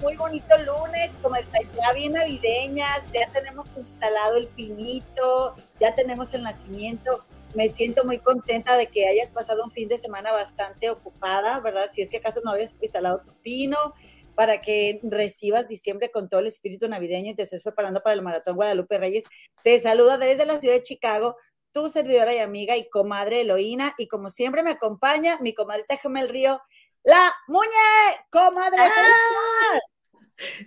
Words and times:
muy, 0.00 0.16
bonito 0.16 0.56
lunes, 0.58 1.16
como 1.22 1.36
está 1.36 1.58
ya 1.62 1.92
bien 1.92 2.12
navideñas, 2.12 3.02
ya 3.12 3.30
tenemos 3.32 3.66
instalado 3.76 4.36
el 4.36 4.48
pinito, 4.48 5.54
ya 5.78 5.94
tenemos 5.94 6.32
el 6.34 6.42
nacimiento. 6.42 7.24
Me 7.54 7.68
siento 7.68 8.04
muy 8.04 8.18
contenta 8.18 8.76
de 8.76 8.86
que 8.86 9.08
hayas 9.08 9.32
pasado 9.32 9.64
un 9.64 9.70
fin 9.70 9.88
de 9.88 9.98
semana 9.98 10.32
bastante 10.32 10.90
ocupada, 10.90 11.60
¿verdad? 11.60 11.86
Si 11.90 12.00
es 12.00 12.10
que 12.10 12.18
acaso 12.18 12.40
no 12.44 12.52
habías 12.52 12.74
instalado 12.80 13.20
tu 13.20 13.34
pino, 13.42 13.94
para 14.34 14.62
que 14.62 15.00
recibas 15.02 15.68
diciembre 15.68 16.10
con 16.10 16.28
todo 16.28 16.40
el 16.40 16.46
espíritu 16.46 16.88
navideño 16.88 17.32
y 17.32 17.34
te 17.34 17.42
estés 17.42 17.62
preparando 17.62 18.00
para 18.02 18.14
el 18.14 18.22
Maratón 18.22 18.56
Guadalupe 18.56 18.96
Reyes. 18.96 19.24
Te 19.62 19.78
saluda 19.80 20.16
desde 20.16 20.46
la 20.46 20.58
ciudad 20.58 20.76
de 20.76 20.82
Chicago, 20.82 21.36
tu 21.72 21.88
servidora 21.88 22.34
y 22.34 22.38
amiga 22.38 22.76
y 22.76 22.88
comadre 22.88 23.42
Eloína, 23.42 23.94
y 23.98 24.08
como 24.08 24.28
siempre 24.28 24.62
me 24.62 24.70
acompaña 24.70 25.38
mi 25.40 25.52
comadrita 25.52 25.96
Gemel 25.98 26.28
Río, 26.28 26.60
la 27.04 27.32
Muñe, 27.48 28.26
comadre. 28.30 28.76
¡Ah! 28.78 29.78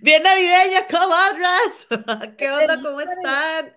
Bien 0.01 0.21
navideña, 0.23 0.87
comadres. 0.87 1.87
¿Qué 2.37 2.51
onda? 2.51 2.81
¿Cómo 2.81 2.99
están? 3.01 3.75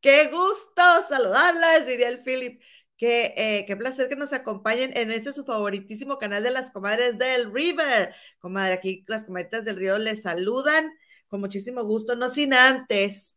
Qué 0.00 0.26
gusto 0.28 0.82
saludarlas, 1.08 1.86
diría 1.86 2.08
el 2.08 2.22
Philip. 2.22 2.62
Qué, 2.96 3.34
eh, 3.36 3.64
qué, 3.66 3.76
placer 3.76 4.08
que 4.08 4.16
nos 4.16 4.32
acompañen 4.32 4.96
en 4.96 5.10
ese 5.10 5.32
su 5.32 5.44
favoritísimo 5.44 6.18
canal 6.18 6.42
de 6.42 6.50
las 6.50 6.70
comadres 6.70 7.18
del 7.18 7.52
River. 7.52 8.14
Comadre, 8.38 8.74
aquí 8.74 9.04
las 9.08 9.24
comadres 9.24 9.64
del 9.64 9.76
río 9.76 9.98
les 9.98 10.22
saludan 10.22 10.92
con 11.28 11.40
muchísimo 11.40 11.82
gusto, 11.84 12.14
no 12.14 12.30
sin 12.30 12.54
antes 12.54 13.34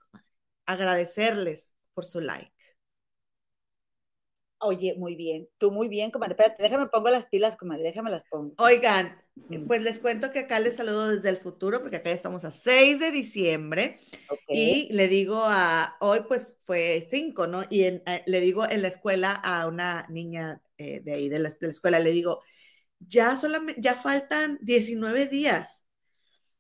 agradecerles 0.66 1.74
por 1.94 2.06
su 2.06 2.20
like. 2.20 2.55
Oye, 4.66 4.96
muy 4.98 5.16
bien, 5.16 5.48
tú 5.58 5.72
muy 5.72 5.88
bien, 5.88 6.12
comadre. 6.12 6.34
Espérate, 6.34 6.64
déjame 6.64 6.88
pongo 6.88 7.10
las 7.10 7.26
pilas, 7.28 7.56
comadre, 7.56 7.84
déjame 7.84 8.12
las 8.12 8.26
pongo. 8.26 8.54
Oigan, 8.58 9.16
mm. 9.36 9.68
pues 9.68 9.84
les 9.84 10.00
cuento 10.00 10.32
que 10.32 10.40
acá 10.40 10.60
les 10.60 10.76
saludo 10.76 11.10
desde 11.10 11.30
el 11.30 11.38
futuro, 11.38 11.82
porque 11.82 11.98
acá 11.98 12.12
estamos 12.12 12.46
a 12.46 12.52
6 12.52 13.00
de 13.00 13.12
diciembre. 13.12 14.00
Y 14.48 14.92
le 14.94 15.08
digo 15.08 15.42
a, 15.46 15.98
hoy 16.00 16.20
pues 16.28 16.58
fue 16.66 17.06
5, 17.10 17.48
¿no? 17.48 17.64
Y 17.70 17.84
eh, 17.84 18.02
le 18.26 18.42
digo 18.42 18.70
en 18.70 18.82
la 18.82 18.88
escuela 18.88 19.32
a 19.32 19.68
una 19.68 20.06
niña 20.10 20.62
eh, 20.78 21.02
de 21.04 21.14
ahí, 21.14 21.30
de 21.30 21.40
la, 21.40 21.50
de 21.50 21.68
la, 21.68 21.72
escuela, 21.72 22.00
le 22.00 22.12
digo, 22.12 22.42
ya 23.00 23.36
solamente, 23.38 23.82
ya 23.82 23.96
faltan 23.96 24.58
19 24.62 25.28
días. 25.28 25.84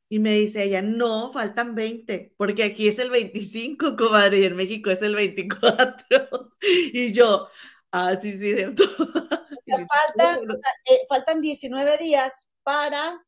Y 0.08 0.20
me 0.20 0.34
dice 0.36 0.64
ella, 0.64 0.82
no, 0.82 1.32
faltan 1.34 1.74
20, 1.76 2.36
porque 2.38 2.64
aquí 2.64 2.88
es 2.88 3.00
el 3.00 3.10
25, 3.10 3.96
comadre, 3.98 4.40
y 4.40 4.46
en 4.46 4.56
México 4.56 4.92
es 4.92 5.02
el 5.02 5.16
24. 5.16 6.52
y 6.94 7.12
yo, 7.12 7.50
Ah, 7.98 8.20
sí, 8.22 8.34
sí, 8.34 8.54
cierto. 8.56 8.84
Eh, 9.68 11.00
faltan 11.10 11.42
19 11.42 11.98
días 11.98 12.50
para 12.62 13.20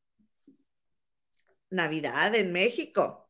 Navidad 1.70 2.34
en 2.34 2.52
México. 2.52 3.28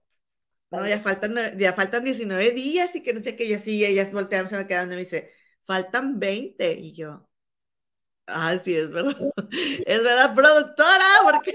No, 0.71 0.87
ya 0.87 1.01
faltan, 1.01 1.35
ya 1.57 1.73
faltan 1.73 2.05
19 2.05 2.51
días 2.51 2.95
y 2.95 3.03
que 3.03 3.15
no 3.15 3.23
sé 3.23 3.35
qué, 3.35 3.49
yo 3.49 3.57
así, 3.57 3.85
ellas 3.85 4.13
voltean, 4.13 4.49
se 4.49 4.57
me 4.57 4.67
quedan 4.67 4.93
y 4.93 4.97
me 4.97 5.01
dice, 5.01 5.33
faltan 5.65 6.19
20. 6.19 6.73
Y 6.75 6.93
yo, 6.93 7.29
ah, 8.27 8.59
sí, 8.59 8.77
es 8.77 8.93
verdad. 8.93 9.17
Es 9.87 10.05
verdad, 10.05 10.35
productora, 10.35 11.07
porque... 11.25 11.53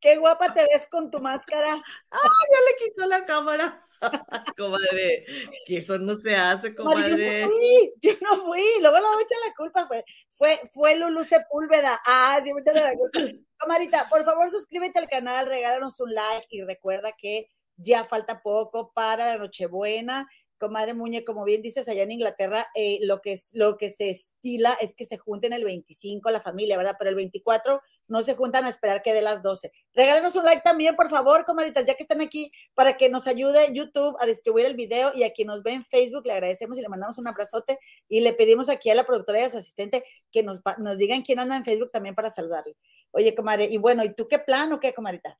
Qué 0.00 0.16
guapa 0.16 0.52
te 0.54 0.62
ves 0.62 0.86
con 0.86 1.10
tu 1.10 1.20
máscara. 1.20 1.74
Ah, 2.10 2.30
ya 2.52 2.58
le 2.58 2.90
quitó 2.90 3.06
la 3.06 3.26
cámara. 3.26 3.84
comadre, 4.56 5.24
que 5.66 5.78
eso 5.78 5.98
no 5.98 6.16
se 6.16 6.34
hace, 6.34 6.74
comadre. 6.74 7.10
yo 7.10 7.46
no 7.46 7.52
fui, 7.52 7.92
yo 8.00 8.12
no 8.20 8.44
fui, 8.44 8.62
luego 8.80 8.96
le 8.96 9.02
voy 9.02 9.18
a 9.18 9.22
echar 9.22 9.38
la 9.46 9.54
culpa, 9.56 9.86
fue, 9.86 10.04
fue, 10.28 10.60
fue 10.72 10.96
Lulu 10.96 11.24
Sepúlveda. 11.24 11.98
Ah, 12.06 12.38
sí, 12.42 12.52
me 12.54 12.62
la 12.72 12.94
culpa. 12.94 13.20
Comadita, 13.58 14.08
por 14.08 14.24
favor, 14.24 14.48
suscríbete 14.50 15.00
al 15.00 15.08
canal, 15.08 15.46
regálanos 15.46 15.98
un 16.00 16.14
like 16.14 16.46
y 16.50 16.62
recuerda 16.62 17.10
que 17.12 17.48
ya 17.76 18.04
falta 18.04 18.40
poco 18.40 18.92
para 18.92 19.26
la 19.26 19.38
Nochebuena 19.38 20.28
comadre 20.58 20.94
Muñe, 20.94 21.24
como 21.24 21.44
bien 21.44 21.62
dices, 21.62 21.88
allá 21.88 22.02
en 22.02 22.12
Inglaterra, 22.12 22.66
eh, 22.74 22.98
lo, 23.02 23.20
que 23.20 23.32
es, 23.32 23.50
lo 23.54 23.78
que 23.78 23.90
se 23.90 24.10
estila 24.10 24.76
es 24.80 24.94
que 24.94 25.04
se 25.04 25.16
junten 25.16 25.52
el 25.52 25.64
25 25.64 26.30
la 26.30 26.40
familia, 26.40 26.76
¿verdad? 26.76 26.96
Pero 26.98 27.10
el 27.10 27.16
24 27.16 27.80
no 28.08 28.22
se 28.22 28.34
juntan 28.34 28.64
a 28.64 28.70
esperar 28.70 29.02
que 29.02 29.14
dé 29.14 29.22
las 29.22 29.42
12. 29.42 29.70
Regálenos 29.94 30.34
un 30.36 30.44
like 30.44 30.62
también, 30.62 30.96
por 30.96 31.08
favor, 31.08 31.44
comadritas, 31.44 31.84
ya 31.84 31.94
que 31.94 32.02
están 32.02 32.20
aquí, 32.20 32.50
para 32.74 32.96
que 32.96 33.08
nos 33.08 33.26
ayude 33.26 33.72
YouTube 33.72 34.16
a 34.18 34.26
distribuir 34.26 34.66
el 34.66 34.76
video 34.76 35.12
y 35.14 35.22
a 35.22 35.32
quien 35.32 35.48
nos 35.48 35.62
ve 35.62 35.72
en 35.72 35.84
Facebook, 35.84 36.26
le 36.26 36.32
agradecemos 36.32 36.78
y 36.78 36.82
le 36.82 36.88
mandamos 36.88 37.18
un 37.18 37.28
abrazote 37.28 37.78
y 38.08 38.20
le 38.20 38.32
pedimos 38.32 38.68
aquí 38.68 38.90
a 38.90 38.94
la 38.94 39.04
productora 39.04 39.40
y 39.40 39.42
a 39.44 39.50
su 39.50 39.58
asistente 39.58 40.04
que 40.32 40.42
nos, 40.42 40.60
nos 40.78 40.98
digan 40.98 41.22
quién 41.22 41.38
anda 41.38 41.56
en 41.56 41.64
Facebook 41.64 41.90
también 41.90 42.14
para 42.14 42.30
saludarle. 42.30 42.76
Oye, 43.10 43.34
comadre, 43.34 43.66
y 43.66 43.76
bueno, 43.76 44.04
¿y 44.04 44.14
tú 44.14 44.26
qué 44.26 44.38
plan 44.38 44.72
o 44.72 44.80
qué, 44.80 44.92
comadrita? 44.92 45.36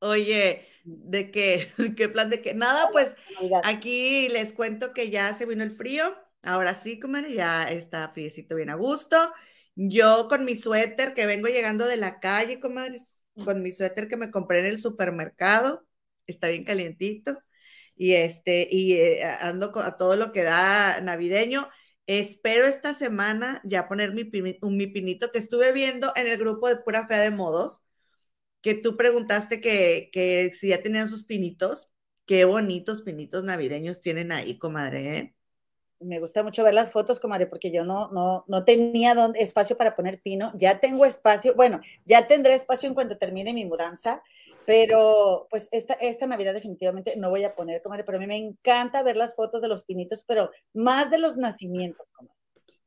Oye, 0.00 0.68
¿de 0.84 1.30
qué? 1.30 1.72
¿Qué 1.96 2.08
plan 2.08 2.30
de 2.30 2.40
qué? 2.40 2.54
Nada, 2.54 2.90
pues 2.92 3.16
aquí 3.64 4.28
les 4.28 4.52
cuento 4.52 4.92
que 4.92 5.10
ya 5.10 5.34
se 5.34 5.46
vino 5.46 5.62
el 5.64 5.70
frío. 5.72 6.16
Ahora 6.42 6.74
sí, 6.74 6.98
comadre, 6.98 7.34
ya 7.34 7.64
está 7.64 8.10
friecito 8.10 8.54
bien 8.56 8.70
a 8.70 8.74
gusto. 8.74 9.16
Yo 9.74 10.28
con 10.28 10.44
mi 10.44 10.54
suéter 10.56 11.14
que 11.14 11.26
vengo 11.26 11.48
llegando 11.48 11.86
de 11.86 11.96
la 11.96 12.20
calle, 12.20 12.60
comadres, 12.60 13.22
con 13.44 13.62
mi 13.62 13.72
suéter 13.72 14.08
que 14.08 14.16
me 14.16 14.30
compré 14.30 14.60
en 14.60 14.66
el 14.66 14.78
supermercado, 14.78 15.86
está 16.26 16.48
bien 16.48 16.64
calientito. 16.64 17.38
Y 17.96 18.12
este, 18.14 18.68
y 18.70 18.94
eh, 18.94 19.24
ando 19.24 19.72
a 19.78 19.96
todo 19.96 20.16
lo 20.16 20.32
que 20.32 20.42
da 20.42 21.00
navideño. 21.00 21.68
Espero 22.06 22.66
esta 22.66 22.94
semana 22.94 23.62
ya 23.64 23.88
poner 23.88 24.12
mi, 24.12 24.24
mi 24.24 24.86
pinito 24.88 25.30
que 25.32 25.38
estuve 25.38 25.72
viendo 25.72 26.12
en 26.16 26.26
el 26.26 26.36
grupo 26.38 26.68
de 26.68 26.76
Pura 26.76 27.06
Fea 27.06 27.18
de 27.18 27.30
Modos 27.30 27.83
que 28.64 28.74
tú 28.74 28.96
preguntaste 28.96 29.60
que, 29.60 30.52
si 30.58 30.68
ya 30.68 30.82
tenían 30.82 31.06
sus 31.06 31.22
pinitos. 31.22 31.90
Qué 32.26 32.46
bonitos 32.46 33.02
pinitos 33.02 33.44
navideños 33.44 34.00
tienen 34.00 34.32
ahí, 34.32 34.56
comadre. 34.56 35.18
¿eh? 35.18 35.34
Me 36.00 36.18
gusta 36.18 36.42
mucho 36.42 36.64
ver 36.64 36.72
las 36.72 36.90
fotos, 36.90 37.20
comadre, 37.20 37.46
porque 37.46 37.70
yo 37.70 37.84
no, 37.84 38.10
no, 38.10 38.46
no 38.48 38.64
tenía 38.64 39.14
espacio 39.34 39.76
para 39.76 39.94
poner 39.94 40.22
pino. 40.22 40.50
Ya 40.56 40.80
tengo 40.80 41.04
espacio, 41.04 41.54
bueno, 41.54 41.82
ya 42.06 42.26
tendré 42.26 42.54
espacio 42.54 42.88
en 42.88 42.94
cuanto 42.94 43.18
termine 43.18 43.52
mi 43.52 43.66
mudanza, 43.66 44.22
pero 44.64 45.46
pues 45.50 45.68
esta, 45.70 45.92
esta 45.94 46.26
Navidad 46.26 46.54
definitivamente 46.54 47.16
no 47.18 47.28
voy 47.28 47.44
a 47.44 47.54
poner, 47.54 47.82
comadre, 47.82 48.04
pero 48.04 48.16
a 48.16 48.20
mí 48.22 48.26
me 48.26 48.38
encanta 48.38 49.02
ver 49.02 49.18
las 49.18 49.36
fotos 49.36 49.60
de 49.60 49.68
los 49.68 49.84
pinitos, 49.84 50.24
pero 50.26 50.50
más 50.72 51.10
de 51.10 51.18
los 51.18 51.36
nacimientos, 51.36 52.10
comadre. 52.12 52.34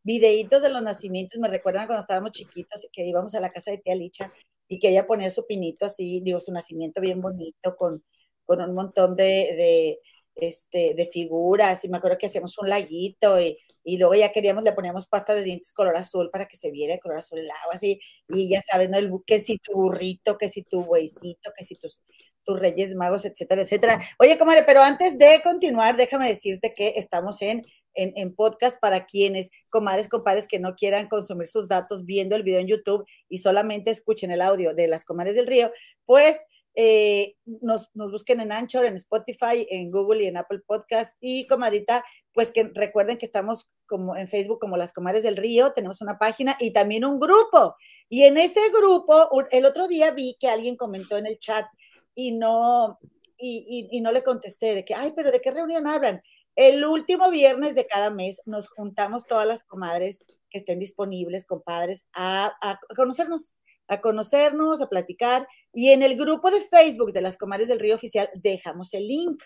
Videitos 0.02 0.64
de 0.64 0.70
los 0.70 0.82
nacimientos 0.82 1.38
me 1.38 1.50
recuerdan 1.50 1.86
cuando 1.86 2.02
estábamos 2.02 2.32
chiquitos 2.32 2.84
y 2.84 2.90
que 2.90 3.06
íbamos 3.06 3.36
a 3.36 3.42
la 3.42 3.52
casa 3.52 3.72
de 3.72 3.78
tía 3.78 3.94
Licha 3.94 4.34
y 4.68 4.80
que 4.80 4.90
ella 4.90 5.08
ponía 5.08 5.30
su 5.30 5.46
pinito 5.46 5.86
así, 5.86 6.22
digo, 6.22 6.40
su 6.40 6.52
nacimiento 6.52 7.02
bien 7.02 7.22
bonito, 7.22 7.76
con, 7.76 8.04
con 8.46 8.62
un 8.62 8.74
montón 8.74 9.16
de, 9.16 9.24
de, 9.24 10.00
este, 10.36 10.94
de 10.96 11.06
figuras, 11.06 11.84
y 11.84 11.90
me 11.90 11.98
acuerdo 11.98 12.18
que 12.18 12.28
hacíamos 12.28 12.58
un 12.60 12.70
laguito, 12.70 13.40
y, 13.40 13.58
y, 13.84 13.98
luego 13.98 14.16
ya 14.16 14.32
queríamos, 14.32 14.64
le 14.64 14.74
poníamos 14.74 15.08
pasta 15.08 15.34
de 15.34 15.44
dientes 15.44 15.72
color 15.72 15.96
azul 15.96 16.30
para 16.32 16.48
que 16.48 16.58
se 16.58 16.72
viera 16.72 16.94
el 16.96 17.00
color 17.00 17.18
azul 17.20 17.40
el 17.40 17.50
agua, 17.50 17.74
así, 17.74 18.00
y 18.30 18.50
ya 18.50 18.62
sabes, 18.62 18.90
¿no? 18.90 18.98
El, 18.98 19.12
que 19.26 19.40
si 19.40 19.58
tu 19.58 19.74
burrito, 19.74 20.38
que 20.38 20.50
si 20.50 20.64
tu 20.64 20.84
bueycito, 20.84 21.52
que 21.58 21.64
si 21.64 21.76
tus, 21.76 22.04
tus 22.44 22.60
reyes 22.60 22.96
magos, 22.96 23.26
etcétera, 23.26 23.62
etcétera. 23.62 24.00
Oye, 24.20 24.38
comadre, 24.38 24.64
pero 24.66 24.82
antes 24.82 25.18
de 25.18 25.42
continuar, 25.44 25.98
déjame 25.98 26.30
decirte 26.30 26.74
que 26.74 26.94
estamos 26.96 27.42
en 27.42 27.64
en, 27.98 28.36
podcast 28.36 28.80
para 28.80 29.06
quienes, 29.06 29.50
comadres, 29.70 30.08
compadres, 30.08 30.48
que 30.48 30.60
no 30.60 30.76
quieran 30.76 31.08
consumir 31.08 31.48
sus 31.48 31.68
datos 31.68 32.06
viendo 32.06 32.36
el 32.36 32.44
video 32.44 32.60
en 32.60 32.68
YouTube 32.68 33.06
y 33.28 33.40
solamente 33.40 33.92
escuchen 33.92 34.32
el 34.32 34.42
audio 34.42 34.74
de 34.74 34.88
las 34.88 35.04
comadres 35.04 35.36
del 35.36 35.48
río, 35.48 35.72
pues 36.06 36.46
eh, 36.80 37.36
nos, 37.46 37.90
nos, 37.96 38.12
busquen 38.12 38.40
en 38.40 38.52
Anchor, 38.52 38.86
en 38.86 38.94
Spotify, 38.94 39.66
en 39.72 39.90
Google 39.90 40.24
y 40.24 40.28
en 40.28 40.38
Apple 40.38 40.60
Podcast. 40.60 41.18
Y 41.20 41.48
comadita, 41.48 42.06
pues 42.34 42.52
que 42.52 42.70
recuerden 42.72 43.18
que 43.18 43.26
estamos 43.26 43.72
como 43.88 44.16
en 44.16 44.28
Facebook 44.28 44.60
como 44.60 44.78
las 44.78 44.94
comadres 44.94 45.24
del 45.24 45.38
río, 45.38 45.74
tenemos 45.74 46.02
una 46.02 46.20
página 46.20 46.56
y 46.60 46.72
también 46.74 47.04
un 47.04 47.20
grupo. 47.20 47.76
Y 48.10 48.24
en 48.24 48.38
ese 48.38 48.60
grupo, 48.70 49.28
el 49.50 49.66
otro 49.66 49.88
día 49.88 50.12
vi 50.12 50.38
que 50.40 50.50
alguien 50.50 50.76
comentó 50.76 51.18
en 51.18 51.26
el 51.26 51.40
chat 51.40 51.66
y 52.14 52.34
no, 52.34 53.00
y, 53.40 53.90
y, 53.92 53.98
y 53.98 54.02
no 54.02 54.12
le 54.12 54.22
contesté 54.22 54.76
de 54.76 54.86
que, 54.86 54.94
ay, 54.94 55.14
pero 55.16 55.32
¿de 55.32 55.42
qué 55.42 55.50
reunión 55.50 55.88
hablan? 55.88 56.22
El 56.58 56.84
último 56.86 57.30
viernes 57.30 57.76
de 57.76 57.86
cada 57.86 58.10
mes 58.10 58.42
nos 58.46 58.68
juntamos 58.70 59.28
todas 59.28 59.48
las 59.48 59.64
comadres 59.64 60.26
que 60.50 60.58
estén 60.58 60.80
disponibles, 60.80 61.46
compadres, 61.46 62.08
a, 62.14 62.58
conocernos, 62.96 63.60
a 63.88 64.02
conocernos, 64.02 64.82
a 64.82 64.90
platicar. 64.90 65.48
Y 65.72 65.92
en 65.92 66.02
el 66.02 66.18
grupo 66.18 66.50
de 66.50 66.62
Facebook 66.62 67.14
de 67.14 67.22
las 67.22 67.38
comadres 67.38 67.68
del 67.68 67.80
río 67.80 67.94
oficial 67.94 68.32
dejamos 68.34 68.96
el 68.96 69.08
link 69.08 69.44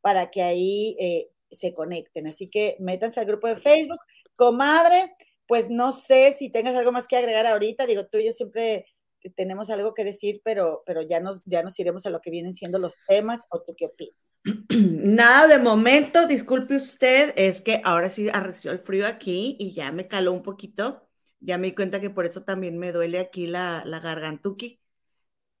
para 0.00 0.30
que 0.30 0.42
ahí 0.42 0.96
eh, 0.98 1.28
se 1.50 1.74
conecten. 1.74 2.26
Así 2.26 2.48
que 2.48 2.78
métanse 2.80 3.20
al 3.20 3.26
grupo 3.26 3.48
de 3.48 3.58
Facebook. 3.58 4.00
Comadre, 4.34 5.14
pues 5.46 5.68
no 5.68 5.92
sé 5.92 6.32
si 6.32 6.48
tengas 6.48 6.74
algo 6.74 6.90
más 6.90 7.06
que 7.06 7.18
agregar 7.18 7.46
ahorita. 7.46 7.84
Digo, 7.84 8.06
tú 8.06 8.16
y 8.16 8.24
yo 8.24 8.32
siempre 8.32 8.86
tenemos 9.30 9.70
algo 9.70 9.94
que 9.94 10.04
decir, 10.04 10.40
pero, 10.44 10.82
pero 10.86 11.02
ya, 11.02 11.20
nos, 11.20 11.44
ya 11.44 11.62
nos 11.62 11.78
iremos 11.78 12.06
a 12.06 12.10
lo 12.10 12.20
que 12.20 12.30
vienen 12.30 12.52
siendo 12.52 12.78
los 12.78 13.02
temas, 13.06 13.46
¿o 13.50 13.62
tú 13.62 13.74
qué 13.76 13.86
opinas? 13.86 14.44
Nada, 14.70 15.48
de 15.48 15.58
momento, 15.58 16.26
disculpe 16.26 16.76
usted, 16.76 17.32
es 17.36 17.62
que 17.62 17.80
ahora 17.84 18.10
sí 18.10 18.28
arreció 18.32 18.70
el 18.70 18.78
frío 18.78 19.06
aquí 19.06 19.56
y 19.58 19.74
ya 19.74 19.90
me 19.92 20.08
caló 20.08 20.32
un 20.32 20.42
poquito, 20.42 21.08
Ya 21.40 21.58
me 21.58 21.68
di 21.68 21.74
cuenta 21.74 22.00
que 22.00 22.10
por 22.10 22.26
eso 22.26 22.42
también 22.44 22.78
me 22.78 22.92
duele 22.92 23.18
aquí 23.18 23.46
la, 23.46 23.82
la 23.84 24.00
gargantuki. 24.00 24.80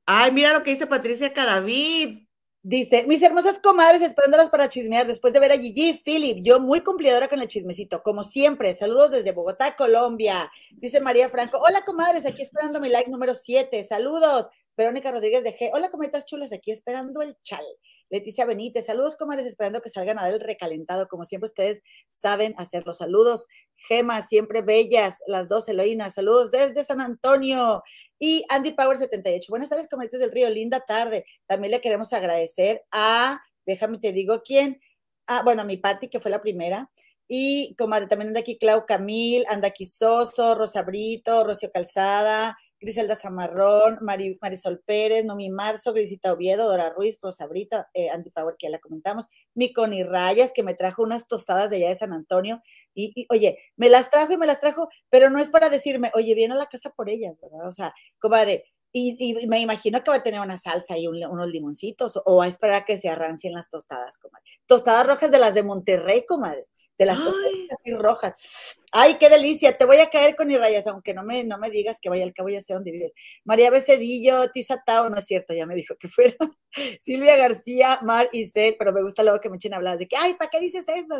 Ay, 0.06 0.32
mira 0.32 0.52
lo 0.52 0.62
que 0.62 0.70
dice 0.70 0.86
Patricia 0.86 1.32
Cadavid. 1.34 2.25
Dice, 2.68 3.04
mis 3.06 3.22
hermosas 3.22 3.60
comadres 3.60 4.02
esperándolas 4.02 4.50
para 4.50 4.68
chismear 4.68 5.06
después 5.06 5.32
de 5.32 5.38
ver 5.38 5.52
a 5.52 5.56
Gigi 5.56 6.02
Philip, 6.04 6.38
yo 6.42 6.58
muy 6.58 6.80
cumplidora 6.80 7.28
con 7.28 7.38
el 7.40 7.46
chismecito, 7.46 8.02
como 8.02 8.24
siempre, 8.24 8.74
saludos 8.74 9.12
desde 9.12 9.30
Bogotá, 9.30 9.76
Colombia. 9.76 10.50
Dice 10.72 11.00
María 11.00 11.28
Franco, 11.28 11.58
hola 11.58 11.84
comadres, 11.84 12.26
aquí 12.26 12.42
esperando 12.42 12.80
mi 12.80 12.88
like 12.88 13.08
número 13.08 13.34
7, 13.34 13.84
saludos. 13.84 14.50
Verónica 14.76 15.10
Rodríguez 15.10 15.42
de 15.42 15.56
G, 15.56 15.70
hola 15.72 15.90
cometas 15.90 16.26
chulas, 16.26 16.52
aquí 16.52 16.70
esperando 16.70 17.22
el 17.22 17.34
chal. 17.42 17.64
Leticia 18.10 18.44
Benítez, 18.44 18.84
saludos 18.84 19.16
comadres, 19.16 19.46
esperando 19.46 19.80
que 19.80 19.88
salgan 19.88 20.18
a 20.18 20.24
dar 20.24 20.34
el 20.34 20.40
recalentado, 20.40 21.08
como 21.08 21.24
siempre 21.24 21.46
ustedes 21.46 21.82
saben 22.08 22.52
hacer 22.58 22.84
los 22.84 22.98
saludos. 22.98 23.46
Gema, 23.88 24.20
siempre 24.20 24.60
bellas, 24.60 25.22
las 25.26 25.48
dos 25.48 25.66
Eloínas, 25.70 26.12
saludos 26.12 26.50
desde 26.50 26.84
San 26.84 27.00
Antonio. 27.00 27.82
Y 28.18 28.44
Andy 28.50 28.72
Power 28.72 28.98
78, 28.98 29.46
buenas 29.48 29.70
tardes 29.70 29.88
comadres 29.88 30.20
del 30.20 30.30
Río, 30.30 30.50
linda 30.50 30.80
tarde. 30.80 31.24
También 31.46 31.70
le 31.70 31.80
queremos 31.80 32.12
agradecer 32.12 32.84
a, 32.92 33.40
déjame 33.64 33.98
te 33.98 34.12
digo 34.12 34.42
quién, 34.44 34.78
ah, 35.26 35.40
bueno, 35.42 35.62
a 35.62 35.64
mi 35.64 35.78
Patti, 35.78 36.08
que 36.08 36.20
fue 36.20 36.30
la 36.30 36.42
primera, 36.42 36.90
y 37.28 37.74
comadre, 37.76 38.08
también 38.08 38.28
anda 38.28 38.40
aquí 38.40 38.58
Clau 38.58 38.84
Camil, 38.86 39.44
anda 39.48 39.68
aquí 39.68 39.86
Soso, 39.86 40.54
Rosa 40.54 40.82
Brito, 40.82 41.44
Rocio 41.44 41.70
Calzada, 41.72 42.56
Griselda 42.80 43.14
Zamarrón, 43.14 43.98
Marisol 44.00 44.80
Pérez, 44.80 45.24
Nomi 45.24 45.50
Marzo, 45.50 45.92
Grisita 45.92 46.32
Oviedo, 46.32 46.68
Dora 46.68 46.90
Ruiz, 46.90 47.18
Rosa 47.22 47.46
Brita, 47.46 47.88
eh, 47.94 48.10
Andy 48.10 48.30
Power, 48.30 48.56
que 48.58 48.66
ya 48.66 48.70
la 48.70 48.78
comentamos, 48.78 49.28
mi 49.54 49.72
Connie 49.72 50.04
Rayas, 50.04 50.52
que 50.52 50.62
me 50.62 50.74
trajo 50.74 51.02
unas 51.02 51.28
tostadas 51.28 51.70
de 51.70 51.76
allá 51.76 51.88
de 51.88 51.96
San 51.96 52.12
Antonio, 52.12 52.62
y, 52.94 53.26
oye, 53.30 53.58
me 53.76 53.88
las 53.88 54.10
trajo 54.10 54.32
y 54.32 54.36
me 54.36 54.46
las 54.46 54.60
trajo, 54.60 54.88
pero 55.08 55.30
no 55.30 55.38
es 55.38 55.50
para 55.50 55.70
decirme, 55.70 56.10
oye, 56.14 56.34
viene 56.34 56.54
a 56.54 56.58
la 56.58 56.66
casa 56.66 56.90
por 56.90 57.08
ellas, 57.08 57.40
¿verdad? 57.40 57.66
O 57.66 57.72
sea, 57.72 57.94
comadre, 58.18 58.64
y, 58.92 59.46
me 59.46 59.60
imagino 59.60 60.02
que 60.02 60.10
va 60.10 60.16
a 60.16 60.22
tener 60.22 60.40
una 60.40 60.56
salsa 60.56 60.96
y 60.96 61.06
unos 61.06 61.48
limoncitos, 61.48 62.20
o, 62.24 62.42
a 62.42 62.48
esperar 62.48 62.84
que 62.84 62.98
se 62.98 63.08
arrancien 63.08 63.52
las 63.52 63.68
tostadas, 63.68 64.18
comadre. 64.18 64.44
Tostadas 64.66 65.06
rojas 65.06 65.30
de 65.30 65.38
las 65.38 65.54
de 65.54 65.62
Monterrey, 65.62 66.24
comadres 66.26 66.72
de 66.98 67.04
las 67.04 67.18
tostadas 67.18 67.52
así 67.78 67.92
rojas. 67.94 68.78
Ay, 68.92 69.16
qué 69.18 69.28
delicia, 69.28 69.76
te 69.76 69.84
voy 69.84 69.98
a 69.98 70.08
caer 70.08 70.34
con 70.34 70.50
rayas, 70.50 70.86
aunque 70.86 71.12
no 71.12 71.22
me, 71.22 71.44
no 71.44 71.58
me 71.58 71.70
digas 71.70 72.00
que 72.00 72.08
vaya 72.08 72.24
al 72.24 72.32
cabo, 72.32 72.48
ya 72.48 72.60
sé 72.60 72.72
dónde 72.72 72.92
vives. 72.92 73.14
María 73.44 73.70
Becedillo, 73.70 74.50
Tisa 74.50 74.82
Tao, 74.84 75.10
no 75.10 75.16
es 75.18 75.26
cierto, 75.26 75.52
ya 75.54 75.66
me 75.66 75.74
dijo 75.74 75.96
que 75.98 76.08
fuera. 76.08 76.36
Silvia 77.00 77.36
García, 77.36 78.00
Mar 78.02 78.28
y 78.32 78.46
Cel, 78.46 78.76
pero 78.78 78.92
me 78.92 79.02
gusta 79.02 79.22
luego 79.22 79.40
que 79.40 79.50
me 79.50 79.56
echen 79.56 79.74
hablar 79.74 79.98
de 79.98 80.06
que, 80.06 80.16
ay, 80.16 80.34
¿para 80.34 80.50
qué 80.50 80.60
dices 80.60 80.86
eso? 80.88 81.16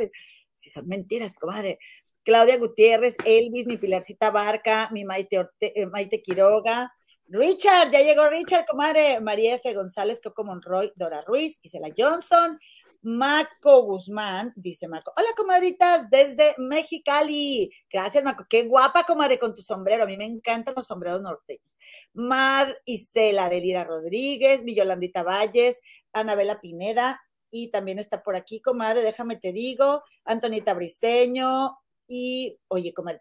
Si 0.54 0.70
son 0.70 0.86
mentiras, 0.88 1.36
comadre. 1.36 1.78
Claudia 2.22 2.56
Gutiérrez, 2.56 3.16
Elvis, 3.24 3.66
mi 3.66 3.76
Pilarcita 3.76 4.30
Barca, 4.30 4.88
mi 4.92 5.04
Maite, 5.04 5.48
eh, 5.60 5.86
Maite 5.86 6.22
Quiroga, 6.22 6.92
Richard, 7.28 7.90
ya 7.92 8.00
llegó 8.00 8.28
Richard, 8.28 8.66
comadre, 8.66 9.20
María 9.20 9.56
F. 9.56 9.72
González, 9.74 10.20
Coco 10.20 10.44
Monroy, 10.44 10.92
Dora 10.94 11.22
Ruiz, 11.22 11.58
Isela 11.62 11.88
Johnson, 11.96 12.58
Marco 13.06 13.84
Guzmán, 13.84 14.52
dice 14.56 14.88
Marco. 14.88 15.12
Hola, 15.16 15.28
comadritas, 15.36 16.10
desde 16.10 16.56
Mexicali. 16.58 17.70
Gracias, 17.88 18.24
Marco. 18.24 18.44
Qué 18.50 18.64
guapa, 18.64 19.04
comadre, 19.04 19.38
con 19.38 19.54
tu 19.54 19.62
sombrero. 19.62 20.02
A 20.02 20.06
mí 20.06 20.16
me 20.16 20.24
encantan 20.24 20.74
los 20.74 20.88
sombreros 20.88 21.22
norteños. 21.22 21.78
Mar 22.14 22.76
Isela 22.84 23.48
de 23.48 23.60
Lira 23.60 23.84
Rodríguez, 23.84 24.64
mi 24.64 24.74
Yolandita 24.74 25.22
Valles, 25.22 25.80
Anabela 26.12 26.60
Pineda, 26.60 27.22
y 27.48 27.70
también 27.70 28.00
está 28.00 28.24
por 28.24 28.34
aquí, 28.34 28.60
comadre, 28.60 29.02
déjame 29.02 29.36
te 29.36 29.52
digo, 29.52 30.02
Antonita 30.24 30.74
Briseño, 30.74 31.78
y, 32.08 32.58
oye, 32.66 32.92
comadre, 32.92 33.20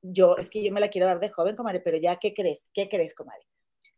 yo, 0.00 0.38
es 0.38 0.48
que 0.48 0.64
yo 0.64 0.72
me 0.72 0.80
la 0.80 0.88
quiero 0.88 1.06
dar 1.06 1.20
de 1.20 1.28
joven, 1.28 1.54
comadre, 1.54 1.80
pero 1.80 1.98
ya, 1.98 2.16
¿qué 2.16 2.32
crees? 2.32 2.70
¿Qué 2.72 2.88
crees, 2.88 3.14
comadre? 3.14 3.46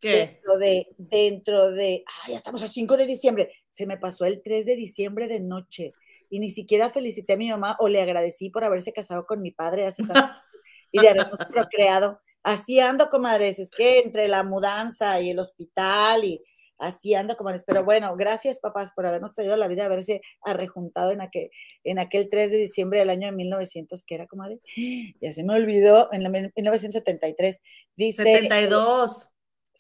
Dentro 0.09 0.59
de, 0.59 0.89
dentro 0.97 1.71
de, 1.71 2.05
ay, 2.23 2.33
ya 2.33 2.37
estamos 2.39 2.63
a 2.63 2.69
5 2.69 2.97
de 2.97 3.07
diciembre. 3.07 3.51
Se 3.69 3.87
me 3.87 3.99
pasó 3.99 4.25
el 4.25 4.43
3 4.43 4.65
de 4.67 4.77
diciembre 4.77 5.29
de 5.29 5.41
noche 5.41 5.93
y 6.31 6.39
ni 6.39 6.49
siquiera 6.49 6.91
felicité 6.91 7.35
a 7.35 7.37
mi 7.37 7.51
mamá 7.51 7.77
o 7.81 7.89
le 7.89 8.01
agradecí 8.01 8.51
por 8.51 8.65
haberse 8.65 8.93
casado 8.93 9.27
con 9.27 9.43
mi 9.43 9.51
padre 9.51 9.87
hace 9.87 10.03
y 10.93 11.01
de 11.01 11.09
habernos 11.09 11.41
procreado. 11.51 12.21
Así 12.43 12.81
ando, 12.81 13.11
comadres, 13.11 13.59
es 13.59 13.71
que 13.71 14.01
entre 14.01 14.27
la 14.29 14.43
mudanza 14.43 15.21
y 15.21 15.31
el 15.31 15.39
hospital 15.39 16.25
y 16.25 16.43
así 16.79 17.15
ando, 17.15 17.37
comadres. 17.37 17.65
Pero 17.67 17.85
bueno, 17.85 18.17
gracias, 18.17 18.61
papás, 18.61 18.93
por 18.93 19.05
habernos 19.05 19.35
traído 19.35 19.57
la 19.57 19.69
vida, 19.69 19.85
haberse 19.85 20.23
arrejuntado 20.43 21.11
en 21.11 21.21
aquel, 21.21 21.51
en 21.85 21.99
aquel 21.99 22.29
3 22.31 22.51
de 22.51 22.57
diciembre 22.57 23.01
del 23.01 23.11
año 23.11 23.27
de 23.27 23.37
1900, 23.37 24.03
que 24.05 24.15
era, 24.15 24.27
comadre. 24.27 24.61
Ya 25.21 25.33
se 25.33 25.45
me 25.45 25.55
olvidó, 25.55 26.09
en 26.13 26.31
1973. 26.31 27.63
Dice. 27.97 28.23
72. 28.23 29.30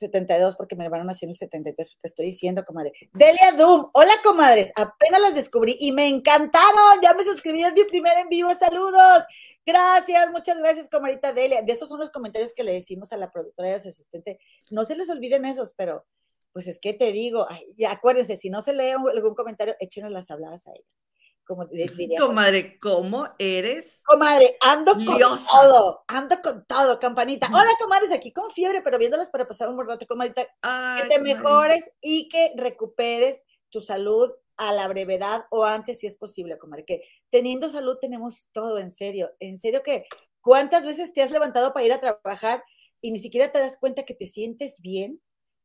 72 0.00 0.56
porque 0.56 0.74
mi 0.74 0.84
hermano 0.84 1.04
nació 1.04 1.26
en 1.26 1.30
el 1.30 1.36
73, 1.36 1.98
te 2.00 2.08
estoy 2.08 2.26
diciendo, 2.26 2.64
comadre. 2.64 2.92
Delia 3.12 3.52
Doom, 3.56 3.90
hola, 3.92 4.12
comadres, 4.24 4.72
apenas 4.74 5.20
las 5.20 5.34
descubrí 5.34 5.76
y 5.78 5.92
me 5.92 6.08
encantaron, 6.08 7.00
ya 7.02 7.14
me 7.14 7.22
suscribí, 7.22 7.62
es 7.62 7.72
mi 7.74 7.84
primer 7.84 8.18
en 8.18 8.28
vivo, 8.28 8.52
saludos. 8.54 9.24
Gracias, 9.64 10.30
muchas 10.32 10.58
gracias, 10.58 10.88
comadita 10.88 11.32
Delia. 11.32 11.62
De 11.62 11.72
esos 11.72 11.88
son 11.88 12.00
los 12.00 12.10
comentarios 12.10 12.52
que 12.52 12.64
le 12.64 12.72
decimos 12.72 13.12
a 13.12 13.16
la 13.16 13.30
productora 13.30 13.70
y 13.70 13.72
a 13.72 13.78
su 13.78 13.88
asistente. 13.88 14.40
No 14.70 14.84
se 14.84 14.96
les 14.96 15.08
olviden 15.08 15.44
esos, 15.44 15.72
pero 15.74 16.04
pues 16.52 16.66
es 16.66 16.80
que 16.80 16.94
te 16.94 17.12
digo, 17.12 17.46
acuérdense, 17.88 18.36
si 18.36 18.50
no 18.50 18.60
se 18.60 18.72
lee 18.72 18.90
algún 18.90 19.34
comentario, 19.34 19.76
échenos 19.78 20.10
las 20.10 20.30
habladas 20.30 20.66
a 20.66 20.72
ellas 20.72 21.04
como 21.50 21.64
diría. 21.66 22.20
Comadre, 22.20 22.78
¿cómo 22.78 23.26
eres? 23.36 24.02
Comadre, 24.06 24.56
ando 24.60 24.92
con 24.94 25.04
todo, 25.04 26.04
ando 26.06 26.36
con 26.42 26.64
todo, 26.64 26.98
campanita. 27.00 27.48
Hola, 27.48 27.70
comadres, 27.80 28.12
aquí 28.12 28.32
con 28.32 28.52
fiebre, 28.52 28.82
pero 28.82 28.98
viéndolas 28.98 29.30
para 29.30 29.48
pasar 29.48 29.68
un 29.68 29.74
buen 29.74 29.88
rato, 29.88 30.06
comadita. 30.06 30.44
que 30.44 31.08
te 31.08 31.18
mejores 31.18 31.90
y 32.00 32.28
que 32.28 32.52
recuperes 32.56 33.44
tu 33.68 33.80
salud 33.80 34.30
a 34.58 34.72
la 34.72 34.86
brevedad 34.86 35.46
o 35.50 35.64
antes 35.64 35.98
si 35.98 36.06
es 36.06 36.16
posible, 36.16 36.56
comadre. 36.56 36.84
Que 36.84 37.02
teniendo 37.30 37.68
salud 37.68 37.96
tenemos 38.00 38.48
todo, 38.52 38.78
en 38.78 38.88
serio. 38.88 39.32
En 39.40 39.58
serio 39.58 39.82
que, 39.82 40.06
¿cuántas 40.40 40.86
veces 40.86 41.12
te 41.12 41.20
has 41.20 41.32
levantado 41.32 41.72
para 41.72 41.84
ir 41.84 41.92
a 41.92 42.00
trabajar 42.00 42.62
y 43.00 43.10
ni 43.10 43.18
siquiera 43.18 43.50
te 43.50 43.58
das 43.58 43.76
cuenta 43.76 44.04
que 44.04 44.14
te 44.14 44.26
sientes 44.26 44.80
bien? 44.80 45.20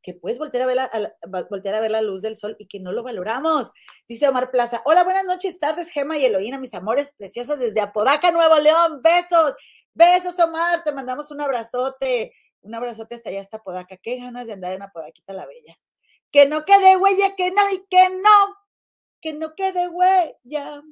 Que 0.05 0.13
puedes 0.13 0.37
voltear 0.37 0.63
a, 0.63 0.67
ver 0.67 0.75
la, 0.75 1.45
voltear 1.49 1.73
a 1.73 1.81
ver 1.81 1.89
la 1.89 2.03
luz 2.03 2.21
del 2.21 2.35
sol 2.35 2.55
y 2.59 2.67
que 2.67 2.79
no 2.79 2.91
lo 2.91 3.01
valoramos. 3.01 3.71
Dice 4.07 4.27
Omar 4.27 4.51
Plaza, 4.51 4.83
hola, 4.85 5.03
buenas 5.03 5.25
noches, 5.25 5.59
tardes, 5.59 5.89
Gema 5.89 6.15
y 6.19 6.25
Eloína, 6.25 6.59
mis 6.59 6.75
amores 6.75 7.11
preciosos 7.17 7.57
desde 7.57 7.81
Apodaca, 7.81 8.29
Nuevo 8.31 8.55
León, 8.59 9.01
besos, 9.01 9.55
besos, 9.95 10.37
Omar, 10.37 10.83
te 10.83 10.93
mandamos 10.93 11.31
un 11.31 11.41
abrazote, 11.41 12.31
un 12.61 12.75
abrazote 12.75 13.15
hasta 13.15 13.31
allá, 13.31 13.41
hasta 13.41 13.57
Apodaca, 13.57 13.97
qué 13.97 14.17
ganas 14.17 14.45
de 14.45 14.53
andar 14.53 14.73
en 14.73 14.83
Apodaquita 14.83 15.33
la 15.33 15.47
Bella. 15.47 15.75
Que 16.29 16.45
no 16.45 16.65
quede 16.65 16.97
huella, 16.97 17.35
que 17.35 17.49
no, 17.49 17.71
y 17.71 17.83
que 17.89 18.09
no, 18.11 18.55
que 19.21 19.33
no 19.33 19.55
quede 19.55 19.87
huella. 19.87 20.83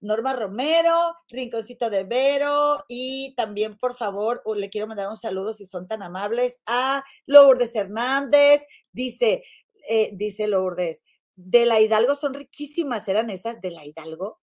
Norma 0.00 0.32
Romero, 0.32 1.14
Rinconcito 1.28 1.90
de 1.90 2.04
Vero 2.04 2.84
y 2.88 3.34
también, 3.36 3.76
por 3.76 3.94
favor, 3.96 4.42
le 4.56 4.70
quiero 4.70 4.86
mandar 4.86 5.08
un 5.08 5.16
saludo 5.16 5.52
si 5.52 5.66
son 5.66 5.86
tan 5.86 6.02
amables 6.02 6.62
a 6.66 7.04
Lourdes 7.26 7.74
Hernández. 7.74 8.64
Dice, 8.92 9.42
eh, 9.88 10.10
dice 10.14 10.46
Lourdes, 10.46 11.04
de 11.36 11.66
la 11.66 11.80
Hidalgo 11.80 12.14
son 12.14 12.34
riquísimas, 12.34 13.08
eran 13.08 13.30
esas 13.30 13.60
de 13.60 13.70
la 13.70 13.84
Hidalgo. 13.84 14.40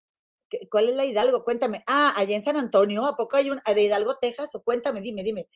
¿Cuál 0.71 0.89
es 0.89 0.95
la 0.95 1.05
Hidalgo? 1.05 1.43
Cuéntame. 1.43 1.83
Ah, 1.87 2.13
allá 2.15 2.35
en 2.35 2.41
San 2.41 2.55
Antonio, 2.55 3.05
¿a 3.05 3.15
poco 3.15 3.35
hay 3.35 3.49
una 3.49 3.61
de 3.65 3.83
Hidalgo, 3.83 4.17
Texas? 4.17 4.55
O 4.55 4.63
cuéntame, 4.63 5.01
dime, 5.01 5.23
dime 5.23 5.49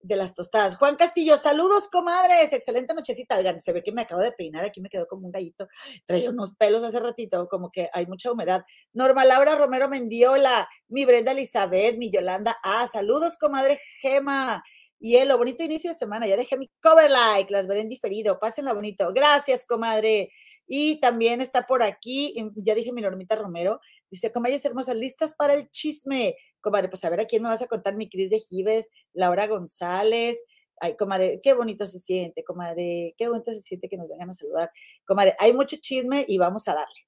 de 0.00 0.16
las 0.16 0.34
tostadas. 0.34 0.76
Juan 0.76 0.96
Castillo, 0.96 1.36
saludos, 1.36 1.88
comadres. 1.88 2.52
Excelente 2.52 2.94
nochecita. 2.94 3.36
Oigan, 3.36 3.60
se 3.60 3.72
ve 3.72 3.82
que 3.82 3.92
me 3.92 4.02
acabo 4.02 4.20
de 4.20 4.32
peinar. 4.32 4.64
Aquí 4.64 4.80
me 4.80 4.88
quedó 4.88 5.06
como 5.06 5.26
un 5.26 5.32
gallito. 5.32 5.68
Traía 6.04 6.30
unos 6.30 6.54
pelos 6.54 6.82
hace 6.82 7.00
ratito, 7.00 7.48
como 7.48 7.70
que 7.70 7.88
hay 7.92 8.06
mucha 8.06 8.30
humedad. 8.30 8.62
Norma 8.92 9.24
Laura 9.24 9.56
Romero 9.56 9.88
Mendiola, 9.88 10.68
mi 10.88 11.04
Brenda 11.04 11.32
Elizabeth, 11.32 11.96
mi 11.98 12.10
Yolanda. 12.10 12.56
Ah, 12.62 12.86
saludos, 12.86 13.36
comadre 13.36 13.78
Gema. 14.00 14.62
Y 15.06 15.24
lo 15.24 15.38
bonito 15.38 15.62
inicio 15.62 15.90
de 15.90 15.94
semana. 15.94 16.26
Ya 16.26 16.36
dejé 16.36 16.56
mi 16.56 16.68
cover 16.82 17.08
like, 17.08 17.52
las 17.52 17.68
veré 17.68 17.78
en 17.78 17.88
diferido. 17.88 18.40
Pásenla 18.40 18.72
bonito. 18.72 19.12
Gracias, 19.14 19.64
comadre. 19.64 20.32
Y 20.66 20.98
también 20.98 21.40
está 21.40 21.64
por 21.64 21.84
aquí, 21.84 22.34
ya 22.56 22.74
dije 22.74 22.92
mi 22.92 23.02
Normita 23.02 23.36
Romero, 23.36 23.78
dice, 24.10 24.32
comadres 24.32 24.64
hermosas, 24.64 24.96
listas 24.96 25.36
para 25.36 25.54
el 25.54 25.70
chisme. 25.70 26.34
Comadre, 26.60 26.88
pues 26.88 27.04
a 27.04 27.10
ver 27.10 27.20
a 27.20 27.24
quién 27.24 27.40
me 27.44 27.48
vas 27.48 27.62
a 27.62 27.68
contar, 27.68 27.94
mi 27.94 28.08
Cris 28.08 28.30
de 28.30 28.40
Gives, 28.40 28.90
Laura 29.12 29.46
González. 29.46 30.44
Ay, 30.80 30.96
comadre, 30.96 31.38
qué 31.40 31.52
bonito 31.52 31.86
se 31.86 32.00
siente, 32.00 32.42
comadre, 32.42 33.14
qué 33.16 33.28
bonito 33.28 33.52
se 33.52 33.62
siente 33.62 33.88
que 33.88 33.96
nos 33.96 34.08
vengan 34.08 34.30
a 34.30 34.32
saludar. 34.32 34.72
Comadre, 35.04 35.36
hay 35.38 35.52
mucho 35.52 35.76
chisme 35.80 36.24
y 36.26 36.36
vamos 36.38 36.66
a 36.66 36.74
darle. 36.74 37.06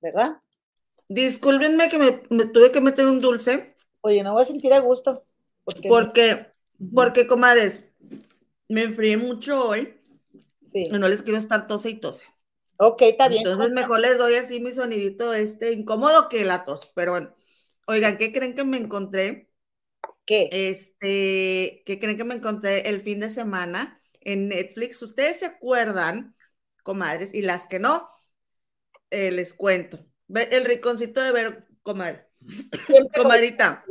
¿Verdad? 0.00 0.36
Discúlpenme 1.08 1.88
que 1.88 1.98
me, 1.98 2.44
tuve 2.44 2.70
que 2.70 2.80
meter 2.80 3.06
un 3.06 3.20
dulce. 3.20 3.74
Oye, 4.02 4.22
no 4.22 4.34
voy 4.34 4.42
a 4.42 4.46
sentir 4.46 4.72
a 4.72 4.78
gusto. 4.78 5.24
Porque, 5.66 5.88
porque, 5.88 6.46
porque 6.94 7.26
comadres, 7.26 7.84
me 8.68 8.84
enfrié 8.84 9.18
mucho 9.18 9.68
hoy 9.68 9.96
no 10.90 11.08
les 11.08 11.22
quiero 11.22 11.38
estar 11.38 11.66
tose 11.66 11.90
y 11.90 12.00
tose. 12.00 12.26
Ok, 12.78 13.02
está 13.02 13.28
bien. 13.28 13.46
Entonces 13.46 13.70
mejor 13.70 14.00
les 14.00 14.18
doy 14.18 14.34
así 14.34 14.60
mi 14.60 14.72
sonidito 14.72 15.32
este 15.32 15.72
incómodo 15.72 16.28
que 16.28 16.44
la 16.44 16.64
tos. 16.64 16.92
Pero 16.94 17.12
bueno, 17.12 17.34
oigan, 17.86 18.18
¿qué 18.18 18.32
creen 18.32 18.54
que 18.54 18.64
me 18.64 18.76
encontré? 18.76 19.50
¿Qué? 20.26 20.48
Este, 20.52 21.82
que 21.86 21.98
creen 21.98 22.16
que 22.16 22.24
me 22.24 22.34
encontré 22.34 22.88
el 22.88 23.00
fin 23.00 23.20
de 23.20 23.30
semana 23.30 24.00
en 24.20 24.48
Netflix. 24.48 25.00
¿Ustedes 25.02 25.38
se 25.38 25.46
acuerdan, 25.46 26.36
comadres? 26.82 27.32
Y 27.32 27.42
las 27.42 27.66
que 27.66 27.78
no, 27.78 28.08
eh, 29.10 29.30
les 29.30 29.54
cuento. 29.54 30.04
El 30.28 30.64
riconcito 30.64 31.22
de 31.22 31.32
ver, 31.32 31.68
comadre. 31.82 32.28
Comadrita. 33.14 33.84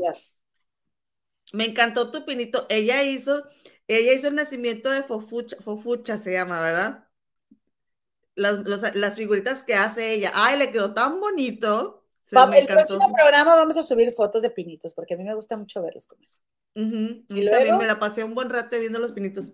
Me 1.53 1.65
encantó 1.65 2.11
tu 2.11 2.25
pinito. 2.25 2.65
Ella 2.69 3.03
hizo, 3.03 3.43
ella 3.87 4.13
hizo 4.13 4.27
el 4.27 4.35
nacimiento 4.35 4.89
de 4.89 5.03
Fofucha, 5.03 5.57
Fofucha 5.61 6.17
se 6.17 6.33
llama, 6.33 6.61
¿verdad? 6.61 7.07
Las, 8.35 9.15
figuritas 9.15 9.63
que 9.63 9.75
hace 9.75 10.13
ella. 10.13 10.31
Ay, 10.33 10.57
le 10.57 10.71
quedó 10.71 10.93
tan 10.93 11.19
bonito. 11.19 12.05
el 12.31 12.67
próximo 12.67 13.13
programa 13.13 13.55
vamos 13.55 13.77
a 13.77 13.83
subir 13.83 14.11
fotos 14.11 14.41
de 14.41 14.49
pinitos, 14.49 14.93
porque 14.93 15.13
a 15.13 15.17
mí 15.17 15.23
me 15.23 15.35
gusta 15.35 15.55
mucho 15.55 15.81
verlos 15.81 16.07
comer. 16.07 16.29
Y 16.73 17.49
también 17.49 17.77
me 17.77 17.87
la 17.87 17.99
pasé 17.99 18.23
un 18.23 18.35
buen 18.35 18.49
rato 18.49 18.77
viendo 18.77 18.99
los 18.99 19.13
pinitos. 19.13 19.53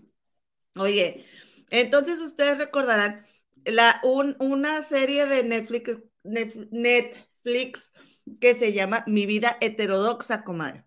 Oye, 0.75 1.25
entonces 1.69 2.19
ustedes 2.19 2.57
recordarán 2.57 3.25
la, 3.65 4.01
una 4.03 4.83
serie 4.83 5.25
de 5.27 5.43
Netflix, 5.43 5.99
Netflix 6.23 7.91
que 8.39 8.55
se 8.55 8.73
llama 8.73 9.03
Mi 9.07 9.25
vida 9.25 9.57
heterodoxa, 9.61 10.43
comadre. 10.43 10.85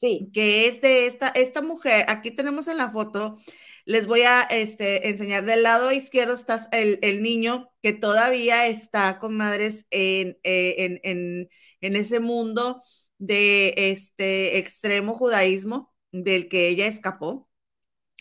Sí. 0.00 0.30
Que 0.32 0.68
es 0.68 0.80
de 0.80 1.06
esta, 1.06 1.28
esta 1.28 1.60
mujer, 1.60 2.04
aquí 2.08 2.30
tenemos 2.30 2.68
en 2.68 2.76
la 2.76 2.90
foto, 2.92 3.36
les 3.84 4.06
voy 4.06 4.22
a 4.22 4.42
este, 4.42 5.08
enseñar 5.08 5.44
del 5.44 5.64
lado 5.64 5.90
izquierdo 5.90 6.34
está 6.34 6.68
el, 6.72 7.00
el 7.02 7.20
niño 7.22 7.68
que 7.82 7.92
todavía 7.92 8.66
está, 8.68 9.18
comadres, 9.18 9.86
en, 9.90 10.38
eh, 10.44 10.76
en, 10.78 11.00
en, 11.02 11.48
en 11.80 11.96
ese 11.96 12.20
mundo 12.20 12.80
de 13.18 13.74
este 13.76 14.58
extremo 14.58 15.14
judaísmo 15.14 15.92
del 16.12 16.48
que 16.48 16.68
ella 16.68 16.86
escapó. 16.86 17.48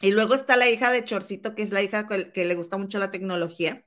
Y 0.02 0.12
luego 0.12 0.36
está 0.36 0.58
la 0.58 0.70
hija 0.70 0.92
de 0.92 1.06
Chorcito, 1.06 1.56
que 1.56 1.64
es 1.64 1.72
la 1.72 1.84
hija 1.84 2.08
que 2.08 2.46
le 2.46 2.56
gusta 2.56 2.78
mucho 2.78 3.00
la 3.00 3.12
tecnología. 3.12 3.86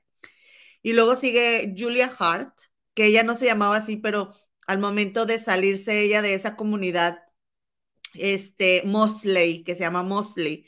Y 0.81 0.93
luego 0.93 1.15
sigue 1.15 1.75
Julia 1.77 2.11
Hart, 2.19 2.53
que 2.93 3.05
ella 3.07 3.23
no 3.23 3.35
se 3.35 3.45
llamaba 3.45 3.77
así, 3.77 3.97
pero 3.97 4.33
al 4.67 4.79
momento 4.79 5.25
de 5.25 5.39
salirse 5.39 6.01
ella 6.01 6.21
de 6.21 6.33
esa 6.33 6.55
comunidad, 6.55 7.19
este, 8.15 8.83
Mosley, 8.85 9.63
que 9.63 9.75
se 9.75 9.81
llama 9.81 10.03
Mosley, 10.03 10.65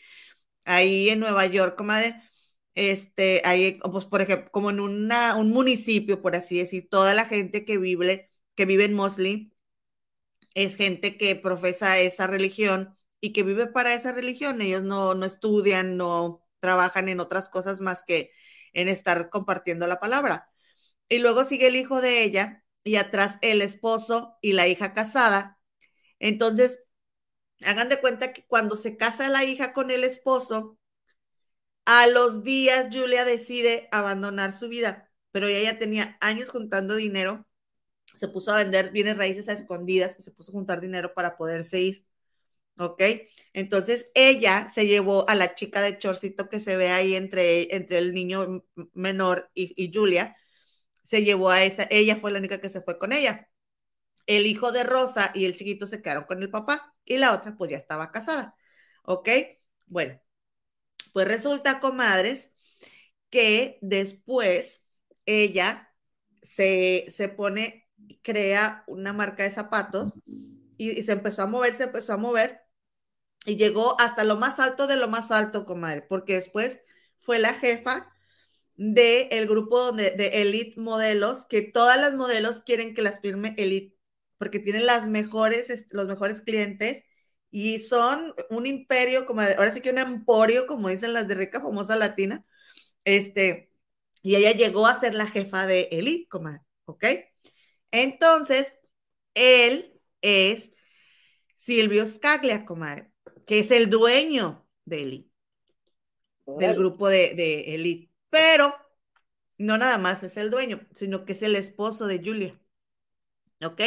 ahí 0.65 1.09
en 1.09 1.19
Nueva 1.19 1.45
York, 1.47 1.75
comadre, 1.77 2.21
este, 2.75 3.41
ahí, 3.45 3.79
pues, 3.91 4.05
por 4.05 4.21
ejemplo, 4.21 4.51
como 4.51 4.69
en 4.71 4.79
una, 4.79 5.35
un 5.38 5.50
municipio, 5.51 6.21
por 6.21 6.35
así 6.35 6.57
decir, 6.59 6.89
toda 6.89 7.13
la 7.13 7.25
gente 7.25 7.65
que 7.65 7.77
vive, 7.77 8.31
que 8.55 8.65
vive 8.65 8.85
en 8.85 8.93
Mosley 8.93 9.53
es 10.55 10.75
gente 10.75 11.17
que 11.17 11.35
profesa 11.35 11.97
esa 12.00 12.27
religión 12.27 12.97
y 13.19 13.33
que 13.33 13.43
vive 13.43 13.67
para 13.67 13.93
esa 13.93 14.12
religión. 14.12 14.62
Ellos 14.62 14.83
no, 14.83 15.15
no 15.15 15.25
estudian, 15.25 15.97
no 15.97 16.45
trabajan 16.59 17.09
en 17.09 17.19
otras 17.19 17.50
cosas 17.50 17.81
más 17.81 18.03
que 18.03 18.31
en 18.73 18.88
estar 18.88 19.29
compartiendo 19.29 19.88
la 19.88 20.00
palabra. 20.00 20.50
Y 21.09 21.19
luego 21.19 21.43
sigue 21.45 21.67
el 21.67 21.75
hijo 21.75 22.01
de 22.01 22.23
ella 22.23 22.63
y 22.83 22.97
atrás 22.97 23.39
el 23.41 23.62
esposo 23.62 24.38
y 24.41 24.53
la 24.53 24.67
hija 24.67 24.93
casada. 24.93 25.59
Entonces, 26.19 26.79
hagan 27.65 27.89
de 27.89 28.00
cuenta 28.01 28.34
que 28.34 28.46
cuando 28.46 28.75
se 28.77 28.98
casa 28.98 29.29
la 29.29 29.43
hija 29.43 29.74
con 29.74 29.91
el 29.91 30.03
esposo, 30.03 30.77
a 31.86 32.08
los 32.08 32.43
días 32.43 32.88
Julia 32.91 33.25
decide 33.25 33.89
abandonar 33.91 34.53
su 34.53 34.70
vida, 34.70 35.12
pero 35.32 35.48
ella 35.48 35.74
ya 35.74 35.79
tenía 35.79 36.17
años 36.22 36.50
juntando 36.50 36.96
dinero, 36.96 37.46
se 38.15 38.27
puso 38.29 38.53
a 38.53 38.58
vender 38.58 38.91
bienes 38.91 39.17
raíces 39.17 39.50
a 39.50 39.53
escondidas 39.53 40.17
y 40.20 40.24
se 40.24 40.32
puso 40.32 40.51
a 40.51 40.53
juntar 40.53 40.82
dinero 40.82 41.13
para 41.13 41.38
poderse 41.38 41.82
ir. 41.82 42.05
¿ok? 42.77 43.01
Entonces 43.53 44.10
ella 44.15 44.70
se 44.70 44.88
llevó 44.88 45.29
a 45.29 45.36
la 45.36 45.55
chica 45.55 45.82
de 45.82 45.98
chorcito 45.98 46.50
que 46.50 46.60
se 46.60 46.77
ve 46.77 46.89
ahí 46.89 47.15
entre, 47.15 47.75
entre 47.75 47.98
el 48.00 48.13
niño 48.13 48.65
menor 48.93 49.50
y, 49.53 49.74
y, 49.82 49.91
Julia, 49.93 50.36
se 51.03 51.24
llevó 51.24 51.50
a 51.51 51.63
esa, 51.63 51.88
ella 51.91 52.17
fue 52.17 52.32
la 52.32 52.39
única 52.39 52.60
que 52.62 52.70
se 52.70 52.82
fue 52.82 53.00
con 53.00 53.13
ella. 53.13 53.50
El 54.27 54.48
hijo 54.48 54.72
de 54.72 54.84
Rosa 54.84 55.32
y 55.36 55.46
el 55.46 55.55
chiquito 55.55 55.88
se 55.88 56.01
quedaron 56.01 56.25
con 56.25 56.41
el 56.43 56.50
papá 56.51 56.92
y 57.05 57.17
la 57.17 57.33
otra 57.33 57.55
pues 57.57 57.72
ya 57.72 57.77
estaba 57.77 58.12
casada, 58.12 58.55
¿ok? 59.03 59.29
Bueno, 59.88 60.19
pues 61.13 61.27
resulta, 61.27 61.79
comadres, 61.79 62.51
que 63.29 63.79
después 63.81 64.83
ella 65.25 65.93
se, 66.41 67.07
se 67.10 67.29
pone, 67.29 67.89
crea 68.22 68.83
una 68.88 69.13
marca 69.13 69.43
de 69.43 69.51
zapatos 69.51 70.15
y, 70.77 71.03
se 71.03 71.13
empezó 71.13 71.43
a 71.43 71.48
mover, 71.48 71.75
se 71.75 71.86
empezó 71.86 72.13
a 72.13 72.17
mover 72.17 72.62
y 73.45 73.55
llegó 73.57 74.00
hasta 74.00 74.24
lo 74.24 74.38
más 74.38 74.60
alto 74.60 74.88
de 74.88 74.98
lo 74.98 75.07
más 75.07 75.31
alto, 75.31 75.65
comadre, 75.65 76.01
porque 76.03 76.33
después 76.33 76.81
fue 77.19 77.39
la 77.39 77.53
jefa 77.53 78.12
del 78.75 79.27
el 79.31 79.48
grupo 79.48 79.79
donde, 79.79 80.12
de 80.12 80.41
Elite 80.41 80.79
Modelos, 80.81 81.45
que 81.45 81.62
todas 81.62 82.00
las 82.00 82.13
modelos 82.15 82.62
quieren 82.63 82.93
que 82.95 83.01
las 83.01 83.19
firme 83.22 83.55
Elite, 83.57 83.98
porque 84.43 84.59
tienen 84.59 84.85
las 84.85 85.07
mejores, 85.07 85.88
los 85.91 86.07
mejores 86.07 86.41
clientes 86.41 87.03
y 87.50 87.79
son 87.79 88.35
un 88.50 88.65
imperio, 88.65 89.25
como 89.25 89.39
ahora 89.41 89.71
sí 89.71 89.79
que 89.79 89.91
un 89.91 90.00
emporio, 90.00 90.67
como 90.67 90.89
dicen 90.89 91.13
las 91.13 91.29
de 91.29 91.35
rica 91.35 91.62
famosa 91.62 91.95
latina, 91.95 92.45
este, 93.05 93.71
y 94.21 94.35
ella 94.35 94.51
llegó 94.51 94.85
a 94.85 95.00
ser 95.00 95.13
la 95.15 95.27
jefa 95.27 95.65
de 95.65 95.88
Elite, 95.93 96.27
comadre, 96.27 96.62
¿ok? 96.85 97.05
Entonces, 97.91 98.75
él 99.33 100.01
es 100.21 100.73
Silvio 101.55 102.05
Scaglia, 102.05 102.65
comadre 102.65 103.13
que 103.45 103.59
es 103.59 103.71
el 103.71 103.89
dueño 103.89 104.67
de 104.85 105.01
Elite, 105.03 105.31
del 106.45 106.75
grupo 106.75 107.07
de, 107.07 107.33
de 107.35 107.75
Elite. 107.75 108.12
Pero 108.29 108.75
no 109.57 109.77
nada 109.77 109.97
más 109.97 110.23
es 110.23 110.38
el 110.38 110.50
dueño, 110.50 110.81
sino 110.93 111.25
que 111.25 111.33
es 111.33 111.43
el 111.43 111.55
esposo 111.55 112.07
de 112.07 112.19
Julia. 112.19 112.59
¿Ok? 113.63 113.81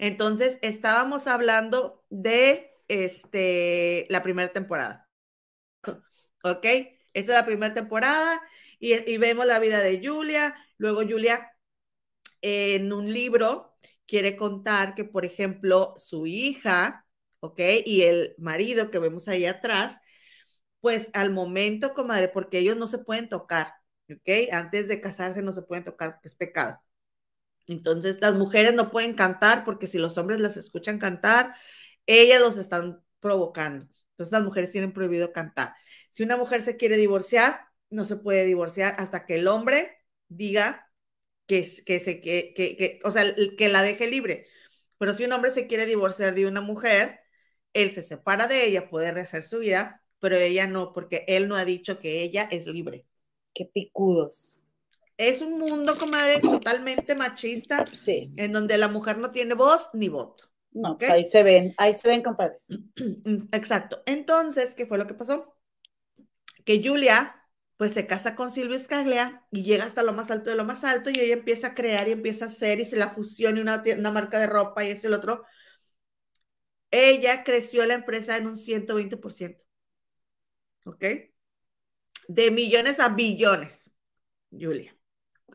Entonces, 0.00 0.58
estábamos 0.62 1.26
hablando 1.26 2.02
de 2.08 2.72
este, 2.88 4.06
la 4.08 4.22
primera 4.22 4.52
temporada. 4.52 5.08
¿Ok? 6.42 6.64
Esa 6.64 6.88
es 7.12 7.28
la 7.28 7.44
primera 7.46 7.74
temporada 7.74 8.40
y, 8.78 9.18
vemos 9.18 9.46
la 9.46 9.58
vida 9.58 9.80
de 9.80 10.00
Julia. 10.02 10.56
Luego 10.78 11.02
Julia 11.02 11.52
en 12.42 12.92
un 12.92 13.12
libro 13.12 13.76
quiere 14.06 14.36
contar 14.36 14.94
que, 14.94 15.04
por 15.04 15.24
ejemplo, 15.26 15.94
su 15.98 16.26
hija 16.26 17.06
¿ok? 17.40 17.60
Y 17.84 18.02
el 18.02 18.34
marido 18.38 18.90
que 18.90 18.98
vemos 18.98 19.28
ahí 19.28 19.46
atrás, 19.46 20.00
pues 20.80 21.08
al 21.14 21.30
momento, 21.32 21.94
comadre, 21.94 22.28
porque 22.28 22.58
ellos 22.58 22.76
no 22.76 22.86
se 22.86 22.98
pueden 22.98 23.28
tocar, 23.28 23.74
¿ok? 24.10 24.52
Antes 24.52 24.88
de 24.88 25.00
casarse 25.00 25.42
no 25.42 25.52
se 25.52 25.62
pueden 25.62 25.84
tocar 25.84 26.20
es 26.24 26.34
pecado. 26.34 26.80
Entonces, 27.70 28.18
las 28.20 28.34
mujeres 28.34 28.74
no 28.74 28.90
pueden 28.90 29.14
cantar 29.14 29.64
porque 29.64 29.86
si 29.86 29.98
los 29.98 30.18
hombres 30.18 30.40
las 30.40 30.56
escuchan 30.56 30.98
cantar, 30.98 31.54
ellas 32.06 32.40
los 32.40 32.56
están 32.56 33.02
provocando. 33.20 33.86
Entonces, 34.12 34.32
las 34.32 34.42
mujeres 34.42 34.70
tienen 34.72 34.92
prohibido 34.92 35.32
cantar. 35.32 35.74
Si 36.10 36.22
una 36.22 36.36
mujer 36.36 36.62
se 36.62 36.76
quiere 36.76 36.96
divorciar, 36.96 37.60
no 37.90 38.04
se 38.04 38.16
puede 38.16 38.44
divorciar 38.46 38.94
hasta 38.98 39.26
que 39.26 39.36
el 39.36 39.48
hombre 39.48 39.98
diga 40.28 40.92
que, 41.46 41.66
que, 41.86 42.00
se, 42.00 42.20
que, 42.20 42.52
que, 42.54 42.76
que, 42.76 43.00
o 43.04 43.10
sea, 43.10 43.24
que 43.58 43.68
la 43.68 43.82
deje 43.82 44.08
libre. 44.08 44.46
Pero 44.98 45.14
si 45.14 45.24
un 45.24 45.32
hombre 45.32 45.50
se 45.50 45.66
quiere 45.66 45.86
divorciar 45.86 46.34
de 46.34 46.46
una 46.46 46.60
mujer, 46.60 47.20
él 47.72 47.90
se 47.92 48.02
separa 48.02 48.46
de 48.48 48.66
ella, 48.66 48.90
puede 48.90 49.12
rehacer 49.12 49.42
su 49.42 49.60
vida, 49.60 50.04
pero 50.20 50.36
ella 50.36 50.66
no, 50.66 50.92
porque 50.92 51.24
él 51.28 51.48
no 51.48 51.56
ha 51.56 51.64
dicho 51.64 51.98
que 52.00 52.22
ella 52.22 52.48
es 52.50 52.66
libre. 52.66 53.06
Qué 53.54 53.66
picudos. 53.66 54.59
Es 55.20 55.42
un 55.42 55.58
mundo, 55.58 55.94
comadre, 55.98 56.40
totalmente 56.40 57.14
machista, 57.14 57.84
sí. 57.92 58.32
en 58.36 58.52
donde 58.52 58.78
la 58.78 58.88
mujer 58.88 59.18
no 59.18 59.30
tiene 59.30 59.54
voz 59.54 59.90
ni 59.92 60.08
voto. 60.08 60.50
No, 60.72 60.92
¿okay? 60.92 61.08
pues 61.08 61.10
ahí 61.10 61.24
se 61.26 61.42
ven, 61.42 61.74
ahí 61.76 61.92
se 61.92 62.08
ven, 62.08 62.22
compadres. 62.22 62.66
Exacto. 63.52 64.02
Entonces, 64.06 64.74
¿qué 64.74 64.86
fue 64.86 64.96
lo 64.96 65.06
que 65.06 65.12
pasó? 65.12 65.56
Que 66.64 66.82
Julia, 66.82 67.46
pues 67.76 67.92
se 67.92 68.06
casa 68.06 68.34
con 68.34 68.50
Silvio 68.50 68.78
Scaglia 68.78 69.44
y 69.50 69.62
llega 69.62 69.84
hasta 69.84 70.02
lo 70.02 70.14
más 70.14 70.30
alto 70.30 70.48
de 70.48 70.56
lo 70.56 70.64
más 70.64 70.84
alto 70.84 71.10
y 71.10 71.20
ella 71.20 71.34
empieza 71.34 71.68
a 71.68 71.74
crear 71.74 72.08
y 72.08 72.12
empieza 72.12 72.46
a 72.46 72.48
hacer 72.48 72.80
y 72.80 72.86
se 72.86 72.96
la 72.96 73.10
fusiona 73.10 73.60
una, 73.60 73.82
una 73.98 74.12
marca 74.12 74.38
de 74.38 74.46
ropa 74.46 74.84
y 74.84 74.90
eso 74.90 75.06
y 75.06 75.08
el 75.08 75.14
otro 75.14 75.44
ella 76.90 77.44
creció 77.44 77.84
la 77.86 77.94
empresa 77.94 78.36
en 78.36 78.46
un 78.46 78.56
120%. 78.56 79.58
¿Ok? 80.84 81.04
De 82.28 82.50
millones 82.50 83.00
a 83.00 83.10
billones, 83.10 83.90
Julia, 84.50 84.96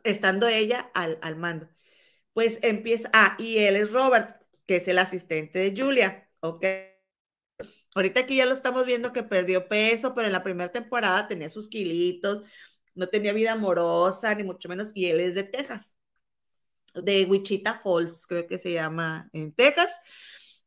estando 0.06 0.48
ella 0.48 0.92
al, 0.94 1.20
al 1.22 1.36
mando. 1.36 1.70
Pues 2.34 2.60
empieza, 2.64 3.10
ah, 3.14 3.36
y 3.40 3.60
él 3.60 3.76
es 3.76 3.92
Robert, 3.92 4.42
que 4.66 4.78
es 4.78 4.88
el 4.88 5.00
asistente 5.00 5.60
de 5.60 5.82
Julia, 5.82 6.30
¿ok? 6.42 6.66
Ahorita 7.96 8.22
aquí 8.22 8.38
ya 8.38 8.46
lo 8.46 8.54
estamos 8.54 8.86
viendo 8.86 9.14
que 9.14 9.24
perdió 9.24 9.68
peso, 9.70 10.14
pero 10.14 10.28
en 10.28 10.34
la 10.34 10.44
primera 10.44 10.72
temporada 10.72 11.28
tenía 11.28 11.50
sus 11.50 11.70
kilitos, 11.70 12.44
no 12.94 13.08
tenía 13.10 13.34
vida 13.34 13.54
amorosa, 13.54 14.36
ni 14.36 14.44
mucho 14.44 14.70
menos, 14.70 14.92
y 14.94 15.08
él 15.08 15.22
es 15.22 15.36
de 15.36 15.44
Texas, 15.44 15.96
de 16.94 17.26
Wichita 17.26 17.80
Falls, 17.84 18.28
creo 18.28 18.48
que 18.48 18.60
se 18.60 18.74
llama 18.74 19.30
en 19.34 19.54
Texas. 19.54 19.94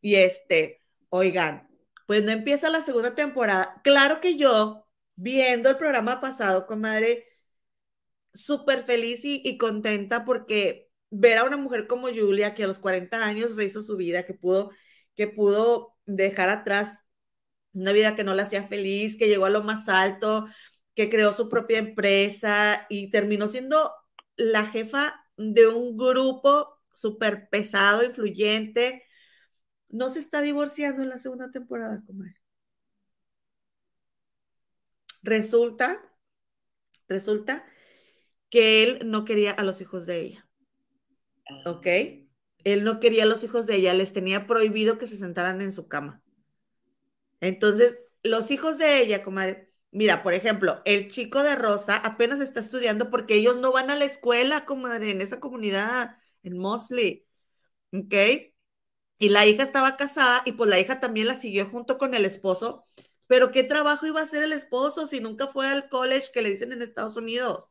Y 0.00 0.16
este, 0.16 0.82
oigan, 1.10 1.68
pues 2.06 2.22
no 2.24 2.30
empieza 2.30 2.70
la 2.70 2.82
segunda 2.82 3.14
temporada. 3.14 3.80
Claro 3.84 4.20
que 4.20 4.36
yo, 4.38 4.86
viendo 5.16 5.68
el 5.70 5.76
programa 5.76 6.20
pasado, 6.20 6.66
comadre, 6.66 7.27
súper 8.32 8.84
feliz 8.84 9.20
y, 9.24 9.58
contenta 9.58 10.24
porque 10.24 10.90
ver 11.10 11.38
a 11.38 11.44
una 11.44 11.56
mujer 11.56 11.86
como 11.86 12.08
Julia, 12.08 12.54
que 12.54 12.64
a 12.64 12.66
los 12.66 12.80
40 12.80 13.24
años 13.24 13.56
rehizo 13.56 13.82
su 13.82 13.96
vida, 13.96 14.24
que 14.24 14.34
pudo, 14.34 14.70
que 15.14 15.26
pudo 15.28 15.96
dejar 16.06 16.48
atrás 16.50 17.04
una 17.72 17.92
vida 17.92 18.16
que 18.16 18.24
no 18.24 18.34
la 18.34 18.44
hacía 18.44 18.66
feliz, 18.68 19.16
que 19.18 19.28
llegó 19.28 19.46
a 19.46 19.50
lo 19.50 19.62
más 19.62 19.88
alto, 19.88 20.46
que 20.94 21.10
creó 21.10 21.32
su 21.32 21.48
propia 21.48 21.78
empresa 21.78 22.86
y 22.88 23.10
terminó 23.10 23.48
siendo 23.48 23.92
la 24.36 24.66
jefa 24.66 25.24
de 25.36 25.68
un 25.68 25.96
grupo 25.96 26.80
súper 26.94 27.48
pesado, 27.50 28.04
influyente. 28.04 29.04
No 29.88 30.10
se 30.10 30.20
está 30.20 30.40
divorciando 30.42 31.02
en 31.02 31.10
la 31.10 31.18
segunda 31.20 31.50
temporada, 31.50 32.02
comadre. 32.06 32.36
Resulta, 35.22 36.00
resulta 37.08 37.64
que 38.50 38.82
él 38.82 39.10
no 39.10 39.24
quería 39.24 39.52
a 39.52 39.62
los 39.64 39.80
hijos 39.80 40.06
de 40.06 40.20
ella. 40.20 40.48
Ah. 41.48 41.70
¿Ok? 41.70 41.86
Él 42.64 42.84
no 42.84 43.00
quería 43.00 43.24
a 43.24 43.26
los 43.26 43.44
hijos 43.44 43.66
de 43.66 43.76
ella, 43.76 43.94
les 43.94 44.12
tenía 44.12 44.46
prohibido 44.46 44.98
que 44.98 45.06
se 45.06 45.16
sentaran 45.16 45.60
en 45.62 45.72
su 45.72 45.88
cama. 45.88 46.22
Entonces, 47.40 47.98
los 48.22 48.50
hijos 48.50 48.78
de 48.78 49.00
ella, 49.00 49.22
comadre, 49.22 49.72
mira, 49.90 50.22
por 50.22 50.34
ejemplo, 50.34 50.82
el 50.84 51.10
chico 51.10 51.42
de 51.42 51.54
Rosa 51.54 51.96
apenas 51.96 52.40
está 52.40 52.60
estudiando 52.60 53.10
porque 53.10 53.34
ellos 53.34 53.56
no 53.58 53.72
van 53.72 53.90
a 53.90 53.96
la 53.96 54.04
escuela, 54.04 54.64
comadre, 54.64 55.10
en 55.10 55.20
esa 55.20 55.40
comunidad, 55.40 56.16
en 56.42 56.58
Mosley. 56.58 57.26
¿Ok? 57.92 58.14
Y 59.18 59.30
la 59.30 59.46
hija 59.46 59.62
estaba 59.62 59.96
casada 59.96 60.42
y 60.44 60.52
pues 60.52 60.70
la 60.70 60.78
hija 60.80 61.00
también 61.00 61.26
la 61.26 61.36
siguió 61.36 61.66
junto 61.66 61.98
con 61.98 62.14
el 62.14 62.24
esposo. 62.24 62.86
Pero 63.26 63.50
¿qué 63.50 63.62
trabajo 63.64 64.06
iba 64.06 64.20
a 64.20 64.24
hacer 64.24 64.42
el 64.42 64.52
esposo 64.52 65.06
si 65.06 65.20
nunca 65.20 65.48
fue 65.48 65.68
al 65.68 65.88
college 65.88 66.30
que 66.32 66.42
le 66.42 66.50
dicen 66.50 66.72
en 66.72 66.82
Estados 66.82 67.16
Unidos? 67.16 67.70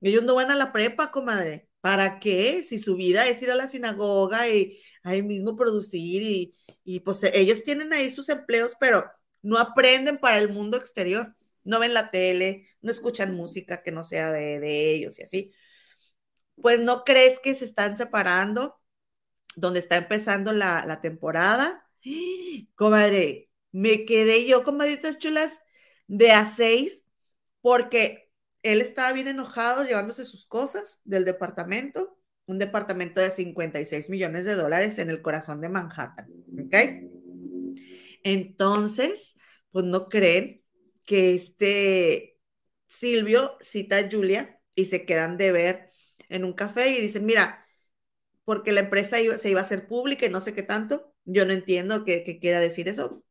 Ellos 0.00 0.22
no 0.22 0.34
van 0.34 0.50
a 0.50 0.54
la 0.54 0.72
prepa, 0.72 1.10
comadre. 1.10 1.68
¿Para 1.80 2.20
qué? 2.20 2.64
Si 2.64 2.78
su 2.78 2.96
vida 2.96 3.26
es 3.28 3.42
ir 3.42 3.50
a 3.50 3.54
la 3.56 3.68
sinagoga 3.68 4.48
y 4.48 4.78
ahí 5.02 5.22
mismo 5.22 5.56
producir 5.56 6.22
y, 6.22 6.54
y 6.84 7.00
pues 7.00 7.22
ellos 7.24 7.64
tienen 7.64 7.92
ahí 7.92 8.10
sus 8.10 8.28
empleos, 8.28 8.76
pero 8.78 9.04
no 9.42 9.58
aprenden 9.58 10.18
para 10.18 10.38
el 10.38 10.52
mundo 10.52 10.76
exterior. 10.76 11.34
No 11.64 11.78
ven 11.80 11.94
la 11.94 12.10
tele, 12.10 12.68
no 12.82 12.90
escuchan 12.90 13.34
música 13.34 13.82
que 13.82 13.92
no 13.92 14.04
sea 14.04 14.32
de, 14.32 14.94
ellos 14.94 15.18
y 15.18 15.22
así. 15.22 15.52
Pues 16.60 16.80
no 16.80 17.04
crees 17.04 17.38
que 17.40 17.54
se 17.54 17.64
están 17.64 17.96
separando, 17.96 18.80
donde 19.56 19.80
está 19.80 19.96
empezando 19.96 20.52
la, 20.52 20.84
la 20.86 21.00
temporada. 21.00 21.88
Comadre, 22.74 23.50
me 23.72 24.04
quedé 24.04 24.46
yo, 24.46 24.64
comadritas 24.64 25.18
chulas, 25.18 25.60
de 26.06 26.32
a 26.32 26.46
seis, 26.46 27.04
porque 27.60 28.29
él 28.62 28.80
estaba 28.80 29.12
bien 29.12 29.28
enojado 29.28 29.84
llevándose 29.84 30.24
sus 30.24 30.46
cosas 30.46 31.00
del 31.04 31.24
departamento, 31.24 32.18
un 32.46 32.58
departamento 32.58 33.20
de 33.20 33.30
56 33.30 34.10
millones 34.10 34.44
de 34.44 34.54
dólares 34.54 34.98
en 34.98 35.10
el 35.10 35.22
corazón 35.22 35.60
de 35.60 35.68
Manhattan, 35.68 36.28
¿ok? 36.64 36.74
Entonces, 38.22 39.36
pues 39.70 39.84
no 39.84 40.08
creen 40.08 40.62
que 41.04 41.34
este 41.34 42.38
Silvio 42.88 43.56
cita 43.60 43.98
a 43.98 44.10
Julia 44.10 44.60
y 44.74 44.86
se 44.86 45.04
quedan 45.06 45.36
de 45.36 45.52
ver 45.52 45.90
en 46.28 46.44
un 46.44 46.52
café 46.52 46.90
y 46.90 47.00
dicen, 47.00 47.24
mira, 47.26 47.66
porque 48.44 48.72
la 48.72 48.80
empresa 48.80 49.16
se 49.38 49.50
iba 49.50 49.60
a 49.60 49.64
hacer 49.64 49.86
pública 49.86 50.26
y 50.26 50.30
no 50.30 50.40
sé 50.40 50.54
qué 50.54 50.62
tanto, 50.62 51.14
yo 51.24 51.44
no 51.46 51.52
entiendo 51.52 52.04
qué 52.04 52.38
quiera 52.40 52.60
decir 52.60 52.88
eso. 52.88 53.24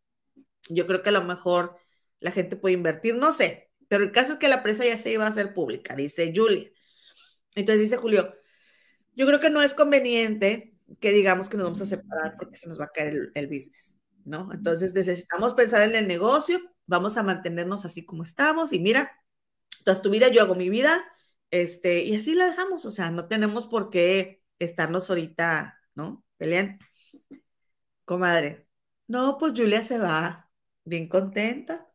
Yo 0.69 0.87
creo 0.87 1.03
que 1.03 1.09
a 1.09 1.13
lo 1.13 1.23
mejor 1.23 1.77
la 2.19 2.31
gente 2.31 2.55
puede 2.55 2.75
invertir, 2.75 3.15
no 3.15 3.33
sé, 3.33 3.68
pero 3.89 4.05
el 4.05 4.11
caso 4.13 4.33
es 4.33 4.39
que 4.39 4.47
la 4.47 4.63
presa 4.63 4.85
ya 4.85 4.97
se 4.97 5.11
iba 5.11 5.25
a 5.25 5.29
hacer 5.29 5.53
pública, 5.53 5.95
dice 5.95 6.31
Julia. 6.33 6.69
Entonces 7.55 7.83
dice 7.83 7.97
Julio, 7.97 8.33
yo 9.15 9.25
creo 9.25 9.39
que 9.41 9.49
no 9.49 9.61
es 9.61 9.73
conveniente 9.73 10.77
que 11.01 11.11
digamos 11.11 11.49
que 11.49 11.57
nos 11.57 11.65
vamos 11.65 11.81
a 11.81 11.85
separar 11.85 12.35
porque 12.37 12.55
se 12.55 12.69
nos 12.69 12.79
va 12.79 12.85
a 12.85 12.91
caer 12.91 13.31
el, 13.33 13.47
business, 13.47 13.97
¿no? 14.25 14.49
Entonces 14.53 14.93
necesitamos 14.93 15.53
pensar 15.53 15.81
en 15.81 15.95
el 15.95 16.07
negocio, 16.07 16.59
vamos 16.85 17.17
a 17.17 17.23
mantenernos 17.23 17.85
así 17.85 18.05
como 18.05 18.23
estamos 18.23 18.73
y 18.73 18.79
mira, 18.79 19.11
toda 19.83 20.01
tu 20.01 20.09
vida, 20.09 20.29
yo 20.29 20.41
hago 20.41 20.55
mi 20.55 20.69
vida, 20.69 20.91
este, 21.51 22.03
y 22.03 22.15
así 22.15 22.35
la 22.35 22.47
dejamos, 22.47 22.85
o 22.85 22.91
sea, 22.91 23.11
no 23.11 23.27
tenemos 23.27 23.67
por 23.67 23.89
qué 23.89 24.41
estarnos 24.59 25.09
ahorita, 25.09 25.79
¿no? 25.95 26.23
Peleando. 26.37 26.77
Comadre, 28.05 28.67
no, 29.07 29.37
pues 29.37 29.53
Julia 29.55 29.83
se 29.83 29.99
va 29.99 30.49
bien 30.83 31.07
contenta, 31.09 31.88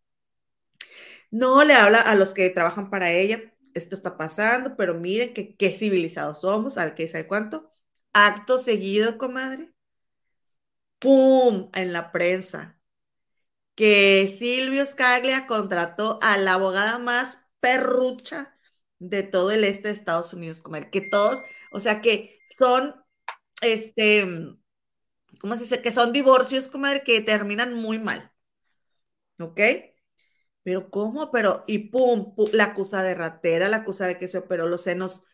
no 1.34 1.64
le 1.64 1.74
habla 1.74 2.00
a 2.00 2.14
los 2.14 2.32
que 2.34 2.48
trabajan 2.50 2.90
para 2.90 3.10
ella. 3.12 3.40
Esto 3.74 3.96
está 3.96 4.16
pasando, 4.16 4.76
pero 4.76 4.94
miren 4.94 5.34
que 5.34 5.56
qué 5.56 5.72
civilizados 5.72 6.40
somos. 6.42 6.78
A 6.78 6.84
ver 6.84 6.94
qué 6.94 7.08
sabe 7.08 7.26
cuánto. 7.26 7.72
Acto 8.12 8.58
seguido, 8.58 9.18
comadre. 9.18 9.74
¡Pum! 10.98 11.70
En 11.74 11.92
la 11.92 12.10
prensa. 12.12 12.78
Que 13.74 14.34
Silvio 14.38 14.86
Scaglia 14.86 15.46
contrató 15.46 16.18
a 16.22 16.36
la 16.38 16.54
abogada 16.54 16.98
más 16.98 17.38
perrucha 17.60 18.56
de 18.98 19.22
todo 19.24 19.50
el 19.52 19.64
este 19.64 19.88
de 19.88 19.94
Estados 19.94 20.32
Unidos, 20.34 20.62
comadre. 20.62 20.90
Que 20.90 21.02
todos, 21.02 21.38
o 21.72 21.80
sea, 21.80 22.00
que 22.00 22.40
son, 22.58 22.94
este, 23.62 24.56
¿cómo 25.40 25.54
se 25.54 25.60
dice? 25.60 25.82
Que 25.82 25.92
son 25.92 26.12
divorcios, 26.12 26.68
comadre, 26.68 27.02
que 27.04 27.20
terminan 27.20 27.74
muy 27.74 27.98
mal. 28.00 28.32
¿Ok? 29.38 29.60
Pero 30.64 30.90
¿cómo? 30.90 31.32
Pero, 31.32 31.64
y 31.68 31.90
pum, 31.90 32.34
la 32.52 32.66
acusa 32.66 33.02
de 33.04 33.14
ratera, 33.16 33.68
la 33.70 33.78
acusa 33.78 34.06
de 34.08 34.18
que 34.18 34.28
se 34.28 34.38
operó 34.38 34.68
los 34.68 34.82
senos 34.82 35.24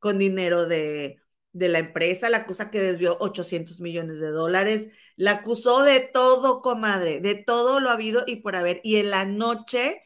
con 0.00 0.18
dinero 0.18 0.66
de, 0.66 1.18
de 1.52 1.68
la 1.68 1.80
empresa, 1.80 2.30
la 2.30 2.38
acusa 2.38 2.70
que 2.70 2.80
desvió 2.80 3.16
800 3.20 3.80
millones 3.80 4.20
de 4.20 4.28
dólares, 4.30 4.88
la 5.16 5.32
acusó 5.32 5.82
de 5.82 6.00
todo, 6.00 6.62
comadre, 6.62 7.20
de 7.20 7.34
todo 7.36 7.80
lo 7.80 7.90
habido 7.90 8.24
y 8.26 8.36
por 8.38 8.56
haber. 8.56 8.80
Y 8.84 8.96
en 8.98 9.10
la 9.10 9.24
noche 9.26 10.02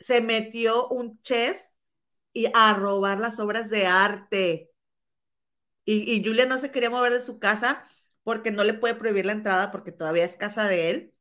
se 0.00 0.20
metió 0.22 0.88
un 0.88 1.20
chef 1.22 1.58
y 2.34 2.48
a 2.54 2.74
robar 2.74 3.20
las 3.20 3.40
obras 3.40 3.70
de 3.70 3.86
arte. 3.86 4.70
Y, 5.84 6.12
y 6.14 6.24
Julia 6.24 6.46
no 6.46 6.58
se 6.58 6.70
quería 6.72 6.90
mover 6.90 7.12
de 7.12 7.22
su 7.22 7.38
casa 7.38 7.86
porque 8.22 8.50
no 8.52 8.64
le 8.64 8.74
puede 8.74 8.94
prohibir 8.94 9.26
la 9.26 9.32
entrada 9.32 9.72
porque 9.72 9.92
todavía 9.92 10.24
es 10.24 10.36
casa 10.36 10.66
de 10.68 10.90
él 10.90 11.14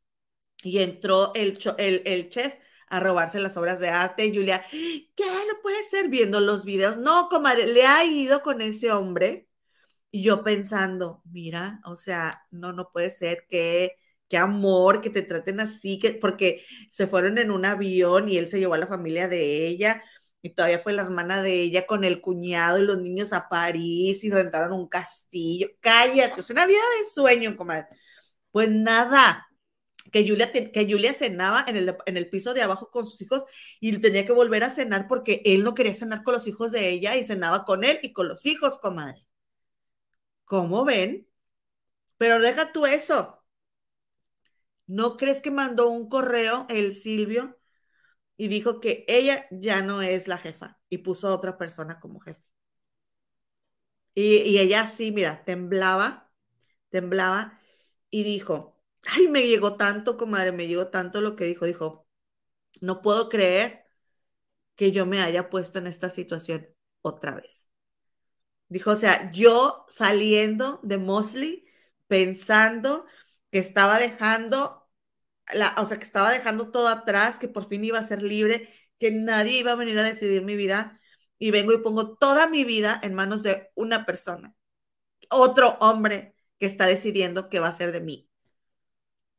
y 0.64 0.80
entró 0.80 1.32
el, 1.36 1.58
el, 1.78 2.30
chef 2.30 2.56
a 2.88 3.00
robarse 3.00 3.40
las 3.40 3.58
obras 3.58 3.80
de 3.80 3.90
arte. 3.90 4.26
Y 4.26 4.36
Julia, 4.36 4.64
¿qué? 4.72 5.26
No 5.26 5.62
puede 5.62 5.84
ser 5.84 6.10
viendo 6.10 6.40
los 6.42 6.66
videos. 6.66 6.98
No, 6.98 7.30
comadre, 7.30 7.68
le 7.68 7.84
ha 7.86 8.04
ido 8.06 8.42
con 8.42 8.62
ese 8.62 8.92
hombre. 8.92 9.48
Y 10.12 10.24
yo 10.24 10.44
pensando, 10.44 11.22
mira, 11.26 11.82
o 11.86 11.96
sea, 11.96 12.46
no, 12.52 12.74
no 12.74 12.92
puede 12.92 13.12
ser 13.12 13.46
que, 13.50 13.96
qué 14.28 14.38
amor, 14.38 15.02
que 15.02 15.10
te 15.12 15.22
traten 15.22 15.60
así, 15.60 16.00
que, 16.00 16.14
porque 16.14 16.66
se 16.92 17.08
fueron 17.08 17.38
en 17.38 17.52
un 17.52 17.66
avión 17.66 18.28
y 18.30 18.38
él 18.38 18.50
se 18.50 18.60
llevó 18.60 18.74
a 18.76 18.80
la 18.80 18.88
familia 18.88 19.28
de 19.28 19.68
ella. 19.68 20.04
Y 20.42 20.52
todavía 20.52 20.80
fue 20.80 20.94
la 20.94 21.04
hermana 21.04 21.42
de 21.44 21.62
ella 21.62 21.86
con 21.86 22.04
el 22.06 22.22
cuñado 22.22 22.80
y 22.80 22.84
los 22.84 23.00
niños 23.00 23.34
a 23.34 23.50
París 23.50 24.24
y 24.24 24.32
rentaron 24.32 24.74
un 24.74 24.88
castillo. 24.88 25.68
Cállate, 25.82 26.40
es 26.42 26.50
una 26.50 26.66
vida 26.66 26.80
de 27.00 27.10
sueño, 27.14 27.58
comadre. 27.58 27.88
Pues 28.52 28.70
nada, 28.72 29.49
que 30.12 30.28
Julia, 30.28 30.52
que 30.52 30.88
Julia 30.90 31.14
cenaba 31.14 31.66
en 31.68 31.78
el, 31.78 31.96
en 32.06 32.18
el 32.18 32.30
piso 32.30 32.54
de 32.54 32.62
abajo 32.64 32.90
con 32.92 33.06
sus 33.08 33.22
hijos 33.22 33.46
y 33.80 33.98
tenía 34.00 34.26
que 34.26 34.32
volver 34.34 34.64
a 34.64 34.70
cenar 34.72 35.08
porque 35.08 35.42
él 35.46 35.64
no 35.64 35.76
quería 35.76 35.94
cenar 35.96 36.24
con 36.24 36.34
los 36.36 36.48
hijos 36.48 36.72
de 36.72 36.90
ella 36.90 37.16
y 37.18 37.26
cenaba 37.26 37.66
con 37.66 37.84
él 37.84 38.00
y 38.04 38.14
con 38.14 38.28
los 38.28 38.46
hijos, 38.46 38.78
comadre. 38.80 39.26
¿Cómo 40.46 40.84
ven? 40.86 41.28
Pero 42.18 42.40
deja 42.40 42.72
tú 42.74 42.86
eso. 42.88 43.44
¿No 44.88 45.16
crees 45.18 45.42
que 45.42 45.52
mandó 45.52 45.90
un 45.90 46.10
correo 46.10 46.66
el 46.70 46.94
Silvio 46.94 47.58
y 48.38 48.48
dijo 48.50 48.80
que 48.82 49.06
ella 49.10 49.48
ya 49.52 49.82
no 49.84 50.02
es 50.04 50.28
la 50.30 50.38
jefa 50.40 50.80
y 50.90 51.00
puso 51.00 51.28
a 51.30 51.36
otra 51.36 51.58
persona 51.60 52.00
como 52.02 52.20
jefe? 52.22 52.44
Y, 54.14 54.38
y 54.44 54.60
ella 54.60 54.88
sí, 54.88 55.12
mira, 55.12 55.44
temblaba, 55.46 56.32
temblaba 56.92 57.60
y 58.12 58.24
dijo, 58.24 58.79
ay, 59.06 59.28
me 59.28 59.48
llegó 59.48 59.78
tanto, 59.78 60.18
comadre, 60.18 60.52
me 60.52 60.68
llegó 60.68 60.88
tanto 60.90 61.22
lo 61.22 61.36
que 61.36 61.46
dijo. 61.46 61.66
Dijo, 61.66 62.08
no 62.82 63.02
puedo 63.02 63.30
creer 63.30 63.86
que 64.76 64.92
yo 64.92 65.06
me 65.06 65.22
haya 65.22 65.50
puesto 65.50 65.80
en 65.80 65.88
esta 65.88 66.10
situación 66.10 66.68
otra 67.02 67.36
vez. 67.36 67.68
Dijo, 68.70 68.92
o 68.92 68.96
sea, 68.96 69.32
yo 69.32 69.86
saliendo 69.90 70.80
de 70.84 70.98
Mosley 70.98 71.66
pensando 72.08 73.06
que 73.52 73.60
estaba 73.60 74.00
dejando, 74.00 74.88
la, 75.54 75.76
o 75.78 75.86
sea, 75.86 75.98
que 75.98 76.04
estaba 76.06 76.32
dejando 76.32 76.72
todo 76.72 76.88
atrás, 76.88 77.40
que 77.40 77.48
por 77.48 77.68
fin 77.68 77.84
iba 77.84 78.00
a 78.00 78.08
ser 78.08 78.22
libre, 78.24 78.70
que 79.00 79.12
nadie 79.12 79.60
iba 79.60 79.72
a 79.72 79.76
venir 79.76 79.98
a 80.00 80.04
decidir 80.04 80.44
mi 80.44 80.56
vida, 80.56 81.00
y 81.40 81.52
vengo 81.52 81.74
y 81.74 81.80
pongo 81.80 82.18
toda 82.18 82.48
mi 82.50 82.64
vida 82.64 83.00
en 83.04 83.16
manos 83.16 83.44
de 83.44 83.72
una 83.76 84.06
persona, 84.06 84.54
otro 85.32 85.78
hombre 85.82 86.36
que 86.60 86.68
está 86.68 86.88
decidiendo 86.88 87.50
qué 87.50 87.60
va 87.60 87.70
a 87.70 87.74
ser 87.74 87.92
de 87.92 88.02
mí. 88.02 88.29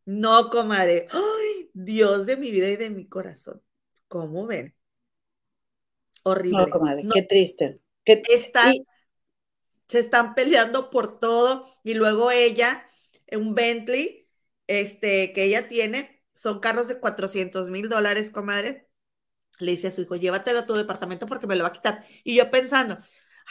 No, 0.04 0.50
comadre. 0.50 1.06
¡Ay! 1.10 1.70
Dios 1.72 2.26
de 2.26 2.36
mi 2.36 2.50
vida 2.50 2.68
y 2.68 2.76
de 2.76 2.90
mi 2.90 3.08
corazón. 3.08 3.62
¿Cómo 4.08 4.46
ven? 4.46 4.74
Horrible. 6.22 6.66
No, 6.66 6.70
comadre, 6.70 7.04
qué 7.12 7.22
triste. 7.22 7.80
Qué... 8.04 8.22
Está, 8.28 8.72
Se 9.86 9.98
están 9.98 10.34
peleando 10.34 10.90
por 10.90 11.18
todo 11.20 11.66
y 11.84 11.94
luego 11.94 12.30
ella, 12.30 12.88
un 13.32 13.54
Bentley, 13.54 14.28
este, 14.66 15.32
que 15.32 15.44
ella 15.44 15.68
tiene, 15.68 16.22
son 16.34 16.60
carros 16.60 16.88
de 16.88 17.00
400 17.00 17.70
mil 17.70 17.88
dólares, 17.88 18.30
comadre. 18.30 18.88
Le 19.58 19.72
dice 19.72 19.88
a 19.88 19.90
su 19.90 20.02
hijo, 20.02 20.16
llévatelo 20.16 20.60
a 20.60 20.66
tu 20.66 20.74
departamento 20.74 21.26
porque 21.26 21.46
me 21.46 21.56
lo 21.56 21.64
va 21.64 21.68
a 21.68 21.72
quitar. 21.72 22.04
Y 22.24 22.36
yo 22.36 22.50
pensando, 22.50 22.98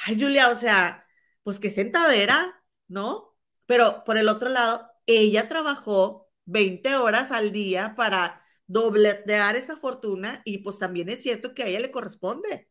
ay, 0.05 0.19
Julia, 0.19 0.49
o 0.49 0.55
sea, 0.55 1.05
pues 1.43 1.59
qué 1.59 1.69
sentadera, 1.69 2.63
¿no? 2.87 3.37
Pero 3.65 4.03
por 4.05 4.17
el 4.17 4.27
otro 4.27 4.49
lado, 4.49 4.89
ella 5.05 5.47
trabajó 5.47 6.28
20 6.49 6.95
horas 6.97 7.31
al 7.31 7.51
día 7.51 7.93
para 7.95 8.43
dobletear 8.67 9.55
esa 9.55 9.77
fortuna 9.77 10.41
y 10.45 10.59
pues 10.59 10.79
también 10.79 11.09
es 11.09 11.21
cierto 11.21 11.53
que 11.53 11.63
a 11.63 11.67
ella 11.67 11.79
le 11.79 11.91
corresponde. 11.91 12.69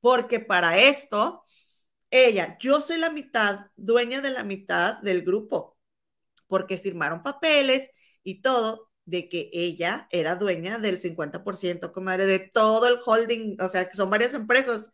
Porque 0.00 0.40
para 0.40 0.78
esto, 0.78 1.44
ella, 2.10 2.56
yo 2.60 2.80
soy 2.80 2.98
la 2.98 3.10
mitad, 3.10 3.66
dueña 3.76 4.20
de 4.20 4.30
la 4.30 4.44
mitad 4.44 4.98
del 5.00 5.22
grupo, 5.22 5.76
porque 6.48 6.78
firmaron 6.78 7.22
papeles 7.22 7.90
y 8.22 8.42
todo 8.42 8.90
de 9.04 9.28
que 9.28 9.50
ella 9.52 10.08
era 10.10 10.36
dueña 10.36 10.78
del 10.78 11.00
50%, 11.00 11.92
comadre, 11.92 12.26
de 12.26 12.38
todo 12.40 12.88
el 12.88 12.98
holding, 13.04 13.56
o 13.60 13.68
sea, 13.68 13.88
que 13.88 13.96
son 13.96 14.10
varias 14.10 14.34
empresas. 14.34 14.90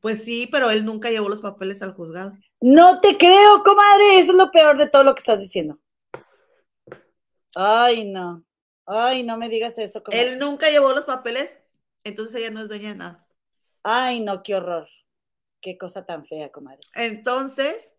Pues 0.00 0.24
sí, 0.24 0.48
pero 0.50 0.70
él 0.70 0.84
nunca 0.84 1.10
llevó 1.10 1.28
los 1.28 1.40
papeles 1.40 1.82
al 1.82 1.94
juzgado. 1.94 2.32
No 2.60 3.00
te 3.00 3.18
creo, 3.18 3.62
comadre, 3.64 4.18
eso 4.18 4.32
es 4.32 4.38
lo 4.38 4.50
peor 4.50 4.78
de 4.78 4.88
todo 4.88 5.04
lo 5.04 5.14
que 5.14 5.20
estás 5.20 5.40
diciendo. 5.40 5.78
Ay, 7.58 8.04
no. 8.04 8.44
Ay, 8.84 9.22
no 9.22 9.38
me 9.38 9.48
digas 9.48 9.78
eso. 9.78 10.02
Él 10.10 10.38
nunca 10.38 10.68
llevó 10.68 10.92
los 10.92 11.06
papeles, 11.06 11.58
entonces 12.04 12.36
ella 12.36 12.50
no 12.50 12.60
es 12.60 12.68
dueña 12.68 12.90
de 12.90 12.96
nada. 12.96 13.26
Ay, 13.82 14.20
no, 14.20 14.42
qué 14.42 14.56
horror. 14.56 14.86
Qué 15.62 15.78
cosa 15.78 16.04
tan 16.04 16.26
fea, 16.26 16.52
comadre. 16.52 16.80
Entonces, 16.94 17.94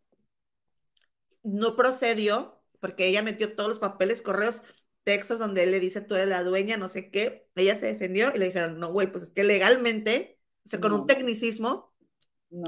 no 1.41 1.75
procedió 1.75 2.61
porque 2.79 3.07
ella 3.07 3.23
metió 3.23 3.55
todos 3.55 3.67
los 3.67 3.79
papeles, 3.79 4.21
correos, 4.21 4.61
textos 5.03 5.39
donde 5.39 5.63
él 5.63 5.71
le 5.71 5.79
dice 5.79 6.01
tú 6.01 6.13
eres 6.13 6.27
la 6.27 6.43
dueña, 6.43 6.77
no 6.77 6.87
sé 6.87 7.09
qué. 7.09 7.49
Ella 7.55 7.75
se 7.75 7.87
defendió 7.87 8.29
y 8.35 8.37
le 8.37 8.45
dijeron, 8.45 8.79
no, 8.79 8.91
güey, 8.91 9.11
pues 9.11 9.23
es 9.23 9.29
que 9.31 9.43
legalmente, 9.43 10.39
o 10.65 10.69
sea, 10.69 10.79
con 10.79 10.93
un 10.93 11.07
tecnicismo, 11.07 11.95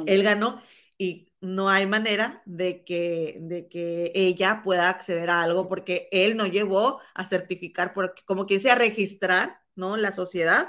él 0.08 0.24
ganó 0.24 0.60
y 1.00 1.32
no 1.40 1.70
hay 1.70 1.88
manera 1.88 2.44
de 2.46 2.84
que, 2.84 3.38
de 3.40 3.70
que 3.70 4.12
ella 4.14 4.62
pueda 4.64 4.90
acceder 4.90 5.30
a 5.30 5.42
algo 5.42 5.70
porque 5.70 6.10
él 6.12 6.36
no 6.36 6.46
llevó 6.46 7.00
a 7.16 7.26
certificar, 7.26 7.94
porque 7.94 8.22
como 8.26 8.46
quien 8.46 8.60
sea 8.60 8.76
registrar, 8.76 9.62
¿no? 9.76 9.96
La 9.96 10.12
sociedad. 10.12 10.68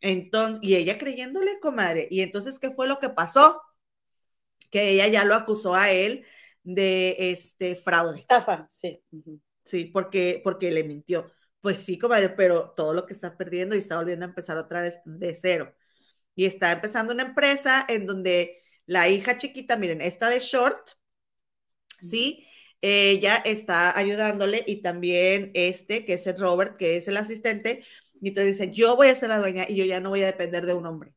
Entonces, 0.00 0.60
y 0.62 0.76
ella 0.76 0.96
creyéndole, 0.96 1.60
comadre. 1.60 2.08
Y 2.10 2.22
entonces, 2.22 2.58
¿qué 2.58 2.70
fue 2.70 2.88
lo 2.88 2.98
que 2.98 3.10
pasó? 3.10 3.60
Que 4.70 4.88
ella 4.90 5.06
ya 5.08 5.24
lo 5.24 5.34
acusó 5.34 5.74
a 5.74 5.90
él 5.90 6.24
de 6.62 7.16
este 7.18 7.76
fraude. 7.76 8.16
Estafa, 8.16 8.64
sí. 8.70 9.02
Sí, 9.66 9.84
porque, 9.84 10.40
porque 10.42 10.70
le 10.70 10.82
mintió. 10.82 11.30
Pues 11.60 11.76
sí, 11.84 11.98
comadre, 11.98 12.30
pero 12.30 12.70
todo 12.70 12.94
lo 12.94 13.04
que 13.04 13.12
está 13.12 13.36
perdiendo 13.36 13.74
y 13.76 13.80
está 13.80 13.98
volviendo 13.98 14.24
a 14.24 14.28
empezar 14.28 14.56
otra 14.56 14.80
vez 14.80 14.98
de 15.04 15.34
cero. 15.34 15.74
Y 16.34 16.46
está 16.46 16.72
empezando 16.72 17.12
una 17.12 17.24
empresa 17.24 17.84
en 17.86 18.06
donde 18.06 18.56
la 18.88 19.08
hija 19.08 19.36
chiquita, 19.36 19.76
miren, 19.76 20.00
esta 20.00 20.30
de 20.30 20.40
short, 20.40 20.92
¿sí? 22.00 22.48
Ella 22.80 23.36
está 23.44 23.96
ayudándole 23.96 24.64
y 24.66 24.82
también 24.82 25.50
este, 25.54 26.06
que 26.06 26.14
es 26.14 26.26
el 26.26 26.38
Robert, 26.38 26.76
que 26.78 26.96
es 26.96 27.06
el 27.06 27.18
asistente, 27.18 27.84
y 28.20 28.28
entonces 28.28 28.58
dice, 28.58 28.72
yo 28.72 28.96
voy 28.96 29.08
a 29.08 29.14
ser 29.14 29.28
la 29.28 29.38
dueña 29.38 29.66
y 29.68 29.76
yo 29.76 29.84
ya 29.84 30.00
no 30.00 30.08
voy 30.08 30.22
a 30.22 30.26
depender 30.26 30.64
de 30.64 30.72
un 30.72 30.86
hombre. 30.86 31.14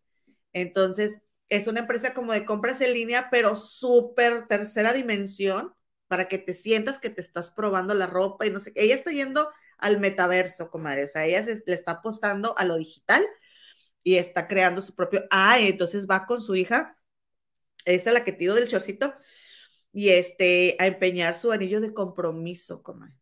Entonces, 0.53 1.19
es 1.49 1.67
una 1.67 1.79
empresa 1.81 2.13
como 2.13 2.33
de 2.33 2.45
compras 2.45 2.81
en 2.81 2.93
línea, 2.93 3.29
pero 3.31 3.55
súper 3.55 4.47
tercera 4.47 4.91
dimensión, 4.91 5.73
para 6.09 6.27
que 6.27 6.37
te 6.39 6.53
sientas 6.53 6.99
que 6.99 7.09
te 7.09 7.21
estás 7.21 7.51
probando 7.51 7.93
la 7.93 8.07
ropa 8.07 8.45
y 8.45 8.49
no 8.49 8.59
sé, 8.59 8.73
ella 8.75 8.95
está 8.95 9.11
yendo 9.11 9.47
al 9.77 9.99
metaverso, 10.01 10.69
comadre, 10.69 11.05
o 11.05 11.07
sea, 11.07 11.25
ella 11.25 11.41
le 11.65 11.73
está 11.73 11.93
apostando 11.93 12.57
a 12.57 12.65
lo 12.65 12.75
digital 12.75 13.23
y 14.03 14.17
está 14.17 14.47
creando 14.49 14.81
su 14.81 14.93
propio, 14.93 15.23
ah, 15.31 15.57
entonces 15.59 16.07
va 16.09 16.25
con 16.25 16.41
su 16.41 16.55
hija 16.55 16.97
esta 17.85 18.09
es 18.09 18.13
la 18.13 18.23
que 18.23 18.31
tiro 18.31 18.55
del 18.55 18.67
chorcito, 18.67 19.13
y 19.93 20.09
este, 20.09 20.75
a 20.79 20.87
empeñar 20.87 21.33
su 21.35 21.51
anillo 21.51 21.81
de 21.81 21.93
compromiso, 21.93 22.81
comadre. 22.81 23.15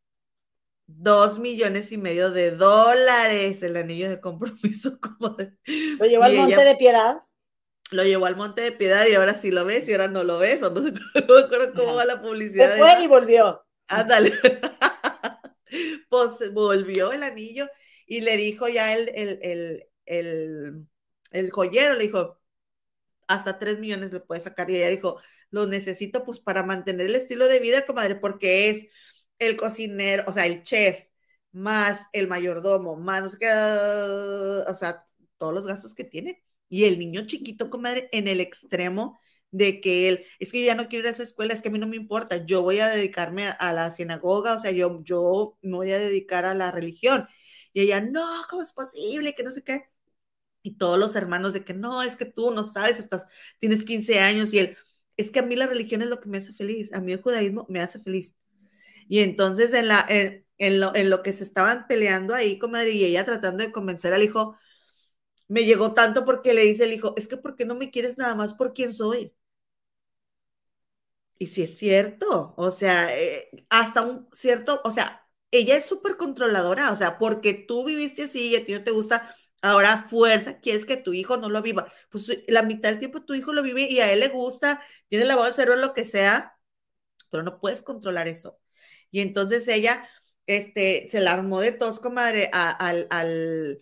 Dos 0.85 1.37
millones 1.39 1.91
y 1.91 1.97
medio 1.97 2.31
de 2.31 2.51
dólares 2.51 3.61
el 3.61 3.77
anillo 3.77 4.09
de 4.09 4.19
compromiso, 4.19 4.99
comadre. 5.19 5.57
¿Lo 5.99 6.05
llevó 6.05 6.23
al 6.23 6.35
Monte 6.35 6.63
de 6.63 6.75
Piedad? 6.75 7.21
Lo 7.91 8.03
llevó 8.03 8.25
al 8.27 8.35
Monte 8.35 8.61
de 8.61 8.71
Piedad 8.71 9.05
y 9.07 9.15
ahora 9.15 9.33
sí 9.33 9.51
lo 9.51 9.65
ves 9.65 9.87
y 9.87 9.93
ahora 9.93 10.07
no 10.07 10.23
lo 10.23 10.37
ves, 10.37 10.61
o 10.63 10.69
no 10.69 10.81
sé 10.81 10.91
no 10.93 11.73
cómo 11.75 11.95
va 11.95 12.05
la 12.05 12.21
publicidad. 12.21 12.73
Se 12.73 12.77
fue 12.77 13.03
y 13.03 13.07
volvió. 13.07 13.63
Ándale. 13.87 14.33
pues 16.09 16.53
volvió 16.53 17.11
el 17.11 17.23
anillo 17.23 17.67
y 18.05 18.21
le 18.21 18.37
dijo 18.37 18.67
ya 18.67 18.95
el, 18.95 19.11
el, 19.15 19.39
el, 19.41 19.89
el, 20.05 20.87
el 21.31 21.51
joyero, 21.51 21.95
le 21.95 22.03
dijo, 22.03 22.38
hasta 23.29 23.59
3 23.59 23.79
millones 23.79 24.11
le 24.11 24.19
puede 24.19 24.41
sacar. 24.41 24.69
Y 24.69 24.77
ella 24.77 24.89
dijo, 24.89 25.19
lo 25.51 25.67
necesito 25.67 26.25
pues 26.25 26.39
para 26.39 26.63
mantener 26.63 27.07
el 27.07 27.15
estilo 27.15 27.47
de 27.47 27.59
vida, 27.59 27.85
comadre, 27.85 28.15
porque 28.15 28.69
es 28.69 28.87
el 29.39 29.55
cocinero, 29.57 30.23
o 30.27 30.33
sea, 30.33 30.45
el 30.45 30.63
chef, 30.63 31.05
más 31.51 32.07
el 32.13 32.27
mayordomo, 32.27 32.95
más, 32.97 33.35
o 33.35 34.75
sea, 34.75 35.07
todos 35.37 35.53
los 35.53 35.67
gastos 35.67 35.93
que 35.93 36.03
tiene. 36.03 36.43
Y 36.69 36.85
el 36.85 36.99
niño 36.99 37.25
chiquito, 37.27 37.69
comadre, 37.69 38.09
en 38.11 38.27
el 38.27 38.41
extremo 38.41 39.19
de 39.51 39.81
que 39.81 40.09
él, 40.09 40.25
es 40.39 40.51
que 40.51 40.61
yo 40.61 40.67
ya 40.67 40.75
no 40.75 40.87
quiero 40.87 41.03
ir 41.05 41.07
a 41.09 41.11
esa 41.11 41.23
escuela, 41.23 41.53
es 41.53 41.61
que 41.61 41.69
a 41.69 41.71
mí 41.71 41.79
no 41.79 41.87
me 41.87 41.95
importa, 41.95 42.45
yo 42.45 42.61
voy 42.61 42.79
a 42.79 42.87
dedicarme 42.87 43.47
a, 43.47 43.73
la 43.73 43.91
sinagoga, 43.91 44.55
o 44.55 44.59
sea, 44.59 44.71
yo, 44.71 45.01
yo 45.03 45.57
me 45.61 45.77
voy 45.77 45.91
a 45.91 45.99
dedicar 45.99 46.45
a 46.45 46.53
la 46.55 46.71
religión. 46.71 47.27
Y 47.73 47.81
ella, 47.81 48.01
no, 48.01 48.21
¿cómo 48.49 48.61
es 48.63 48.73
posible? 48.73 49.35
Que 49.35 49.43
no 49.43 49.51
sé 49.51 49.63
qué 49.63 49.89
y 50.61 50.75
todos 50.77 50.97
los 50.99 51.15
hermanos 51.15 51.53
de 51.53 51.63
que 51.65 51.73
no, 51.73 52.01
es 52.03 52.15
que 52.17 52.25
tú 52.25 52.51
no 52.51 52.63
sabes, 52.63 52.99
estás, 52.99 53.25
tienes 53.59 53.85
15 53.85 54.19
años 54.19 54.53
y 54.53 54.59
él, 54.59 54.77
es 55.17 55.31
que 55.31 55.39
a 55.39 55.43
mí 55.43 55.55
la 55.55 55.67
religión 55.67 56.01
es 56.01 56.09
lo 56.09 56.19
que 56.19 56.29
me 56.29 56.37
hace 56.39 56.53
feliz, 56.53 56.93
a 56.93 57.01
mí 57.01 57.13
el 57.13 57.21
judaísmo 57.21 57.65
me 57.69 57.81
hace 57.81 57.99
feliz. 58.01 58.35
Y 59.07 59.19
entonces 59.19 59.73
en, 59.73 59.87
la, 59.87 60.05
en, 60.09 60.79
lo, 60.79 60.95
en 60.95 61.09
lo 61.09 61.23
que 61.23 61.33
se 61.33 61.43
estaban 61.43 61.87
peleando 61.87 62.35
ahí, 62.35 62.59
comadre, 62.59 62.91
y 62.93 63.05
ella 63.05 63.25
tratando 63.25 63.63
de 63.63 63.71
convencer 63.71 64.13
al 64.13 64.23
hijo, 64.23 64.57
me 65.49 65.65
llegó 65.65 65.93
tanto 65.93 66.25
porque 66.25 66.53
le 66.53 66.61
dice 66.63 66.85
el 66.85 66.93
hijo, 66.93 67.13
es 67.17 67.27
que 67.27 67.37
¿por 67.37 67.55
qué 67.55 67.65
no 67.65 67.75
me 67.75 67.91
quieres 67.91 68.17
nada 68.17 68.35
más 68.35 68.53
por 68.53 68.73
quién 68.73 68.93
soy? 68.93 69.33
Y 71.37 71.47
si 71.47 71.61
es 71.63 71.77
cierto, 71.77 72.53
o 72.57 72.71
sea, 72.71 73.17
eh, 73.17 73.49
hasta 73.69 74.01
un 74.05 74.27
cierto, 74.33 74.81
o 74.83 74.91
sea, 74.91 75.25
ella 75.51 75.77
es 75.77 75.85
súper 75.85 76.17
controladora, 76.17 76.91
o 76.91 76.95
sea, 76.97 77.17
porque 77.17 77.53
tú 77.53 77.85
viviste 77.85 78.23
así 78.23 78.49
y 78.51 78.55
a 78.57 78.65
ti 78.65 78.73
no 78.73 78.83
te 78.83 78.91
gusta, 78.91 79.35
Ahora, 79.61 80.05
fuerza, 80.09 80.59
quieres 80.59 80.85
que 80.85 80.97
tu 80.97 81.13
hijo 81.13 81.37
no 81.37 81.49
lo 81.49 81.61
viva. 81.61 81.91
Pues 82.09 82.29
la 82.47 82.63
mitad 82.63 82.89
del 82.89 82.99
tiempo 82.99 83.21
tu 83.21 83.33
hijo 83.33 83.53
lo 83.53 83.63
vive 83.63 83.89
y 83.89 83.99
a 83.99 84.11
él 84.11 84.19
le 84.21 84.29
gusta, 84.29 84.81
tiene 85.07 85.25
lavado 85.25 85.47
el 85.47 85.53
cerebro, 85.53 85.79
lo 85.79 85.93
que 85.93 86.05
sea, 86.05 86.57
pero 87.29 87.43
no 87.43 87.59
puedes 87.59 87.81
controlar 87.83 88.27
eso. 88.27 88.59
Y 89.11 89.21
entonces 89.21 89.67
ella, 89.67 90.07
este, 90.45 91.07
se 91.09 91.19
la 91.19 91.31
armó 91.31 91.59
de 91.59 91.71
tos, 91.71 91.99
comadre, 91.99 92.49
al, 92.53 93.07
al, 93.09 93.79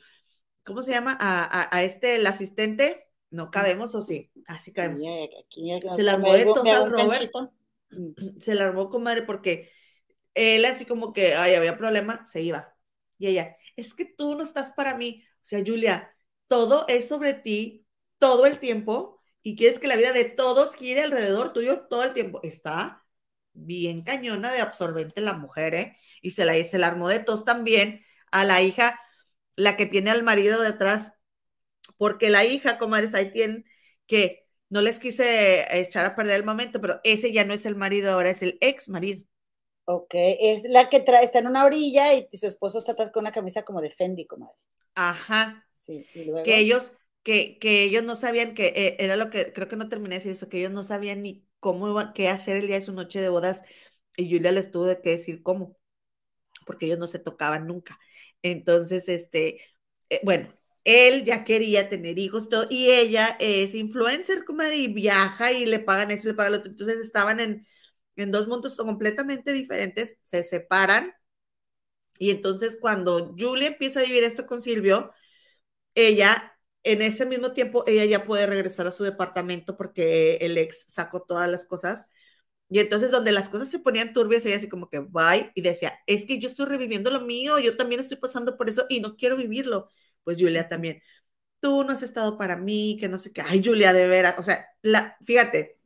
¿cómo 0.63 0.83
se 0.83 0.91
llama? 0.91 1.17
A, 1.19 1.83
este, 1.83 2.15
el 2.15 2.27
asistente, 2.27 3.07
no 3.29 3.51
cabemos 3.51 3.93
o 3.95 4.01
sí, 4.01 4.31
así 4.47 4.73
cabemos. 4.73 5.01
se 5.95 6.03
la 6.03 6.13
armó 6.13 6.33
de 6.33 6.45
tos 6.45 6.67
al 6.67 6.91
Robert. 6.91 7.31
Se 8.39 8.55
la 8.55 8.65
armó, 8.65 8.89
comadre, 8.89 9.21
porque 9.23 9.69
él 10.33 10.65
así 10.65 10.85
como 10.85 11.13
que, 11.13 11.35
ay, 11.35 11.55
había 11.55 11.77
problema, 11.77 12.25
se 12.25 12.41
iba. 12.41 12.75
Y 13.17 13.27
ella, 13.27 13.55
es 13.75 13.93
que 13.93 14.05
tú 14.05 14.35
no 14.35 14.43
estás 14.43 14.73
para 14.73 14.95
mí. 14.95 15.23
Sea, 15.47 15.63
Julia, 15.65 16.13
todo 16.49 16.85
es 16.89 17.07
sobre 17.07 17.33
ti 17.33 17.87
todo 18.19 18.45
el 18.45 18.59
tiempo 18.59 19.21
y 19.41 19.55
quieres 19.55 19.79
que 19.79 19.87
la 19.87 19.95
vida 19.95 20.11
de 20.11 20.25
todos 20.25 20.75
gire 20.75 21.03
alrededor 21.03 21.53
tuyo 21.53 21.87
todo 21.87 22.03
el 22.03 22.13
tiempo. 22.13 22.41
Está 22.43 23.05
bien 23.53 24.03
cañona 24.03 24.51
de 24.51 24.59
absorbente 24.59 25.21
la 25.21 25.31
mujer, 25.31 25.73
¿eh? 25.73 25.95
Y 26.21 26.31
se 26.31 26.43
la, 26.43 26.61
se 26.65 26.77
la 26.77 26.87
armó 26.87 27.07
de 27.07 27.19
tos 27.19 27.45
también 27.45 28.01
a 28.29 28.43
la 28.43 28.61
hija, 28.61 28.99
la 29.55 29.77
que 29.77 29.85
tiene 29.85 30.11
al 30.11 30.21
marido 30.21 30.61
detrás, 30.61 31.13
porque 31.95 32.29
la 32.29 32.43
hija, 32.43 32.77
comadres, 32.77 33.13
ahí 33.13 33.31
tienen 33.31 33.63
que 34.05 34.45
no 34.67 34.81
les 34.81 34.99
quise 34.99 35.65
echar 35.79 36.05
a 36.05 36.15
perder 36.17 36.41
el 36.41 36.45
momento, 36.45 36.81
pero 36.81 36.99
ese 37.05 37.31
ya 37.31 37.45
no 37.45 37.53
es 37.53 37.65
el 37.65 37.77
marido, 37.77 38.11
ahora 38.11 38.31
es 38.31 38.41
el 38.41 38.57
ex 38.59 38.89
marido. 38.89 39.23
Ok, 39.85 40.11
es 40.13 40.65
la 40.65 40.89
que 40.89 40.97
está 40.97 41.39
en 41.39 41.47
una 41.47 41.63
orilla 41.63 42.13
y, 42.13 42.27
su 42.33 42.47
esposo 42.47 42.79
está 42.79 42.91
atrás 42.91 43.11
con 43.11 43.21
una 43.23 43.31
camisa 43.31 43.63
como 43.63 43.79
de 43.79 43.91
Fendi, 43.91 44.27
comadre. 44.27 44.57
Ajá. 44.97 45.67
Sí, 45.71 46.05
Que 46.43 46.59
ellos, 46.59 46.93
que, 47.23 47.59
que 47.59 47.83
ellos 47.83 48.03
no 48.03 48.15
sabían 48.15 48.53
que, 48.55 48.67
eh, 48.75 48.97
era 48.99 49.17
lo 49.17 49.29
que, 49.29 49.53
creo 49.53 49.67
que 49.69 49.75
no 49.77 49.89
terminé 49.89 50.15
de 50.15 50.19
decir 50.19 50.33
eso, 50.33 50.49
que 50.49 50.59
ellos 50.59 50.71
no 50.71 50.83
sabían 50.83 51.23
ni 51.23 51.47
cómo 51.59 51.89
iba, 51.89 52.13
qué 52.13 52.29
hacer 52.29 52.57
el 52.57 52.67
día 52.67 52.77
de 52.77 52.81
su 52.83 52.93
noche 52.93 53.21
de 53.21 53.29
bodas, 53.29 53.63
y 54.17 54.29
Julia 54.31 54.51
les 54.53 54.71
tuvo 54.71 54.87
que 55.03 55.11
decir 55.11 55.43
cómo. 55.43 55.77
porque 56.67 56.85
ellos 56.87 56.99
no 56.99 57.07
se 57.07 57.19
tocaban 57.19 57.67
nunca. 57.67 57.99
Entonces, 58.43 59.09
este, 59.09 59.61
eh, 60.09 60.21
bueno, 60.25 60.53
él 60.85 61.25
ya 61.25 61.43
quería 61.45 61.89
tener 61.89 62.19
hijos 62.19 62.49
todo, 62.49 62.67
y 62.69 62.91
ella 62.91 63.37
es 63.39 63.75
influencer, 63.75 64.45
comadre, 64.45 64.77
y 64.77 64.87
viaja 64.93 65.51
y 65.53 65.65
le 65.65 65.79
pagan 65.79 66.11
eso, 66.11 66.27
le 66.29 66.35
pagan 66.35 66.53
lo 66.53 66.59
otro. 66.59 66.71
Entonces 66.71 66.99
estaban 66.99 67.39
en, 67.41 67.67
en 68.17 68.31
dos 68.31 68.47
mundos 68.47 68.77
completamente 68.77 69.53
diferentes, 69.53 70.17
se 70.23 70.43
separan. 70.43 71.13
Y 72.19 72.31
entonces 72.31 72.77
cuando 72.81 73.35
Julia 73.37 73.67
empieza 73.69 73.99
a 74.01 74.03
vivir 74.03 74.23
esto 74.23 74.45
con 74.47 74.61
Silvio, 74.61 75.11
ella, 75.95 76.57
en 76.83 77.01
ese 77.01 77.25
mismo 77.25 77.53
tiempo, 77.53 77.83
ella 77.87 78.05
ya 78.05 78.25
puede 78.25 78.45
regresar 78.47 78.87
a 78.87 78.91
su 78.91 79.03
departamento 79.03 79.77
porque 79.77 80.35
el 80.41 80.57
ex 80.57 80.85
sacó 80.87 81.21
todas 81.23 81.49
las 81.49 81.65
cosas. 81.65 82.07
Y 82.69 82.79
entonces 82.79 83.11
donde 83.11 83.31
las 83.31 83.49
cosas 83.49 83.69
se 83.69 83.79
ponían 83.79 84.13
turbias, 84.13 84.45
ella 84.45 84.57
así 84.57 84.67
como 84.69 84.89
que, 84.89 84.99
bye, 84.99 85.51
y 85.55 85.61
decía, 85.61 85.93
es 86.07 86.25
que 86.25 86.39
yo 86.39 86.49
estoy 86.49 86.65
reviviendo 86.65 87.09
lo 87.11 87.21
mío, 87.21 87.59
yo 87.59 87.77
también 87.77 88.01
estoy 88.01 88.17
pasando 88.17 88.57
por 88.57 88.69
eso 88.69 88.85
y 88.89 88.99
no 88.99 89.15
quiero 89.17 89.37
vivirlo 89.37 89.89
pues 90.23 90.37
Julia 90.39 90.67
también, 90.67 91.01
tú 91.61 91.83
no 91.85 91.93
has 91.93 92.03
estado 92.03 92.37
para 92.37 92.57
mí, 92.57 92.97
que 92.99 93.09
no 93.09 93.19
sé 93.19 93.33
qué, 93.33 93.41
ay 93.41 93.61
Julia, 93.65 93.93
de 93.93 94.07
veras, 94.07 94.35
o 94.39 94.43
sea, 94.43 94.65
la, 94.83 95.17
fíjate, 95.25 95.77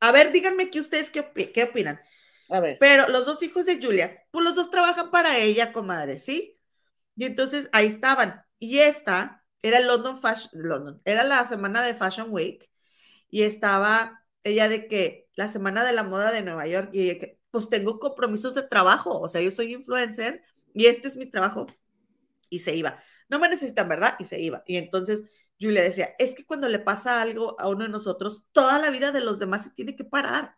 a 0.00 0.12
ver, 0.12 0.32
díganme 0.32 0.70
que 0.70 0.80
ustedes 0.80 1.10
qué, 1.10 1.24
qué 1.52 1.64
opinan. 1.64 2.00
Pero 2.78 3.08
los 3.08 3.26
dos 3.26 3.42
hijos 3.42 3.66
de 3.66 3.82
Julia, 3.82 4.22
pues 4.30 4.44
los 4.44 4.54
dos 4.54 4.70
trabajan 4.70 5.10
para 5.10 5.38
ella, 5.38 5.72
comadre, 5.72 6.18
¿sí? 6.18 6.58
Y 7.16 7.24
entonces 7.24 7.68
ahí 7.72 7.86
estaban. 7.86 8.42
Y 8.58 8.78
esta 8.78 9.44
era 9.62 9.80
London 9.80 10.20
Fashion, 10.20 10.50
London, 10.52 11.00
era 11.04 11.24
la 11.24 11.46
semana 11.48 11.82
de 11.82 11.94
Fashion 11.94 12.28
Week 12.30 12.70
y 13.30 13.42
estaba 13.42 14.24
ella 14.42 14.68
de 14.68 14.88
que 14.88 15.28
la 15.36 15.48
semana 15.48 15.84
de 15.84 15.92
la 15.92 16.02
moda 16.02 16.32
de 16.32 16.42
Nueva 16.42 16.66
York 16.66 16.90
y 16.92 17.18
que 17.18 17.40
pues 17.50 17.70
tengo 17.70 17.98
compromisos 17.98 18.54
de 18.54 18.62
trabajo, 18.62 19.18
o 19.20 19.28
sea, 19.28 19.40
yo 19.40 19.50
soy 19.50 19.72
influencer 19.74 20.42
y 20.74 20.86
este 20.86 21.08
es 21.08 21.16
mi 21.16 21.26
trabajo 21.26 21.66
y 22.50 22.60
se 22.60 22.74
iba. 22.76 23.02
No 23.28 23.38
me 23.38 23.48
necesitan, 23.48 23.88
¿verdad? 23.88 24.16
Y 24.18 24.24
se 24.24 24.40
iba. 24.40 24.62
Y 24.66 24.76
entonces 24.76 25.24
Julia 25.60 25.82
decía, 25.82 26.14
es 26.18 26.34
que 26.34 26.44
cuando 26.44 26.68
le 26.68 26.78
pasa 26.78 27.22
algo 27.22 27.58
a 27.60 27.68
uno 27.68 27.84
de 27.84 27.90
nosotros, 27.90 28.42
toda 28.52 28.78
la 28.78 28.90
vida 28.90 29.12
de 29.12 29.20
los 29.20 29.38
demás 29.38 29.64
se 29.64 29.70
tiene 29.70 29.96
que 29.96 30.04
parar. 30.04 30.56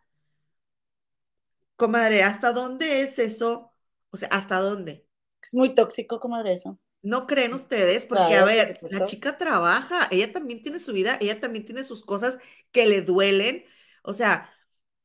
Comadre, 1.77 2.23
¿hasta 2.23 2.51
dónde 2.51 3.01
es 3.03 3.19
eso? 3.19 3.73
O 4.09 4.17
sea, 4.17 4.27
¿hasta 4.33 4.59
dónde? 4.59 5.07
Es 5.41 5.53
muy 5.55 5.73
tóxico, 5.73 6.19
comadre, 6.19 6.53
eso. 6.53 6.77
¿No 7.03 7.27
creen 7.27 7.53
ustedes? 7.53 8.05
Porque, 8.05 8.35
a 8.35 8.43
ver, 8.43 8.81
la 8.89 9.05
chica 9.05 9.37
trabaja, 9.37 10.07
ella 10.11 10.33
también 10.33 10.61
tiene 10.61 10.79
su 10.79 10.91
vida, 10.93 11.17
ella 11.21 11.39
también 11.39 11.65
tiene 11.65 11.83
sus 11.83 12.03
cosas 12.03 12.37
que 12.71 12.85
le 12.87 13.01
duelen. 13.01 13.63
O 14.03 14.13
sea, 14.13 14.51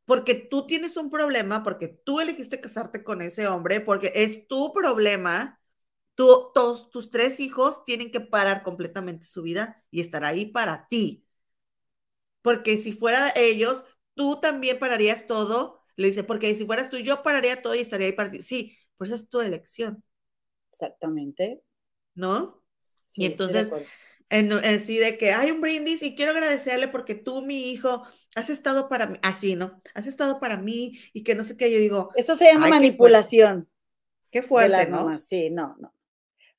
porque 0.04 0.34
tú 0.34 0.66
tienes 0.66 0.96
un 0.96 1.10
problema, 1.10 1.62
porque 1.64 1.88
tú 1.88 2.20
elegiste 2.20 2.60
casarte 2.60 3.04
con 3.04 3.22
ese 3.22 3.46
hombre, 3.48 3.80
porque 3.80 4.12
es 4.16 4.48
tu 4.48 4.72
problema, 4.72 5.60
todos 6.16 6.90
tus 6.90 7.10
tres 7.10 7.40
hijos 7.40 7.84
tienen 7.84 8.10
que 8.12 8.20
parar 8.20 8.62
completamente 8.64 9.26
su 9.26 9.42
vida 9.42 9.84
y 9.90 10.00
estar 10.00 10.24
ahí 10.24 10.46
para 10.46 10.88
ti. 10.88 11.26
Porque 12.42 12.76
si 12.78 12.92
fuera 12.92 13.30
ellos, 13.36 13.84
tú 14.14 14.40
también 14.40 14.78
pararías 14.78 15.26
todo. 15.26 15.81
Le 15.96 16.08
dice, 16.08 16.24
porque 16.24 16.54
si 16.54 16.64
fueras 16.64 16.90
tú, 16.90 16.98
yo 16.98 17.22
pararía 17.22 17.60
todo 17.62 17.74
y 17.74 17.80
estaría 17.80 18.06
ahí 18.06 18.12
para 18.12 18.30
ti. 18.30 18.42
Sí, 18.42 18.76
pues 18.96 19.10
es 19.10 19.28
tu 19.28 19.40
elección. 19.40 20.02
Exactamente. 20.70 21.62
¿No? 22.14 22.62
Sí, 23.02 23.22
y 23.22 23.26
entonces, 23.26 23.70
en, 24.30 24.84
sí 24.84 24.98
de 24.98 25.18
que 25.18 25.32
hay 25.32 25.50
un 25.50 25.60
brindis 25.60 26.02
y 26.02 26.14
quiero 26.14 26.32
agradecerle 26.32 26.88
porque 26.88 27.14
tú, 27.14 27.42
mi 27.42 27.70
hijo, 27.70 28.04
has 28.34 28.48
estado 28.48 28.88
para 28.88 29.06
mí, 29.06 29.18
así, 29.22 29.56
¿no? 29.56 29.82
Has 29.94 30.06
estado 30.06 30.40
para 30.40 30.56
mí 30.56 30.98
y 31.12 31.22
que 31.22 31.34
no 31.34 31.44
sé 31.44 31.56
qué, 31.56 31.70
yo 31.70 31.78
digo. 31.78 32.10
Eso 32.14 32.36
se 32.36 32.46
llama 32.46 32.68
manipulación. 32.68 33.68
Qué 34.30 34.42
fuerte, 34.42 34.88
¿no? 34.88 35.18
Sí, 35.18 35.50
no, 35.50 35.76
no. 35.78 35.94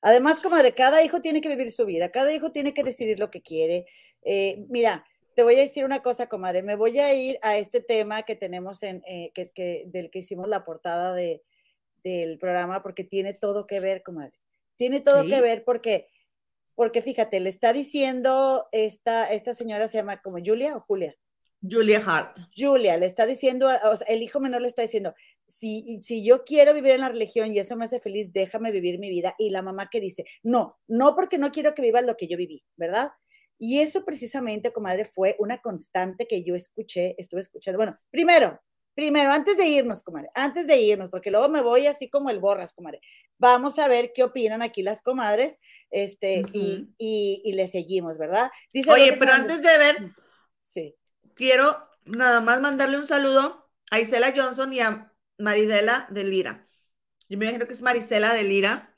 Además, 0.00 0.38
comadre, 0.38 0.74
cada 0.74 1.02
hijo 1.02 1.20
tiene 1.22 1.40
que 1.40 1.48
vivir 1.48 1.70
su 1.70 1.86
vida, 1.86 2.10
cada 2.10 2.32
hijo 2.32 2.52
tiene 2.52 2.74
que 2.74 2.84
decidir 2.84 3.18
lo 3.18 3.30
que 3.30 3.40
quiere. 3.40 3.86
Eh, 4.22 4.64
mira, 4.68 5.04
te 5.34 5.42
voy 5.42 5.56
a 5.56 5.60
decir 5.60 5.84
una 5.84 6.02
cosa, 6.02 6.28
comadre, 6.28 6.62
me 6.62 6.76
voy 6.76 6.98
a 6.98 7.14
ir 7.14 7.38
a 7.42 7.56
este 7.58 7.80
tema 7.80 8.22
que 8.22 8.36
tenemos 8.36 8.82
en, 8.82 9.02
eh, 9.06 9.32
que, 9.34 9.84
del 9.86 10.10
que 10.10 10.20
hicimos 10.20 10.48
la 10.48 10.64
portada 10.64 11.14
de, 11.14 11.42
del 12.02 12.38
programa, 12.38 12.82
porque 12.82 13.04
tiene 13.04 13.34
todo 13.34 13.66
que 13.66 13.80
ver, 13.80 14.02
comadre. 14.02 14.38
Tiene 14.76 15.00
todo 15.00 15.24
que 15.26 15.40
ver 15.40 15.64
porque, 15.64 16.08
porque 16.74 17.02
fíjate, 17.02 17.40
le 17.40 17.48
está 17.48 17.72
diciendo 17.72 18.66
esta, 18.72 19.32
esta 19.32 19.54
señora, 19.54 19.88
se 19.88 19.98
llama 19.98 20.20
como 20.20 20.38
Julia 20.44 20.76
o 20.76 20.80
Julia. 20.80 21.16
Julia 21.62 22.02
Hart. 22.04 22.38
Julia 22.54 22.96
le 22.98 23.06
está 23.06 23.24
diciendo, 23.24 23.68
o 23.84 23.96
sea, 23.96 24.06
el 24.08 24.22
hijo 24.22 24.40
menor 24.40 24.60
le 24.60 24.68
está 24.68 24.82
diciendo, 24.82 25.14
si, 25.46 26.00
si 26.02 26.24
yo 26.24 26.44
quiero 26.44 26.74
vivir 26.74 26.92
en 26.92 27.00
la 27.00 27.08
religión 27.08 27.52
y 27.52 27.58
eso 27.58 27.76
me 27.76 27.86
hace 27.86 28.00
feliz, 28.00 28.32
déjame 28.32 28.70
vivir 28.70 28.98
mi 28.98 29.08
vida. 29.08 29.34
Y 29.38 29.50
la 29.50 29.62
mamá 29.62 29.88
que 29.90 30.00
dice, 30.00 30.24
no, 30.42 30.78
no 30.88 31.14
porque 31.14 31.38
no 31.38 31.52
quiero 31.52 31.74
que 31.74 31.82
vivas 31.82 32.04
lo 32.04 32.16
que 32.16 32.28
yo 32.28 32.36
viví, 32.36 32.64
¿verdad? 32.76 33.12
Y 33.58 33.80
eso 33.80 34.04
precisamente, 34.04 34.72
comadre, 34.72 35.04
fue 35.04 35.36
una 35.38 35.58
constante 35.58 36.26
que 36.26 36.42
yo 36.42 36.54
escuché, 36.54 37.14
estuve 37.18 37.40
escuchando. 37.40 37.78
Bueno, 37.78 37.98
primero, 38.10 38.60
primero, 38.94 39.30
antes 39.30 39.56
de 39.56 39.66
irnos, 39.66 40.02
comadre, 40.02 40.30
antes 40.34 40.66
de 40.66 40.76
irnos, 40.76 41.10
porque 41.10 41.30
luego 41.30 41.48
me 41.48 41.62
voy 41.62 41.86
así 41.86 42.08
como 42.10 42.30
el 42.30 42.40
borras, 42.40 42.72
comadre. 42.72 43.00
Vamos 43.38 43.78
a 43.78 43.88
ver 43.88 44.12
qué 44.14 44.22
opinan 44.22 44.62
aquí 44.62 44.82
las 44.82 45.02
comadres, 45.02 45.58
este, 45.90 46.44
y, 46.52 46.90
y, 46.98 47.52
le 47.52 47.68
seguimos, 47.68 48.18
¿verdad? 48.18 48.50
Dice 48.72 48.90
Oye, 48.90 49.14
pero 49.18 49.32
antes 49.32 49.62
de 49.62 49.78
ver, 49.78 49.96
sí 50.62 50.96
quiero 51.34 51.88
nada 52.04 52.40
más 52.40 52.60
mandarle 52.60 52.98
un 52.98 53.06
saludo 53.06 53.70
a 53.90 54.00
Isela 54.00 54.32
Johnson 54.34 54.72
y 54.72 54.80
a 54.80 55.12
Maridela 55.38 56.06
de 56.10 56.24
Lira. 56.24 56.68
Yo 57.28 57.38
me 57.38 57.46
imagino 57.46 57.66
que 57.66 57.72
es 57.72 57.82
Marisela 57.82 58.32
de 58.32 58.44
Lira, 58.44 58.94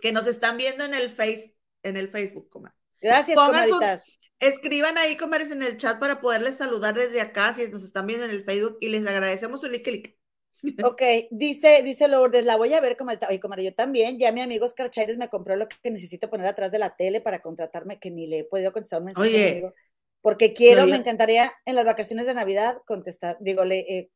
que 0.00 0.12
nos 0.12 0.26
están 0.26 0.56
viendo 0.56 0.84
en 0.84 0.94
el 0.94 1.10
face, 1.10 1.56
en 1.82 1.96
el 1.96 2.08
Facebook, 2.08 2.48
comadre. 2.50 2.76
Gracias, 3.02 3.36
comaditas. 3.36 4.06
escriban 4.38 4.96
ahí, 4.96 5.16
comadres, 5.16 5.50
en 5.50 5.62
el 5.62 5.76
chat 5.76 5.98
para 5.98 6.20
poderles 6.20 6.56
saludar 6.56 6.94
desde 6.94 7.20
acá 7.20 7.52
si 7.52 7.68
nos 7.68 7.82
están 7.82 8.06
viendo 8.06 8.24
en 8.24 8.30
el 8.30 8.44
Facebook 8.44 8.78
y 8.80 8.88
les 8.88 9.06
agradecemos 9.06 9.60
su 9.60 9.68
like, 9.68 9.90
like. 9.90 10.18
Ok, 10.84 11.02
dice, 11.30 11.82
dice 11.82 12.06
Lourdes, 12.06 12.44
la 12.44 12.56
voy 12.56 12.72
a 12.72 12.80
ver 12.80 12.96
como 12.96 13.10
el 13.10 13.18
Oye, 13.28 13.40
comadre, 13.40 13.64
yo 13.64 13.74
también. 13.74 14.16
Ya 14.18 14.30
mi 14.30 14.40
amigo 14.40 14.64
Oscar 14.64 14.90
Chaires 14.90 15.16
me 15.16 15.28
compró 15.28 15.56
lo 15.56 15.68
que 15.68 15.90
necesito 15.90 16.30
poner 16.30 16.46
atrás 16.46 16.70
de 16.70 16.78
la 16.78 16.94
tele 16.94 17.20
para 17.20 17.42
contratarme, 17.42 17.98
que 17.98 18.12
ni 18.12 18.28
le 18.28 18.38
he 18.38 18.44
podido 18.44 18.72
contestar 18.72 19.00
un 19.00 19.06
mensaje. 19.06 19.28
Oye, 19.28 19.72
porque 20.20 20.52
quiero, 20.52 20.86
me 20.86 20.94
encantaría 20.94 21.52
en 21.64 21.74
las 21.74 21.84
vacaciones 21.84 22.26
de 22.26 22.34
Navidad 22.34 22.78
contestar, 22.86 23.36
digo, 23.40 23.64
le, 23.64 23.80
eh, 23.80 24.10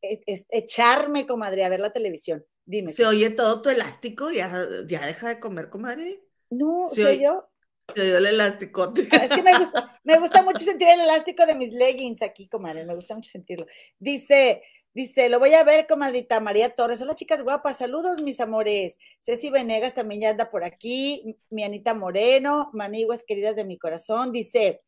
eh, 0.00 0.44
echarme, 0.48 1.26
comadre, 1.26 1.64
a 1.64 1.68
ver 1.68 1.80
la 1.80 1.92
televisión. 1.92 2.44
Dime. 2.64 2.92
¿Se 2.92 3.04
oye 3.04 3.28
todo 3.28 3.60
tu 3.60 3.68
elástico? 3.68 4.30
¿Ya, 4.30 4.50
ya 4.86 5.04
deja 5.04 5.28
de 5.28 5.38
comer, 5.38 5.68
comadre? 5.68 6.22
No, 6.48 6.88
soy 6.88 7.22
yo. 7.22 7.46
El 7.94 8.26
elástico. 8.26 8.92
Ah, 9.12 9.24
es 9.24 9.30
que 9.30 9.42
me 9.42 9.56
gusta, 9.58 10.00
me 10.04 10.18
gusta 10.18 10.42
mucho 10.42 10.60
sentir 10.60 10.88
el 10.88 11.00
elástico 11.00 11.46
de 11.46 11.54
mis 11.54 11.72
leggings 11.72 12.22
aquí, 12.22 12.48
comadre, 12.48 12.84
me 12.84 12.94
gusta 12.94 13.14
mucho 13.14 13.30
sentirlo. 13.30 13.66
Dice, 13.98 14.62
Dice, 14.94 15.28
lo 15.28 15.40
voy 15.40 15.52
a 15.54 15.64
ver, 15.64 15.88
comadrita 15.88 16.38
María 16.38 16.72
Torres. 16.72 17.02
Hola, 17.02 17.16
chicas 17.16 17.42
guapas. 17.42 17.78
Saludos, 17.78 18.22
mis 18.22 18.38
amores. 18.38 18.96
Ceci 19.18 19.50
Venegas 19.50 19.92
también 19.92 20.20
ya 20.20 20.30
anda 20.30 20.50
por 20.50 20.62
aquí. 20.62 21.36
Mi 21.50 21.64
Anita 21.64 21.94
Moreno, 21.94 22.70
maniguas 22.72 23.24
queridas 23.24 23.56
de 23.56 23.64
mi 23.64 23.76
corazón. 23.76 24.30
Dice, 24.30 24.78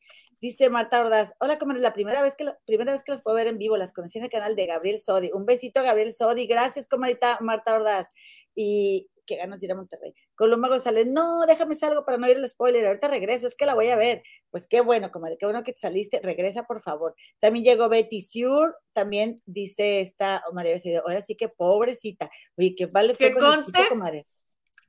Dice 0.46 0.70
Marta 0.70 1.00
Ordaz, 1.00 1.34
hola, 1.40 1.58
como 1.58 1.72
es 1.72 1.80
la 1.80 1.92
primera 1.92 2.22
vez 2.22 2.36
que 2.36 2.44
la, 2.44 2.56
primera 2.66 2.92
vez 2.92 3.02
que 3.02 3.10
las 3.10 3.20
puedo 3.20 3.34
ver 3.34 3.48
en 3.48 3.58
vivo, 3.58 3.76
las 3.76 3.92
conocí 3.92 4.18
en 4.18 4.26
el 4.26 4.30
canal 4.30 4.54
de 4.54 4.66
Gabriel 4.66 5.00
Sodi. 5.00 5.32
Un 5.34 5.44
besito 5.44 5.80
a 5.80 5.82
Gabriel 5.82 6.14
Sodi, 6.14 6.46
gracias, 6.46 6.86
comadita 6.86 7.36
Marta 7.40 7.74
Ordaz. 7.74 8.10
Y 8.54 9.10
que 9.26 9.34
ganas 9.34 9.58
de 9.58 9.66
ir 9.66 9.72
a 9.72 9.74
Monterrey. 9.74 10.14
Coloma 10.36 10.68
González, 10.68 11.04
no, 11.04 11.46
déjame 11.46 11.74
salgo 11.74 12.04
para 12.04 12.16
no 12.16 12.30
ir 12.30 12.36
el 12.36 12.48
spoiler, 12.48 12.86
ahorita 12.86 13.08
regreso, 13.08 13.48
es 13.48 13.56
que 13.56 13.66
la 13.66 13.74
voy 13.74 13.88
a 13.88 13.96
ver. 13.96 14.22
Pues 14.52 14.68
qué 14.68 14.82
bueno, 14.82 15.10
comadre, 15.10 15.36
qué 15.36 15.46
bueno 15.46 15.64
que 15.64 15.72
te 15.72 15.80
saliste, 15.80 16.20
regresa 16.22 16.62
por 16.62 16.80
favor. 16.80 17.16
También 17.40 17.64
llegó 17.64 17.88
Betty 17.88 18.20
Sure, 18.20 18.72
también 18.92 19.42
dice 19.46 20.00
esta 20.00 20.44
oh, 20.48 20.52
María 20.52 20.76
ahora 21.04 21.22
sí 21.22 21.34
que 21.34 21.48
pobrecita. 21.48 22.30
Oye, 22.56 22.76
qué 22.76 22.86
vale 22.86 23.16
fue 23.16 23.30
que 23.30 23.34
conste, 23.34 23.80
comadre. 23.88 24.28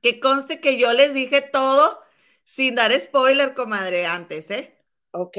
Que 0.02 0.20
conste 0.20 0.60
que 0.60 0.78
yo 0.78 0.92
les 0.92 1.14
dije 1.14 1.40
todo 1.40 1.98
sin 2.44 2.76
dar 2.76 2.92
spoiler, 2.92 3.54
comadre, 3.54 4.06
antes, 4.06 4.52
¿eh? 4.52 4.77
Ok, 5.18 5.36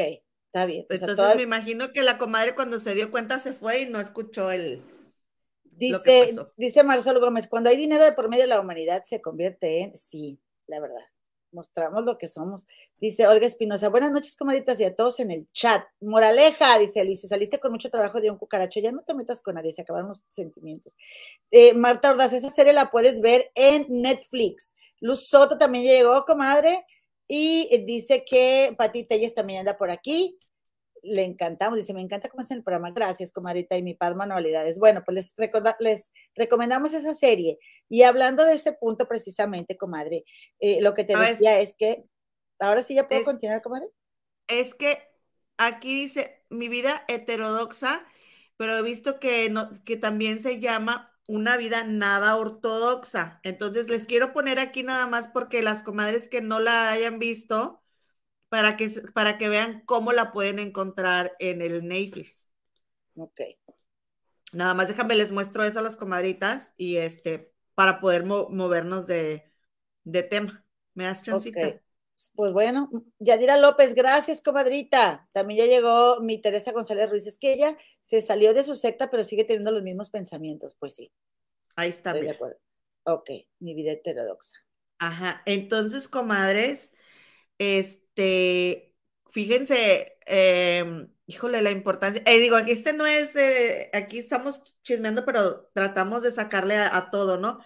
está 0.48 0.66
bien. 0.66 0.86
Entonces 0.90 1.36
me 1.36 1.44
imagino 1.44 1.94
que 1.94 2.02
la 2.02 2.18
comadre 2.18 2.54
cuando 2.54 2.80
se 2.80 2.94
dio 2.96 3.12
cuenta 3.12 3.40
se 3.40 3.54
fue 3.54 3.84
y 3.84 3.90
no 3.90 4.00
escuchó 4.00 4.52
el... 4.52 4.84
Dice, 5.64 6.36
dice 6.58 6.84
Marcelo 6.84 7.22
Gómez, 7.22 7.48
cuando 7.48 7.70
hay 7.70 7.78
dinero 7.78 8.04
de 8.04 8.12
por 8.12 8.28
medio 8.28 8.46
la 8.46 8.60
humanidad 8.60 9.04
se 9.04 9.22
convierte 9.22 9.84
en... 9.84 9.96
Sí, 9.96 10.38
la 10.68 10.82
verdad. 10.82 11.06
Mostramos 11.52 12.04
lo 12.04 12.18
que 12.18 12.28
somos. 12.28 12.68
Dice 13.00 13.26
Olga 13.26 13.48
Espinosa, 13.48 13.88
buenas 13.88 14.12
noches, 14.12 14.36
comaditas, 14.36 14.80
y 14.82 14.84
a 14.84 14.94
todos 14.94 15.22
en 15.22 15.32
el 15.32 15.48
chat. 15.54 15.84
Moraleja, 16.02 16.78
dice 16.78 17.04
Luis, 17.06 17.22
saliste 17.22 17.60
con 17.60 17.72
mucho 17.72 17.90
trabajo 17.90 18.20
de 18.20 18.30
un 18.30 18.38
cucaracho, 18.38 18.82
ya 18.82 18.92
no 18.92 19.02
te 19.04 19.14
metas 19.14 19.42
con 19.42 19.56
nadie, 19.56 19.72
se 19.72 19.82
acabaron 19.82 20.10
los 20.10 20.22
sentimientos. 20.28 20.98
Eh, 21.50 21.74
Marta 21.74 22.12
Ordaz, 22.12 22.34
esa 22.34 22.52
serie 22.52 22.74
la 22.74 22.90
puedes 22.90 23.22
ver 23.22 23.50
en 23.56 23.86
Netflix. 23.90 24.76
Luz 25.00 25.28
Soto 25.28 25.58
también 25.58 25.86
llegó, 25.86 26.26
comadre. 26.26 26.86
Y 27.32 27.86
dice 27.86 28.26
que 28.26 28.74
Pati 28.76 29.04
Telles 29.04 29.36
también 29.36 29.60
anda 29.60 29.78
por 29.78 29.92
aquí. 29.92 30.40
le 31.04 31.24
encantamos. 31.24 31.78
Dice, 31.78 31.94
me 31.94 32.02
encanta 32.02 32.28
cómo 32.28 32.42
es 32.42 32.50
el 32.50 32.64
programa. 32.64 32.92
Gracias, 32.92 33.32
comadrita, 33.32 33.78
y 33.78 33.84
mi 33.84 33.94
paz 33.94 34.16
manualidades. 34.16 34.80
Bueno, 34.80 35.04
pues 35.06 35.34
les, 35.38 35.52
les 35.80 36.12
recomendamos 36.36 36.94
esa 36.94 37.14
serie. 37.14 37.60
Y 37.88 38.02
hablando 38.02 38.44
de 38.44 38.56
ese 38.56 38.74
punto 38.74 39.08
precisamente, 39.08 39.78
comadre, 39.78 40.26
eh, 40.60 40.82
lo 40.82 40.96
que 40.96 41.04
te 41.04 41.16
decía 41.16 41.60
es 41.60 41.76
que, 41.76 42.04
ahora 42.60 42.82
sí 42.82 42.96
ya 42.96 43.08
puedo 43.08 43.24
continuar, 43.24 43.62
comadre. 43.62 43.88
Es 44.48 44.74
que 44.74 44.98
aquí 45.58 46.02
dice, 46.02 46.44
mi 46.50 46.68
vida 46.68 47.06
heterodoxa, 47.08 48.06
pero 48.58 48.76
he 48.76 48.82
visto 48.82 49.20
que, 49.20 49.52
no, 49.52 49.70
que 49.86 49.98
también 49.98 50.40
se 50.40 50.60
llama 50.60 51.09
una 51.30 51.58
vida 51.58 51.84
nada 51.84 52.36
ortodoxa. 52.36 53.40
Entonces 53.44 53.88
les 53.88 54.08
quiero 54.08 54.34
poner 54.34 54.58
aquí 54.58 54.82
nada 54.82 55.06
más 55.06 55.28
porque 55.28 55.62
las 55.62 55.84
comadres 55.84 56.28
que 56.28 56.42
no 56.42 56.60
la 56.60 56.90
hayan 56.90 57.20
visto, 57.20 57.84
para 58.50 58.78
que, 58.78 58.90
para 59.14 59.38
que 59.38 59.48
vean 59.48 59.84
cómo 59.86 60.12
la 60.12 60.32
pueden 60.32 60.58
encontrar 60.58 61.36
en 61.38 61.62
el 61.62 61.88
Netflix. 61.88 62.50
Ok. 63.16 63.42
Nada 64.54 64.74
más 64.74 64.88
déjame, 64.88 65.16
les 65.16 65.32
muestro 65.32 65.64
eso 65.64 65.78
a 65.78 65.84
las 65.84 65.98
comadritas 65.98 66.74
y 66.78 66.98
este, 66.98 67.54
para 67.76 68.00
poder 68.00 68.26
movernos 68.26 69.06
de, 69.06 69.54
tema. 70.32 70.66
¿Me 70.96 71.04
das 71.04 71.22
chancita? 71.22 71.80
Pues 72.36 72.52
bueno, 72.52 72.90
Yadira 73.20 73.58
López, 73.58 73.96
gracias, 73.96 74.42
comadrita. 74.42 75.28
También 75.32 75.66
ya 75.66 75.74
llegó 75.74 76.20
mi 76.22 76.42
Teresa 76.42 76.72
González 76.72 77.10
Ruiz. 77.10 77.28
Es 77.28 77.38
que 77.38 77.54
ella 77.54 77.78
se 78.02 78.22
salió 78.22 78.54
de 78.54 78.64
su 78.64 78.76
secta, 78.76 79.10
pero 79.10 79.24
sigue 79.24 79.46
teniendo 79.46 79.72
los 79.72 79.84
mismos 79.84 80.10
pensamientos. 80.10 80.76
Pues 80.78 80.96
sí. 80.96 81.12
Ahí 81.76 81.90
está. 81.90 82.12
Estoy 82.12 82.26
de 82.26 82.32
acuerdo. 82.32 82.58
Ok, 83.04 83.30
mi 83.60 83.74
vida 83.74 83.92
heterodoxa. 83.94 84.58
Ajá. 85.00 85.42
Entonces, 85.46 86.10
comadres, 86.10 86.92
este, 87.58 88.96
fíjense, 89.30 90.18
em, 90.26 91.10
híjole, 91.26 91.62
la 91.62 91.72
importancia. 91.72 92.22
Eh, 92.26 92.40
digo, 92.40 92.58
aquí 92.58 92.72
este 92.72 92.94
no 92.94 93.06
es, 93.06 93.36
eh, 93.36 93.90
aquí 93.94 94.20
estamos 94.20 94.64
chismeando, 94.84 95.26
pero 95.26 95.70
tratamos 95.74 96.24
de 96.24 96.32
sacarle 96.32 96.76
a, 96.78 97.10
todo, 97.12 97.38
¿no? 97.38 97.60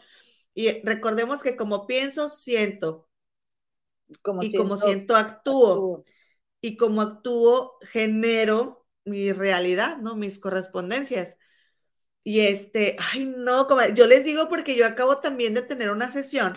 Y 0.54 0.82
recordemos 0.84 1.42
que 1.42 1.56
como 1.56 1.88
pienso, 1.88 2.30
siento. 2.30 3.10
Como 4.22 4.44
y 4.44 4.54
como 4.56 4.78
siento, 4.78 5.16
actúo. 5.16 6.04
Y 6.62 6.78
como 6.78 7.02
actúo, 7.02 7.78
genero 7.82 8.86
mi 9.06 9.32
realidad, 9.32 9.98
¿no? 9.98 10.16
Mis 10.16 10.40
correspondencias. 10.40 11.38
Y 12.24 12.42
este, 12.42 12.96
ay, 13.00 13.26
no, 13.26 13.68
como, 13.68 13.82
yo 13.94 14.08
les 14.08 14.24
digo 14.24 14.48
porque 14.48 14.76
yo 14.76 14.86
acabo 14.86 15.18
también 15.18 15.54
de 15.54 15.62
tener 15.62 15.92
una 15.92 16.10
sesión 16.10 16.56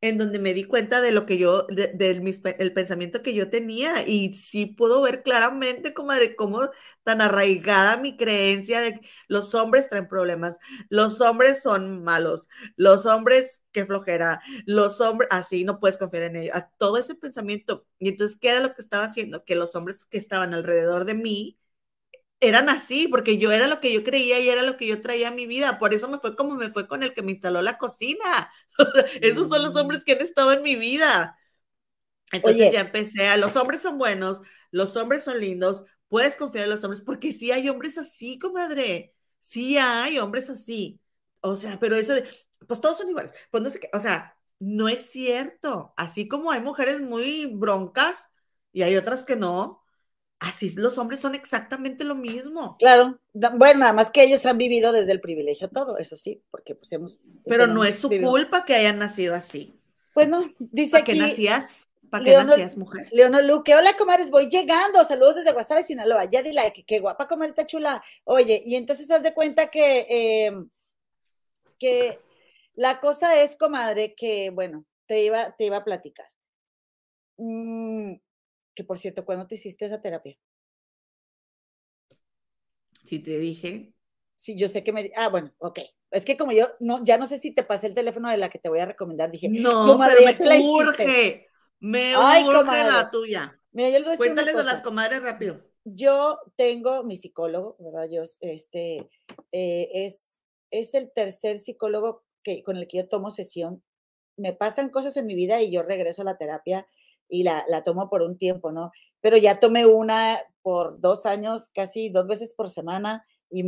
en 0.00 0.16
donde 0.18 0.38
me 0.38 0.54
di 0.54 0.62
cuenta 0.64 1.00
de 1.00 1.10
lo 1.12 1.26
que 1.26 1.38
yo, 1.38 1.66
del 1.68 2.22
el 2.58 2.72
pensamiento 2.72 3.20
que 3.22 3.34
yo 3.34 3.50
tenía 3.50 4.06
y 4.06 4.34
sí 4.34 4.66
puedo 4.66 5.02
ver 5.02 5.22
claramente 5.24 5.92
como 5.94 6.12
de 6.12 6.36
cómo 6.36 6.60
tan 7.02 7.20
arraigada 7.20 7.96
mi 7.96 8.16
creencia 8.16 8.80
de 8.80 9.00
que 9.00 9.08
los 9.26 9.54
hombres 9.56 9.88
traen 9.88 10.06
problemas, 10.08 10.58
los 10.88 11.20
hombres 11.20 11.62
son 11.62 12.02
malos, 12.04 12.48
los 12.76 13.06
hombres 13.06 13.60
qué 13.72 13.84
flojera, 13.86 14.40
los 14.66 15.00
hombres, 15.00 15.28
así 15.32 15.64
no 15.64 15.78
puedes 15.80 15.98
confiar 15.98 16.24
en 16.24 16.36
ellos, 16.36 16.54
a 16.56 16.70
todo 16.78 16.96
ese 16.98 17.14
pensamiento. 17.14 17.86
Y 17.98 18.08
entonces, 18.08 18.38
¿qué 18.40 18.50
era 18.50 18.60
lo 18.60 18.74
que 18.74 18.82
estaba 18.82 19.04
haciendo? 19.04 19.44
Que 19.44 19.54
los 19.56 19.74
hombres 19.76 20.04
que 20.06 20.18
estaban 20.18 20.54
alrededor 20.54 21.04
de 21.04 21.14
mí 21.14 21.58
eran 22.40 22.68
así, 22.68 23.08
porque 23.08 23.38
yo 23.38 23.50
era 23.52 23.66
lo 23.68 23.80
que 23.80 23.92
yo 23.92 24.04
creía 24.04 24.38
y 24.40 24.48
era 24.48 24.62
lo 24.62 24.76
que 24.76 24.86
yo 24.86 25.02
traía 25.02 25.28
a 25.28 25.30
mi 25.32 25.46
vida. 25.46 25.78
Por 25.78 25.92
eso 25.94 26.08
me 26.08 26.18
fue 26.18 26.36
como 26.36 26.54
me 26.54 26.70
fue 26.70 26.86
con 26.88 27.02
el 27.02 27.12
que 27.14 27.22
me 27.22 27.32
instaló 27.32 27.62
la 27.62 27.78
cocina. 27.78 28.50
Esos 29.20 29.48
son 29.48 29.62
los 29.62 29.74
mm. 29.74 29.78
hombres 29.78 30.04
que 30.04 30.12
han 30.12 30.20
estado 30.20 30.52
en 30.52 30.62
mi 30.62 30.76
vida. 30.76 31.38
Entonces 32.32 32.72
ya 32.72 32.80
empecé 32.80 33.28
a, 33.28 33.36
los 33.36 33.56
hombres 33.56 33.80
son 33.80 33.98
buenos, 33.98 34.42
los 34.70 34.96
hombres 34.96 35.24
son 35.24 35.40
lindos, 35.40 35.84
puedes 36.08 36.36
confiar 36.36 36.64
en 36.64 36.70
los 36.70 36.84
hombres, 36.84 37.02
porque 37.02 37.32
sí 37.32 37.52
hay 37.52 37.68
hombres 37.68 37.96
así, 37.98 38.38
comadre. 38.38 39.14
Sí 39.40 39.78
hay 39.78 40.18
hombres 40.18 40.50
así. 40.50 41.00
O 41.40 41.56
sea, 41.56 41.78
pero 41.78 41.96
eso 41.96 42.14
de, 42.14 42.28
pues 42.66 42.80
todos 42.80 42.98
son 42.98 43.08
iguales. 43.08 43.32
Pues 43.50 43.62
no 43.62 43.70
sé 43.70 43.80
qué, 43.80 43.90
o 43.94 44.00
sea, 44.00 44.36
no 44.58 44.88
es 44.88 45.10
cierto. 45.10 45.94
Así 45.96 46.28
como 46.28 46.50
hay 46.50 46.60
mujeres 46.60 47.00
muy 47.00 47.46
broncas 47.46 48.28
y 48.72 48.82
hay 48.82 48.96
otras 48.96 49.24
que 49.24 49.36
no, 49.36 49.82
así 50.40 50.70
los 50.70 50.98
hombres 50.98 51.20
son 51.20 51.34
exactamente 51.34 52.04
lo 52.04 52.14
mismo. 52.14 52.76
Claro, 52.78 53.18
bueno, 53.32 53.80
nada 53.80 53.92
más 53.92 54.10
que 54.10 54.22
ellos 54.22 54.44
han 54.46 54.58
vivido 54.58 54.92
desde 54.92 55.12
el 55.12 55.20
privilegio 55.20 55.68
todo, 55.68 55.98
eso 55.98 56.16
sí, 56.16 56.42
porque 56.50 56.74
pues 56.74 56.92
hemos... 56.92 57.20
Pero 57.44 57.66
no 57.66 57.84
es 57.84 57.98
su 57.98 58.08
culpa 58.08 58.64
que 58.64 58.74
hayan 58.74 58.98
nacido 58.98 59.34
así. 59.34 59.78
Bueno, 60.14 60.52
dice 60.58 61.02
que 61.04 61.14
nacías? 61.14 61.88
¿Para 62.10 62.24
qué 62.24 62.32
nacías, 62.32 62.76
mujer? 62.76 63.06
Leonor 63.12 63.44
Luque, 63.44 63.74
hola 63.74 63.94
comadres, 63.96 64.30
voy 64.30 64.48
llegando, 64.48 65.04
saludos 65.04 65.36
desde 65.36 65.52
Guasave, 65.52 65.82
Sinaloa, 65.82 66.24
ya 66.24 66.42
dile 66.42 66.72
que 66.74 66.84
qué 66.84 67.00
guapa 67.00 67.28
comadita 67.28 67.66
chula. 67.66 68.02
Oye, 68.24 68.62
y 68.64 68.76
entonces 68.76 69.10
haz 69.10 69.22
de 69.22 69.34
cuenta 69.34 69.70
que, 69.70 70.46
em, 70.46 70.68
que 71.78 72.18
la 72.74 73.00
cosa 73.00 73.40
es, 73.42 73.56
comadre, 73.56 74.14
que, 74.14 74.50
bueno, 74.50 74.84
te 75.06 75.22
iba, 75.24 75.54
te 75.56 75.64
iba 75.66 75.78
a 75.78 75.84
platicar. 75.84 76.28
Mm, 77.36 78.14
que 78.78 78.84
por 78.84 78.96
cierto, 78.96 79.24
¿cuándo 79.24 79.44
te 79.44 79.56
hiciste 79.56 79.86
esa 79.86 80.00
terapia? 80.00 80.38
Sí, 83.02 83.18
te 83.18 83.36
dije. 83.36 83.92
Sí, 84.36 84.56
yo 84.56 84.68
sé 84.68 84.84
que 84.84 84.92
me. 84.92 85.10
Ah, 85.16 85.30
bueno, 85.30 85.52
ok. 85.58 85.80
Es 86.12 86.24
que 86.24 86.36
como 86.36 86.52
yo 86.52 86.68
no, 86.78 87.02
ya 87.02 87.18
no 87.18 87.26
sé 87.26 87.40
si 87.40 87.52
te 87.52 87.64
pasé 87.64 87.88
el 87.88 87.94
teléfono 87.94 88.30
de 88.30 88.36
la 88.36 88.48
que 88.48 88.60
te 88.60 88.68
voy 88.68 88.78
a 88.78 88.86
recomendar, 88.86 89.32
dije, 89.32 89.48
no, 89.48 89.98
pero 89.98 90.20
me 90.20 90.60
urge, 90.60 91.48
me 91.80 92.16
urge 92.16 92.84
la 92.84 93.10
tuya. 93.10 93.60
Mira, 93.72 93.98
yo 93.98 94.16
Cuéntales 94.16 94.54
a 94.54 94.62
las 94.62 94.80
comadres 94.80 95.24
rápido. 95.24 95.60
Yo 95.82 96.38
tengo 96.54 97.02
mi 97.02 97.16
psicólogo, 97.16 97.76
¿verdad? 97.80 98.08
Yo, 98.08 98.22
este, 98.42 99.10
eh, 99.50 99.90
es, 99.92 100.40
es 100.70 100.94
el 100.94 101.10
tercer 101.12 101.58
psicólogo 101.58 102.22
que, 102.44 102.62
con 102.62 102.76
el 102.76 102.86
que 102.86 102.98
yo 102.98 103.08
tomo 103.08 103.32
sesión. 103.32 103.82
Me 104.36 104.52
pasan 104.52 104.90
cosas 104.90 105.16
en 105.16 105.26
mi 105.26 105.34
vida 105.34 105.60
y 105.62 105.72
yo 105.72 105.82
regreso 105.82 106.22
a 106.22 106.26
la 106.26 106.38
terapia 106.38 106.86
y 107.28 107.42
la, 107.42 107.64
la 107.68 107.82
tomo 107.82 108.08
por 108.08 108.22
un 108.22 108.38
tiempo, 108.38 108.72
¿no? 108.72 108.90
Pero 109.20 109.36
ya 109.36 109.60
tomé 109.60 109.86
una 109.86 110.38
por 110.62 111.00
dos 111.00 111.26
años, 111.26 111.70
casi 111.74 112.08
dos 112.10 112.26
veces 112.26 112.54
por 112.54 112.68
semana, 112.68 113.24
y 113.50 113.62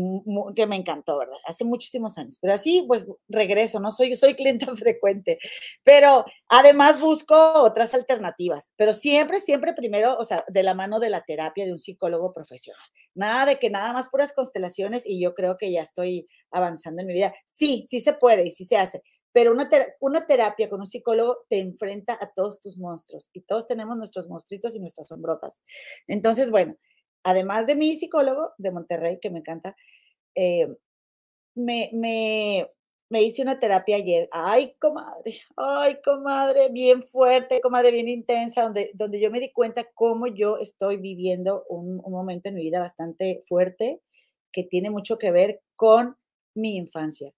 que 0.55 0.67
me 0.67 0.77
encantó, 0.77 1.19
¿verdad? 1.19 1.37
Hace 1.47 1.65
muchísimos 1.65 2.19
años. 2.19 2.39
Pero 2.41 2.55
así, 2.55 2.85
pues 2.87 3.07
regreso, 3.29 3.81
¿no? 3.81 3.91
Soy, 3.91 4.15
soy 4.15 4.35
clienta 4.35 4.67
frecuente. 4.75 5.39
Pero 5.83 6.25
además 6.49 7.01
busco 7.01 7.35
otras 7.63 7.95
alternativas. 7.95 8.75
Pero 8.77 8.93
siempre, 8.93 9.41
siempre 9.41 9.73
primero, 9.73 10.17
o 10.17 10.25
sea, 10.25 10.45
de 10.49 10.63
la 10.63 10.75
mano 10.75 11.01
de 11.01 11.11
la 11.11 11.23
terapia 11.23 11.65
de 11.65 11.73
un 11.73 11.79
psicólogo 11.79 12.33
profesional. 12.33 12.83
Nada 13.15 13.47
de 13.47 13.59
que 13.59 13.71
nada 13.71 13.93
más 13.93 14.11
puras 14.11 14.33
constelaciones 14.33 15.07
y 15.07 15.21
yo 15.21 15.35
creo 15.35 15.57
que 15.57 15.73
ya 15.73 15.81
estoy 15.81 16.27
avanzando 16.51 17.01
en 17.03 17.09
mi 17.09 17.15
vida. 17.15 17.35
Sí, 17.47 17.85
sí 17.87 18.01
se 18.01 18.13
puede 18.13 18.47
y 18.47 18.51
sí 18.51 18.65
se 18.65 18.77
hace. 18.77 19.03
Pero 19.33 19.53
una, 19.53 19.69
una 20.01 20.27
terapia 20.27 20.69
con 20.69 20.81
un 20.81 20.87
psicólogo 20.87 21.45
te 21.49 21.59
enfrenta 21.59 22.19
a 22.21 22.33
todos 22.33 22.61
tus 22.61 22.79
monstruos 22.79 23.31
y 23.33 23.43
todos 23.43 23.67
tenemos 23.67 23.97
nuestros 23.97 24.29
monstruitos 24.29 24.75
y 24.75 24.81
nuestras 24.81 25.09
sombrotas. 25.09 25.65
Entonces, 26.09 26.51
bueno, 26.51 26.77
además 27.23 27.67
de 27.67 27.77
mi 27.77 27.95
psicólogo 27.97 28.53
de 28.59 28.71
Monterrey, 28.73 29.19
que 29.21 29.31
me 29.31 29.39
encanta, 29.41 29.77
eh, 30.35 30.69
me, 31.55 31.91
me, 31.93 32.69
me, 33.09 33.23
hice 33.23 33.43
una 33.43 33.59
terapia 33.59 33.97
ayer. 33.97 34.29
Ay, 34.33 34.75
comadre, 34.81 35.41
ay, 35.57 35.99
comadre, 36.05 36.69
bien 36.71 37.03
fuerte, 37.03 37.61
comadre, 37.61 37.93
bien 37.93 38.09
intensa, 38.09 38.63
donde, 38.63 38.91
donde 38.95 39.21
yo 39.21 39.31
me 39.31 39.41
di 39.41 39.53
cuenta 39.53 39.89
cómo 39.95 40.27
yo 40.27 40.59
estoy 40.59 40.97
viviendo 40.97 41.65
un, 41.69 42.01
un 42.05 42.13
momento 42.13 42.49
en 42.49 42.55
mi 42.57 42.63
vida 42.63 42.81
bastante 42.81 43.43
fuerte 43.49 44.01
que 44.53 44.65
tiene 44.65 44.91
mucho 44.91 45.19
que 45.19 45.31
ver 45.31 45.63
con 45.77 46.17
mi 46.55 46.77
infancia 46.77 47.33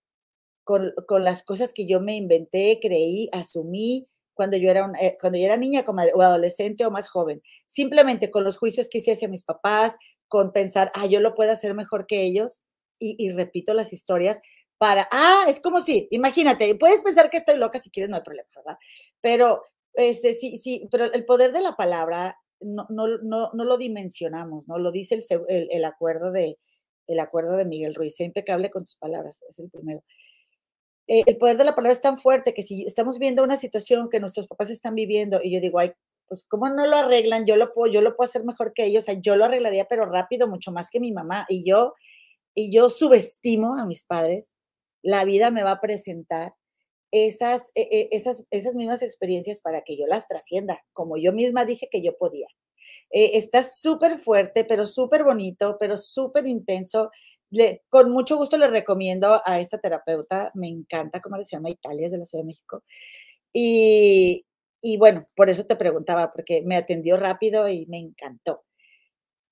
con, 0.65 0.93
las 1.21 1.45
cosas 1.45 1.73
que 1.73 1.87
yo 1.87 2.01
me 2.01 2.17
inventé, 2.17 2.79
creí, 2.81 3.29
asumí 3.33 4.07
cuando 4.35 4.57
yo 4.57 4.71
era, 4.71 4.91
eh, 5.01 5.19
cuando 5.21 5.39
yo 5.39 5.45
era 5.45 5.57
niña 5.57 5.85
o 5.87 6.23
adolescente 6.23 6.87
o 6.87 6.91
más 6.91 7.09
joven. 7.09 7.43
Simplemente 7.67 8.31
con 8.31 8.45
los 8.45 8.59
juicios 8.59 8.89
que 8.89 8.99
hice 8.99 9.13
hacia 9.13 9.29
mis 9.29 9.45
papás, 9.45 9.99
con 10.29 10.53
pensar, 10.53 10.91
ah, 10.95 11.07
yo 11.07 11.21
lo 11.21 11.35
puedo 11.35 11.53
hacer 11.53 11.75
mejor 11.75 12.07
que 12.07 12.23
ellos, 12.23 12.65
y, 12.99 13.31
repito 13.31 13.75
las 13.75 13.93
historias 13.93 14.41
para, 14.79 15.09
ah, 15.11 15.45
es 15.49 15.61
como 15.61 15.81
si, 15.81 16.09
imagínate, 16.11 16.75
puedes 16.77 17.03
pensar 17.03 17.31
que 17.31 17.39
estoy 17.39 17.57
loca 17.57 17.79
si 17.79 17.91
quieres, 17.91 18.11
no 18.11 18.17
hay 18.17 18.23
problema, 18.23 18.49
¿verdad? 18.55 18.79
Pero, 19.21 19.63
este, 19.95 20.35
sí, 20.35 20.57
sí, 20.57 20.89
pero 20.91 21.13
el 21.13 21.25
poder 21.25 21.53
de 21.53 21.61
la 21.63 21.77
palabra 21.77 22.37
no, 22.61 22.87
no, 22.91 23.07
no, 23.23 23.51
no 23.53 23.65
lo 23.65 23.77
dimensionamos, 23.77 24.69
¿no? 24.69 24.79
Lo 24.79 24.93
dice 24.93 25.19
el, 25.49 25.69
el, 25.71 25.85
acuerdo 25.85 26.31
de, 26.33 26.59
el 27.07 27.21
acuerdo 27.21 27.57
de 27.57 27.65
Miguel 27.65 27.95
Ruiz, 27.95 28.17
sea 28.17 28.27
impecable 28.27 28.71
con 28.71 28.85
tus 28.85 28.97
palabras, 28.97 29.45
es 29.49 29.59
el 29.59 29.71
primero. 29.71 30.03
Eh, 31.09 31.23
el 31.27 31.37
poder 31.37 31.57
de 31.57 31.65
la 31.65 31.75
palabra 31.75 31.93
es 31.93 32.01
tan 32.01 32.19
fuerte 32.19 32.55
que 32.55 32.63
si 32.63 32.85
estamos 32.85 33.19
viendo 33.19 33.43
una 33.43 33.57
situación 33.57 34.09
que 34.11 34.21
nuestros 34.21 34.47
papás 34.47 34.71
están 34.71 34.95
viviendo 34.95 35.41
y 35.43 35.53
yo 35.53 35.61
digo, 35.61 35.79
ay, 35.79 35.93
pues 36.29 36.45
cómo 36.49 36.69
no 36.69 36.87
lo 36.87 36.97
arreglan, 36.97 37.45
yo 37.45 37.57
lo 37.57 37.73
puedo, 37.73 37.93
yo 37.93 38.01
lo 38.01 38.17
puedo 38.17 38.27
hacer 38.27 38.45
mejor 38.45 38.73
que 38.73 38.85
ellos, 38.85 39.05
o 39.05 39.07
sea, 39.07 39.15
yo 39.21 39.37
lo 39.37 39.45
arreglaría 39.45 39.87
pero 39.87 40.07
rápido, 40.07 40.49
mucho 40.49 40.73
más 40.73 40.91
que 40.91 41.01
mi 41.01 41.13
mamá 41.13 41.45
y 41.49 41.69
yo 41.69 41.95
y 42.55 42.73
yo 42.73 42.91
subestimo 42.91 43.79
a 43.79 43.87
mis 43.87 44.05
padres, 44.05 44.55
la 45.03 45.25
vida 45.25 45.51
me 45.51 45.63
va 45.63 45.73
a 45.73 45.81
presentar 45.81 46.55
esas, 47.11 47.71
e, 47.75 47.83
e, 47.91 48.09
esas, 48.13 48.47
esas 48.51 48.75
mismas 48.75 49.03
experiencias 49.03 49.61
para 49.61 49.83
que 49.83 49.97
yo 49.97 50.07
las 50.07 50.29
trascienda, 50.29 50.83
como 50.93 51.17
yo 51.17 51.33
misma 51.33 51.65
dije 51.65 51.89
que 51.91 52.03
yo 52.03 52.17
podía. 52.17 52.47
Eh, 53.11 53.37
está 53.37 53.63
súper 53.63 54.19
fuerte, 54.19 54.65
pero 54.65 54.87
súper 54.87 55.25
bonito, 55.25 55.77
pero 55.79 55.97
súper 55.97 56.47
intenso. 56.47 57.11
Con 57.89 58.11
mucho 58.11 58.37
gusto 58.37 58.57
le 58.57 58.69
recomiendo 58.69 59.41
a 59.45 59.61
esta 59.61 59.79
terapeuta, 59.79 60.51
me 60.55 60.69
encanta 60.69 61.21
cómo 61.21 61.43
se 61.43 61.57
llama 61.57 61.71
Italia, 61.71 62.07
es 62.07 62.13
de 62.13 62.19
la 62.19 62.25
Ciudad 62.25 62.43
de 62.43 62.47
México. 62.47 62.83
Y, 63.53 64.47
y 64.81 64.97
bueno, 64.99 65.29
por 65.37 65.51
eso 65.51 65.65
te 65.67 65.77
preguntaba, 65.77 66.33
porque 66.33 66.63
me 66.63 66.77
atendió 66.77 67.17
rápido 67.17 67.69
y 67.69 67.87
me 67.87 67.99
encantó. 67.99 68.65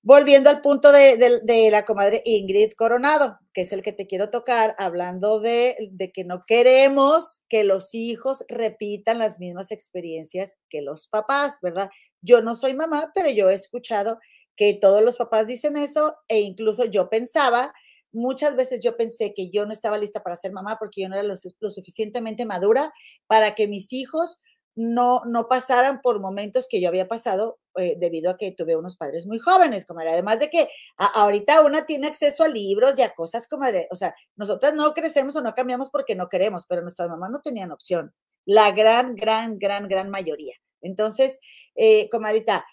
Volviendo 0.03 0.49
al 0.49 0.61
punto 0.61 0.91
de, 0.91 1.69
la 1.71 1.85
comadre 1.85 2.23
Ingrid 2.25 2.71
Coronado, 2.75 3.37
que 3.53 3.61
es 3.61 3.71
el 3.71 3.83
que 3.83 3.93
te 3.93 4.07
quiero 4.07 4.31
tocar, 4.31 4.73
hablando 4.79 5.39
de, 5.39 5.89
de, 5.91 6.11
que 6.11 6.23
no 6.23 6.43
queremos 6.47 7.43
que 7.47 7.63
los 7.63 7.93
hijos 7.93 8.43
repitan 8.49 9.19
las 9.19 9.39
mismas 9.39 9.69
experiencias 9.69 10.57
que 10.69 10.81
los 10.81 11.07
papás, 11.07 11.59
¿verdad? 11.61 11.91
Yo 12.21 12.41
no 12.41 12.55
soy 12.55 12.73
mamá, 12.73 13.11
pero 13.13 13.29
yo 13.29 13.51
he 13.51 13.53
escuchado 13.53 14.17
que 14.55 14.73
todos 14.73 15.03
los 15.03 15.17
papás 15.17 15.45
dicen 15.45 15.77
eso 15.77 16.15
e 16.27 16.39
incluso 16.39 16.85
yo 16.85 17.07
pensaba, 17.07 17.71
muchas 18.11 18.55
veces 18.55 18.79
yo 18.81 18.97
pensé 18.97 19.33
que 19.33 19.49
yo 19.49 19.65
no 19.65 19.71
estaba 19.71 19.97
lista 19.97 20.21
para 20.23 20.35
ser 20.35 20.51
mamá 20.51 20.77
porque 20.79 21.01
yo 21.01 21.09
no 21.09 21.15
era 21.15 21.23
lo, 21.23 21.35
suficientemente 21.69 22.45
madura 22.45 22.93
para 23.27 23.55
que 23.55 23.67
mis 23.67 23.93
hijos 23.93 24.39
no, 24.75 25.21
no 25.25 25.47
pasaran 25.47 26.01
por 26.01 26.19
momentos 26.19 26.67
que 26.69 26.79
yo 26.79 26.87
había 26.87 27.07
pasado 27.07 27.59
eh, 27.75 27.95
debido 27.99 28.31
a 28.31 28.37
que 28.37 28.51
tuve 28.51 28.75
unos 28.75 28.95
padres 28.95 29.25
muy 29.25 29.39
jóvenes, 29.39 29.85
comadre. 29.85 30.11
Además 30.11 30.39
de 30.39 30.49
que 30.49 30.69
ahorita 30.97 31.61
una 31.61 31.85
tiene 31.85 32.07
acceso 32.07 32.43
a 32.43 32.47
libros 32.47 32.97
y 32.97 33.01
a 33.01 33.13
cosas, 33.13 33.47
comadre. 33.47 33.87
O 33.91 33.95
sea, 33.95 34.15
nosotras 34.35 34.73
no 34.73 34.93
crecemos 34.93 35.35
o 35.35 35.41
no 35.41 35.53
cambiamos 35.53 35.89
porque 35.89 36.15
no 36.15 36.29
queremos, 36.29 36.65
pero 36.67 36.81
nuestras 36.81 37.09
mamás 37.09 37.31
no 37.31 37.41
tenían 37.41 37.71
opción. 37.71 38.13
La 38.45 38.71
gran, 38.71 39.15
gran, 39.15 39.59
gran, 39.59 39.87
gran 39.87 40.09
mayoría. 40.09 40.55
Entonces, 40.81 41.39
eh, 41.75 42.09
comadita, 42.09 42.65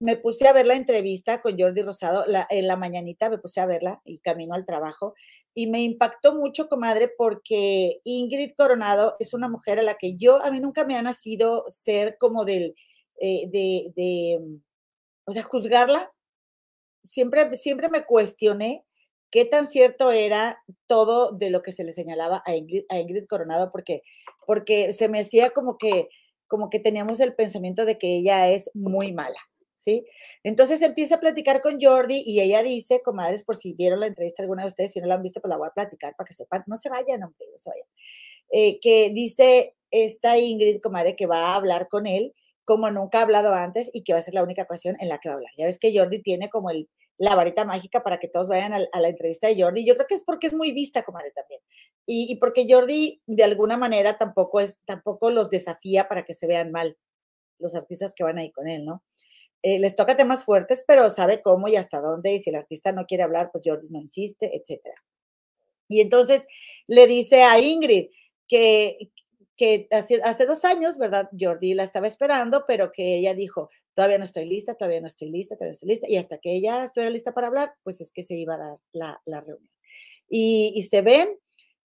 me 0.00 0.16
puse 0.16 0.46
a 0.48 0.52
ver 0.52 0.66
la 0.66 0.74
entrevista 0.74 1.40
con 1.40 1.58
Jordi 1.58 1.82
Rosado 1.82 2.24
en 2.50 2.66
la 2.66 2.76
mañanita, 2.76 3.30
me 3.30 3.38
puse 3.38 3.60
a 3.60 3.66
verla 3.66 4.00
y 4.04 4.18
camino 4.18 4.54
al 4.54 4.66
trabajo 4.66 5.14
y 5.54 5.68
me 5.68 5.82
impactó 5.82 6.34
mucho, 6.34 6.68
comadre, 6.68 7.10
porque 7.16 8.00
Ingrid 8.04 8.52
Coronado 8.56 9.16
es 9.20 9.34
una 9.34 9.48
mujer 9.48 9.78
a 9.78 9.82
la 9.82 9.94
que 9.94 10.16
yo, 10.16 10.42
a 10.42 10.50
mí 10.50 10.60
nunca 10.60 10.84
me 10.84 10.96
ha 10.96 11.02
nacido 11.02 11.64
ser 11.68 12.16
como 12.18 12.44
del, 12.44 12.74
eh, 13.20 13.48
de, 13.50 13.92
de, 13.94 14.40
o 15.24 15.32
sea, 15.32 15.42
juzgarla. 15.44 16.12
Siempre, 17.06 17.54
siempre 17.54 17.88
me 17.88 18.04
cuestioné 18.04 18.84
qué 19.30 19.44
tan 19.44 19.66
cierto 19.66 20.10
era 20.10 20.62
todo 20.86 21.32
de 21.32 21.50
lo 21.50 21.62
que 21.62 21.72
se 21.72 21.84
le 21.84 21.92
señalaba 21.92 22.42
a 22.46 22.54
Ingrid, 22.56 22.84
a 22.88 22.98
Ingrid 22.98 23.26
Coronado, 23.26 23.70
porque, 23.70 24.02
porque 24.46 24.92
se 24.92 25.08
me 25.08 25.20
hacía 25.20 25.50
como 25.50 25.76
que, 25.78 26.08
como 26.46 26.70
que 26.70 26.80
teníamos 26.80 27.20
el 27.20 27.34
pensamiento 27.34 27.84
de 27.84 27.98
que 27.98 28.16
ella 28.16 28.48
es 28.48 28.70
muy 28.74 29.12
mala. 29.12 29.38
¿Sí? 29.74 30.06
Entonces 30.42 30.82
empieza 30.82 31.16
a 31.16 31.20
platicar 31.20 31.60
con 31.62 31.80
Jordi 31.80 32.22
y 32.24 32.40
ella 32.40 32.62
dice, 32.62 33.02
comadres, 33.02 33.44
por 33.44 33.56
si 33.56 33.72
vieron 33.74 34.00
la 34.00 34.06
entrevista 34.06 34.42
alguna 34.42 34.62
de 34.62 34.68
ustedes, 34.68 34.92
si 34.92 35.00
no 35.00 35.06
la 35.06 35.14
han 35.14 35.22
visto, 35.22 35.40
pues 35.40 35.50
la 35.50 35.56
voy 35.56 35.68
a 35.68 35.74
platicar 35.74 36.14
para 36.16 36.26
que 36.26 36.34
sepan, 36.34 36.64
no 36.66 36.76
se 36.76 36.88
vayan, 36.88 37.22
hombre, 37.22 37.46
no 37.50 37.58
se 37.58 37.70
vayan. 37.70 37.88
Eh, 38.50 38.78
que 38.80 39.10
dice 39.10 39.74
esta 39.90 40.38
Ingrid, 40.38 40.80
comadre, 40.80 41.16
que 41.16 41.26
va 41.26 41.52
a 41.52 41.54
hablar 41.56 41.88
con 41.88 42.06
él 42.06 42.34
como 42.64 42.90
nunca 42.90 43.18
ha 43.18 43.22
hablado 43.22 43.52
antes 43.54 43.90
y 43.92 44.04
que 44.04 44.12
va 44.12 44.18
a 44.18 44.22
ser 44.22 44.34
la 44.34 44.42
única 44.42 44.62
ocasión 44.62 44.96
en 45.00 45.08
la 45.08 45.18
que 45.18 45.28
va 45.28 45.34
a 45.34 45.36
hablar. 45.36 45.52
Ya 45.56 45.66
ves 45.66 45.78
que 45.78 45.96
Jordi 45.96 46.22
tiene 46.22 46.48
como 46.48 46.70
el, 46.70 46.88
la 47.18 47.34
varita 47.34 47.64
mágica 47.64 48.02
para 48.02 48.18
que 48.18 48.28
todos 48.28 48.48
vayan 48.48 48.72
a, 48.72 48.78
la 48.78 49.08
entrevista 49.08 49.48
de 49.48 49.60
Jordi. 49.60 49.84
Yo 49.84 49.94
creo 49.94 50.06
que 50.06 50.14
es 50.14 50.24
porque 50.24 50.46
es 50.46 50.54
muy 50.54 50.72
vista, 50.72 51.02
comadre, 51.02 51.30
también. 51.32 51.60
Y, 52.06 52.32
y, 52.32 52.36
porque 52.36 52.66
Jordi, 52.68 53.20
de 53.26 53.44
alguna 53.44 53.76
manera, 53.76 54.18
tampoco, 54.18 54.60
es, 54.60 54.78
tampoco 54.86 55.30
los 55.30 55.50
desafía 55.50 56.08
para 56.08 56.24
que 56.24 56.34
se 56.34 56.46
vean 56.46 56.72
mal 56.72 56.96
los 57.58 57.74
artistas 57.74 58.14
que 58.14 58.24
van 58.24 58.38
ahí 58.38 58.50
con 58.50 58.68
él, 58.68 58.84
¿no? 58.84 59.02
Eh, 59.66 59.78
les 59.78 59.96
toca 59.96 60.14
temas 60.14 60.44
fuertes, 60.44 60.84
pero 60.86 61.08
sabe 61.08 61.40
cómo 61.40 61.68
y 61.68 61.76
hasta 61.76 61.98
dónde, 61.98 62.34
y 62.34 62.38
si 62.38 62.50
el 62.50 62.56
artista 62.56 62.92
no 62.92 63.06
quiere 63.06 63.22
hablar, 63.22 63.48
pues 63.50 63.64
Jordi 63.64 63.88
no 63.88 63.98
insiste, 63.98 64.54
etc. 64.54 64.82
Y 65.88 66.02
entonces 66.02 66.46
le 66.86 67.06
dice 67.06 67.44
a 67.44 67.58
Ingrid 67.58 68.10
que, 68.46 69.10
hace, 69.90 70.44
dos 70.44 70.66
años, 70.66 70.98
¿verdad? 70.98 71.30
Jordi 71.40 71.72
la 71.72 71.82
estaba 71.82 72.06
esperando, 72.06 72.64
pero 72.68 72.92
que 72.92 73.16
ella 73.16 73.32
dijo, 73.32 73.70
todavía 73.94 74.18
no 74.18 74.24
estoy 74.24 74.44
lista, 74.44 74.74
todavía 74.74 75.00
no 75.00 75.06
estoy 75.06 75.30
lista, 75.30 75.56
todavía 75.56 75.70
no 75.70 75.76
estoy 75.76 75.88
lista, 75.88 76.06
y 76.10 76.18
hasta 76.18 76.36
que 76.36 76.54
ella 76.54 76.84
estuviera 76.84 77.10
lista 77.10 77.32
para 77.32 77.46
hablar, 77.46 77.72
pues 77.82 78.02
es 78.02 78.12
que 78.12 78.22
se 78.22 78.34
iba 78.34 78.56
a 78.56 78.58
dar 78.58 78.78
la, 78.92 79.22
la 79.24 79.40
reunión. 79.40 79.70
Y, 80.28 80.86
se 80.90 81.00
ven 81.00 81.38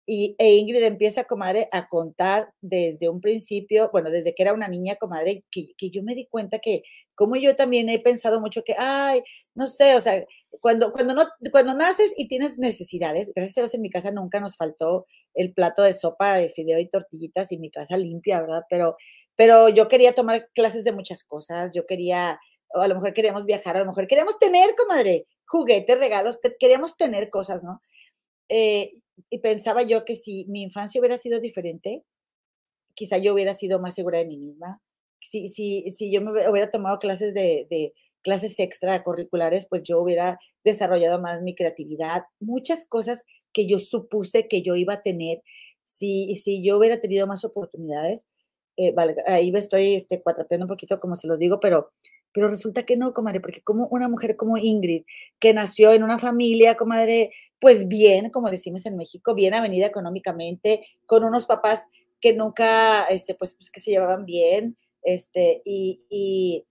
y 0.06 0.36
e 0.38 0.54
Ingrid 0.54 0.84
empieza, 0.84 1.24
comadre, 1.24 1.68
a 1.72 1.88
contar 1.88 2.52
desde 2.60 3.08
un 3.08 3.20
principio, 3.20 3.90
bueno, 3.92 4.08
desde 4.08 4.34
que 4.34 4.42
era 4.44 4.52
una 4.52 4.68
niña, 4.68 4.94
comadre, 4.96 5.44
que, 5.50 5.74
que 5.76 5.90
yo 5.90 6.04
me 6.04 6.14
di 6.14 6.26
cuenta 6.26 6.60
que, 6.60 6.82
como 7.16 7.34
yo 7.34 7.56
también 7.56 7.88
he 7.88 7.98
pensado 7.98 8.40
mucho 8.40 8.62
que, 8.64 8.74
ay, 8.78 9.22
no 9.54 9.66
sé, 9.66 9.96
o 9.96 10.00
sea, 10.00 10.24
cuando, 10.60 10.92
cuando, 10.92 11.12
no, 11.14 11.24
cuando 11.50 11.74
naces 11.74 12.14
y 12.16 12.28
tienes 12.28 12.58
necesidades, 12.60 13.32
gracias 13.34 13.58
a 13.58 13.60
Dios 13.62 13.74
en 13.74 13.82
mi 13.82 13.90
casa 13.90 14.12
nunca 14.12 14.38
nos 14.38 14.56
faltó 14.56 15.06
el 15.34 15.52
plato 15.52 15.82
de 15.82 15.92
sopa 15.92 16.36
de 16.36 16.50
fideo 16.50 16.78
y 16.78 16.88
tortillitas 16.88 17.50
y 17.50 17.58
mi 17.58 17.70
casa 17.70 17.96
limpia, 17.96 18.40
¿verdad? 18.40 18.62
Pero, 18.70 18.96
pero 19.34 19.68
yo 19.68 19.88
quería 19.88 20.14
tomar 20.14 20.48
clases 20.54 20.84
de 20.84 20.92
muchas 20.92 21.24
cosas, 21.24 21.72
yo 21.74 21.84
quería, 21.84 22.38
o 22.74 22.80
a 22.80 22.88
lo 22.88 22.94
mejor 22.94 23.12
queríamos 23.12 23.44
viajar, 23.44 23.76
a 23.76 23.80
lo 23.80 23.86
mejor 23.86 24.06
queríamos 24.06 24.38
tener, 24.38 24.76
comadre, 24.76 25.26
juguetes, 25.46 25.98
regalos, 25.98 26.38
queríamos 26.60 26.96
tener 26.96 27.28
cosas, 27.28 27.64
¿no? 27.64 27.80
Eh, 28.48 28.92
y 29.30 29.38
pensaba 29.38 29.82
yo 29.82 30.04
que 30.04 30.14
si 30.14 30.46
mi 30.46 30.62
infancia 30.62 31.00
hubiera 31.00 31.18
sido 31.18 31.40
diferente, 31.40 32.04
quizá 32.94 33.18
yo 33.18 33.34
hubiera 33.34 33.52
sido 33.54 33.78
más 33.78 33.94
segura 33.94 34.18
de 34.18 34.26
mí 34.26 34.38
misma. 34.38 34.82
Si, 35.20 35.48
si, 35.48 35.90
si 35.90 36.12
yo 36.12 36.20
me 36.20 36.48
hubiera 36.48 36.70
tomado 36.70 36.98
clases 36.98 37.34
de, 37.34 37.92
clases 38.22 38.58
extracurriculares, 38.58 39.66
pues 39.68 39.82
yo 39.82 40.00
hubiera 40.00 40.38
desarrollado 40.64 41.20
más 41.20 41.42
mi 41.42 41.54
creatividad, 41.54 42.24
muchas 42.40 42.84
cosas 42.84 43.24
que 43.52 43.66
yo 43.66 43.78
supuse 43.78 44.48
que 44.48 44.62
yo 44.62 44.74
iba 44.74 44.94
a 44.94 45.02
tener 45.02 45.42
si, 45.84 46.34
si 46.34 46.64
yo 46.64 46.76
hubiera 46.78 47.00
tenido 47.00 47.26
más 47.26 47.44
oportunidades. 47.44 48.28
Eh, 48.76 48.94
ahí 49.26 49.52
me 49.52 49.58
estoy 49.58 49.94
este, 49.94 50.20
cuatrapeando 50.20 50.66
un 50.66 50.68
poquito, 50.68 51.00
como 51.00 51.14
se 51.14 51.28
los 51.28 51.38
digo, 51.38 51.60
pero 51.60 51.92
pero 52.36 52.50
resulta 52.50 52.84
que 52.84 52.98
no, 52.98 53.14
comadre, 53.14 53.40
porque 53.40 53.62
como 53.62 53.86
una 53.86 54.10
mujer 54.10 54.36
como 54.36 54.58
Ingrid, 54.58 55.04
que 55.38 55.54
nació 55.54 55.94
en 55.94 56.02
una 56.02 56.18
familia, 56.18 56.76
comadre, 56.76 57.32
pues 57.58 57.88
bien, 57.88 58.28
como 58.28 58.50
decimos 58.50 58.84
en 58.84 58.94
México, 58.94 59.34
bien 59.34 59.54
avenida 59.54 59.86
económicamente, 59.86 60.86
con 61.06 61.24
unos 61.24 61.46
papás 61.46 61.88
que 62.20 62.34
nunca, 62.34 63.04
este, 63.04 63.34
pues, 63.34 63.54
pues 63.54 63.70
que 63.70 63.80
se 63.80 63.90
llevaban 63.90 64.26
bien, 64.26 64.76
este, 65.02 65.62
y, 65.64 66.04
y 66.10 66.66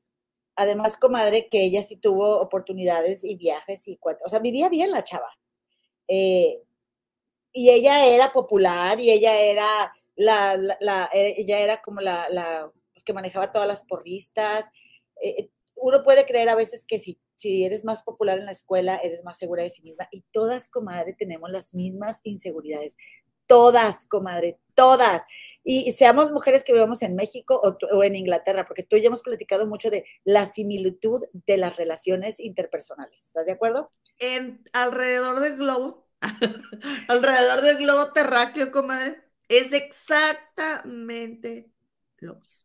además, 0.56 0.98
comadre, 0.98 1.50
que 1.50 1.64
ella 1.64 1.82
sí 1.82 1.98
tuvo 1.98 2.40
oportunidades 2.40 3.24
y 3.24 3.34
viajes 3.36 3.88
y 3.88 3.98
cuatro, 3.98 4.26
o 4.28 4.30
sea, 4.30 4.38
vivía 4.38 4.70
bien 4.70 4.92
la 4.92 5.04
chava. 5.04 5.36
Eh, 6.08 6.62
y 7.54 7.72
ella 7.72 8.06
era 8.06 8.32
popular 8.32 9.00
y 9.00 9.10
ella 9.10 9.36
era 9.42 9.66
la, 10.16 10.78
la, 10.80 11.10
ella 11.12 11.60
era 11.60 11.82
como 11.82 12.02
la, 12.02 12.28
la 12.30 12.72
pues, 12.94 13.04
que 13.04 13.14
manejaba 13.14 13.52
todas 13.52 13.68
las 13.68 13.84
porristas, 13.84 14.70
eh, 15.22 15.50
uno 15.76 16.04
puede 16.04 16.26
creer 16.26 16.50
a 16.50 16.56
veces 16.56 16.86
que 16.86 17.00
si, 17.00 17.20
si 17.36 17.64
eres 17.64 17.86
más 17.86 18.04
popular 18.04 18.38
en 18.38 18.46
la 18.46 18.52
escuela, 18.52 18.98
eres 18.98 19.24
más 19.24 19.38
segura 19.38 19.64
de 19.64 19.70
sí 19.70 19.84
misma. 19.84 20.08
Y 20.12 20.22
todas, 20.32 20.68
comadre, 20.68 21.14
tenemos 21.18 21.52
las 21.52 21.74
mismas 21.74 22.22
inseguridades. 22.24 22.98
Todas, 23.48 24.06
comadre, 24.08 24.58
todas. 24.74 25.26
Y, 25.64 25.92
seamos 25.92 26.32
mujeres 26.32 26.64
que 26.64 26.74
vivamos 26.74 27.02
en 27.04 27.16
México 27.16 27.62
o, 27.92 28.04
en 28.04 28.16
Inglaterra, 28.16 28.66
porque 28.66 28.84
tú 28.84 28.96
y 28.96 29.02
yo 29.02 29.08
hemos 29.08 29.22
platicado 29.22 29.68
mucho 29.68 29.90
de 29.92 30.06
la 30.24 30.46
similitud 30.46 31.24
de 31.34 31.58
las 31.58 31.78
relaciones 31.78 32.40
interpersonales. 32.40 33.26
¿Estás 33.26 33.46
de 33.46 33.52
acuerdo? 33.52 33.92
En 34.18 34.64
alrededor 34.74 35.40
del 35.42 35.58
globo, 35.58 36.08
alrededor 37.08 37.62
del 37.62 37.78
globo 37.78 38.12
terráqueo, 38.14 38.72
comadre, 38.72 39.22
es 39.50 39.72
exactamente 39.74 41.70
lo 42.18 42.36
mismo. 42.36 42.65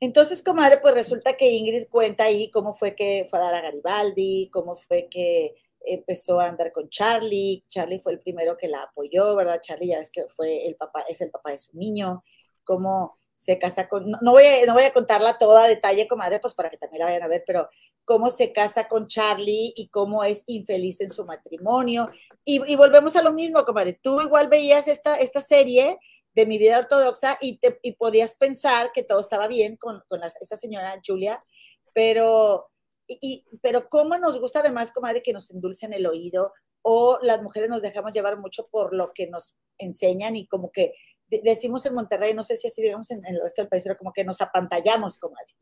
Entonces, 0.00 0.42
comadre, 0.42 0.78
pues 0.80 0.94
resulta 0.94 1.36
que 1.36 1.50
Ingrid 1.50 1.88
cuenta 1.88 2.24
ahí 2.24 2.50
cómo 2.50 2.72
fue 2.72 2.94
que 2.94 3.26
fue 3.28 3.38
a 3.38 3.42
dar 3.42 3.54
a 3.56 3.62
Garibaldi, 3.62 4.48
cómo 4.52 4.76
fue 4.76 5.08
que 5.08 5.54
empezó 5.80 6.38
a 6.40 6.46
andar 6.46 6.72
con 6.72 6.88
Charlie. 6.88 7.64
Charlie 7.68 8.00
fue 8.00 8.12
el 8.12 8.20
primero 8.20 8.56
que 8.56 8.68
la 8.68 8.82
apoyó, 8.82 9.34
¿verdad? 9.34 9.60
Charlie 9.60 9.88
ya 9.88 9.98
es 9.98 10.10
que 10.10 10.26
fue 10.28 10.66
el 10.66 10.76
papá, 10.76 11.04
es 11.08 11.20
el 11.20 11.30
papá 11.30 11.50
de 11.50 11.58
su 11.58 11.76
niño, 11.76 12.22
cómo 12.64 13.18
se 13.34 13.56
casa 13.56 13.88
con, 13.88 14.10
no, 14.10 14.32
voy, 14.32 14.42
a, 14.44 14.66
no 14.66 14.74
voy 14.74 14.82
a 14.82 14.92
contarla 14.92 15.38
toda 15.38 15.64
a 15.64 15.68
detalle, 15.68 16.08
comadre, 16.08 16.40
pues 16.40 16.54
para 16.54 16.70
que 16.70 16.76
también 16.76 17.00
la 17.00 17.04
vayan 17.06 17.22
a 17.22 17.28
ver, 17.28 17.44
pero 17.46 17.68
cómo 18.04 18.30
se 18.30 18.52
casa 18.52 18.88
con 18.88 19.06
Charlie 19.06 19.72
y 19.76 19.88
cómo 19.90 20.24
es 20.24 20.42
infeliz 20.46 21.00
en 21.00 21.08
su 21.08 21.24
matrimonio. 21.24 22.10
Y, 22.44 22.60
y 22.70 22.74
volvemos 22.74 23.14
a 23.14 23.22
lo 23.22 23.32
mismo, 23.32 23.64
comadre. 23.64 23.98
Tú 24.02 24.20
igual 24.20 24.48
veías 24.48 24.88
esta, 24.88 25.16
esta 25.16 25.40
serie 25.40 25.98
de 26.38 26.46
mi 26.46 26.56
vida 26.56 26.78
ortodoxa 26.78 27.36
y, 27.40 27.58
te, 27.58 27.80
y 27.82 27.94
podías 27.94 28.36
pensar 28.36 28.92
que 28.92 29.02
todo 29.02 29.18
estaba 29.18 29.48
bien 29.48 29.76
con, 29.76 30.04
con 30.06 30.22
esta 30.22 30.56
señora 30.56 31.00
Julia, 31.04 31.44
pero, 31.92 32.70
y, 33.08 33.44
pero 33.60 33.88
cómo 33.88 34.16
nos 34.18 34.38
gusta 34.38 34.60
además, 34.60 34.92
comadre, 34.92 35.20
que 35.20 35.32
nos 35.32 35.50
endulcen 35.50 35.92
el 35.94 36.06
oído 36.06 36.52
o 36.82 37.18
las 37.22 37.42
mujeres 37.42 37.68
nos 37.68 37.82
dejamos 37.82 38.12
llevar 38.12 38.38
mucho 38.38 38.68
por 38.68 38.94
lo 38.94 39.10
que 39.12 39.26
nos 39.26 39.56
enseñan 39.78 40.36
y 40.36 40.46
como 40.46 40.70
que 40.70 40.92
decimos 41.26 41.84
en 41.86 41.94
Monterrey, 41.94 42.34
no 42.34 42.44
sé 42.44 42.56
si 42.56 42.68
así 42.68 42.82
digamos 42.82 43.10
en, 43.10 43.26
el 43.26 43.40
resto 43.42 43.62
del 43.62 43.68
país, 43.68 43.82
pero 43.82 43.96
como 43.96 44.12
que 44.12 44.22
nos 44.22 44.40
apantallamos, 44.40 45.18
comadre. 45.18 45.56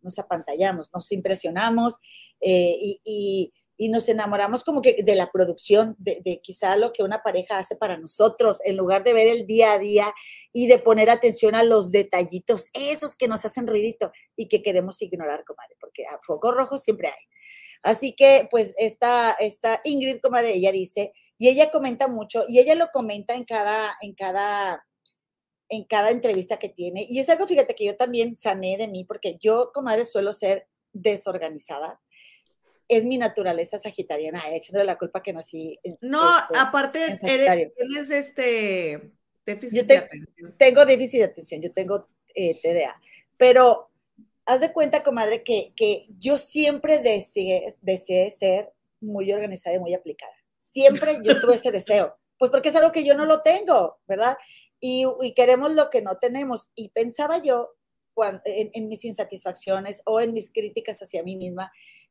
nos 0.00 0.18
apantallamos, 0.18 0.88
nos 0.90 1.12
impresionamos 1.12 1.98
eh, 2.40 2.98
y, 3.04 3.52
nos 3.78 4.08
enamoramos 4.08 4.64
como 4.64 4.82
que 4.82 5.02
de 5.04 5.14
la 5.14 5.30
producción, 5.30 5.94
de, 5.98 6.20
de, 6.24 6.40
quizá 6.42 6.76
lo 6.76 6.92
que 6.92 7.04
una 7.04 7.22
pareja 7.22 7.58
hace 7.58 7.76
para 7.76 7.96
nosotros, 7.96 8.60
en 8.64 8.76
lugar 8.76 9.04
de 9.04 9.12
ver 9.12 9.28
el 9.28 9.46
día 9.46 9.72
a 9.72 9.78
día 9.78 10.12
y 10.52 10.66
de 10.66 10.80
poner 10.80 11.10
atención 11.10 11.54
a 11.54 11.62
los 11.62 11.92
detallitos, 11.92 12.70
esos 12.74 13.14
que 13.14 13.28
nos 13.28 13.44
hacen 13.44 13.68
ruidito 13.68 14.10
y 14.34 14.48
que 14.48 14.62
queremos 14.62 15.00
ignorar, 15.00 15.44
comadre, 15.44 15.76
porque 15.80 16.04
a 16.06 16.18
foco 16.26 16.50
rojo 16.50 16.78
siempre 16.78 17.08
hay. 17.08 17.24
Así 17.82 18.14
que, 18.14 18.48
pues, 18.50 18.74
esta, 18.78 19.32
esta 19.38 19.80
Ingrid, 19.84 20.20
comadre, 20.20 20.54
ella 20.54 20.72
dice, 20.72 21.12
y 21.38 21.48
ella 21.48 21.70
comenta 21.70 22.08
mucho, 22.08 22.44
y 22.48 22.58
ella 22.58 22.74
lo 22.74 22.88
comenta 22.92 23.34
en 23.34 23.44
cada, 23.44 23.96
en 24.00 24.14
cada, 24.14 24.84
en 25.68 25.84
cada 25.84 26.10
entrevista 26.10 26.58
que 26.58 26.68
tiene. 26.68 27.06
Y 27.08 27.20
es 27.20 27.28
algo, 27.28 27.46
fíjate, 27.46 27.74
que 27.74 27.84
yo 27.84 27.96
también 27.96 28.36
sané 28.36 28.76
de 28.78 28.88
mí, 28.88 29.04
porque 29.04 29.36
yo, 29.40 29.70
comadre, 29.72 30.04
suelo 30.04 30.32
ser 30.32 30.66
desorganizada. 30.92 32.00
Es 32.88 33.04
mi 33.04 33.18
naturaleza 33.18 33.78
sagitariana, 33.78 34.40
echándole 34.52 34.86
la 34.86 34.98
culpa 34.98 35.22
que 35.22 35.32
nací. 35.32 35.78
No, 36.00 36.22
este, 36.22 36.58
aparte, 36.58 37.00
eres, 37.22 37.72
tienes 37.76 38.10
este 38.10 39.12
déficit 39.44 39.86
de 39.86 39.98
atención. 39.98 40.54
Tengo 40.56 40.86
déficit 40.86 41.18
de 41.18 41.24
atención, 41.26 41.60
yo 41.62 41.72
tengo 41.72 42.08
eh, 42.34 42.58
TDA. 42.60 43.00
Pero 43.36 43.90
haz 44.46 44.60
de 44.60 44.72
cuenta, 44.72 45.02
comadre, 45.02 45.42
que, 45.42 45.72
que 45.76 46.06
yo 46.18 46.38
siempre 46.38 47.00
deseé, 47.00 47.66
deseé 47.82 48.30
ser 48.30 48.72
muy 49.00 49.32
organizada 49.32 49.76
y 49.76 49.78
muy 49.78 49.94
aplicada. 49.94 50.32
Siempre 50.56 51.18
yo 51.22 51.40
tuve 51.40 51.56
ese 51.56 51.70
deseo, 51.70 52.16
pues 52.38 52.50
porque 52.50 52.70
es 52.70 52.76
algo 52.76 52.92
que 52.92 53.04
yo 53.04 53.14
no 53.14 53.26
lo 53.26 53.42
tengo, 53.42 53.98
¿verdad? 54.06 54.38
Y, 54.80 55.04
y 55.20 55.34
queremos 55.34 55.72
lo 55.72 55.90
que 55.90 56.02
no 56.02 56.16
tenemos. 56.18 56.70
Y 56.74 56.88
pensaba 56.90 57.42
yo 57.42 57.74
cuando, 58.14 58.40
en, 58.46 58.70
en, 58.72 58.88
mis 58.88 59.04
insatisfacciones 59.04 60.02
o 60.06 60.20
en 60.20 60.32
mis 60.32 60.50
críticas 60.52 60.98
hacia 60.98 61.22
mí 61.22 61.36
misma, 61.36 61.70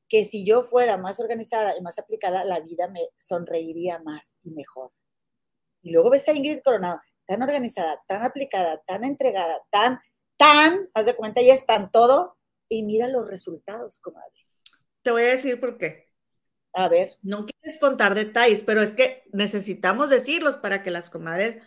que 0.10 0.26
si 0.26 0.46
yo 0.46 0.64
fuera 0.64 0.98
más 0.98 1.20
organizada 1.20 1.78
y 1.78 1.82
más 1.82 2.00
aplicada, 2.00 2.44
la 2.46 2.60
vida 2.60 2.88
me 2.88 3.10
sonreiría 3.18 4.00
más 4.00 4.40
y 4.44 4.52
mejor. 4.52 4.92
Y 5.82 5.92
luego 5.92 6.10
ves 6.10 6.28
a 6.28 6.34
Ingrid 6.34 6.62
Coronado, 6.64 7.02
tan 7.26 7.42
organizada, 7.42 8.02
tan 8.08 8.24
aplicada, 8.24 8.82
tan 8.86 9.04
entregada, 9.04 9.62
tan 9.70 10.00
tan, 10.38 10.90
haz 10.94 11.06
de 11.08 11.16
cuenta, 11.16 11.42
ya 11.42 11.54
están 11.54 11.92
todo 11.92 12.38
y 12.70 12.84
mira 12.84 13.08
los 13.08 13.28
resultados, 13.28 14.00
comadre. 14.00 14.32
Te 15.02 15.12
voy 15.12 15.24
a 15.24 15.28
decir 15.28 15.60
por 15.60 15.78
qué. 15.78 16.08
A 16.74 16.88
ver. 16.88 17.10
No 17.24 17.46
quieres 17.46 17.80
contar 17.80 18.14
detalles, 18.14 18.64
pero 18.64 18.82
es 18.82 18.94
que 18.94 19.24
necesitamos 19.34 20.10
decirlos 20.10 20.58
para 20.58 20.84
que 20.84 20.92
las 20.92 21.10
comadres 21.10 21.58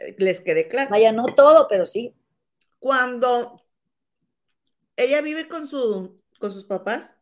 eh, 0.00 0.16
les 0.18 0.40
quede 0.40 0.68
claro. 0.68 0.90
Vaya, 0.90 1.12
no 1.12 1.26
todo, 1.26 1.66
pero 1.68 1.86
sí. 1.86 2.16
Cuando 2.78 3.56
ella 4.96 5.20
vive 5.20 5.48
con, 5.48 5.66
su, 5.66 6.20
con 6.38 6.50
sus 6.50 6.64
papás, 6.64 7.14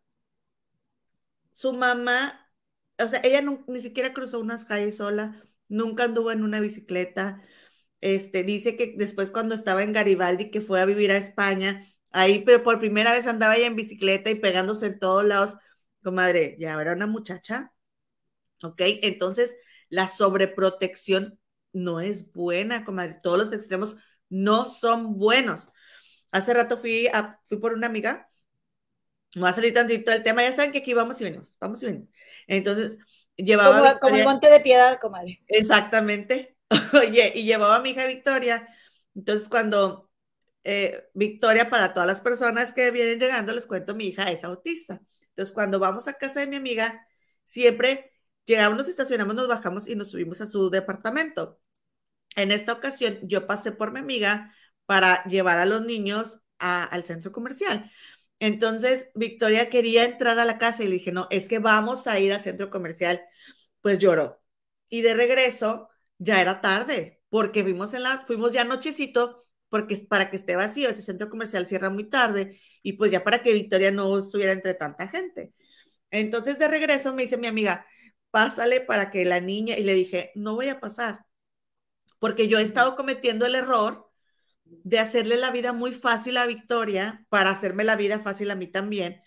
su 1.61 1.75
mamá, 1.75 2.51
o 2.99 3.09
sea, 3.09 3.21
ella 3.23 3.43
ni 3.67 3.81
siquiera 3.81 4.13
cruzó 4.15 4.41
unas 4.41 4.65
calles 4.65 4.97
sola, 4.97 5.43
nunca 5.69 6.05
anduvo 6.05 6.33
en 6.33 6.43
una 6.43 6.61
bicicleta, 6.61 7.43
este, 8.01 8.45
dice 8.45 8.77
que 8.77 8.95
después 8.97 9.31
cuando 9.31 9.55
estaba 9.55 9.83
en 9.83 9.93
Garibaldi, 9.93 10.51
que 10.51 10.61
fue 10.63 10.81
a 10.81 10.87
vivir 10.87 11.13
a 11.13 11.19
España, 11.19 11.87
ahí, 12.13 12.45
pero 12.45 12.63
por 12.63 12.79
primera 12.81 13.13
vez 13.13 13.27
andaba 13.27 13.57
ella 13.57 13.67
en 13.67 13.77
bicicleta 13.77 14.31
y 14.31 14.37
pegándose 14.37 14.87
en 14.87 14.99
todos 14.99 15.25
lados, 15.25 15.57
comadre, 16.03 16.57
ya 16.59 16.81
era 16.81 16.95
una 16.95 17.07
muchacha, 17.07 17.73
¿ok? 18.63 18.81
Entonces, 19.03 19.57
la 19.91 20.09
sobreprotección 20.09 21.39
no 21.73 22.01
es 22.01 22.33
buena, 22.33 22.85
comadre, 22.85 23.19
todos 23.23 23.39
los 23.39 23.53
extremos 23.53 23.97
no 24.31 24.65
son 24.67 25.19
buenos. 25.19 25.71
Hace 26.33 26.55
rato 26.55 26.79
fui, 26.79 27.09
a, 27.09 27.41
fui 27.47 27.59
por 27.59 27.75
una 27.75 27.89
amiga, 27.89 28.30
me 29.35 29.43
va 29.43 29.51
a 29.51 29.53
salir 29.53 29.73
tantito 29.73 30.13
el 30.13 30.23
tema, 30.23 30.43
ya 30.43 30.53
saben 30.53 30.73
que 30.73 30.79
aquí 30.79 30.95
vamos 30.95 31.21
y 31.21 31.25
venimos, 31.25 31.57
vamos 31.61 31.83
y 31.83 31.87
venimos. 31.87 32.09
Entonces, 32.47 32.99
llevaba... 33.37 33.79
Como, 33.79 34.01
como 34.01 34.17
el 34.17 34.25
monte 34.25 34.51
de 34.51 34.61
piedad, 34.61 34.99
comadre. 35.01 35.43
Exactamente. 35.47 36.57
Oye, 36.93 37.33
y 37.35 37.45
llevaba 37.45 37.77
a 37.77 37.81
mi 37.81 37.91
hija 37.91 38.07
Victoria. 38.07 38.69
Entonces, 39.15 39.49
cuando 39.49 40.11
eh, 40.65 41.09
Victoria, 41.15 41.71
para 41.71 41.93
todas 41.95 42.07
las 42.07 42.21
personas 42.21 42.73
que 42.73 42.91
vienen 42.91 43.19
llegando, 43.19 43.53
les 43.53 43.67
cuento, 43.67 43.95
mi 43.95 44.09
hija 44.09 44.31
es 44.31 44.45
autista. 44.45 45.01
Entonces, 45.31 45.55
cuando 45.55 45.79
vamos 45.79 46.09
a 46.09 46.15
casa 46.15 46.41
de 46.41 46.47
mi 46.47 46.57
amiga, 46.57 47.07
siempre 47.45 48.13
llegamos, 48.47 48.79
nos 48.79 48.89
estacionamos, 48.89 49.35
nos 49.35 49.49
bajamos 49.49 49.89
y 49.89 49.97
nos 49.97 50.11
subimos 50.11 50.41
a 50.41 50.47
su 50.47 50.71
departamento. 50.71 51.59
En 52.37 52.53
esta 52.53 52.73
ocasión, 52.73 53.19
yo 53.23 53.47
pasé 53.47 53.73
por 53.73 53.93
mi 53.93 54.01
amiga 54.01 54.55
para 54.87 55.25
llevar 55.25 55.59
a 55.59 55.67
los 55.67 55.83
niños 55.83 56.41
al 56.59 57.05
centro 57.05 57.33
comercial. 57.33 57.91
Entonces, 58.41 59.11
Victoria 59.15 59.71
quería 59.71 60.05
entrar 60.05 60.39
a 60.39 60.45
la 60.45 60.59
casa 60.59 60.83
y 60.83 60.89
le 60.89 60.95
dije, 60.97 61.13
no, 61.13 61.29
es 61.31 61.49
que 61.49 61.59
vamos 61.61 62.07
a 62.07 62.19
ir 62.21 62.33
al 62.33 62.41
centro 62.41 62.71
comercial. 62.71 63.23
Pues 63.83 63.99
lloró. 63.99 64.43
Y 64.89 65.03
de 65.03 65.15
regreso, 65.15 65.89
ya 66.19 66.41
era 66.41 66.61
tarde, 66.61 67.23
porque 67.29 67.63
fuimos, 67.63 67.95
en 67.95 68.03
la, 68.05 68.25
fuimos 68.27 68.53
ya 68.53 68.65
nochecito, 68.65 69.47
porque 69.69 69.97
para 70.09 70.31
que 70.31 70.37
esté 70.37 70.57
vacío, 70.57 70.89
ese 70.91 71.03
centro 71.03 71.31
comercial 71.31 71.67
cierra 71.67 71.91
muy 71.91 72.09
tarde, 72.09 72.59
y 72.83 72.95
pues 72.95 73.13
ya 73.13 73.25
para 73.25 73.43
que 73.43 73.53
Victoria 73.53 73.91
no 73.93 74.19
estuviera 74.19 74.53
entre 74.53 74.75
tanta 74.75 75.09
gente. 75.09 75.55
Entonces 76.11 76.59
de 76.59 76.69
regreso 76.69 77.15
me 77.15 77.23
dice 77.23 77.39
mi 77.39 77.47
amiga, 77.47 77.87
pásale 78.31 78.81
para 78.81 79.11
que 79.11 79.25
la 79.25 79.41
niña, 79.41 79.79
y 79.79 79.85
le 79.85 79.95
dije, 79.95 80.33
no 80.35 80.55
voy 80.55 80.69
a 80.69 80.81
pasar, 80.81 81.27
porque 82.19 82.49
yo 82.49 82.59
he 82.59 82.63
estado 82.63 82.97
cometiendo 82.97 83.47
el 83.47 83.55
error 83.55 84.10
de 84.85 84.99
hacerle 84.99 85.37
la 85.37 85.51
vida 85.51 85.73
muy 85.73 85.93
fácil 85.93 86.37
a 86.37 86.47
Victoria 86.47 87.27
para 87.29 87.51
hacerme 87.51 87.85
la 87.85 87.97
vida 87.97 88.21
fácil 88.21 88.51
a 88.51 88.57
mí 88.57 88.67
también, 88.67 89.23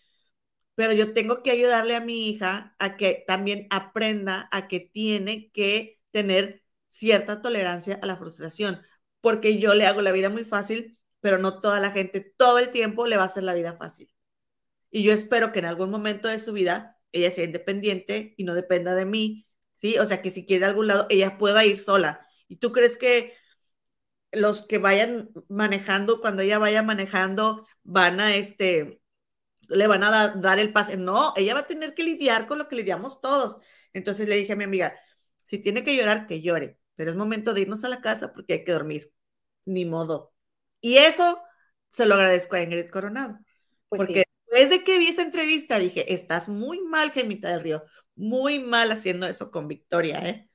pero 0.76 0.94
yo 0.94 1.14
tengo 1.14 1.44
que 1.44 1.52
ayudarle 1.52 1.96
a 1.96 2.02
mi 2.02 2.30
hija 2.30 2.76
a 2.80 2.98
que 2.98 3.24
también 3.28 3.68
aprenda 3.70 4.50
a 4.52 4.68
que 4.68 4.80
tiene 4.80 5.52
que 5.52 6.00
tener 6.12 6.64
cierta 6.90 7.42
tolerancia 7.42 8.00
a 8.02 8.06
la 8.06 8.18
frustración, 8.18 8.82
porque 9.22 9.60
yo 9.60 9.74
le 9.76 9.86
hago 9.86 10.02
la 10.02 10.12
vida 10.12 10.30
muy 10.30 10.46
fácil, 10.46 10.98
pero 11.22 11.38
no 11.38 11.62
toda 11.62 11.80
la 11.80 11.92
gente 11.92 12.22
todo 12.38 12.60
el 12.60 12.72
tiempo 12.72 13.08
le 13.08 13.18
va 13.18 13.24
a 13.24 13.26
hacer 13.28 13.44
la 13.44 13.54
vida 13.54 13.78
fácil. 13.78 14.12
Y 14.92 15.04
yo 15.04 15.14
espero 15.14 15.52
que 15.52 15.60
en 15.60 15.66
algún 15.66 15.90
momento 15.90 16.28
de 16.28 16.40
su 16.40 16.54
vida 16.54 17.00
ella 17.12 17.32
sea 17.32 17.46
independiente 17.46 18.34
y 18.38 18.44
no 18.44 18.56
dependa 18.56 18.96
de 18.96 19.06
mí, 19.06 19.48
¿sí? 19.78 19.98
O 20.00 20.06
sea, 20.06 20.22
que 20.22 20.32
si 20.32 20.46
quiere 20.46 20.66
a 20.66 20.70
algún 20.70 20.88
lado, 20.88 21.08
ella 21.10 21.38
pueda 21.38 21.66
ir 21.66 21.78
sola. 21.78 22.26
¿Y 22.48 22.58
tú 22.58 22.72
crees 22.72 22.98
que 22.98 23.34
los 24.34 24.66
que 24.66 24.78
vayan 24.78 25.30
manejando, 25.48 26.22
cuando 26.22 26.42
ella 26.42 26.60
vaya 26.60 26.84
manejando, 26.84 27.66
van 27.84 28.20
a 28.20 28.36
este, 28.36 29.02
le 29.70 29.88
van 29.88 30.04
a 30.04 30.30
dar 30.30 30.60
el 30.60 30.74
pase? 30.74 30.98
No, 30.98 31.34
ella 31.38 31.54
va 31.54 31.62
a 31.62 31.68
tener 31.68 31.94
que 31.94 32.04
lidiar 32.04 32.48
con 32.48 32.58
lo 32.58 32.68
que 32.68 32.76
lidiamos 32.76 33.22
todos. 33.22 33.58
Entonces 33.94 34.28
le 34.28 34.36
dije 34.36 34.54
a 34.54 34.56
mi 34.58 34.64
amiga, 34.66 34.96
si 35.46 35.60
tiene 35.60 35.84
que 35.84 35.96
llorar, 35.96 36.28
que 36.28 36.42
llore 36.42 36.80
pero 36.96 37.10
es 37.10 37.16
momento 37.16 37.54
de 37.54 37.62
irnos 37.62 37.84
a 37.84 37.90
la 37.90 38.02
casa 38.02 38.34
porque 38.34 38.54
hay 38.54 38.64
que 38.64 38.72
dormir. 38.72 39.12
Ni 39.66 39.86
modo. 39.86 40.34
Y 40.82 40.98
eso 40.98 41.42
se 41.90 42.06
lo 42.06 42.16
agradezco 42.16 42.56
a 42.56 42.62
Ingrid 42.62 42.90
Coronado. 42.90 43.40
Pues 43.90 44.00
porque 44.00 44.24
después 44.46 44.70
de 44.70 44.84
que 44.84 45.00
vi 45.00 45.08
esa 45.08 45.22
entrevista 45.22 45.80
dije, 45.80 46.14
estás 46.14 46.50
muy 46.50 46.82
mal, 46.82 47.12
Gemita 47.12 47.50
del 47.50 47.62
Río, 47.62 47.84
muy 48.16 48.60
mal 48.60 48.92
haciendo 48.92 49.26
eso 49.26 49.52
con 49.52 49.68
Victoria, 49.68 50.28
¿eh? 50.28 50.50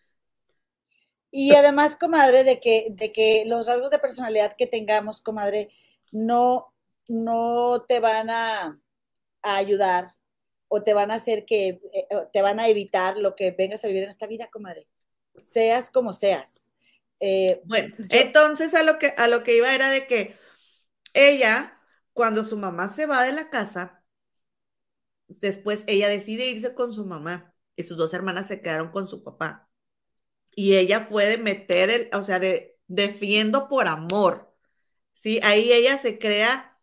Y 1.31 1.55
además, 1.55 1.97
comadre, 1.97 2.45
de 2.45 2.61
que, 2.61 2.89
de 2.91 3.13
que 3.13 3.45
los 3.47 3.67
rasgos 3.67 3.91
de 3.91 3.99
personalidad 3.99 4.55
que 4.57 4.67
tengamos, 4.67 5.21
comadre, 5.21 5.71
no, 6.13 6.75
no 7.09 7.85
te 7.87 8.01
van 8.01 8.31
a, 8.31 8.81
a 9.43 9.57
ayudar 9.57 10.15
o 10.69 10.83
te 10.83 10.95
van 10.95 11.11
a 11.11 11.15
hacer 11.15 11.45
que, 11.47 11.81
eh, 11.93 12.09
te 12.33 12.43
van 12.43 12.61
a 12.61 12.69
evitar 12.69 13.17
lo 13.19 13.37
que 13.37 13.51
vengas 13.53 13.85
a 13.85 13.89
vivir 13.89 14.05
en 14.05 14.11
esta 14.11 14.27
vida, 14.27 14.49
comadre 14.51 14.89
seas 15.39 15.91
como 15.91 16.13
seas. 16.13 16.73
Eh, 17.21 17.61
bueno, 17.65 17.95
entonces 18.11 18.75
a 18.75 18.83
lo, 18.83 18.99
que, 18.99 19.09
a 19.17 19.29
lo 19.29 19.43
que 19.43 19.57
iba 19.57 19.75
era 19.75 19.91
de 19.91 20.07
que 20.07 20.37
ella, 21.15 21.81
cuando 22.13 22.45
su 22.45 22.57
mamá 22.57 22.89
se 22.89 23.07
va 23.07 23.25
de 23.25 23.33
la 23.33 23.51
casa, 23.51 24.05
después 25.29 25.85
ella 25.87 26.09
decide 26.09 26.47
irse 26.49 26.75
con 26.75 26.93
su 26.93 27.05
mamá 27.05 27.55
y 27.77 27.85
sus 27.85 27.97
dos 27.97 28.15
hermanas 28.15 28.47
se 28.49 28.61
quedaron 28.61 28.91
con 28.91 29.09
su 29.09 29.23
papá. 29.23 29.68
Y 30.59 30.77
ella 30.77 31.07
fue 31.09 31.27
de 31.27 31.39
meter 31.39 31.89
el, 31.91 32.11
o 32.13 32.23
sea, 32.25 32.41
de 32.41 32.77
defiendo 32.89 33.69
por 33.69 33.87
amor. 33.87 34.53
Sí, 35.15 35.41
ahí 35.45 35.73
ella 35.73 35.99
se 35.99 36.19
crea, 36.19 36.81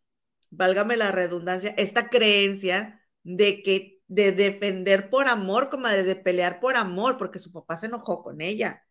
válgame 0.52 0.98
la 0.98 1.12
redundancia, 1.12 1.74
esta 1.78 2.10
creencia 2.10 3.02
de 3.24 3.64
que 3.64 4.02
de 4.08 4.32
defender 4.34 5.10
por 5.10 5.28
amor, 5.28 5.70
como 5.70 5.90
de, 5.90 6.16
pelear 6.16 6.62
por 6.62 6.78
amor, 6.78 7.18
porque 7.18 7.40
su 7.40 7.52
papá 7.52 7.78
se 7.78 7.88
enojó 7.88 8.24
con 8.24 8.42
ella, 8.42 8.86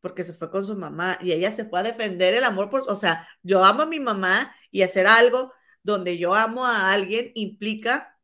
porque 0.00 0.24
se 0.24 0.34
fue 0.34 0.50
con 0.50 0.66
su 0.66 0.76
mamá 0.76 1.18
y 1.22 1.32
ella 1.32 1.52
se 1.52 1.66
fue 1.66 1.80
a 1.80 1.84
defender 1.84 2.34
el 2.34 2.44
amor, 2.44 2.70
por, 2.70 2.82
o 2.88 2.96
sea, 2.96 3.28
yo 3.42 3.64
amo 3.64 3.82
a 3.84 3.86
mi 3.86 4.00
mamá 4.00 4.54
y 4.70 4.82
hacer 4.82 5.06
algo 5.06 5.54
donde 5.82 6.18
yo 6.18 6.34
amo 6.34 6.66
a 6.66 6.92
alguien 6.92 7.32
implica 7.34 8.18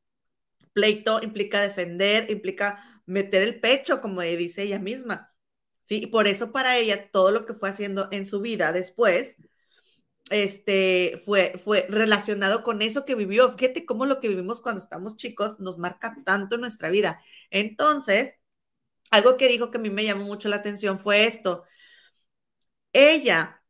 pleito, 0.74 1.22
implica 1.22 1.62
defender, 1.62 2.30
implica 2.30 3.02
meter 3.06 3.42
el 3.42 3.60
pecho, 3.60 4.00
como 4.02 4.22
dice 4.22 4.64
ella 4.64 4.78
misma. 4.80 5.33
Sí, 5.84 6.02
y 6.04 6.06
por 6.06 6.26
eso 6.26 6.52
para 6.52 6.78
ella 6.78 7.10
todo 7.10 7.30
lo 7.30 7.46
que 7.46 7.54
fue 7.54 7.68
haciendo 7.68 8.08
en 8.10 8.26
su 8.26 8.40
vida 8.40 8.72
después 8.72 9.36
este, 10.30 11.22
fue, 11.24 11.60
fue 11.62 11.86
relacionado 11.88 12.62
con 12.62 12.82
eso 12.82 13.04
que 13.04 13.14
vivió. 13.14 13.56
Fíjate 13.56 13.84
cómo 13.86 14.06
lo 14.06 14.20
que 14.20 14.28
vivimos 14.28 14.60
cuando 14.60 14.80
estamos 14.80 15.16
chicos 15.16 15.60
nos 15.60 15.78
marca 15.78 16.16
tanto 16.24 16.54
en 16.54 16.62
nuestra 16.62 16.90
vida. 16.90 17.22
Entonces, 17.50 18.34
algo 19.10 19.36
que 19.36 19.48
dijo 19.48 19.70
que 19.70 19.78
a 19.78 19.80
mí 19.80 19.90
me 19.90 20.04
llamó 20.04 20.24
mucho 20.24 20.48
la 20.48 20.56
atención 20.56 21.00
fue 21.00 21.26
esto. 21.26 21.64
Ella 22.92 23.62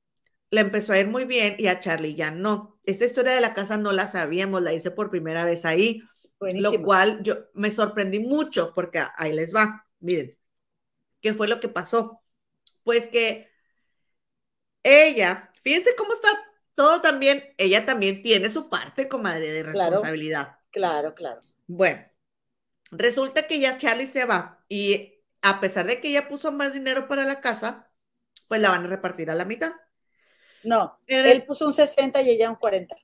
le 0.50 0.60
empezó 0.60 0.92
a 0.92 0.98
ir 0.98 1.08
muy 1.08 1.24
bien 1.24 1.56
y 1.58 1.66
a 1.68 1.80
Charlie 1.80 2.14
ya 2.14 2.30
no. 2.30 2.78
Esta 2.84 3.06
historia 3.06 3.32
de 3.32 3.40
la 3.40 3.54
casa 3.54 3.76
no 3.76 3.92
la 3.92 4.06
sabíamos, 4.06 4.62
la 4.62 4.72
hice 4.72 4.90
por 4.90 5.10
primera 5.10 5.44
vez 5.44 5.64
ahí, 5.64 6.02
lo 6.40 6.82
cual 6.82 7.22
yo 7.22 7.36
me 7.54 7.70
sorprendí 7.70 8.20
mucho 8.20 8.72
porque 8.74 9.02
ahí 9.16 9.32
les 9.32 9.54
va. 9.54 9.86
Miren, 10.00 10.36
¿qué 11.24 11.32
fue 11.32 11.48
lo 11.48 11.58
que 11.58 11.70
pasó? 11.70 12.22
Pues 12.82 13.08
que 13.08 13.50
ella, 14.82 15.50
fíjense 15.62 15.96
cómo 15.96 16.12
está 16.12 16.28
todo 16.74 17.00
también, 17.00 17.54
ella 17.56 17.86
también 17.86 18.22
tiene 18.22 18.50
su 18.50 18.68
parte, 18.68 19.08
comadre, 19.08 19.50
de 19.50 19.62
responsabilidad. 19.62 20.58
Claro, 20.70 21.14
claro. 21.14 21.40
Bueno, 21.66 22.04
resulta 22.90 23.46
que 23.46 23.58
ya 23.58 23.78
Charlie 23.78 24.06
se 24.06 24.26
va 24.26 24.62
y 24.68 25.14
a 25.40 25.60
pesar 25.60 25.86
de 25.86 25.98
que 25.98 26.08
ella 26.08 26.28
puso 26.28 26.52
más 26.52 26.74
dinero 26.74 27.08
para 27.08 27.24
la 27.24 27.40
casa, 27.40 27.90
pues 28.46 28.60
la 28.60 28.68
van 28.68 28.84
a 28.84 28.88
repartir 28.88 29.30
a 29.30 29.34
la 29.34 29.46
mitad. 29.46 29.72
No, 30.62 31.00
él 31.06 31.46
puso 31.46 31.64
un 31.64 31.72
60 31.72 32.20
y 32.20 32.28
ella 32.28 32.50
un 32.50 32.56
40. 32.56 32.94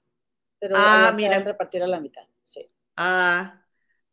Pero 0.59 0.75
ah, 0.77 1.11
mira. 1.17 1.39
repartir 1.39 1.83
a 1.83 1.87
la 1.87 2.01
mitad, 2.01 2.27
sí. 2.43 2.71
Ah, 2.97 3.65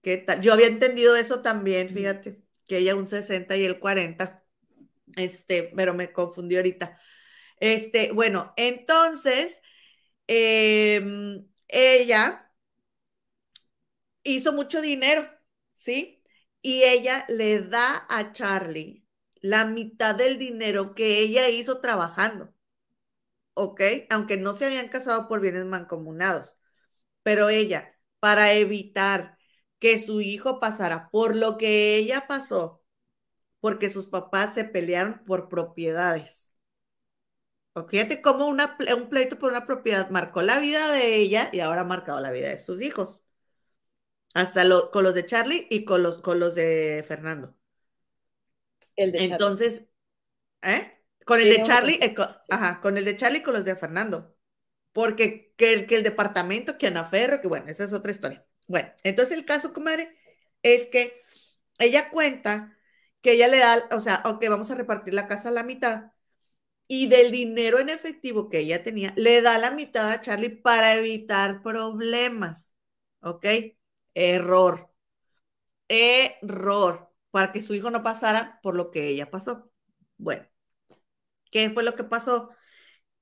¿qué 0.01 0.16
tal? 0.16 0.39
Yo 0.39 0.53
había 0.53 0.68
entendido 0.68 1.18
eso 1.18 1.41
también, 1.41 1.89
fíjate, 1.89 2.47
que 2.68 2.78
ella 2.80 2.95
un 2.95 3.07
60 3.07 3.55
y 3.57 3.65
el 3.65 3.80
40. 3.80 4.43
Este, 5.15 5.72
pero 5.76 5.93
me 5.93 6.11
confundí 6.13 6.57
ahorita. 6.57 6.99
Este, 7.59 8.11
bueno, 8.13 8.53
entonces, 8.57 9.61
em, 10.28 11.47
ella 11.70 12.51
hizo 14.24 14.53
mucho 14.53 14.80
dinero, 14.82 15.28
¿sí? 15.76 16.22
Y 16.61 16.84
ella 16.84 17.26
le 17.30 17.61
da 17.61 18.05
a 18.09 18.32
Charlie 18.34 19.05
la 19.41 19.65
mitad 19.65 20.15
del 20.15 20.38
dinero 20.38 20.93
que 20.95 21.20
ella 21.20 21.49
hizo 21.49 21.80
trabajando. 21.82 22.53
¿ok? 23.53 23.82
Aunque 24.09 24.38
no 24.38 24.53
se 24.53 24.65
habían 24.65 24.88
casado 24.89 25.28
por 25.28 25.41
bienes 25.41 25.65
mancomunados. 25.65 26.59
Pero 27.24 27.49
ella, 27.49 27.95
para 28.20 28.53
evitar 28.53 29.37
que 29.80 30.00
su 30.00 30.22
hijo 30.22 30.60
pasara 30.60 31.10
por 31.12 31.36
lo 31.36 31.58
que 31.58 31.96
ella 31.98 32.26
pasó, 32.28 32.84
porque 33.60 33.90
sus 33.90 34.08
papás 34.08 34.54
se 34.54 34.64
pelearon 34.64 35.24
por 35.26 35.50
propiedades. 35.50 36.54
¿Ok? 37.74 37.92
Fíjate 37.92 38.22
cómo 38.22 38.48
un 38.48 38.58
pleito 39.10 39.38
por 39.38 39.52
una 39.52 39.66
propiedad 39.66 40.10
marcó 40.10 40.42
la 40.42 40.60
vida 40.60 40.92
de 40.92 41.16
ella 41.16 41.50
y 41.54 41.60
ahora 41.60 41.82
ha 41.82 41.84
marcado 41.84 42.20
la 42.20 42.32
vida 42.32 42.50
de 42.50 42.58
sus 42.58 42.82
hijos. 42.82 43.24
Hasta 44.34 44.64
con 44.92 45.04
los 45.04 45.14
de 45.14 45.26
Charlie 45.26 45.68
y 45.70 45.86
con 45.86 46.04
los, 46.04 46.18
con 46.22 46.40
los 46.40 46.56
de 46.56 47.04
Fernando. 47.08 47.56
El 48.96 49.12
de 49.12 49.26
Entonces, 49.26 49.86
¿eh? 50.62 50.94
Con 51.26 51.40
el 51.40 51.50
de 51.50 51.64
Charlie, 51.64 52.00
eh, 52.02 52.16
ajá, 52.50 52.82
con 52.82 52.98
el 52.98 53.06
de 53.06 53.18
Charlie 53.18 53.40
y 53.40 53.44
con 53.44 53.54
los 53.54 53.66
de 53.66 53.76
Fernando. 53.76 54.36
Porque 54.92 55.54
que 55.58 55.74
el, 55.74 55.88
que 55.88 55.96
el 55.98 56.04
departamento, 56.04 56.78
que 56.78 56.88
Ana 56.88 57.06
Ferro, 57.06 57.42
que 57.42 57.48
bueno, 57.48 57.68
esa 57.70 57.84
es 57.84 57.94
otra 57.94 58.12
historia. 58.12 58.46
Bueno, 58.68 58.89
entonces 59.03 59.38
el 59.38 59.45
caso, 59.45 59.74
comadre, 59.74 60.15
es 60.63 60.88
que 60.88 61.22
ella 61.80 62.09
cuenta 62.11 62.78
que 63.22 63.34
ella 63.34 63.47
le 63.47 63.57
da, 63.59 63.78
o 63.91 64.01
sea, 64.01 64.24
ok, 64.26 64.45
vamos 64.49 64.72
a 64.72 64.76
repartir 64.76 65.13
la 65.13 65.28
casa 65.28 65.49
a 65.49 65.51
la 65.51 65.63
mitad. 65.63 66.11
Y 66.88 67.07
del 67.09 67.32
dinero 67.32 67.80
en 67.80 67.89
efectivo 67.89 68.49
que 68.49 68.59
ella 68.59 68.84
tenía, 68.84 69.13
le 69.18 69.41
da 69.41 69.57
la 69.59 69.72
mitad 69.72 70.11
a 70.11 70.22
Charlie 70.22 70.49
para 70.51 70.95
evitar 70.95 71.63
problemas. 71.63 72.74
¿Ok? 73.22 73.45
Error. 74.15 74.89
Error. 75.89 77.09
Para 77.32 77.51
que 77.51 77.61
su 77.61 77.74
hijo 77.76 77.91
no 77.91 78.03
pasara 78.03 78.59
por 78.63 78.76
lo 78.76 78.91
que 78.91 79.09
ella 79.09 79.30
pasó. 79.32 79.72
Bueno, 80.18 80.45
¿Qué 81.51 81.70
fue 81.70 81.84
lo 81.84 81.95
que 81.95 82.03
pasó? 82.03 82.49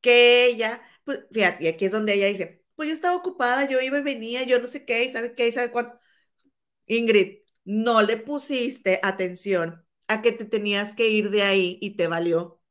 Que 0.01 0.47
ella, 0.47 0.81
pues 1.05 1.25
fíjate, 1.33 1.65
y 1.65 1.69
aquí 1.69 1.85
es 1.87 1.91
donde 1.93 2.15
ella 2.15 2.27
dice, 2.27 2.64
pues 2.75 2.89
yo 2.89 2.95
estaba 2.95 3.15
ocupada, 3.15 3.67
yo 3.69 3.81
iba 3.81 3.97
y 3.99 4.01
venía, 4.03 4.43
yo 4.43 4.59
no 4.59 4.67
sé 4.67 4.85
qué, 4.85 5.05
y 5.05 5.09
sabe 5.11 5.35
qué, 5.35 5.47
y 5.47 5.51
sabe 5.51 5.71
cuánto. 5.71 5.99
Ingrid, 6.87 7.39
no 7.65 8.01
le 8.01 8.17
pusiste 8.17 8.99
atención 9.03 9.85
a 10.07 10.21
que 10.21 10.31
te 10.31 10.45
tenías 10.45 10.93
que 10.95 11.09
ir 11.09 11.29
de 11.31 11.43
ahí 11.43 11.77
y 11.81 11.95
te 11.97 12.07
valió, 12.07 12.61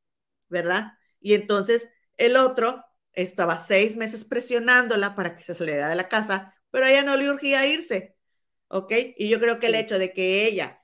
¿verdad? 0.48 0.94
Y 1.20 1.34
entonces 1.34 1.88
el 2.16 2.36
otro 2.36 2.84
estaba 3.12 3.59
seis 3.64 3.96
meses 3.96 4.24
presionándola 4.24 5.14
para 5.16 5.36
que 5.36 5.42
se 5.42 5.55
saliera 5.55 5.88
de 5.88 5.96
la 5.96 6.09
casa, 6.09 6.55
pero 6.70 6.86
a 6.86 6.90
ella 6.90 7.02
no 7.02 7.16
le 7.16 7.30
urgía 7.30 7.66
irse, 7.66 8.16
¿ok? 8.68 8.92
Y 9.18 9.28
yo 9.28 9.40
creo 9.40 9.61
que 9.61 9.68
el 9.68 9.74
hecho 9.76 9.98
de 9.98 10.12
que 10.12 10.46
ella 10.46 10.80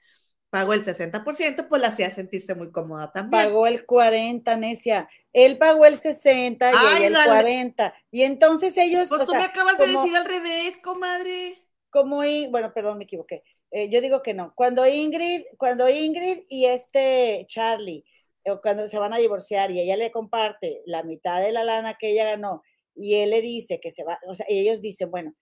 pagó 0.51 0.73
el 0.73 0.85
60%, 0.85 1.69
pues 1.69 1.81
la 1.81 1.89
hacía 1.89 2.11
sentirse 2.11 2.55
muy 2.55 2.71
cómoda 2.71 3.11
también. 3.13 3.45
Pagó 3.45 3.67
el 3.67 3.87
40, 3.87 4.57
necia. 4.57 5.09
Él 5.33 5.59
pagó 5.59 5.87
el 5.87 5.97
60 5.97 6.71
y 7.01 7.05
el 7.05 7.15
40. 7.15 7.95
Y 8.11 8.23
entonces 8.23 8.77
ellos. 8.77 9.09
Pues 9.09 9.25
tú 9.25 9.35
me 9.35 9.45
acabas 9.45 9.79
de 9.79 9.87
decir 9.87 10.17
al 10.17 10.25
revés, 10.25 10.79
comadre. 10.83 11.65
Como, 11.89 12.23
y, 12.25 12.47
bueno, 12.49 12.73
perdón, 12.73 12.99
me 12.99 13.05
equivoqué. 13.05 13.43
Eh, 13.71 13.89
yo 13.89 14.01
digo 14.01 14.23
que 14.23 14.35
no. 14.35 14.53
Cuando 14.55 14.87
Ingrid, 14.87 15.43
cuando 15.57 15.89
Ingrid 15.89 16.43
y 16.49 16.67
este 16.67 17.47
Charlie, 17.49 18.05
cuando 18.63 18.89
se 18.89 18.99
van 18.99 19.13
a 19.13 19.19
divorciar 19.19 19.71
y 19.71 19.81
ella 19.81 19.97
le 19.97 20.11
comparte 20.11 20.83
la 20.87 21.03
mitad 21.03 21.41
de 21.41 21.53
la 21.53 21.65
lana 21.65 21.97
que 21.99 22.11
ella 22.11 22.25
ganó 22.25 22.63
y 22.95 23.17
él 23.17 23.31
le 23.31 23.41
dice 23.43 23.81
que 23.81 23.91
se 23.91 24.03
va, 24.05 24.19
o 24.27 24.35
sea, 24.35 24.47
ellos 24.49 24.81
dicen, 24.81 25.11
bueno, 25.11 25.35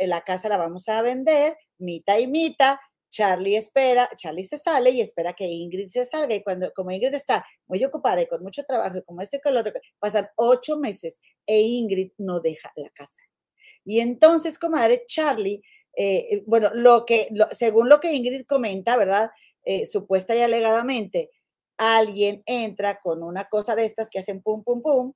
la 0.00 0.22
casa 0.22 0.48
la 0.48 0.56
vamos 0.56 0.88
a 0.88 1.02
vender, 1.02 1.56
mitad 1.78 2.18
y 2.18 2.26
mitad, 2.26 2.76
Charlie 3.16 3.56
espera, 3.56 4.10
Charlie 4.14 4.44
se 4.44 4.58
sale 4.58 4.90
y 4.90 5.00
espera 5.00 5.32
que 5.32 5.46
Ingrid 5.46 5.88
se 5.88 6.04
salga. 6.04 6.34
Y 6.34 6.42
cuando, 6.42 6.70
como 6.74 6.90
Ingrid 6.90 7.14
está 7.14 7.46
muy 7.66 7.82
ocupada 7.82 8.20
y 8.20 8.26
con 8.26 8.42
mucho 8.42 8.62
trabajo, 8.64 8.98
y 8.98 9.02
como 9.04 9.22
este 9.22 9.40
color, 9.40 9.72
pasan 9.98 10.28
ocho 10.36 10.76
meses 10.76 11.18
e 11.46 11.60
Ingrid 11.60 12.12
no 12.18 12.40
deja 12.40 12.70
la 12.76 12.90
casa. 12.90 13.22
Y 13.86 14.00
entonces, 14.00 14.58
comadre, 14.58 15.04
Charlie, 15.06 15.62
eh, 15.96 16.26
eh, 16.30 16.44
bueno, 16.46 16.70
lo 16.74 17.06
que, 17.06 17.30
según 17.52 17.88
lo 17.88 18.00
que 18.00 18.12
Ingrid 18.12 18.44
comenta, 18.44 18.98
¿verdad? 18.98 19.30
Eh, 19.64 19.86
supuesta 19.86 20.36
y 20.36 20.40
alegadamente, 20.42 21.30
alguien 21.78 22.42
entra 22.44 23.00
con 23.00 23.22
una 23.22 23.48
cosa 23.48 23.74
de 23.74 23.86
estas 23.86 24.10
que 24.10 24.18
hacen 24.18 24.42
pum, 24.42 24.62
pum, 24.62 24.82
pum, 24.82 25.14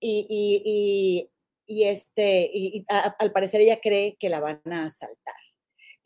y, 0.00 0.26
y, 0.28 1.30
y, 1.66 1.84
este, 1.84 2.50
y, 2.52 2.84
al 2.88 3.30
parecer 3.30 3.60
ella 3.60 3.78
cree 3.80 4.16
que 4.18 4.28
la 4.28 4.40
van 4.40 4.60
a 4.64 4.86
asaltar 4.86 5.45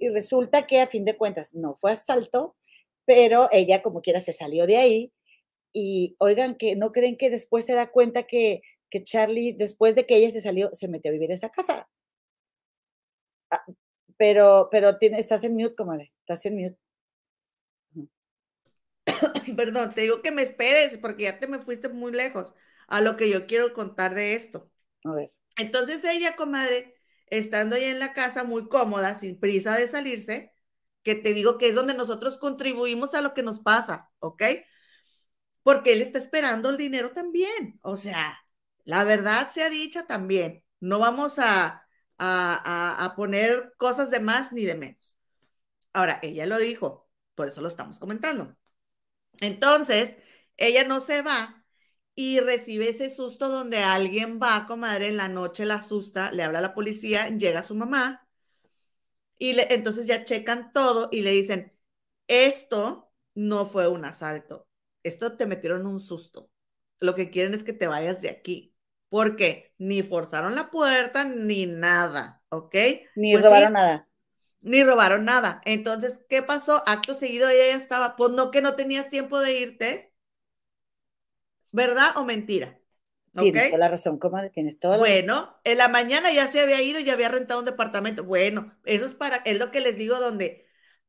y 0.00 0.08
resulta 0.10 0.66
que 0.66 0.80
a 0.80 0.86
fin 0.88 1.04
de 1.04 1.16
cuentas 1.16 1.54
no 1.54 1.76
fue 1.76 1.92
asalto, 1.92 2.56
pero 3.04 3.48
ella 3.52 3.82
como 3.82 4.02
quiera 4.02 4.20
se 4.20 4.32
salió 4.32 4.66
de 4.66 4.78
ahí 4.78 5.12
y 5.72 6.16
oigan 6.18 6.56
que 6.56 6.76
no 6.76 6.92
creen 6.92 7.16
que 7.16 7.30
después 7.30 7.66
se 7.66 7.74
da 7.74 7.90
cuenta 7.92 8.24
que, 8.24 8.62
que 8.90 9.04
Charlie, 9.04 9.52
después 9.52 9.94
de 9.94 10.06
que 10.06 10.16
ella 10.16 10.30
se 10.30 10.40
salió, 10.40 10.70
se 10.72 10.88
metió 10.88 11.10
a 11.10 11.12
vivir 11.12 11.30
en 11.30 11.34
esa 11.34 11.50
casa. 11.50 11.88
Ah, 13.50 13.64
pero, 14.16 14.68
pero 14.70 14.98
tiene, 14.98 15.18
estás 15.18 15.44
en 15.44 15.54
mute, 15.56 15.74
comadre, 15.76 16.12
estás 16.20 16.44
en 16.46 16.56
mute. 16.56 16.78
Perdón, 19.56 19.94
te 19.94 20.02
digo 20.02 20.22
que 20.22 20.32
me 20.32 20.42
esperes 20.42 20.98
porque 20.98 21.24
ya 21.24 21.38
te 21.38 21.48
me 21.48 21.58
fuiste 21.58 21.88
muy 21.88 22.12
lejos 22.12 22.54
a 22.88 23.00
lo 23.00 23.16
que 23.16 23.30
yo 23.30 23.46
quiero 23.46 23.72
contar 23.72 24.14
de 24.14 24.34
esto. 24.34 24.70
A 25.04 25.12
ver. 25.12 25.30
Entonces 25.56 26.04
ella, 26.04 26.36
comadre, 26.36 26.99
estando 27.30 27.76
ahí 27.76 27.84
en 27.84 27.98
la 28.00 28.12
casa 28.14 28.44
muy 28.44 28.68
cómoda, 28.68 29.14
sin 29.16 29.38
prisa 29.40 29.76
de 29.76 29.88
salirse, 29.88 30.54
que 31.02 31.14
te 31.14 31.32
digo 31.32 31.58
que 31.58 31.68
es 31.68 31.74
donde 31.74 31.94
nosotros 31.94 32.38
contribuimos 32.38 33.14
a 33.14 33.22
lo 33.22 33.34
que 33.34 33.42
nos 33.42 33.60
pasa, 33.60 34.10
¿ok? 34.20 34.42
Porque 35.62 35.92
él 35.92 36.02
está 36.02 36.18
esperando 36.18 36.70
el 36.70 36.76
dinero 36.76 37.10
también. 37.12 37.78
O 37.82 37.96
sea, 37.96 38.38
la 38.84 39.04
verdad 39.04 39.48
sea 39.48 39.70
dicha 39.70 40.06
también. 40.06 40.64
No 40.80 40.98
vamos 40.98 41.38
a, 41.38 41.86
a, 42.18 43.04
a 43.04 43.16
poner 43.16 43.74
cosas 43.76 44.10
de 44.10 44.20
más 44.20 44.52
ni 44.52 44.64
de 44.64 44.74
menos. 44.76 45.16
Ahora, 45.92 46.20
ella 46.22 46.46
lo 46.46 46.58
dijo, 46.58 47.10
por 47.34 47.48
eso 47.48 47.62
lo 47.62 47.68
estamos 47.68 47.98
comentando. 47.98 48.56
Entonces, 49.40 50.18
ella 50.56 50.84
no 50.84 51.00
se 51.00 51.22
va 51.22 51.59
y 52.20 52.38
recibe 52.38 52.90
ese 52.90 53.08
susto 53.08 53.48
donde 53.48 53.78
alguien 53.78 54.38
va, 54.38 54.66
comadre, 54.66 55.06
en 55.06 55.16
la 55.16 55.30
noche 55.30 55.64
la 55.64 55.76
asusta, 55.76 56.30
le 56.32 56.42
habla 56.42 56.58
a 56.58 56.62
la 56.62 56.74
policía, 56.74 57.30
llega 57.30 57.62
su 57.62 57.74
mamá 57.74 58.28
y 59.38 59.54
le, 59.54 59.72
entonces 59.72 60.06
ya 60.06 60.26
checan 60.26 60.70
todo 60.74 61.08
y 61.10 61.22
le 61.22 61.30
dicen, 61.30 61.72
esto 62.28 63.10
no 63.34 63.64
fue 63.64 63.88
un 63.88 64.04
asalto, 64.04 64.68
esto 65.02 65.38
te 65.38 65.46
metieron 65.46 65.86
un 65.86 65.98
susto. 65.98 66.50
Lo 66.98 67.14
que 67.14 67.30
quieren 67.30 67.54
es 67.54 67.64
que 67.64 67.72
te 67.72 67.86
vayas 67.86 68.20
de 68.20 68.28
aquí, 68.28 68.74
porque 69.08 69.72
ni 69.78 70.02
forzaron 70.02 70.54
la 70.54 70.70
puerta 70.70 71.24
ni 71.24 71.64
nada, 71.64 72.42
¿ok? 72.50 72.76
Ni 73.16 73.32
pues 73.32 73.44
robaron 73.46 73.72
nada. 73.72 74.08
Ni 74.60 74.84
robaron 74.84 75.24
nada. 75.24 75.62
Entonces, 75.64 76.20
¿qué 76.28 76.42
pasó? 76.42 76.82
Acto 76.86 77.14
seguido 77.14 77.48
ella 77.48 77.72
ya 77.72 77.78
estaba, 77.78 78.14
pues 78.14 78.32
no 78.32 78.50
que 78.50 78.60
no 78.60 78.76
tenías 78.76 79.08
tiempo 79.08 79.40
de 79.40 79.58
irte, 79.58 80.09
¿Verdad 81.72 82.16
o 82.16 82.24
mentira? 82.24 82.80
Tienes 83.34 83.66
toda 83.66 83.78
la 83.78 83.88
razón, 83.88 84.18
comadre, 84.18 84.50
tienes 84.50 84.78
toda 84.78 84.96
la 84.96 84.98
Bueno, 84.98 85.56
en 85.62 85.78
la 85.78 85.88
mañana 85.88 86.32
ya 86.32 86.48
se 86.48 86.60
había 86.60 86.82
ido, 86.82 86.98
ya 87.00 87.12
había 87.12 87.28
rentado 87.28 87.60
un 87.60 87.66
departamento. 87.66 88.24
Bueno, 88.24 88.76
eso 88.84 89.06
es 89.06 89.14
para, 89.14 89.36
es 89.36 89.58
lo 89.58 89.70
que 89.70 89.80
les 89.80 89.96
digo, 89.96 90.18
donde, 90.18 90.66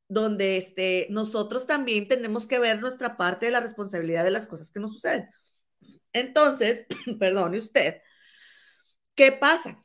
donde 0.07 0.57
este, 0.57 1.07
nosotros 1.09 1.65
también 1.65 2.07
tenemos 2.07 2.45
que 2.45 2.59
ver 2.59 2.79
nuestra 2.79 3.17
parte 3.17 3.47
de 3.47 3.51
la 3.51 3.59
responsabilidad 3.59 4.23
de 4.23 4.31
las 4.31 4.47
cosas 4.47 4.69
que 4.69 4.79
nos 4.79 4.93
suceden. 4.93 5.29
Entonces, 6.13 6.85
perdone 7.19 7.57
usted, 7.57 8.01
¿qué 9.15 9.31
pasa? 9.31 9.83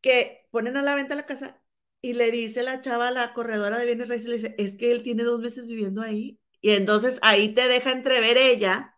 Que 0.00 0.46
ponen 0.50 0.76
a 0.76 0.82
la 0.82 0.94
venta 0.94 1.14
la 1.14 1.26
casa 1.26 1.60
y 2.00 2.14
le 2.14 2.30
dice 2.30 2.62
la 2.62 2.80
chava, 2.80 3.10
la 3.10 3.32
corredora 3.32 3.78
de 3.78 3.86
bienes 3.86 4.08
raíces, 4.08 4.28
le 4.28 4.36
dice, 4.36 4.54
es 4.58 4.76
que 4.76 4.90
él 4.92 5.02
tiene 5.02 5.24
dos 5.24 5.40
meses 5.40 5.68
viviendo 5.68 6.00
ahí. 6.02 6.38
Y 6.60 6.70
entonces 6.70 7.18
ahí 7.22 7.54
te 7.54 7.68
deja 7.68 7.92
entrever 7.92 8.38
ella 8.38 8.89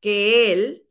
que 0.00 0.52
él 0.52 0.86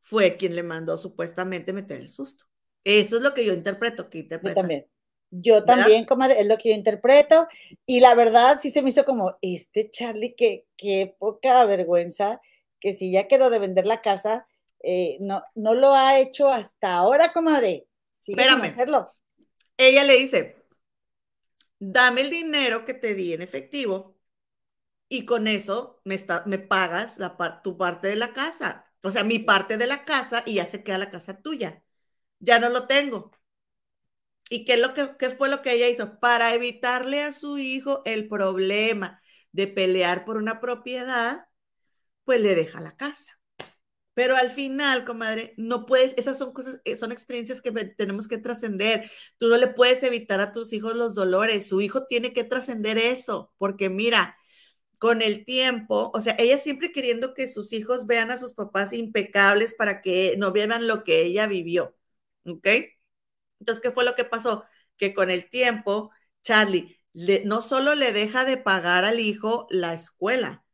fue 0.00 0.36
quien 0.36 0.54
le 0.54 0.62
mandó 0.62 0.96
supuestamente 0.96 1.72
meter 1.72 2.00
el 2.00 2.10
susto. 2.10 2.46
Eso 2.84 3.16
es 3.16 3.22
lo 3.22 3.32
que 3.32 3.44
yo 3.44 3.54
interpreto, 3.54 4.10
que 4.10 4.28
Yo 4.28 4.54
también. 4.54 4.86
Yo 5.30 5.64
también, 5.64 6.04
comadre, 6.04 6.40
es 6.40 6.46
lo 6.46 6.56
que 6.58 6.68
yo 6.68 6.74
interpreto. 6.76 7.48
Y 7.86 8.00
la 8.00 8.14
verdad 8.14 8.58
sí 8.60 8.70
se 8.70 8.82
me 8.82 8.90
hizo 8.90 9.04
como, 9.04 9.36
este 9.40 9.90
Charlie, 9.90 10.34
que 10.36 10.66
qué 10.76 11.16
poca 11.18 11.64
vergüenza, 11.64 12.40
que 12.78 12.92
si 12.92 13.10
ya 13.10 13.26
quedó 13.26 13.50
de 13.50 13.58
vender 13.58 13.86
la 13.86 14.00
casa, 14.00 14.46
eh, 14.80 15.16
no, 15.20 15.42
no 15.54 15.74
lo 15.74 15.94
ha 15.94 16.20
hecho 16.20 16.48
hasta 16.48 16.94
ahora, 16.94 17.32
comadre. 17.32 17.86
Espérame. 18.12 18.66
Hacerlo. 18.66 19.10
Ella 19.76 20.04
le 20.04 20.16
dice, 20.18 20.56
dame 21.80 22.20
el 22.20 22.30
dinero 22.30 22.84
que 22.84 22.94
te 22.94 23.14
di 23.14 23.32
en 23.32 23.42
efectivo 23.42 24.13
y 25.08 25.24
con 25.26 25.46
eso 25.46 26.00
me, 26.04 26.14
está, 26.14 26.44
me 26.46 26.58
pagas 26.58 27.18
la, 27.18 27.36
tu 27.62 27.76
parte 27.78 28.08
de 28.08 28.16
la 28.16 28.32
casa. 28.32 28.86
O 29.02 29.10
sea, 29.10 29.24
mi 29.24 29.38
parte 29.38 29.76
de 29.76 29.86
la 29.86 30.04
casa 30.04 30.42
y 30.46 30.54
ya 30.54 30.66
se 30.66 30.82
queda 30.82 30.98
la 30.98 31.10
casa 31.10 31.40
tuya. 31.40 31.82
Ya 32.40 32.58
no 32.58 32.68
lo 32.70 32.86
tengo. 32.86 33.30
¿Y 34.50 34.64
qué, 34.64 34.74
es 34.74 34.80
lo 34.80 34.94
que, 34.94 35.16
qué 35.18 35.30
fue 35.30 35.48
lo 35.48 35.62
que 35.62 35.72
ella 35.72 35.88
hizo? 35.88 36.20
Para 36.20 36.54
evitarle 36.54 37.22
a 37.22 37.32
su 37.32 37.58
hijo 37.58 38.02
el 38.04 38.28
problema 38.28 39.20
de 39.52 39.66
pelear 39.66 40.24
por 40.24 40.36
una 40.36 40.60
propiedad, 40.60 41.46
pues 42.24 42.40
le 42.40 42.54
deja 42.54 42.80
la 42.80 42.96
casa. 42.96 43.38
Pero 44.14 44.36
al 44.36 44.50
final, 44.50 45.04
comadre, 45.04 45.54
no 45.56 45.86
puedes, 45.86 46.14
esas 46.16 46.38
son 46.38 46.52
cosas, 46.52 46.80
eh, 46.84 46.96
son 46.96 47.12
experiencias 47.12 47.60
que 47.62 47.72
tenemos 47.72 48.28
que 48.28 48.38
trascender. 48.38 49.10
Tú 49.38 49.48
no 49.48 49.56
le 49.56 49.68
puedes 49.68 50.02
evitar 50.04 50.40
a 50.40 50.52
tus 50.52 50.72
hijos 50.72 50.94
los 50.96 51.14
dolores. 51.14 51.68
Su 51.68 51.80
hijo 51.80 52.06
tiene 52.06 52.32
que 52.32 52.44
trascender 52.44 52.98
eso, 52.98 53.52
porque 53.58 53.90
mira, 53.90 54.36
con 55.04 55.20
el 55.20 55.44
tiempo, 55.44 56.10
o 56.14 56.20
sea, 56.22 56.34
ella 56.38 56.58
siempre 56.58 56.90
queriendo 56.90 57.34
que 57.34 57.46
sus 57.46 57.74
hijos 57.74 58.06
vean 58.06 58.30
a 58.30 58.38
sus 58.38 58.54
papás 58.54 58.94
impecables 58.94 59.74
para 59.74 60.00
que 60.00 60.34
no 60.38 60.50
vean 60.50 60.86
lo 60.86 61.04
que 61.04 61.24
ella 61.24 61.46
vivió, 61.46 61.94
¿ok? 62.46 62.66
Entonces, 63.60 63.82
¿qué 63.82 63.90
fue 63.90 64.04
lo 64.06 64.14
que 64.14 64.24
pasó? 64.24 64.64
Que 64.96 65.12
con 65.12 65.30
el 65.30 65.50
tiempo, 65.50 66.10
Charlie 66.42 66.98
no 67.44 67.60
solo 67.60 67.94
le 67.94 68.12
deja 68.14 68.46
de 68.46 68.56
pagar 68.56 69.04
al 69.04 69.20
hijo 69.20 69.66
la 69.68 69.92
escuela, 69.92 70.64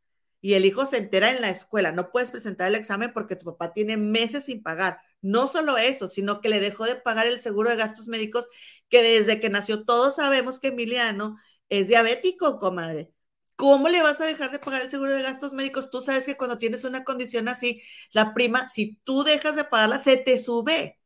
y 0.40 0.54
el 0.54 0.64
hijo 0.64 0.86
se 0.86 0.98
entera 0.98 1.30
en 1.30 1.40
la 1.40 1.50
escuela, 1.50 1.90
no 1.90 2.12
puedes 2.12 2.30
presentar 2.30 2.68
el 2.68 2.76
examen 2.76 3.12
porque 3.12 3.34
tu 3.34 3.46
papá 3.46 3.72
tiene 3.72 3.96
meses 3.96 4.44
sin 4.44 4.62
pagar. 4.62 5.00
No 5.22 5.48
solo 5.48 5.76
eso, 5.76 6.06
sino 6.06 6.40
que 6.40 6.50
le 6.50 6.60
dejó 6.60 6.84
de 6.86 6.94
pagar 6.94 7.26
el 7.26 7.40
seguro 7.40 7.70
de 7.70 7.76
gastos 7.76 8.06
médicos, 8.06 8.48
que 8.88 9.02
desde 9.02 9.40
que 9.40 9.50
nació 9.50 9.84
todos 9.84 10.14
sabemos 10.16 10.60
que 10.60 10.68
Emiliano 10.68 11.36
es 11.68 11.88
diabético, 11.88 12.60
comadre. 12.60 13.12
¿Cómo 13.60 13.90
le 13.90 14.00
vas 14.00 14.18
a 14.22 14.26
dejar 14.26 14.50
de 14.50 14.58
pagar 14.58 14.80
el 14.80 14.88
seguro 14.88 15.12
de 15.12 15.20
gastos 15.22 15.52
médicos? 15.52 15.90
Tú 15.90 16.00
sabes 16.00 16.24
que 16.24 16.38
cuando 16.38 16.56
tienes 16.56 16.84
una 16.84 17.04
condición 17.04 17.46
así, 17.46 17.82
la 18.10 18.32
prima, 18.32 18.70
si 18.70 18.98
tú 19.04 19.22
dejas 19.22 19.54
de 19.54 19.64
pagarla, 19.64 19.98
se 19.98 20.16
te 20.16 20.38
sube. 20.38 20.98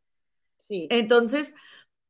Sí. 0.57 0.87
Entonces, 0.89 1.53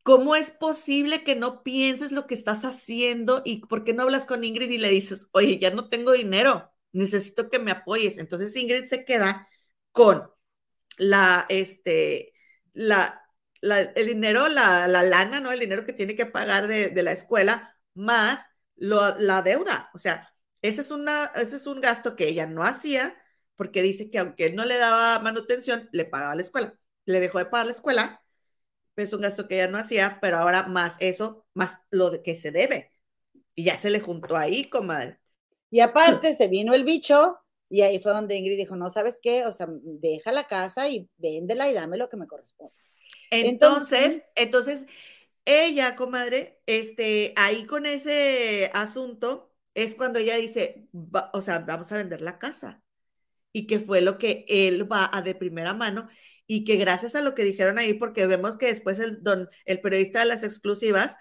¿cómo 0.03 0.37
es 0.37 0.51
posible 0.51 1.25
que 1.25 1.35
no 1.35 1.63
pienses 1.63 2.13
lo 2.13 2.27
que 2.27 2.35
estás 2.35 2.65
haciendo 2.67 3.41
y 3.47 3.67
por 3.67 3.85
qué 3.85 3.95
no 3.95 4.03
hablas 4.03 4.27
con 4.27 4.45
Ingrid 4.45 4.71
y 4.71 4.77
le 4.79 4.91
dices, 4.91 5.29
oye, 5.33 5.59
ya 5.59 5.71
no 5.71 5.89
tengo 5.89 6.13
dinero, 6.13 6.71
necesito 6.93 7.49
que 7.49 7.59
me 7.59 7.71
apoyes? 7.71 8.19
Entonces 8.19 8.55
Ingrid 8.57 8.85
se 8.85 9.07
queda 9.07 9.49
con 9.93 10.31
la, 10.99 11.47
este, 11.49 12.35
la, 12.75 13.23
el 13.63 14.07
dinero, 14.09 14.49
la, 14.49 14.89
la, 14.89 15.03
lana, 15.03 15.41
¿no? 15.41 15.53
El 15.53 15.61
dinero 15.61 15.87
que 15.87 15.95
tiene 15.95 16.17
que 16.17 16.27
pagar 16.27 16.69
de, 16.69 16.89
de 16.91 17.03
la 17.03 17.13
escuela, 17.13 17.79
más 17.95 18.47
lo, 18.77 19.19
la 19.21 19.43
deuda. 19.43 19.91
O 19.95 19.99
sea, 19.99 20.34
ese 20.69 20.81
es, 20.81 20.91
una, 20.91 21.27
ese 21.37 21.57
es 21.57 21.67
un 21.67 21.81
gasto 21.81 22.17
que 22.17 22.29
ella 22.29 22.47
no 22.47 22.63
hacía 22.63 23.15
porque 23.57 23.83
dice 23.83 24.11
que 24.11 24.19
aunque 24.19 24.47
él 24.47 24.57
no 24.57 24.65
le 24.65 24.79
daba 24.79 25.19
manutención, 25.21 25.89
le 25.93 26.07
pagaba 26.07 26.35
la 26.35 26.43
escuela. 26.43 26.79
Le 27.05 27.21
dejó 27.21 27.39
de 27.39 27.45
pagar 27.45 27.67
la 27.67 27.73
escuela, 27.73 28.23
es 28.97 29.13
un 29.13 29.21
gasto 29.21 29.47
que 29.47 29.57
ella 29.57 29.71
no 29.71 29.77
hacía, 29.77 30.19
pero 30.23 30.39
ahora 30.39 30.65
más 30.65 30.97
eso, 31.01 31.47
más 31.53 31.79
lo 31.91 32.11
de 32.11 32.23
que 32.23 32.35
se 32.35 32.51
debe. 32.51 32.93
Y 33.55 33.65
ya 33.65 33.77
se 33.77 33.91
le 33.91 34.01
juntó 34.01 34.37
ahí, 34.37 34.65
comadre. 34.65 35.21
Y 35.71 35.81
aparte 35.81 36.33
se 36.33 36.49
vino 36.49 36.73
el 36.73 36.85
bicho 36.85 37.39
y 37.69 37.83
ahí 37.83 37.99
fue 37.99 38.13
donde 38.13 38.37
Ingrid 38.37 38.57
dijo, 38.57 38.77
no, 38.77 38.89
¿sabes 38.89 39.21
qué? 39.23 39.45
O 39.47 39.53
sea, 39.53 39.67
deja 39.69 40.33
la 40.33 40.47
casa 40.47 40.89
y 40.89 41.09
véndela 41.19 41.69
y 41.69 41.75
dame 41.75 41.97
lo 41.97 42.09
que 42.09 42.17
me 42.17 42.27
corresponde. 42.27 42.73
Entonces, 43.31 44.23
entonces, 44.35 44.87
ella, 45.45 45.97
comadre, 45.97 46.61
este, 46.67 47.35
ahí 47.37 47.67
con 47.67 47.85
ese 47.85 48.71
asunto, 48.73 49.54
es 49.75 49.95
cuando 49.95 50.19
ella 50.19 50.37
dice, 50.37 50.89
o 51.33 51.43
sea, 51.43 51.61
vamos 51.61 51.91
a 51.93 51.97
vender 51.97 52.21
la 52.21 52.39
casa. 52.39 52.83
Y 53.53 53.67
que 53.69 53.79
fue 53.79 54.01
lo 54.01 54.19
que 54.19 54.45
él 54.49 54.91
va 54.91 55.09
a 55.13 55.23
de 55.23 55.35
primera 55.37 55.75
mano 55.75 56.09
y 56.47 56.65
que 56.65 56.77
gracias 56.77 57.15
a 57.15 57.23
lo 57.23 57.35
que 57.37 57.45
dijeron 57.45 57.79
ahí, 57.79 57.95
porque 57.95 58.27
vemos 58.27 58.57
que 58.57 58.67
después 58.67 58.99
el, 58.99 59.23
don, 59.23 59.49
el 59.65 59.81
periodista 59.81 60.21
de 60.21 60.27
las 60.27 60.43
exclusivas, 60.43 61.17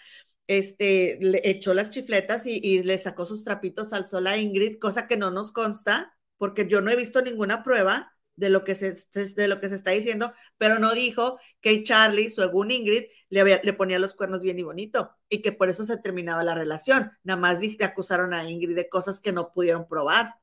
este, 0.47 1.19
le 1.21 1.41
echó 1.43 1.73
las 1.73 1.89
chifletas 1.89 2.47
y, 2.47 2.83
le 2.83 2.97
sacó 2.97 3.25
sus 3.25 3.43
trapitos 3.43 3.93
al 3.93 4.05
sol 4.05 4.27
a 4.27 4.37
Ingrid, 4.37 4.79
cosa 4.79 5.07
que 5.07 5.17
no 5.17 5.31
nos 5.31 5.51
consta, 5.51 6.17
porque 6.37 6.67
yo 6.67 6.81
no 6.81 6.91
he 6.91 6.95
visto 6.95 7.21
ninguna 7.21 7.63
prueba 7.63 8.12
de 8.35 8.49
lo 8.49 8.63
que 8.63 8.75
se, 8.75 8.95
de 9.13 9.47
lo 9.47 9.59
que 9.59 9.69
se 9.69 9.75
está 9.75 9.91
diciendo, 9.91 10.33
pero 10.57 10.79
no 10.79 10.93
dijo 10.93 11.39
que 11.61 11.83
Charlie, 11.83 12.29
según 12.29 12.71
Ingrid, 12.71 13.03
le, 13.29 13.61
le 13.63 13.73
ponía 13.73 13.99
los 13.99 14.15
cuernos 14.15 14.41
bien 14.41 14.59
y 14.59 14.63
bonito 14.63 15.11
y 15.29 15.41
que 15.41 15.51
por 15.51 15.69
eso 15.69 15.83
se 15.85 15.97
terminaba 15.97 16.43
la 16.43 16.55
relación. 16.55 17.11
Nada 17.23 17.39
más 17.39 17.59
dije, 17.59 17.83
acusaron 17.83 18.33
a 18.33 18.49
Ingrid 18.49 18.75
de 18.75 18.89
cosas 18.89 19.19
que 19.19 19.31
no 19.31 19.51
pudieron 19.51 19.87
probar. 19.87 20.35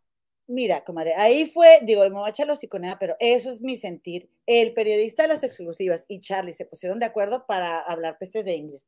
Mira, 0.53 0.83
comadre, 0.85 1.15
ahí 1.15 1.47
fue, 1.49 1.79
digo, 1.85 2.03
me 2.03 2.11
voy 2.11 2.27
a 2.27 2.31
echar 2.31 2.49
los 2.49 2.59
pero 2.99 3.15
eso 3.21 3.53
es 3.53 3.63
mi 3.63 3.77
sentir. 3.77 4.29
El 4.47 4.75
periodista 4.75 5.23
de 5.23 5.29
las 5.29 5.45
exclusivas 5.45 6.05
y 6.09 6.19
Charlie 6.19 6.53
se 6.53 6.65
pusieron 6.65 6.99
de 6.99 7.07
acuerdo 7.07 7.47
para 7.47 7.81
hablar 7.83 8.19
pestes 8.19 8.45
de 8.45 8.55
Ingrid, 8.55 8.81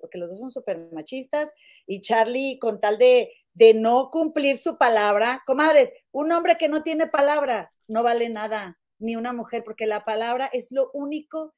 porque, 0.00 0.18
los 0.18 0.28
dos 0.28 0.40
son 0.40 0.50
súper 0.50 0.90
machistas 0.90 1.54
y 1.86 2.00
Charlie, 2.00 2.58
con 2.58 2.80
tal 2.80 2.98
de, 2.98 3.30
de 3.54 3.74
no 3.74 4.10
cumplir 4.10 4.56
su 4.56 4.76
palabra, 4.76 5.44
comadres, 5.46 5.92
un 6.10 6.32
hombre 6.32 6.56
que 6.58 6.68
no 6.68 6.82
tiene 6.82 7.06
palabra 7.06 7.68
no 7.86 8.02
vale 8.02 8.28
nada, 8.28 8.76
ni 8.98 9.14
una 9.14 9.32
mujer, 9.32 9.62
porque 9.62 9.86
la 9.86 10.04
palabra 10.04 10.50
es 10.52 10.72
lo 10.72 10.90
único 10.92 11.54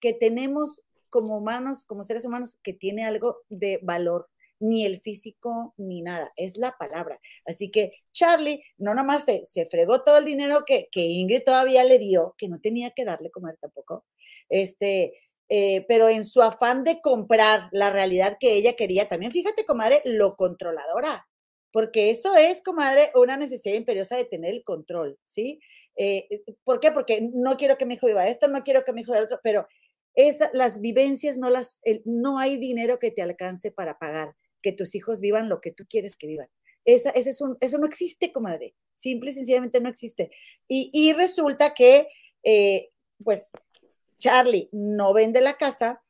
que 0.00 0.12
tenemos 0.12 0.82
como 1.08 1.38
humanos, 1.38 1.86
como 1.86 2.04
seres 2.04 2.26
humanos, 2.26 2.58
que 2.62 2.74
tiene 2.74 3.06
algo 3.06 3.38
de 3.48 3.80
valor 3.82 4.28
ni 4.62 4.86
el 4.86 5.00
físico, 5.00 5.74
ni 5.76 6.02
nada, 6.02 6.32
es 6.36 6.56
la 6.56 6.76
palabra. 6.78 7.20
Así 7.44 7.70
que 7.70 7.92
Charlie 8.12 8.62
no 8.78 8.94
nomás 8.94 9.24
se, 9.24 9.44
se 9.44 9.66
fregó 9.66 10.04
todo 10.04 10.18
el 10.18 10.24
dinero 10.24 10.64
que, 10.64 10.88
que, 10.90 11.00
Ingrid 11.00 11.42
todavía 11.44 11.84
le 11.84 11.98
dio, 11.98 12.34
que 12.38 12.48
no 12.48 12.58
tenía 12.60 12.92
que 12.92 13.04
darle 13.04 13.30
comer 13.30 13.56
tampoco, 13.60 14.06
este, 14.48 15.14
eh, 15.48 15.84
pero 15.88 16.08
en 16.08 16.24
su 16.24 16.42
afán 16.42 16.84
de 16.84 17.00
comprar 17.00 17.68
la 17.72 17.90
realidad 17.90 18.36
que 18.38 18.54
ella 18.54 18.74
quería, 18.74 19.08
también 19.08 19.32
fíjate, 19.32 19.66
comadre, 19.66 20.00
lo 20.04 20.36
controladora, 20.36 21.26
porque 21.72 22.10
eso 22.10 22.36
es, 22.36 22.62
comadre, 22.62 23.10
una 23.14 23.36
necesidad 23.36 23.74
imperiosa 23.74 24.16
de 24.16 24.26
tener 24.26 24.54
el 24.54 24.62
control, 24.62 25.18
¿sí? 25.24 25.60
Eh, 25.96 26.28
¿Por 26.64 26.80
qué? 26.80 26.92
Porque 26.92 27.28
no 27.34 27.56
quiero 27.56 27.76
que 27.76 27.86
mi 27.86 27.94
hijo 27.94 28.06
viva 28.06 28.28
esto, 28.28 28.46
no 28.48 28.62
quiero 28.62 28.84
que 28.84 28.92
mi 28.92 29.00
hijo 29.02 29.12
viva 29.12 29.24
otro, 29.24 29.40
pero 29.42 29.66
esa, 30.14 30.50
las 30.52 30.80
vivencias 30.80 31.36
no 31.38 31.50
las, 31.50 31.80
no 32.04 32.38
hay 32.38 32.58
dinero 32.58 32.98
que 32.98 33.10
te 33.10 33.22
alcance 33.22 33.72
para 33.72 33.98
pagar 33.98 34.34
que 34.62 34.72
tus 34.72 34.94
hijos 34.94 35.20
vivan 35.20 35.48
lo 35.48 35.60
que 35.60 35.72
tú 35.72 35.84
quieres 35.88 36.16
que 36.16 36.26
vivan. 36.26 36.48
Esa, 36.84 37.10
ese 37.10 37.30
es 37.30 37.40
un, 37.40 37.56
eso 37.60 37.78
no 37.78 37.86
existe, 37.86 38.32
comadre. 38.32 38.74
Simple 38.94 39.30
y 39.30 39.34
sencillamente 39.34 39.80
no 39.80 39.88
existe. 39.88 40.30
Y, 40.68 41.12
resulta 41.12 41.74
que, 41.74 42.08
eh, 42.42 42.90
pues, 43.22 43.50
Charlie 44.18 44.68
no 44.72 45.12
vende 45.12 45.40
la 45.40 45.56
casa 45.56 46.02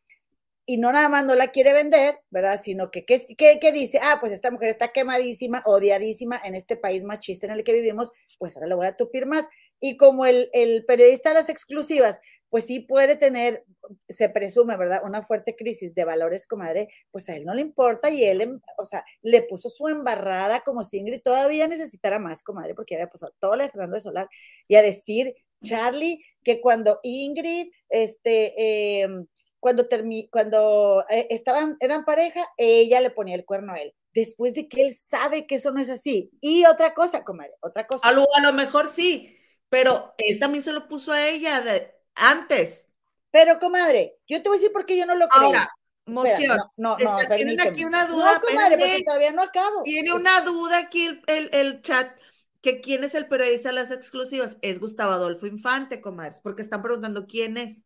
y 0.64 0.76
no 0.76 0.92
nada 0.92 1.08
más 1.08 1.24
no 1.24 1.34
la 1.34 1.48
quiere 1.48 1.72
vender, 1.72 2.20
¿verdad? 2.30 2.60
Sino 2.60 2.90
que, 2.90 3.04
¿qué, 3.04 3.72
dice? 3.72 3.98
Ah, 4.02 4.18
pues 4.20 4.32
esta 4.32 4.50
mujer 4.50 4.68
está 4.68 4.88
quemadísima, 4.88 5.62
odiadísima 5.64 6.40
en 6.44 6.54
este 6.54 6.76
país 6.76 7.04
machista 7.04 7.46
en 7.46 7.52
el 7.52 7.64
que 7.64 7.72
vivimos, 7.72 8.12
pues 8.38 8.56
ahora 8.56 8.68
le 8.68 8.74
voy 8.74 8.86
a 8.86 8.96
tupir 8.96 9.26
más. 9.26 9.48
Y 9.82 9.98
como 9.98 10.24
el, 10.24 10.48
el 10.54 10.86
periodista 10.86 11.28
de 11.28 11.34
las 11.34 11.50
exclusivas 11.50 12.18
pues 12.52 12.66
sí 12.66 12.80
puede 12.80 13.16
tener, 13.16 13.64
se 14.10 14.28
presume, 14.28 14.76
¿verdad? 14.76 15.00
Una 15.06 15.22
fuerte 15.22 15.56
crisis 15.56 15.94
de 15.94 16.04
valores, 16.04 16.46
comadre, 16.46 16.88
pues 17.10 17.26
a 17.30 17.34
él 17.34 17.46
no 17.46 17.54
le 17.54 17.62
importa 17.62 18.10
y 18.10 18.24
él, 18.24 18.42
em, 18.42 18.60
o 18.76 18.84
sea, 18.84 19.02
le 19.22 19.40
puso 19.40 19.70
su 19.70 19.88
embarrada 19.88 20.60
como 20.60 20.84
si 20.84 20.98
Ingrid 20.98 21.22
todavía 21.22 21.66
necesitara 21.66 22.18
más, 22.18 22.42
comadre, 22.42 22.74
porque 22.74 22.94
había 22.94 23.08
pasado 23.08 23.32
todo 23.38 23.56
la 23.56 23.64
de 23.64 23.70
Fernando 23.70 23.94
de 23.94 24.02
Solar 24.02 24.28
y 24.68 24.74
a 24.74 24.82
decir 24.82 25.34
Charlie, 25.62 26.22
que 26.44 26.60
cuando 26.60 27.00
Ingrid, 27.02 27.70
este, 27.88 29.00
em, 29.00 29.26
cuando, 29.58 29.88
cuando 30.30 31.06
eh, 31.08 31.28
estaban, 31.30 31.78
eran 31.80 32.04
pareja, 32.04 32.46
ella 32.58 33.00
le 33.00 33.08
ponía 33.08 33.36
el 33.36 33.46
cuerno 33.46 33.72
a 33.72 33.76
él. 33.76 33.94
Después 34.12 34.52
de 34.52 34.68
que 34.68 34.82
él 34.82 34.94
sabe 34.94 35.46
que 35.46 35.54
eso 35.54 35.72
no 35.72 35.80
es 35.80 35.88
así. 35.88 36.30
Y 36.42 36.66
otra 36.66 36.92
cosa, 36.92 37.24
comadre, 37.24 37.54
otra 37.60 37.86
cosa. 37.86 38.06
A 38.06 38.12
lo, 38.12 38.26
a 38.36 38.42
lo 38.42 38.52
mejor 38.52 38.88
sí, 38.88 39.38
pero 39.72 40.12
él 40.18 40.38
también 40.38 40.62
se 40.62 40.74
lo 40.74 40.86
puso 40.86 41.12
a 41.12 41.28
ella 41.28 41.62
de, 41.62 41.94
antes. 42.14 42.86
Pero, 43.30 43.58
comadre, 43.58 44.18
yo 44.28 44.42
te 44.42 44.50
voy 44.50 44.58
a 44.58 44.60
decir 44.60 44.70
por 44.70 44.84
qué 44.84 44.98
yo 44.98 45.06
no 45.06 45.14
lo 45.14 45.26
creo. 45.28 45.46
Ahora, 45.46 45.72
moción. 46.04 46.58
no, 46.76 46.98
no, 46.98 47.12
no 47.14 47.34
tienen 47.34 47.58
aquí 47.58 47.86
una 47.86 48.06
duda. 48.06 48.34
No, 48.34 48.40
comadre, 48.46 48.76
porque 48.76 49.02
todavía 49.02 49.32
no 49.32 49.40
acabo. 49.40 49.82
Tiene 49.82 50.12
una 50.12 50.42
duda 50.42 50.76
aquí 50.76 51.06
el, 51.06 51.22
el, 51.26 51.48
el 51.54 51.80
chat 51.80 52.14
que 52.60 52.82
quién 52.82 53.02
es 53.02 53.14
el 53.14 53.28
periodista 53.28 53.70
de 53.70 53.76
las 53.76 53.90
exclusivas. 53.90 54.58
Es 54.60 54.78
Gustavo 54.78 55.12
Adolfo 55.12 55.46
Infante, 55.46 56.02
comadres, 56.02 56.38
porque 56.42 56.60
están 56.60 56.82
preguntando 56.82 57.26
quién 57.26 57.56
es. 57.56 57.78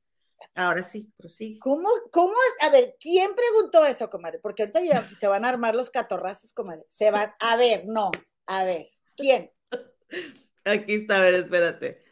Ahora 0.57 0.83
sí, 0.83 1.13
pero 1.17 1.29
sí. 1.29 1.57
¿Cómo, 1.61 1.89
cómo? 2.11 2.35
A 2.63 2.71
ver, 2.71 2.97
¿quién 2.99 3.33
preguntó 3.37 3.87
eso, 3.87 4.11
comadre? 4.11 4.41
Porque 4.41 4.65
ahorita 4.65 4.81
ya 4.81 5.09
se 5.17 5.29
van 5.29 5.45
a 5.45 5.51
armar 5.51 5.77
los 5.77 5.89
catorrazos, 5.89 6.53
comadre. 6.53 6.85
Se 6.89 7.13
van, 7.13 7.33
a 7.39 7.57
ver, 7.57 7.87
no, 7.87 8.11
a 8.47 8.65
ver, 8.65 8.87
¿quién? 9.15 9.53
Aquí 10.67 10.95
está, 10.95 11.17
a 11.17 11.21
ver, 11.21 11.35
espérate. 11.35 12.05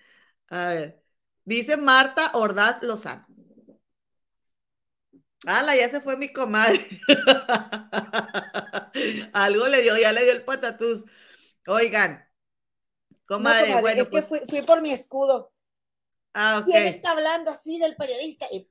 A 0.49 0.69
ver. 0.69 1.03
Dice 1.45 1.77
Marta 1.77 2.31
Ordaz 2.35 2.83
Lozano. 2.83 3.27
¡Hala! 5.47 5.77
Ya 5.77 5.91
se 5.91 6.01
fue 6.01 6.17
mi 6.17 6.33
comadre. 6.33 6.81
Algo 9.35 9.67
le 9.67 9.83
dio, 9.83 9.99
ya 9.99 10.13
le 10.13 10.25
dio 10.25 10.33
el 10.33 10.45
patatús. 10.45 11.05
Oigan, 11.67 12.25
Comadre, 13.27 13.81
bueno, 13.81 14.03
es 14.03 14.09
que 14.09 14.23
pues 14.23 14.43
fui, 14.49 14.63
por 14.63 14.83
mi 14.83 14.93
escudo. 14.93 15.53
Ah. 16.35 16.65
Y 16.67 16.77
él 16.77 16.89
está 16.89 17.13
hablando 17.13 17.53
así 17.53 17.79
del 17.79 17.95
periodista 17.95 18.47
y 18.51 18.69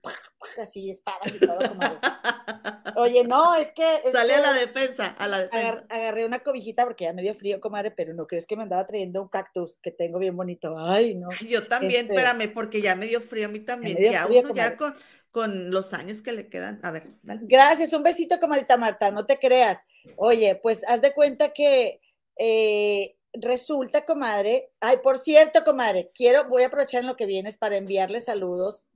así 0.61 0.89
espadas 0.89 1.34
y 1.34 1.39
todo, 1.39 1.57
comadre. 1.70 1.97
Oye, 2.97 3.24
no, 3.24 3.55
es 3.55 3.72
que. 3.72 4.01
Sale 4.11 4.36
a 4.36 4.41
la 4.41 4.53
defensa, 4.53 5.16
a 5.18 5.28
la 5.28 5.43
defensa. 5.43 5.86
agarré 5.89 6.26
una 6.26 6.43
cobijita 6.43 6.84
porque 6.84 7.05
ya 7.05 7.14
me 7.14 7.22
dio 7.22 7.34
frío, 7.36 7.61
comadre, 7.61 7.91
pero 7.91 8.14
no 8.14 8.28
crees 8.28 8.45
que 8.45 8.57
me 8.57 8.64
andaba 8.64 8.86
trayendo 8.86 9.22
un 9.22 9.30
cactus 9.30 9.80
que 9.80 9.91
tengo 9.91 10.20
bien 10.20 10.36
bonito. 10.36 10.76
Ay, 10.78 11.16
no. 11.16 11.30
Yo 11.47 11.66
también, 11.68 12.01
este 12.01 12.16
espérame, 12.16 12.53
porque 12.53 12.82
ya 12.82 12.95
me 12.95 13.07
dio 13.07 13.22
frío 13.22 13.45
a 13.45 13.49
mí 13.49 13.59
también. 13.61 13.97
Ya 13.97 14.28
uno 14.28 14.53
ya 14.53 14.76
con, 14.76 14.95
con 15.32 15.72
los 15.72 15.93
años 15.93 16.22
que 16.22 16.34
le 16.34 16.49
quedan. 16.49 16.82
A 16.84 16.91
ver, 16.91 17.11
Gracias, 17.24 17.93
un 17.93 18.03
besito, 18.03 18.39
comadita 18.39 18.76
Marta, 18.78 19.09
no 19.09 19.26
te 19.26 19.39
creas. 19.39 19.86
Oye, 20.18 20.59
pues 20.61 20.84
haz 20.88 21.01
de 21.01 21.14
cuenta 21.14 21.53
que. 21.53 22.01
Eh, 22.36 23.16
resulta, 23.34 24.05
comadre, 24.05 24.71
ay, 24.79 24.97
por 25.03 25.17
cierto, 25.17 25.63
comadre, 25.63 26.11
quiero, 26.13 26.47
voy 26.47 26.63
a 26.63 26.67
aprovechar 26.67 27.01
en 27.01 27.07
lo 27.07 27.15
que 27.15 27.25
vienes 27.25 27.57
para 27.57 27.77
enviarle 27.77 28.19
saludos 28.19 28.88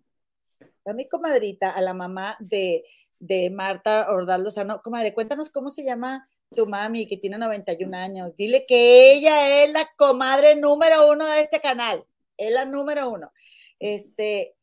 a 0.85 0.93
mi 0.93 1.07
comadrita, 1.07 1.71
a 1.71 1.81
la 1.81 1.93
mamá 1.93 2.37
de, 2.39 2.85
de 3.19 3.49
Marta 3.49 4.09
Ordaldo 4.09 4.51
Sano. 4.51 4.81
Comadre, 4.81 5.13
cuéntanos 5.13 5.49
cómo 5.49 5.69
se 5.69 5.83
llama 5.83 6.29
tu 6.55 6.65
mami, 6.65 7.07
que 7.07 7.17
tiene 7.17 7.37
91 7.37 7.97
años. 7.97 8.35
Dile 8.35 8.65
que 8.65 9.13
ella 9.13 9.63
es 9.63 9.71
la 9.71 9.89
comadre 9.97 10.55
número 10.55 11.11
uno 11.11 11.27
de 11.27 11.41
este 11.41 11.59
canal. 11.59 12.05
Es 12.37 12.53
la 12.53 12.65
número 12.65 13.09
uno. 13.09 13.31
Este, 13.79 14.55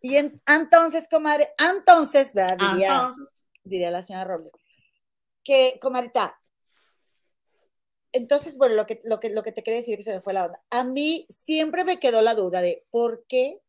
y 0.00 0.16
entonces, 0.16 1.08
comadre, 1.08 1.48
entonces, 1.58 2.32
Diría, 2.34 3.10
diría 3.64 3.90
la 3.90 4.02
señora 4.02 4.24
Robles, 4.24 4.52
que, 5.44 5.78
comadrita, 5.80 6.38
entonces, 8.12 8.58
bueno, 8.58 8.74
lo 8.74 8.86
que, 8.86 9.00
lo, 9.04 9.20
que, 9.20 9.30
lo 9.30 9.42
que 9.42 9.52
te 9.52 9.62
quería 9.62 9.80
decir 9.80 9.96
que 9.96 10.02
se 10.02 10.14
me 10.14 10.20
fue 10.20 10.32
la 10.32 10.46
onda. 10.46 10.60
A 10.70 10.84
mí 10.84 11.26
siempre 11.28 11.84
me 11.84 11.98
quedó 11.98 12.20
la 12.20 12.34
duda 12.34 12.60
de 12.60 12.84
por 12.90 13.24
qué 13.26 13.60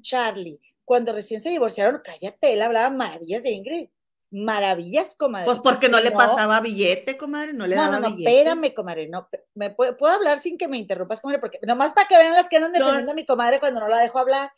Charlie, 0.00 0.60
cuando 0.84 1.12
recién 1.12 1.40
se 1.40 1.50
divorciaron, 1.50 2.00
cállate, 2.04 2.52
él 2.52 2.62
hablaba 2.62 2.90
maravillas 2.90 3.42
de 3.42 3.50
Ingrid. 3.50 3.88
Maravillas, 4.30 5.14
comadre. 5.14 5.44
Pues 5.44 5.58
porque 5.58 5.90
no 5.90 6.00
le 6.00 6.10
pasaba 6.10 6.60
billete, 6.60 7.18
comadre, 7.18 7.52
no 7.52 7.66
le 7.66 7.76
daba 7.76 8.00
no, 8.00 8.08
no, 8.08 8.16
espérame, 8.16 8.72
comadre, 8.72 9.06
no, 9.06 9.28
me 9.54 9.68
puedo, 9.70 10.06
hablar 10.06 10.38
sin 10.38 10.56
que 10.56 10.68
me 10.68 10.78
interrumpas, 10.78 11.20
comadre, 11.20 11.38
porque 11.38 11.58
nomás 11.66 11.92
para 11.92 12.08
que 12.08 12.16
vean 12.16 12.32
las 12.32 12.48
que 12.48 12.56
andan 12.56 12.72
defendiendo 12.72 13.12
a 13.12 13.14
mi 13.14 13.26
comadre 13.26 13.60
cuando 13.60 13.80
no 13.80 13.88
la 13.88 14.00
dejo 14.00 14.18
hablar. 14.18 14.50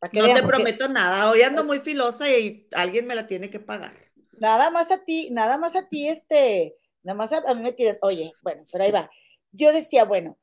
Para 0.00 0.10
que 0.10 0.20
no 0.20 0.34
te 0.34 0.42
prometo 0.42 0.88
nada, 0.88 1.30
hoy 1.30 1.42
ando 1.42 1.62
muy 1.62 1.80
filosa 1.80 2.28
y 2.30 2.66
alguien 2.72 3.06
me 3.06 3.14
la 3.14 3.26
tiene 3.26 3.50
que 3.50 3.60
pagar. 3.60 3.92
Nada 4.38 4.70
más 4.70 4.90
a 4.90 5.04
ti, 5.04 5.28
nada 5.30 5.58
más 5.58 5.76
a 5.76 5.86
ti, 5.88 6.08
este, 6.08 6.76
Nada 7.02 7.16
más 7.16 7.32
a, 7.32 7.54
mí 7.54 7.62
me 7.62 7.72
tiran, 7.72 7.98
oye, 8.02 8.32
bueno, 8.42 8.64
pero 8.70 8.84
ahí 8.84 8.90
va. 8.90 9.10
Yo 9.52 9.72
decía, 9.72 10.04
bueno, 10.04 10.36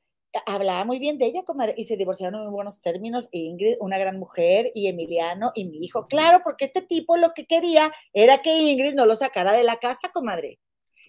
hablaba 0.45 0.83
muy 0.83 0.99
bien 0.99 1.17
de 1.17 1.25
ella, 1.25 1.43
comadre, 1.43 1.73
y 1.77 1.85
se 1.85 1.97
divorciaron 1.97 2.39
en 2.39 2.47
muy 2.47 2.53
buenos 2.53 2.81
términos, 2.81 3.29
Ingrid, 3.31 3.75
una 3.79 3.97
gran 3.97 4.19
mujer, 4.19 4.71
y 4.73 4.87
Emiliano, 4.87 5.51
y 5.55 5.65
mi 5.65 5.83
hijo, 5.83 6.07
claro, 6.07 6.41
porque 6.43 6.65
este 6.65 6.81
tipo 6.81 7.17
lo 7.17 7.33
que 7.33 7.45
quería 7.45 7.91
era 8.13 8.41
que 8.41 8.57
Ingrid 8.57 8.93
no 8.93 9.05
lo 9.05 9.15
sacara 9.15 9.53
de 9.53 9.63
la 9.63 9.77
casa, 9.77 10.09
comadre. 10.11 10.59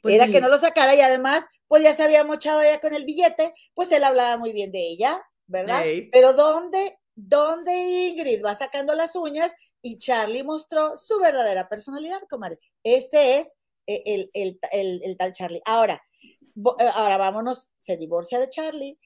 Pues 0.03 0.15
era 0.15 0.29
que 0.29 0.41
no 0.41 0.49
lo 0.49 0.59
sacara 0.59 0.95
y 0.95 1.01
además, 1.01 1.47
pues 1.67 1.83
ya 1.83 1.95
se 1.95 2.03
había 2.03 2.23
mochado 2.23 2.63
ella 2.63 2.81
con 2.81 2.95
el 2.95 3.05
billete, 3.05 3.55
pues 3.75 3.91
él 3.91 4.05
hablaba 4.05 4.37
muy 4.37 4.53
bien 4.53 4.71
de 4.71 4.87
ella, 4.87 5.21
¿verdad? 5.47 5.83
Pero 6.13 6.33
¿dónde, 6.33 6.99
¿dónde 7.15 7.73
Ingrid 8.11 8.45
va 8.45 8.55
sacando 8.55 8.95
las 8.95 9.17
uñas 9.17 9.55
y 9.83 9.99
Charlie 9.99 10.45
mostró 10.45 10.97
su 10.97 11.19
verdadera 11.19 11.69
personalidad, 11.69 12.21
comadre? 12.29 12.61
Ese 12.85 13.39
es 13.39 13.57
el, 13.87 14.31
el, 14.33 15.17
tal 15.17 15.33
Charlie. 15.33 15.63
Ahora, 15.65 16.03
eh, 16.23 16.91
ahora 16.95 17.17
vámonos, 17.17 17.71
se 17.79 17.97
divorcia 17.97 18.39
de 18.39 18.49
Charlie. 18.49 18.99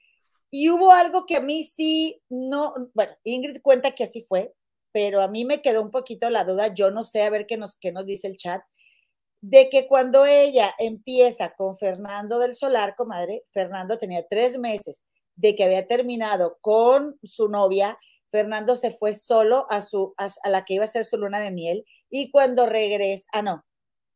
Y 0.51 0.69
hubo 0.69 0.91
algo 0.91 1.25
que 1.25 1.37
a 1.37 1.41
mí 1.41 1.63
sí, 1.63 2.21
no, 2.29 2.73
bueno, 2.93 3.13
Ingrid 3.23 3.61
cuenta 3.61 3.91
que 3.91 4.03
así 4.03 4.21
fue, 4.27 4.53
pero 4.91 5.21
a 5.21 5.29
mí 5.29 5.45
me 5.45 5.61
quedó 5.61 5.81
un 5.81 5.91
poquito 5.91 6.29
la 6.29 6.43
duda, 6.43 6.73
yo 6.73 6.91
no 6.91 7.03
sé, 7.03 7.21
a 7.21 7.29
ver 7.29 7.45
qué 7.47 7.55
nos, 7.55 7.77
qué 7.77 7.93
nos 7.93 8.05
dice 8.05 8.27
el 8.27 8.35
chat, 8.35 8.61
de 9.39 9.69
que 9.69 9.87
cuando 9.87 10.25
ella 10.25 10.75
empieza 10.77 11.53
con 11.55 11.77
Fernando 11.77 12.37
del 12.37 12.53
Solar, 12.53 12.95
comadre, 12.97 13.43
Fernando 13.51 13.97
tenía 13.97 14.27
tres 14.27 14.59
meses 14.59 15.05
de 15.35 15.55
que 15.55 15.63
había 15.63 15.87
terminado 15.87 16.57
con 16.59 17.17
su 17.23 17.47
novia, 17.47 17.97
Fernando 18.29 18.75
se 18.75 18.91
fue 18.91 19.13
solo 19.13 19.65
a, 19.69 19.79
su, 19.79 20.13
a, 20.17 20.27
a 20.43 20.49
la 20.49 20.65
que 20.65 20.73
iba 20.73 20.83
a 20.83 20.87
ser 20.87 21.05
su 21.05 21.17
luna 21.17 21.39
de 21.39 21.51
miel, 21.51 21.85
y 22.09 22.29
cuando 22.29 22.65
regresa, 22.65 23.25
ah, 23.31 23.41
no, 23.41 23.65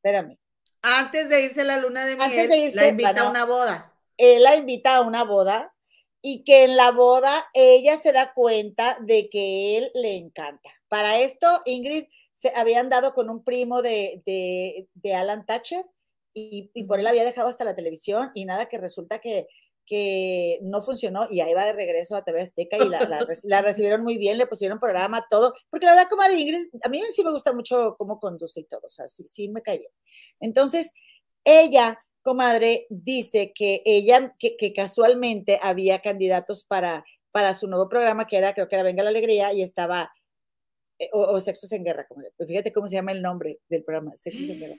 espérame, 0.03 0.37
antes 0.85 1.29
de 1.29 1.45
irse 1.45 1.61
a 1.61 1.65
la 1.65 1.77
luna 1.77 2.05
de 2.05 2.15
miel, 2.15 2.71
la 2.75 2.87
invita 2.87 3.21
a 3.21 3.29
una 3.29 3.45
boda. 3.45 3.93
Él 4.17 4.43
la 4.43 4.55
invita 4.55 4.95
a 4.95 5.01
una 5.01 5.23
boda 5.23 5.73
y 6.21 6.43
que 6.43 6.63
en 6.63 6.75
la 6.75 6.91
boda 6.91 7.45
ella 7.53 7.97
se 7.97 8.11
da 8.11 8.33
cuenta 8.33 8.97
de 9.01 9.29
que 9.29 9.77
él 9.77 9.91
le 9.93 10.15
encanta. 10.15 10.69
Para 10.87 11.19
esto, 11.19 11.61
Ingrid 11.65 12.05
se 12.31 12.51
habían 12.55 12.89
dado 12.89 13.13
con 13.13 13.29
un 13.29 13.43
primo 13.43 13.81
de, 13.81 14.23
de, 14.25 15.13
Alan 15.13 15.45
Thatcher 15.45 15.85
y, 16.33 16.71
por 16.87 16.99
él 16.99 17.07
había 17.07 17.23
dejado 17.23 17.47
hasta 17.47 17.63
la 17.63 17.75
televisión 17.75 18.31
y 18.33 18.45
nada 18.45 18.67
que 18.67 18.77
resulta 18.77 19.19
que, 19.19 19.47
que 19.85 20.59
no 20.61 20.81
funcionó 20.81 21.27
y 21.29 21.41
ahí 21.41 21.53
va 21.53 21.65
de 21.65 21.73
regreso 21.73 22.15
a 22.15 22.23
TV 22.23 22.41
Azteca 22.41 22.77
y 22.77 22.89
la, 22.89 22.99
la, 23.43 23.61
recibieron 23.61 24.03
muy 24.03 24.17
bien, 24.17 24.37
le 24.37 24.47
pusieron 24.47 24.79
programa, 24.79 25.25
todo, 25.29 25.53
porque 25.69 25.85
la 25.85 25.93
verdad, 25.93 26.07
como 26.09 26.23
Ingrid, 26.23 26.67
a 26.83 26.89
mí 26.89 27.01
sí 27.11 27.23
me 27.23 27.31
gusta 27.31 27.53
mucho 27.53 27.95
cómo 27.97 28.19
conduce 28.19 28.61
y 28.61 28.65
todo, 28.65 28.81
o 28.83 28.89
sea, 28.89 29.07
sí, 29.07 29.27
sí 29.27 29.49
me 29.49 29.61
cae 29.61 29.79
bien. 29.79 29.91
Entonces, 30.39 30.93
ella, 31.43 31.99
comadre, 32.23 32.87
dice 32.89 33.53
que 33.53 33.83
ella, 33.85 34.35
que, 34.39 34.73
casualmente 34.73 35.59
había 35.61 36.01
candidatos 36.01 36.65
para, 36.65 37.05
para 37.31 37.53
su 37.53 37.67
nuevo 37.67 37.87
programa, 37.87 38.25
que 38.27 38.37
era, 38.37 38.53
creo 38.53 38.67
que 38.67 38.75
era 38.75 38.83
Venga 38.83 39.03
la 39.03 39.09
Alegría, 39.09 39.53
y 39.53 39.61
estaba, 39.61 40.11
eh, 40.99 41.09
o, 41.13 41.39
Sexos 41.39 41.71
en 41.71 41.83
Guerra, 41.83 42.07
como, 42.07 42.21
fíjate 42.47 42.71
cómo 42.71 42.87
se 42.87 42.95
llama 42.95 43.11
el 43.11 43.21
nombre 43.21 43.59
del 43.69 43.83
programa, 43.83 44.17
Sexos 44.17 44.49
en 44.49 44.59
Guerra. 44.61 44.75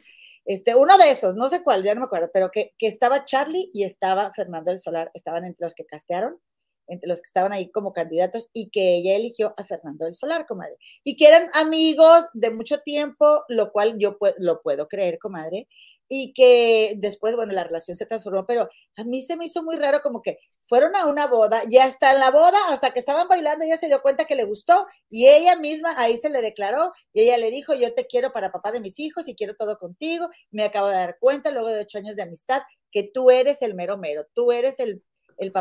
Este, 0.46 0.74
uno 0.74 0.96
de 0.96 1.10
esos, 1.10 1.34
no 1.34 1.48
sé 1.48 1.62
cuál, 1.62 1.82
ya 1.84 1.94
no 1.94 2.00
me 2.00 2.06
acuerdo, 2.06 2.30
pero 2.32 2.50
que, 2.50 2.72
que 2.78 2.86
estaba 2.86 3.24
Charlie 3.24 3.70
y 3.74 3.84
estaba 3.84 4.32
Fernando 4.32 4.70
del 4.70 4.78
Solar, 4.78 5.10
estaban 5.12 5.44
entre 5.44 5.64
los 5.64 5.74
que 5.74 5.84
castearon 5.84 6.40
entre 6.88 7.08
los 7.08 7.20
que 7.20 7.26
estaban 7.26 7.52
ahí 7.52 7.70
como 7.70 7.92
candidatos 7.92 8.50
y 8.52 8.70
que 8.70 8.96
ella 8.96 9.16
eligió 9.16 9.54
a 9.56 9.64
Fernando 9.64 10.04
del 10.04 10.14
Solar, 10.14 10.46
comadre. 10.46 10.76
Y 11.04 11.16
que 11.16 11.26
eran 11.26 11.48
amigos 11.54 12.26
de 12.34 12.50
mucho 12.50 12.80
tiempo, 12.80 13.44
lo 13.48 13.72
cual 13.72 13.96
yo 13.98 14.18
lo 14.38 14.62
puedo 14.62 14.88
creer, 14.88 15.18
comadre. 15.18 15.68
Y 16.08 16.32
que 16.32 16.94
después, 16.98 17.34
bueno, 17.34 17.52
la 17.52 17.64
relación 17.64 17.96
se 17.96 18.06
transformó, 18.06 18.46
pero 18.46 18.68
a 18.96 19.04
mí 19.04 19.22
se 19.22 19.36
me 19.36 19.46
hizo 19.46 19.62
muy 19.64 19.76
raro 19.76 20.00
como 20.02 20.22
que 20.22 20.38
fueron 20.66 20.96
a 20.96 21.06
una 21.06 21.26
boda, 21.26 21.62
ya 21.68 21.86
está 21.86 22.12
en 22.12 22.20
la 22.20 22.30
boda, 22.30 22.58
hasta 22.68 22.92
que 22.92 22.98
estaban 22.98 23.28
bailando, 23.28 23.64
ella 23.64 23.76
se 23.76 23.86
dio 23.86 24.02
cuenta 24.02 24.24
que 24.24 24.34
le 24.34 24.44
gustó 24.44 24.86
y 25.08 25.28
ella 25.28 25.56
misma 25.56 25.94
ahí 25.96 26.16
se 26.16 26.28
le 26.28 26.42
declaró 26.42 26.92
y 27.12 27.22
ella 27.22 27.38
le 27.38 27.50
dijo, 27.50 27.74
yo 27.74 27.94
te 27.94 28.06
quiero 28.06 28.32
para 28.32 28.50
papá 28.50 28.72
de 28.72 28.80
mis 28.80 28.98
hijos 28.98 29.28
y 29.28 29.34
quiero 29.34 29.54
todo 29.56 29.78
contigo. 29.78 30.28
Me 30.50 30.64
acabo 30.64 30.88
de 30.88 30.94
dar 30.94 31.18
cuenta 31.20 31.50
luego 31.50 31.68
de 31.68 31.82
ocho 31.82 31.98
años 31.98 32.16
de 32.16 32.22
amistad 32.22 32.62
que 32.90 33.04
tú 33.04 33.30
eres 33.30 33.62
el 33.62 33.74
mero 33.74 33.96
mero, 33.96 34.26
tú 34.34 34.52
eres 34.52 34.80
el, 34.80 35.02
el 35.38 35.52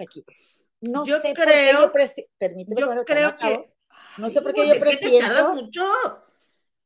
aquí. 0.00 0.24
No 0.82 1.06
yo 1.06 1.18
sé 1.18 1.32
creo, 1.32 1.90
por 1.90 1.92
qué 1.92 2.26
yo, 2.76 2.76
yo 2.76 3.04
creo 3.04 3.38
que, 3.38 3.72
no 4.18 4.28
sé 4.28 4.42
por 4.42 4.52
qué 4.52 4.66
yo 4.66 4.78
presiento, 4.78 5.54
mucho. 5.54 5.82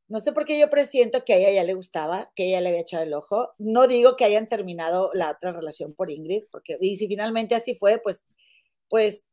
No 0.09 0.21
sé 0.21 0.33
por 0.33 0.45
qué 0.45 0.59
yo 0.59 0.71
presiento 0.71 1.25
que 1.25 1.33
a 1.33 1.37
ella 1.39 1.51
ya 1.51 1.65
le 1.65 1.75
gustaba, 1.75 2.31
que 2.37 2.45
ella 2.45 2.61
le 2.61 2.69
había 2.69 2.83
echado 2.83 3.03
el 3.03 3.15
ojo. 3.15 3.55
No 3.59 3.89
digo 3.89 4.17
que 4.17 4.25
hayan 4.25 4.49
terminado 4.49 5.11
la 5.15 5.33
otra 5.33 5.51
relación 5.53 5.95
por 5.95 6.13
Ingrid, 6.13 6.45
porque 6.53 6.79
y 6.81 6.97
si 6.97 7.09
finalmente 7.09 7.57
así 7.57 7.75
fue, 7.75 7.99
pues, 7.99 8.23
pues 8.89 9.27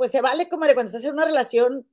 pues 0.00 0.12
se 0.12 0.22
vale, 0.22 0.48
comadre, 0.48 0.72
cuando 0.72 0.86
estás 0.86 1.04
en 1.04 1.12
una 1.12 1.26
relación, 1.26 1.86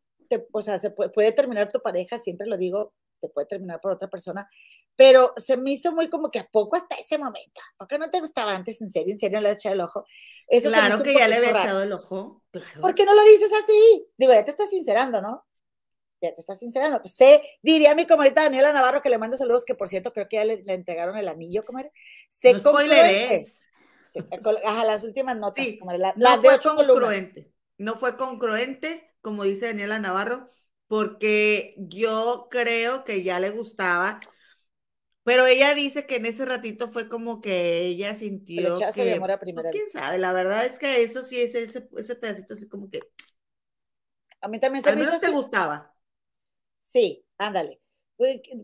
o 0.54 0.62
sea, 0.62 0.80
se 0.80 0.92
puede, 0.92 1.34
terminar 1.34 1.70
tu 1.70 1.82
pareja, 1.82 2.18
siempre 2.18 2.48
lo 2.48 2.58
digo, 2.58 2.94
te 3.20 3.28
puede 3.28 3.48
terminar 3.48 3.82
por 3.82 3.92
otra 3.92 4.10
persona, 4.10 4.50
pero 4.98 5.32
se 5.38 5.56
me 5.58 5.72
hizo 5.72 5.94
muy 5.94 6.10
como 6.10 6.32
que 6.32 6.40
a 6.40 6.48
poco 6.50 6.76
hasta 6.76 6.96
ese 6.96 7.18
momento, 7.20 7.62
¿por 7.78 7.88
qué 7.88 8.00
no 8.00 8.10
te 8.10 8.20
gustaba 8.20 8.54
antes 8.54 8.82
en 8.82 8.90
serio, 8.90 9.12
en 9.12 9.18
serio 9.18 9.40
le 9.40 9.50
has 9.50 9.60
echado 9.60 9.76
el 9.76 9.82
ojo? 9.82 10.06
Eso 10.48 10.70
claro 10.70 11.02
que 11.04 11.14
ya 11.14 11.28
le 11.28 11.36
había 11.36 11.52
echado 11.52 11.84
el 11.84 11.94
ojo. 11.94 12.44
¿Por 12.82 12.96
qué 12.96 13.06
no 13.06 13.14
lo 13.14 13.24
dices 13.24 13.52
así? 13.54 14.08
Digo, 14.18 14.34
ya 14.34 14.44
te 14.44 14.52
estás 14.52 14.72
sincerando, 14.72 15.22
¿no? 15.22 15.46
Ya 16.20 16.34
te 16.34 16.42
estás 16.42 16.58
sincerando. 16.60 17.00
Pues 17.00 17.14
sé, 17.14 17.44
diría 17.62 17.94
mi 17.94 18.08
comadita 18.08 18.42
Daniela 18.42 18.74
Navarro, 18.74 19.04
que 19.04 19.10
le 19.10 19.20
mando 19.20 19.38
saludos, 19.38 19.66
que 19.66 19.76
por 19.76 19.88
cierto 19.88 20.12
creo 20.12 20.28
que 20.28 20.38
ya 20.38 20.46
le, 20.46 20.64
entregaron 20.66 21.16
el 21.16 21.28
anillo, 21.28 21.64
comadre. 21.64 21.92
Sé 22.28 22.54
no 22.54 22.64
congruente. 22.64 23.46
Ajá, 24.66 24.84
las 24.84 25.04
últimas 25.04 25.38
notas, 25.38 25.64
sí, 25.64 25.80
La, 26.00 26.14
no 26.16 26.42
fue 26.42 26.60
congruente. 26.60 27.54
No 27.78 27.96
fue 27.98 28.18
congruente, 28.18 29.14
como 29.22 29.44
dice 29.44 29.68
Daniela 29.68 30.00
Navarro, 30.00 30.48
porque 30.88 31.76
yo 31.78 32.48
creo 32.50 33.04
que 33.04 33.22
ya 33.22 33.40
le 33.40 33.52
gustaba 33.52 34.20
pero 35.28 35.46
ella 35.46 35.74
dice 35.74 36.08
que 36.08 36.16
en 36.16 36.26
ese 36.26 36.46
ratito 36.46 36.88
fue 36.88 37.10
como 37.10 37.42
que 37.42 37.82
ella 37.82 38.16
sintió 38.16 38.78
que, 38.96 39.14
amor 39.14 39.32
a 39.32 39.38
pues 39.38 39.68
quién 39.74 39.90
sabe, 39.90 40.20
la 40.20 40.32
verdad 40.32 40.66
es 40.66 40.80
que 40.80 41.04
eso 41.04 41.22
sí, 41.22 41.42
ese, 41.42 41.64
ese, 41.64 42.16
pedacito 42.16 42.54
así 42.54 42.70
como 42.70 42.90
que... 42.90 43.02
A 44.40 44.48
mí 44.48 44.58
también 44.58 44.82
se 44.82 44.90
Al 44.90 44.96
me 44.96 45.04
menos 45.04 45.20
te 45.20 45.30
gustaba. 45.30 45.94
Sí, 46.80 47.26
ándale. 47.38 47.82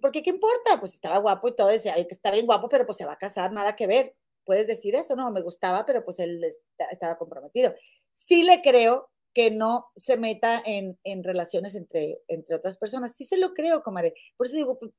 Porque 0.02 0.24
¿qué 0.24 0.30
importa? 0.30 0.80
Pues 0.80 0.94
estaba 0.94 1.18
guapo 1.18 1.50
y 1.50 1.56
todo, 1.58 1.68
decía, 1.68 1.96
que 1.96 2.08
está 2.10 2.32
bien 2.32 2.46
guapo, 2.46 2.70
pero 2.70 2.86
pues 2.86 2.98
se 2.98 3.04
va 3.06 3.12
a 3.12 3.18
casar, 3.18 3.52
nada 3.52 3.76
que 3.76 3.86
ver. 3.86 4.16
Puedes 4.46 4.66
decir 4.66 4.96
eso, 4.96 5.18
no, 5.18 5.30
me 5.32 5.42
gustaba, 5.42 5.86
pero 5.86 6.06
pues 6.06 6.20
él 6.20 6.48
estaba 6.90 7.18
comprometido. 7.18 7.76
Sí 8.14 8.42
le 8.44 8.62
creo 8.62 9.12
que 9.34 9.52
no 9.52 9.88
se 9.96 10.18
meta 10.18 10.62
en, 10.66 10.98
relaciones 11.24 11.76
entre, 11.76 12.20
entre 12.28 12.56
otras 12.56 12.78
personas. 12.78 13.16
Sí 13.16 13.26
se 13.26 13.38
lo 13.38 13.54
creo, 13.54 13.84
comadre. 13.84 14.14
Por 14.38 14.48
eso 14.48 14.56
digo, 14.56 14.78
pues, 14.80 14.92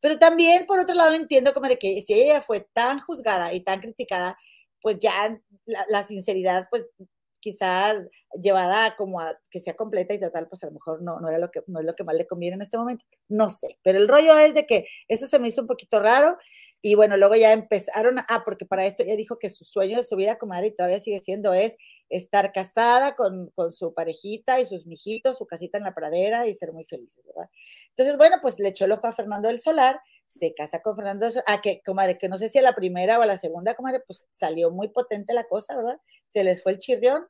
pero 0.00 0.18
también, 0.18 0.66
por 0.66 0.78
otro 0.78 0.94
lado, 0.94 1.14
entiendo, 1.14 1.54
comadre, 1.54 1.78
que 1.78 2.00
si 2.02 2.14
ella 2.14 2.42
fue 2.42 2.66
tan 2.72 3.00
juzgada 3.00 3.52
y 3.52 3.60
tan 3.60 3.80
criticada, 3.80 4.38
pues 4.80 4.98
ya 5.00 5.40
la, 5.66 5.86
la 5.88 6.02
sinceridad, 6.04 6.68
pues 6.70 6.86
quizá 7.44 7.92
llevada 8.42 8.96
como 8.96 9.20
a 9.20 9.38
que 9.50 9.60
sea 9.60 9.74
completa 9.74 10.14
y 10.14 10.18
total, 10.18 10.48
pues 10.48 10.62
a 10.62 10.66
lo 10.68 10.72
mejor 10.72 11.02
no, 11.02 11.20
no, 11.20 11.28
era 11.28 11.38
lo 11.38 11.50
que, 11.50 11.60
no 11.66 11.78
es 11.78 11.84
lo 11.84 11.94
que 11.94 12.02
más 12.02 12.16
le 12.16 12.26
conviene 12.26 12.56
en 12.56 12.62
este 12.62 12.78
momento. 12.78 13.04
No 13.28 13.50
sé, 13.50 13.78
pero 13.82 13.98
el 13.98 14.08
rollo 14.08 14.38
es 14.38 14.54
de 14.54 14.64
que 14.64 14.86
eso 15.08 15.26
se 15.26 15.38
me 15.38 15.48
hizo 15.48 15.60
un 15.60 15.66
poquito 15.66 16.00
raro 16.00 16.38
y 16.80 16.94
bueno, 16.94 17.18
luego 17.18 17.34
ya 17.34 17.52
empezaron, 17.52 18.18
ah, 18.18 18.42
porque 18.46 18.64
para 18.64 18.86
esto 18.86 19.02
ella 19.02 19.14
dijo 19.14 19.38
que 19.38 19.50
su 19.50 19.64
sueño 19.64 19.98
de 19.98 20.04
su 20.04 20.16
vida, 20.16 20.38
comadre, 20.38 20.68
y 20.68 20.74
todavía 20.74 21.00
sigue 21.00 21.20
siendo, 21.20 21.52
es 21.52 21.76
estar 22.08 22.50
casada 22.52 23.14
con, 23.14 23.50
con 23.54 23.70
su 23.70 23.92
parejita 23.92 24.58
y 24.58 24.64
sus 24.64 24.86
mijitos, 24.86 25.36
su 25.36 25.46
casita 25.46 25.76
en 25.76 25.84
la 25.84 25.94
pradera 25.94 26.46
y 26.46 26.54
ser 26.54 26.72
muy 26.72 26.86
felices, 26.86 27.22
¿verdad? 27.26 27.50
Entonces, 27.90 28.16
bueno, 28.16 28.36
pues 28.40 28.58
le 28.58 28.68
echó 28.70 28.86
el 28.86 28.92
ojo 28.92 29.06
a 29.06 29.12
Fernando 29.12 29.48
del 29.48 29.60
Solar 29.60 30.00
se 30.34 30.54
casa 30.54 30.80
con 30.82 30.96
Fernando, 30.96 31.26
ah, 31.46 31.60
que, 31.60 31.80
comadre, 31.84 32.18
que 32.18 32.28
no 32.28 32.36
sé 32.36 32.48
si 32.48 32.58
a 32.58 32.62
la 32.62 32.74
primera 32.74 33.18
o 33.18 33.22
a 33.22 33.26
la 33.26 33.38
segunda, 33.38 33.74
comadre, 33.74 34.00
pues 34.06 34.24
salió 34.30 34.70
muy 34.70 34.88
potente 34.88 35.32
la 35.32 35.44
cosa, 35.44 35.76
¿verdad? 35.76 35.98
Se 36.24 36.42
les 36.44 36.62
fue 36.62 36.72
el 36.72 36.78
chirrión 36.78 37.24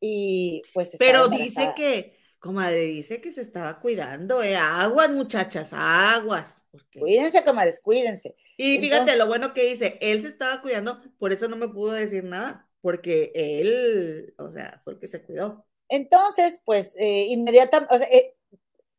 y 0.00 0.62
pues... 0.72 0.96
Pero 0.98 1.28
dice 1.28 1.72
que, 1.76 2.16
comadre, 2.38 2.82
dice 2.82 3.20
que 3.20 3.32
se 3.32 3.40
estaba 3.40 3.80
cuidando, 3.80 4.42
¿eh? 4.42 4.56
Aguas, 4.56 5.10
muchachas, 5.10 5.72
aguas. 5.72 6.64
Cuídense, 6.98 7.44
comadres, 7.44 7.80
cuídense. 7.80 8.34
Y 8.56 8.78
fíjate 8.78 9.16
lo 9.16 9.26
bueno 9.26 9.54
que 9.54 9.68
dice, 9.68 9.98
él 10.00 10.22
se 10.22 10.28
estaba 10.28 10.60
cuidando, 10.60 11.00
por 11.18 11.32
eso 11.32 11.48
no 11.48 11.56
me 11.56 11.68
pudo 11.68 11.92
decir 11.92 12.24
nada, 12.24 12.68
porque 12.80 13.32
él, 13.34 14.34
o 14.38 14.50
sea, 14.50 14.80
fue 14.82 14.94
el 14.94 14.98
que 14.98 15.06
se 15.06 15.22
cuidó. 15.22 15.64
Entonces, 15.88 16.60
pues, 16.64 16.94
eh, 16.98 17.26
inmediatamente, 17.28 17.94
o 17.94 17.98
sea, 17.98 18.08
eh, 18.08 18.34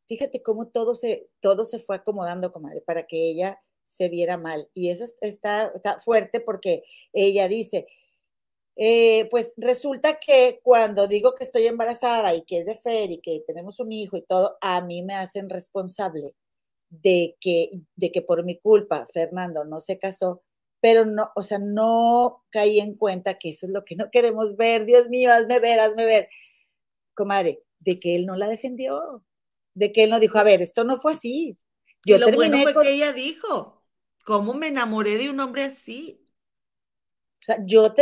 fíjate 0.07 0.41
cómo 0.41 0.67
todo 0.67 0.95
se, 0.95 1.29
todo 1.39 1.63
se 1.63 1.79
fue 1.79 1.97
acomodando, 1.97 2.51
comadre, 2.51 2.81
para 2.81 3.05
que 3.05 3.29
ella 3.29 3.59
se 3.83 4.07
viera 4.09 4.37
mal. 4.37 4.69
Y 4.73 4.89
eso 4.89 5.05
está, 5.21 5.71
está 5.73 5.99
fuerte 5.99 6.39
porque 6.39 6.83
ella 7.13 7.47
dice, 7.47 7.87
eh, 8.81 9.27
pues 9.29 9.53
resulta 9.57 10.19
que 10.21 10.61
cuando 10.63 11.05
digo 11.05 11.35
que 11.35 11.43
estoy 11.43 11.67
embarazada 11.67 12.33
y 12.33 12.43
que 12.43 12.59
es 12.59 12.65
de 12.65 12.77
Fer 12.77 13.11
y 13.11 13.19
que 13.19 13.43
tenemos 13.45 13.77
un 13.81 13.91
hijo 13.91 14.15
y 14.15 14.21
todo, 14.21 14.57
a 14.61 14.79
mí 14.79 15.03
me 15.03 15.15
hacen 15.15 15.49
responsable 15.49 16.33
de 16.89 17.35
que, 17.41 17.71
de 17.97 18.09
que 18.13 18.21
por 18.21 18.45
mi 18.45 18.57
culpa 18.57 19.05
Fernando 19.11 19.65
no 19.65 19.81
se 19.81 19.99
casó, 19.99 20.43
pero 20.79 21.05
no, 21.05 21.29
o 21.35 21.43
sea, 21.43 21.59
no 21.59 22.45
caí 22.51 22.79
en 22.79 22.95
cuenta 22.95 23.37
que 23.37 23.49
eso 23.49 23.65
es 23.65 23.73
lo 23.73 23.83
que 23.83 23.97
no 23.97 24.09
queremos 24.11 24.55
ver. 24.55 24.85
Dios 24.85 25.09
mío, 25.09 25.33
hazme 25.33 25.59
ver, 25.59 25.81
hazme 25.81 26.05
ver. 26.05 26.29
Comadre, 27.13 27.61
de 27.79 27.99
que 27.99 28.15
él 28.15 28.25
no 28.25 28.37
la 28.37 28.47
defendió, 28.47 29.25
de 29.73 29.91
que 29.91 30.05
él 30.05 30.09
no 30.09 30.21
dijo, 30.21 30.37
a 30.37 30.43
ver, 30.43 30.61
esto 30.61 30.85
no 30.85 30.95
fue 30.95 31.11
así. 31.11 31.57
Yo 32.05 32.15
y 32.15 32.19
lo 32.19 32.31
bueno 32.31 32.57
fue 32.59 32.73
que 32.81 32.93
ella 32.93 33.11
dijo, 33.11 33.83
¿cómo 34.23 34.53
me 34.53 34.67
enamoré 34.67 35.17
de 35.17 35.29
un 35.29 35.41
hombre 35.41 35.63
así? 35.63 36.25
O 37.41 37.43
sea, 37.43 37.57
yo, 37.65 37.93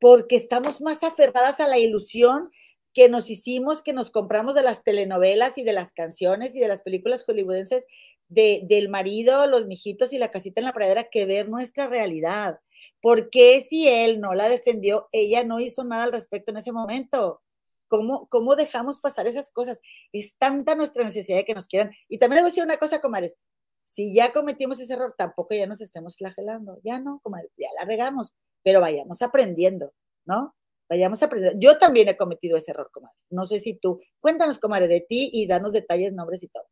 porque 0.00 0.36
estamos 0.36 0.80
más 0.80 1.02
aferradas 1.02 1.60
a 1.60 1.68
la 1.68 1.78
ilusión 1.78 2.50
que 2.96 3.10
nos 3.10 3.28
hicimos, 3.28 3.82
que 3.82 3.92
nos 3.92 4.10
compramos 4.10 4.54
de 4.54 4.62
las 4.62 4.82
telenovelas 4.82 5.58
y 5.58 5.64
de 5.64 5.74
las 5.74 5.92
canciones 5.92 6.56
y 6.56 6.60
de 6.60 6.68
las 6.68 6.80
películas 6.80 7.24
hollywoodenses 7.24 7.86
de, 8.28 8.62
del 8.64 8.88
marido, 8.88 9.46
los 9.46 9.66
mijitos 9.66 10.14
y 10.14 10.18
la 10.18 10.30
casita 10.30 10.62
en 10.62 10.64
la 10.64 10.72
pradera, 10.72 11.10
que 11.10 11.26
ver 11.26 11.48
nuestra 11.50 11.88
realidad. 11.88 12.58
¿Por 13.02 13.28
qué 13.28 13.60
si 13.60 13.86
él 13.86 14.18
no 14.20 14.32
la 14.32 14.48
defendió, 14.48 15.08
ella 15.12 15.44
no 15.44 15.60
hizo 15.60 15.84
nada 15.84 16.04
al 16.04 16.12
respecto 16.12 16.52
en 16.52 16.56
ese 16.56 16.72
momento? 16.72 17.42
¿Cómo, 17.88 18.28
¿Cómo 18.28 18.56
dejamos 18.56 18.98
pasar 18.98 19.26
esas 19.26 19.50
cosas? 19.50 19.82
Es 20.12 20.36
tanta 20.38 20.74
nuestra 20.74 21.04
necesidad 21.04 21.36
de 21.36 21.44
que 21.44 21.54
nos 21.54 21.68
quieran. 21.68 21.92
Y 22.08 22.18
también 22.18 22.36
les 22.36 22.44
voy 22.44 22.48
a 22.48 22.52
decir 22.52 22.64
una 22.64 22.78
cosa, 22.78 23.02
comadres. 23.02 23.36
Si 23.86 24.12
ya 24.12 24.32
cometimos 24.32 24.80
ese 24.80 24.94
error, 24.94 25.14
tampoco 25.16 25.54
ya 25.54 25.68
nos 25.68 25.80
estemos 25.80 26.16
flagelando. 26.16 26.80
Ya 26.82 26.98
no, 26.98 27.20
comadres, 27.22 27.52
ya 27.56 27.68
la 27.78 27.84
regamos. 27.84 28.34
Pero 28.64 28.80
vayamos 28.80 29.22
aprendiendo, 29.22 29.94
¿no? 30.24 30.56
Vayamos 30.88 31.22
aprendiendo. 31.22 31.60
Yo 31.60 31.78
también 31.78 32.08
he 32.08 32.16
cometido 32.16 32.56
ese 32.56 32.72
error, 32.72 32.90
comadre. 32.92 33.14
No 33.30 33.44
sé 33.44 33.60
si 33.60 33.74
tú. 33.74 34.00
Cuéntanos, 34.20 34.58
comadre, 34.58 34.88
de 34.88 35.02
ti 35.02 35.30
y 35.32 35.46
danos 35.46 35.72
detalles, 35.72 36.12
nombres 36.12 36.42
y 36.42 36.48
todo. 36.48 36.64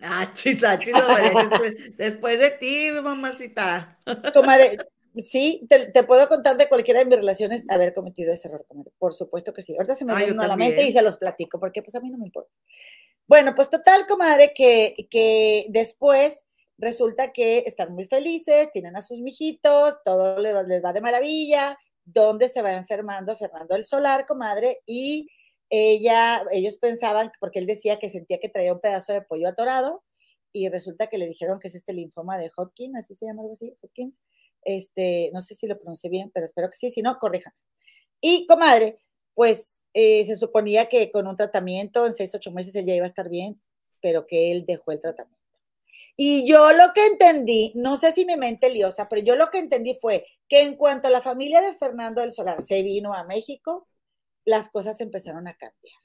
Ah, 0.00 0.32
chis, 0.32 0.64
ah, 0.64 0.78
después, 0.78 1.96
después 1.98 2.40
de 2.40 2.50
ti, 2.52 2.88
mamacita. 3.02 3.98
Comadre, 4.32 4.78
sí, 5.18 5.66
te, 5.68 6.02
puedo 6.04 6.26
contar 6.26 6.56
de 6.56 6.70
cualquiera 6.70 7.00
de 7.00 7.06
mis 7.06 7.16
relaciones 7.16 7.66
haber 7.68 7.92
cometido 7.92 8.32
ese 8.32 8.48
error, 8.48 8.64
Por 8.98 9.12
supuesto 9.12 9.52
que 9.52 9.60
sí. 9.60 9.74
Ahorita 9.74 9.94
se 9.94 10.06
me 10.06 10.14
ah, 10.14 10.16
viene 10.16 10.42
a 10.42 10.48
la 10.48 10.56
mente 10.56 10.84
y 10.84 10.92
se 10.92 11.02
los 11.02 11.18
platico, 11.18 11.60
porque 11.60 11.82
pues 11.82 11.94
a 11.96 12.00
mí 12.00 12.10
no 12.10 12.16
me 12.16 12.24
importa. 12.24 12.50
Bueno, 13.28 13.54
pues 13.56 13.70
total, 13.70 14.06
comadre, 14.06 14.52
que, 14.54 15.08
que 15.10 15.66
después 15.70 16.46
resulta 16.78 17.32
que 17.32 17.58
están 17.66 17.92
muy 17.92 18.04
felices, 18.04 18.70
tienen 18.70 18.96
a 18.96 19.02
sus 19.02 19.20
mijitos, 19.20 20.00
todo 20.04 20.38
les 20.38 20.84
va, 20.84 20.92
de 20.92 21.00
maravilla, 21.00 21.76
donde 22.04 22.48
se 22.48 22.62
va 22.62 22.74
enfermando 22.74 23.36
Fernando 23.36 23.74
el 23.74 23.84
Solar, 23.84 24.26
comadre, 24.26 24.80
y 24.86 25.28
ella, 25.70 26.44
ellos 26.52 26.76
pensaban, 26.76 27.32
porque 27.40 27.58
él 27.58 27.66
decía 27.66 27.98
que 27.98 28.08
sentía 28.08 28.38
que 28.38 28.48
traía 28.48 28.72
un 28.72 28.80
pedazo 28.80 29.12
de 29.12 29.22
pollo 29.22 29.48
atorado, 29.48 30.04
y 30.52 30.68
resulta 30.68 31.08
que 31.08 31.18
le 31.18 31.26
dijeron 31.26 31.58
que 31.58 31.66
es 31.68 31.74
este 31.74 31.92
linfoma 31.92 32.38
de 32.38 32.50
Hodgkin, 32.56 32.96
así 32.96 33.14
se 33.14 33.26
llama 33.26 33.42
algo 33.42 33.54
así, 33.54 33.74
Hodgkins, 33.82 34.20
este, 34.62 35.30
no 35.32 35.40
sé 35.40 35.56
si 35.56 35.66
lo 35.66 35.76
pronuncié 35.76 36.10
bien, 36.10 36.30
pero 36.32 36.46
espero 36.46 36.70
que 36.70 36.76
sí, 36.76 36.90
si 36.90 37.02
no, 37.02 37.18
corrijan. 37.18 37.52
Y 38.20 38.46
comadre, 38.46 38.98
pues 39.36 39.82
eh, 39.92 40.24
se 40.24 40.34
suponía 40.34 40.88
que 40.88 41.12
con 41.12 41.26
un 41.26 41.36
tratamiento 41.36 42.06
en 42.06 42.14
seis, 42.14 42.34
ocho 42.34 42.50
meses 42.52 42.74
él 42.74 42.86
ya 42.86 42.94
iba 42.94 43.04
a 43.04 43.06
estar 43.06 43.28
bien, 43.28 43.60
pero 44.00 44.26
que 44.26 44.50
él 44.50 44.64
dejó 44.66 44.92
el 44.92 45.00
tratamiento. 45.00 45.36
Y 46.16 46.48
yo 46.48 46.72
lo 46.72 46.94
que 46.94 47.04
entendí, 47.04 47.70
no 47.74 47.98
sé 47.98 48.12
si 48.12 48.24
mi 48.24 48.38
mente 48.38 48.70
liosa, 48.70 49.10
pero 49.10 49.20
yo 49.20 49.36
lo 49.36 49.50
que 49.50 49.58
entendí 49.58 49.98
fue 50.00 50.24
que 50.48 50.62
en 50.62 50.74
cuanto 50.76 51.10
la 51.10 51.20
familia 51.20 51.60
de 51.60 51.74
Fernando 51.74 52.22
del 52.22 52.30
Solar 52.30 52.62
se 52.62 52.82
vino 52.82 53.12
a 53.12 53.24
México, 53.24 53.86
las 54.46 54.70
cosas 54.70 55.02
empezaron 55.02 55.46
a 55.48 55.54
cambiar. 55.54 55.98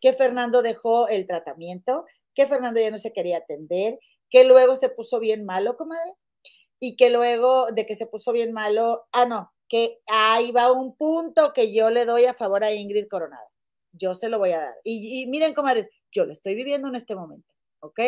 Que 0.00 0.12
Fernando 0.12 0.62
dejó 0.62 1.08
el 1.08 1.26
tratamiento, 1.26 2.06
que 2.32 2.46
Fernando 2.46 2.78
ya 2.78 2.92
no 2.92 2.96
se 2.96 3.12
quería 3.12 3.38
atender, 3.38 3.98
que 4.30 4.44
luego 4.44 4.76
se 4.76 4.88
puso 4.88 5.18
bien 5.18 5.44
malo, 5.44 5.76
comadre, 5.76 6.12
y 6.78 6.94
que 6.94 7.10
luego 7.10 7.72
de 7.72 7.86
que 7.86 7.96
se 7.96 8.06
puso 8.06 8.30
bien 8.30 8.52
malo, 8.52 9.08
ah, 9.10 9.26
no, 9.26 9.51
que 9.72 10.02
ahí 10.06 10.52
va 10.52 10.70
un 10.70 10.94
punto 10.94 11.54
que 11.54 11.72
yo 11.72 11.88
le 11.88 12.04
doy 12.04 12.26
a 12.26 12.34
favor 12.34 12.62
a 12.62 12.74
Ingrid 12.74 13.08
Coronado. 13.08 13.48
Yo 13.92 14.14
se 14.14 14.28
lo 14.28 14.38
voy 14.38 14.50
a 14.50 14.60
dar. 14.60 14.74
Y, 14.84 15.26
miren, 15.28 15.54
comadres, 15.54 15.88
yo 16.10 16.26
lo 16.26 16.32
estoy 16.32 16.54
viviendo 16.54 16.88
en 16.88 16.94
este 16.94 17.14
momento, 17.14 17.50
¿ok? 17.80 17.98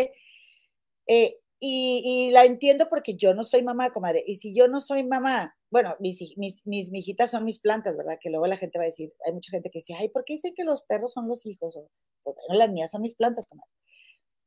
Eh, 1.07 1.39
y, 1.59 2.29
la 2.33 2.45
entiendo 2.45 2.87
porque 2.91 3.15
yo 3.15 3.33
no 3.33 3.43
soy 3.45 3.62
mamá, 3.62 3.95
comadre. 3.95 4.23
Y 4.27 4.35
si 4.35 4.55
yo 4.55 4.69
no 4.69 4.79
soy 4.79 5.05
mamá, 5.05 5.57
bueno, 5.71 5.97
mis, 6.01 6.37
mis, 6.37 6.67
mis 6.67 6.91
mijitas 6.91 7.31
son 7.31 7.47
mis 7.47 7.61
plantas, 7.61 7.97
¿verdad? 7.97 8.19
Que 8.21 8.29
luego 8.29 8.47
la 8.47 8.59
gente 8.59 8.77
va 8.77 8.85
a 8.85 8.93
decir, 8.93 9.15
hay 9.25 9.33
mucha 9.33 9.51
gente 9.51 9.71
que 9.71 9.79
dice, 9.79 9.95
ay, 9.95 10.11
¿por 10.11 10.27
qué 10.27 10.35
dice 10.35 10.53
que 10.55 10.65
los 10.65 10.83
perros 10.83 11.12
son 11.12 11.29
los 11.29 11.47
hijos? 11.47 11.77
O, 11.77 11.89
bueno, 12.25 12.59
las 12.59 12.71
mías 12.71 12.91
son 12.91 13.01
mis 13.01 13.15
plantas, 13.15 13.49
comadre. 13.49 13.71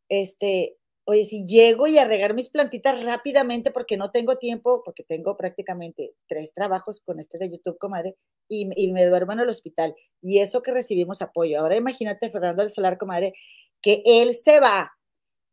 Este, 0.08 0.78
oye, 1.08 1.26
si 1.26 1.46
llego 1.46 1.88
y 1.88 1.98
a 1.98 2.06
regar 2.06 2.34
mis 2.34 2.50
plantitas 2.50 3.04
rápidamente 3.06 3.72
porque 3.72 3.98
no 3.98 4.12
tengo 4.12 4.38
tiempo, 4.38 4.82
porque 4.84 5.04
tengo 5.04 5.38
prácticamente 5.38 6.14
tres 6.28 6.54
trabajos 6.54 7.02
con 7.02 7.20
este 7.20 7.38
de 7.38 7.50
YouTube, 7.50 7.78
comadre, 7.78 8.16
y, 8.50 8.70
y 8.76 8.92
me 8.92 9.06
duermo 9.06 9.32
en 9.34 9.40
el 9.40 9.50
hospital. 9.50 9.96
Y 10.22 10.40
eso 10.40 10.62
que 10.62 10.72
recibimos 10.72 11.22
apoyo. 11.22 11.60
Ahora 11.60 11.78
imagínate, 11.78 12.30
Fernando 12.30 12.62
del 12.62 12.70
Solar, 12.70 12.98
comadre, 12.98 13.34
que 13.82 14.04
él 14.06 14.34
se 14.34 14.60
va 14.60 14.92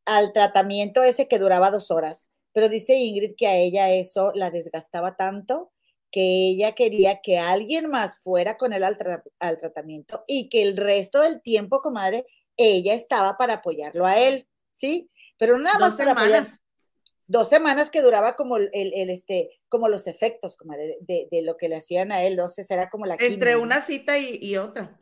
al 0.07 0.33
tratamiento 0.33 1.03
ese 1.03 1.29
que 1.29 1.39
duraba 1.39 1.71
dos 1.71 1.91
horas, 1.91 2.31
pero 2.53 2.69
dice 2.69 2.97
Ingrid 2.97 3.35
que 3.37 3.47
a 3.47 3.57
ella 3.57 3.93
eso 3.93 4.33
la 4.35 4.51
desgastaba 4.51 5.17
tanto 5.17 5.71
que 6.11 6.51
ella 6.51 6.77
quería 6.77 7.21
que 7.23 7.39
alguien 7.39 7.89
más 7.89 8.21
fuera 8.21 8.57
con 8.57 8.73
él 8.73 8.85
al, 8.85 8.97
al 9.41 9.59
tratamiento 9.59 10.23
y 10.29 10.49
que 10.49 10.63
el 10.63 10.77
resto 10.77 11.21
del 11.23 11.43
tiempo, 11.43 11.81
comadre, 11.81 12.25
ella 12.57 12.95
estaba 12.95 13.37
para 13.37 13.55
apoyarlo 13.55 14.07
a 14.07 14.21
él, 14.21 14.47
¿sí? 14.71 15.11
Pero 15.37 15.59
nada 15.59 15.79
más 15.79 15.95
para 15.97 16.15
semanas. 16.15 16.63
dos 17.27 17.49
semanas 17.49 17.91
que 17.91 18.03
duraba 18.03 18.37
como 18.37 18.57
el, 18.57 18.71
el, 18.73 19.11
este, 19.11 19.51
como 19.69 19.89
los 19.89 20.07
efectos, 20.07 20.57
como 20.57 20.75
de, 20.75 21.29
de, 21.31 21.43
lo 21.43 21.57
que 21.57 21.69
le 21.69 21.77
hacían 21.77 22.13
a 22.13 22.23
él, 22.23 22.37
no 22.37 22.49
sé, 22.49 22.65
era 22.69 22.89
como 22.89 23.07
la 23.07 23.17
Entre 23.19 23.57
una 23.57 23.81
cita 23.81 24.19
y, 24.19 24.39
y 24.41 24.57
otra. 24.57 25.01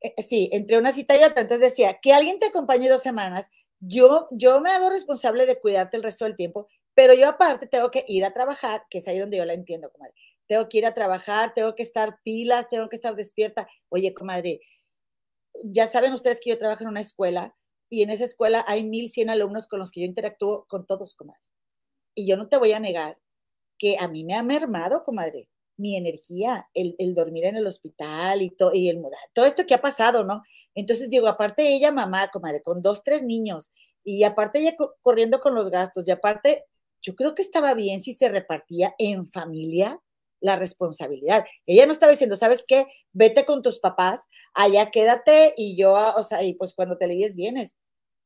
Eh, 0.00 0.20
sí, 0.22 0.48
entre 0.52 0.78
una 0.78 0.92
cita 0.92 1.16
y 1.16 1.24
otra. 1.24 1.42
Entonces 1.42 1.70
decía, 1.70 1.98
que 2.00 2.12
alguien 2.12 2.38
te 2.38 2.46
acompañe 2.46 2.88
dos 2.88 3.02
semanas, 3.02 3.50
yo, 3.80 4.28
yo 4.30 4.60
me 4.60 4.70
hago 4.70 4.90
responsable 4.90 5.46
de 5.46 5.58
cuidarte 5.58 5.96
el 5.96 6.02
resto 6.02 6.24
del 6.24 6.36
tiempo, 6.36 6.68
pero 6.94 7.14
yo 7.14 7.28
aparte 7.28 7.66
tengo 7.66 7.90
que 7.90 8.04
ir 8.06 8.24
a 8.24 8.32
trabajar, 8.32 8.84
que 8.90 8.98
es 8.98 9.08
ahí 9.08 9.18
donde 9.18 9.38
yo 9.38 9.44
la 9.44 9.54
entiendo, 9.54 9.90
comadre. 9.90 10.14
Tengo 10.46 10.68
que 10.68 10.78
ir 10.78 10.86
a 10.86 10.94
trabajar, 10.94 11.54
tengo 11.54 11.74
que 11.74 11.82
estar 11.82 12.18
pilas, 12.22 12.68
tengo 12.68 12.88
que 12.88 12.96
estar 12.96 13.14
despierta. 13.14 13.68
Oye, 13.88 14.12
comadre, 14.12 14.60
ya 15.64 15.86
saben 15.86 16.12
ustedes 16.12 16.40
que 16.40 16.50
yo 16.50 16.58
trabajo 16.58 16.82
en 16.82 16.90
una 16.90 17.00
escuela 17.00 17.54
y 17.92 18.02
en 18.02 18.08
esa 18.08 18.24
escuela 18.24 18.64
hay 18.66 18.84
1100 18.84 19.28
alumnos 19.28 19.66
con 19.66 19.78
los 19.78 19.92
que 19.92 20.00
yo 20.00 20.06
interactúo 20.06 20.64
con 20.66 20.86
todos, 20.86 21.12
comadre. 21.12 21.42
Y 22.14 22.26
yo 22.26 22.38
no 22.38 22.48
te 22.48 22.56
voy 22.56 22.72
a 22.72 22.80
negar 22.80 23.18
que 23.76 23.98
a 23.98 24.08
mí 24.08 24.24
me 24.24 24.34
ha 24.34 24.42
mermado, 24.42 25.04
comadre, 25.04 25.50
mi 25.76 25.94
energía, 25.98 26.70
el, 26.72 26.96
dormir 27.12 27.44
en 27.44 27.56
el 27.56 27.66
hospital 27.66 28.40
y, 28.40 28.48
to, 28.48 28.72
y 28.72 28.88
el 28.88 28.98
mudar, 28.98 29.20
todo 29.34 29.44
esto 29.44 29.66
que 29.66 29.74
ha 29.74 29.82
pasado, 29.82 30.24
¿no? 30.24 30.42
Entonces 30.74 31.10
digo, 31.10 31.28
aparte 31.28 31.68
ella, 31.68 31.92
mamá, 31.92 32.30
comadre, 32.32 32.62
con 32.62 32.80
dos, 32.80 33.02
tres 33.04 33.22
niños, 33.22 33.70
y 34.02 34.24
aparte 34.24 34.60
ella 34.60 34.74
corriendo 35.02 35.38
con 35.40 35.54
los 35.54 35.68
gastos, 35.68 36.08
y 36.08 36.12
aparte, 36.12 36.64
yo 37.02 37.14
creo 37.14 37.34
que 37.34 37.42
estaba 37.42 37.74
bien 37.74 38.00
si 38.00 38.14
se 38.14 38.30
repartía 38.30 38.94
en 38.96 39.26
familia 39.26 40.00
la 40.42 40.56
responsabilidad. 40.56 41.46
Ella 41.64 41.86
no 41.86 41.92
estaba 41.92 42.10
diciendo, 42.10 42.36
¿sabes 42.36 42.64
qué? 42.66 42.86
Vete 43.12 43.46
con 43.46 43.62
tus 43.62 43.78
papás, 43.78 44.28
allá 44.52 44.90
quédate 44.90 45.54
y 45.56 45.76
yo, 45.76 45.94
o 45.94 46.22
sea, 46.22 46.42
y 46.42 46.54
pues 46.54 46.74
cuando 46.74 46.98
te 46.98 47.06
lees 47.06 47.34
vienes. 47.36 47.78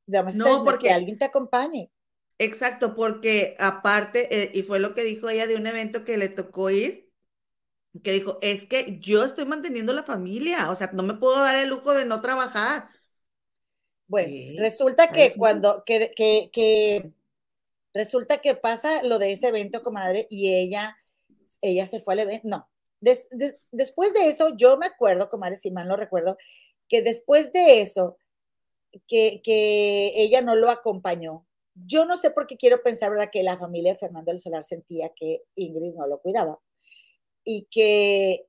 no, 0.07 0.65
porque 0.65 0.91
alguien 0.91 1.19
te 1.19 1.27
acompañe. 1.27 1.91
Exacto, 2.39 2.95
porque 2.95 3.55
aparte, 3.59 4.43
eh, 4.43 4.51
y 4.53 4.63
fue 4.63 4.79
lo 4.79 4.95
que 4.95 5.05
dijo 5.05 5.29
ella 5.29 5.47
de 5.47 5.57
un 5.57 5.67
evento 5.67 6.05
que 6.05 6.19
le 6.19 6.29
tocó 6.29 6.71
ir, 6.71 7.11
que 8.03 8.13
dijo, 8.13 8.39
es 8.43 8.67
que 8.67 8.99
yo 9.01 9.25
estoy 9.25 9.47
manteniendo 9.47 9.93
la 9.93 10.03
familia, 10.03 10.71
o 10.71 10.75
sea, 10.75 10.91
no 10.93 11.03
me 11.03 11.15
puedo 11.15 11.41
dar 11.41 11.57
el 11.57 11.71
lujo 11.71 11.95
de 11.95 12.05
no 12.05 12.21
trabajar. 12.21 12.89
Bueno, 14.07 14.61
resulta 14.61 15.11
que 15.11 15.35
cuando, 15.35 15.83
que, 15.85 16.13
que, 16.15 16.51
que, 16.53 17.11
resulta 17.95 18.39
que 18.39 18.55
pasa 18.55 19.03
lo 19.03 19.19
de 19.19 19.33
ese 19.33 19.49
evento, 19.49 19.83
comadre, 19.83 20.27
y 20.31 20.55
ella 20.55 20.97
ella 21.63 21.87
se 21.87 22.01
fue 22.01 22.15
al 22.15 22.21
evento, 22.21 22.49
no. 22.49 22.69
después 23.01 24.15
de 24.15 24.29
eso, 24.29 24.57
yo 24.57 24.77
me 24.77 24.87
acuerdo, 24.87 25.31
comadre, 25.31 25.57
si 25.57 25.71
mal 25.71 25.89
no 25.89 25.97
recuerdo, 25.97 26.37
que 26.89 27.03
después 27.03 27.53
de 27.53 27.81
eso, 27.81 28.19
que, 29.07 29.41
que 29.43 30.13
ella 30.17 30.41
no 30.41 30.55
lo 30.55 30.71
acompañó. 30.71 31.47
Yo 31.75 32.05
no 32.07 32.17
sé 32.17 32.31
por 32.31 32.47
qué 32.47 32.57
quiero 32.57 32.83
pensar, 32.83 33.11
¿verdad?, 33.11 33.31
que 33.31 33.43
la 33.43 33.59
familia 33.59 33.93
de 33.93 33.99
Fernando 33.99 34.31
del 34.31 34.41
Solar 34.41 34.63
sentía 34.63 35.13
que 35.15 35.43
Ingrid 35.57 35.95
no 35.95 36.07
lo 36.07 36.21
cuidaba 36.21 36.59
y 37.45 37.69
que 37.71 38.47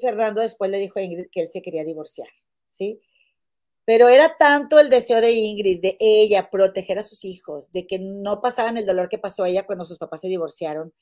Fernando 0.00 0.40
después 0.40 0.70
le 0.70 0.78
dijo 0.78 0.98
a 0.98 1.02
Ingrid 1.02 1.28
que 1.30 1.42
él 1.42 1.48
se 1.48 1.62
quería 1.62 1.84
divorciar, 1.84 2.28
¿sí? 2.66 3.00
Pero 3.84 4.08
era 4.08 4.36
tanto 4.36 4.78
el 4.78 4.90
deseo 4.90 5.20
de 5.20 5.32
Ingrid, 5.32 5.80
de 5.80 5.96
ella, 5.98 6.50
proteger 6.50 6.98
a 6.98 7.02
sus 7.02 7.24
hijos, 7.24 7.72
de 7.72 7.86
que 7.86 7.98
no 7.98 8.42
pasaban 8.42 8.76
el 8.76 8.86
dolor 8.86 9.08
que 9.08 9.18
pasó 9.18 9.44
a 9.44 9.48
ella 9.48 9.66
cuando 9.66 9.84
sus 9.84 9.98
papás 9.98 10.20
se 10.20 10.28
divorciaron, 10.28 10.92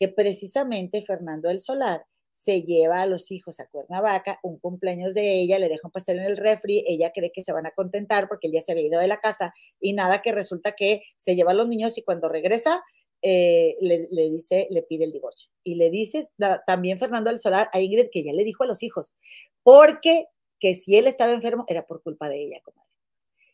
que 0.00 0.08
precisamente 0.08 1.02
Fernando 1.02 1.48
del 1.48 1.60
Solar 1.60 2.06
se 2.32 2.62
lleva 2.62 3.02
a 3.02 3.06
los 3.06 3.30
hijos 3.30 3.60
a 3.60 3.66
Cuernavaca, 3.66 4.40
un 4.42 4.58
cumpleaños 4.58 5.12
de 5.12 5.40
ella, 5.40 5.58
le 5.58 5.68
deja 5.68 5.86
un 5.86 5.92
pastel 5.92 6.20
en 6.20 6.24
el 6.24 6.38
refri, 6.38 6.82
ella 6.86 7.12
cree 7.14 7.30
que 7.30 7.42
se 7.42 7.52
van 7.52 7.66
a 7.66 7.72
contentar 7.72 8.28
porque 8.28 8.46
él 8.46 8.54
ya 8.54 8.62
se 8.62 8.72
había 8.72 8.86
ido 8.86 8.98
de 8.98 9.08
la 9.08 9.20
casa 9.20 9.52
y 9.78 9.92
nada 9.92 10.22
que 10.22 10.32
resulta 10.32 10.72
que 10.72 11.02
se 11.18 11.36
lleva 11.36 11.50
a 11.50 11.54
los 11.54 11.68
niños 11.68 11.98
y 11.98 12.02
cuando 12.02 12.30
regresa 12.30 12.82
eh, 13.20 13.76
le, 13.82 14.08
dice, 14.30 14.68
le 14.70 14.82
pide 14.82 15.04
el 15.04 15.12
divorcio. 15.12 15.50
Y 15.62 15.74
le 15.74 15.90
dices 15.90 16.32
también 16.66 16.98
Fernando 16.98 17.28
del 17.28 17.38
Solar 17.38 17.68
a 17.74 17.80
Ingrid 17.82 18.08
que 18.10 18.24
ya 18.24 18.32
le 18.32 18.42
dijo 18.42 18.64
a 18.64 18.66
los 18.66 18.82
hijos, 18.82 19.14
porque 19.62 20.24
que 20.58 20.72
si 20.72 20.96
él 20.96 21.06
estaba 21.06 21.32
enfermo 21.32 21.66
era 21.68 21.86
por 21.86 22.02
culpa 22.02 22.30
de 22.30 22.42
ella, 22.42 22.60
comadre. 22.62 22.88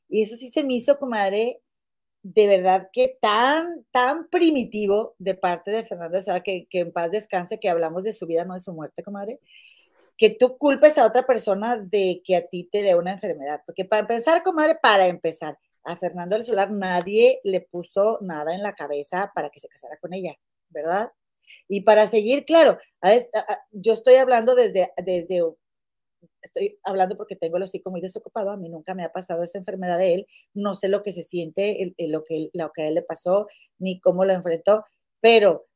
Y 0.08 0.22
eso 0.22 0.36
sí 0.36 0.48
se 0.48 0.62
me 0.62 0.74
hizo, 0.74 0.96
comadre, 1.00 1.60
de 2.32 2.48
verdad 2.48 2.88
que 2.92 3.16
tan, 3.20 3.84
tan 3.92 4.28
primitivo 4.28 5.14
de 5.18 5.34
parte 5.34 5.70
de 5.70 5.84
Fernando 5.84 6.18
o 6.18 6.42
que, 6.42 6.66
que 6.68 6.80
en 6.80 6.92
paz 6.92 7.10
descanse, 7.12 7.60
que 7.60 7.68
hablamos 7.68 8.02
de 8.02 8.12
su 8.12 8.26
vida, 8.26 8.44
no 8.44 8.54
de 8.54 8.60
su 8.60 8.72
muerte, 8.72 9.04
comadre, 9.04 9.38
que 10.16 10.30
tú 10.30 10.58
culpes 10.58 10.98
a 10.98 11.06
otra 11.06 11.24
persona 11.24 11.76
de 11.76 12.22
que 12.24 12.34
a 12.36 12.46
ti 12.46 12.68
te 12.70 12.82
dé 12.82 12.96
una 12.96 13.12
enfermedad. 13.12 13.62
Porque 13.64 13.84
para 13.84 14.00
empezar, 14.00 14.42
comadre, 14.42 14.76
para 14.82 15.06
empezar, 15.06 15.56
a 15.84 15.96
Fernando 15.96 16.34
del 16.34 16.44
Solar 16.44 16.72
nadie 16.72 17.40
le 17.44 17.60
puso 17.60 18.18
nada 18.20 18.52
en 18.52 18.62
la 18.62 18.74
cabeza 18.74 19.30
para 19.32 19.50
que 19.50 19.60
se 19.60 19.68
casara 19.68 19.96
con 19.98 20.12
ella, 20.12 20.34
¿verdad? 20.68 21.12
Y 21.68 21.82
para 21.82 22.08
seguir, 22.08 22.44
claro, 22.44 22.78
yo 23.70 23.92
estoy 23.92 24.16
hablando 24.16 24.56
desde, 24.56 24.90
desde 24.96 25.44
estoy 26.42 26.78
hablando 26.84 27.16
porque 27.16 27.36
tengo 27.36 27.56
el 27.56 27.62
hocico 27.62 27.90
muy 27.90 28.00
desocupado, 28.00 28.50
a 28.50 28.56
mí 28.56 28.68
nunca 28.68 28.94
me 28.94 29.04
ha 29.04 29.12
pasado 29.12 29.42
esa 29.42 29.58
enfermedad 29.58 29.98
de 29.98 30.14
él, 30.14 30.26
no 30.54 30.74
sé 30.74 30.88
lo 30.88 31.02
que 31.02 31.12
se 31.12 31.22
siente, 31.22 31.94
lo, 31.98 32.24
que, 32.24 32.50
lo 32.52 32.72
que 32.72 32.82
a 32.82 32.88
él 32.88 32.94
le 32.94 33.02
pasó, 33.02 33.48
ni 33.78 34.00
cómo 34.00 34.24
lo 34.24 34.32
enfrentó, 34.32 34.84
pero, 35.20 35.66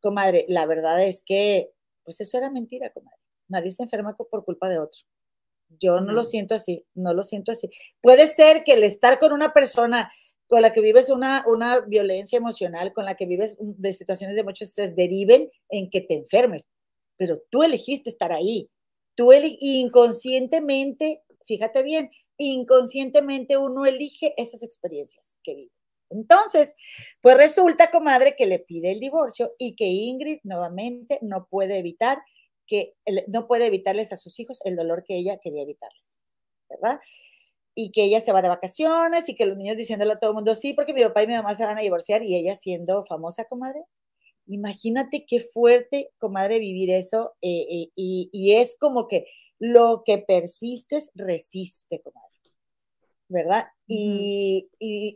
comadre, 0.00 0.46
la 0.48 0.66
verdad 0.66 1.02
es 1.04 1.22
que, 1.22 1.70
pues 2.04 2.20
eso 2.20 2.38
era 2.38 2.50
mentira, 2.50 2.90
comadre. 2.90 3.18
Nadie 3.48 3.70
se 3.70 3.82
enferma 3.82 4.16
por 4.16 4.44
culpa 4.44 4.68
de 4.68 4.78
otro. 4.78 5.00
Yo 5.68 6.00
no, 6.00 6.12
lo 6.12 6.24
siento 6.24 6.54
así, 6.54 6.84
no 6.94 7.12
lo 7.12 7.22
siento 7.22 7.52
así. 7.52 7.70
Puede 8.00 8.26
ser 8.26 8.62
que 8.64 8.74
el 8.74 8.84
estar 8.84 9.18
con 9.18 9.32
una 9.32 9.52
persona 9.52 10.10
con 10.46 10.62
la 10.62 10.72
que 10.72 10.80
vives 10.80 11.10
una, 11.10 11.44
una 11.48 11.80
violencia 11.80 12.36
emocional, 12.36 12.92
con 12.92 13.04
la 13.04 13.16
que 13.16 13.26
vives 13.26 13.56
de 13.60 13.92
situaciones 13.92 14.36
de 14.36 14.44
mucho 14.44 14.64
estrés, 14.64 14.94
deriven 14.94 15.50
en 15.68 15.90
que 15.90 16.00
te 16.00 16.14
enfermes, 16.14 16.70
pero 17.16 17.42
tú 17.50 17.64
elegiste 17.64 18.10
estar 18.10 18.32
ahí, 18.32 18.70
Tú 19.16 19.32
inconscientemente, 19.32 21.22
fíjate 21.44 21.82
bien, 21.82 22.10
inconscientemente 22.36 23.56
uno 23.56 23.86
elige 23.86 24.34
esas 24.36 24.62
experiencias 24.62 25.40
que 25.42 25.54
vive. 25.54 25.72
Entonces, 26.10 26.74
pues 27.20 27.36
resulta, 27.36 27.90
comadre, 27.90 28.36
que 28.36 28.46
le 28.46 28.60
pide 28.60 28.92
el 28.92 29.00
divorcio 29.00 29.52
y 29.58 29.74
que 29.74 29.86
Ingrid 29.86 30.38
nuevamente 30.44 31.18
no 31.22 31.48
puede 31.50 31.78
evitar 31.78 32.18
que 32.68 32.94
no 33.28 33.46
puede 33.46 33.66
evitarles 33.66 34.12
a 34.12 34.16
sus 34.16 34.38
hijos 34.40 34.60
el 34.64 34.76
dolor 34.76 35.04
que 35.04 35.16
ella 35.16 35.38
quería 35.40 35.62
evitarles, 35.62 36.20
¿verdad? 36.68 37.00
Y 37.74 37.92
que 37.92 38.04
ella 38.04 38.20
se 38.20 38.32
va 38.32 38.42
de 38.42 38.48
vacaciones 38.48 39.28
y 39.28 39.36
que 39.36 39.46
los 39.46 39.56
niños 39.56 39.76
diciéndole 39.76 40.12
a 40.12 40.18
todo 40.18 40.30
el 40.30 40.34
mundo, 40.36 40.54
sí, 40.54 40.74
porque 40.74 40.92
mi 40.92 41.04
papá 41.04 41.22
y 41.22 41.28
mi 41.28 41.34
mamá 41.34 41.54
se 41.54 41.64
van 41.64 41.78
a 41.78 41.82
divorciar 41.82 42.24
y 42.24 42.34
ella 42.34 42.54
siendo 42.56 43.04
famosa, 43.04 43.44
comadre, 43.44 43.84
Imagínate 44.46 45.24
qué 45.26 45.40
fuerte, 45.40 46.10
comadre, 46.18 46.58
vivir 46.58 46.90
eso. 46.90 47.34
Eh, 47.42 47.66
eh, 47.70 47.90
y, 47.96 48.52
es 48.54 48.76
como 48.78 49.08
que 49.08 49.26
lo 49.58 50.02
que 50.04 50.18
persistes, 50.18 51.10
resiste, 51.14 52.00
comadre. 52.02 52.26
¿Verdad? 53.28 53.66
y, 53.88 54.68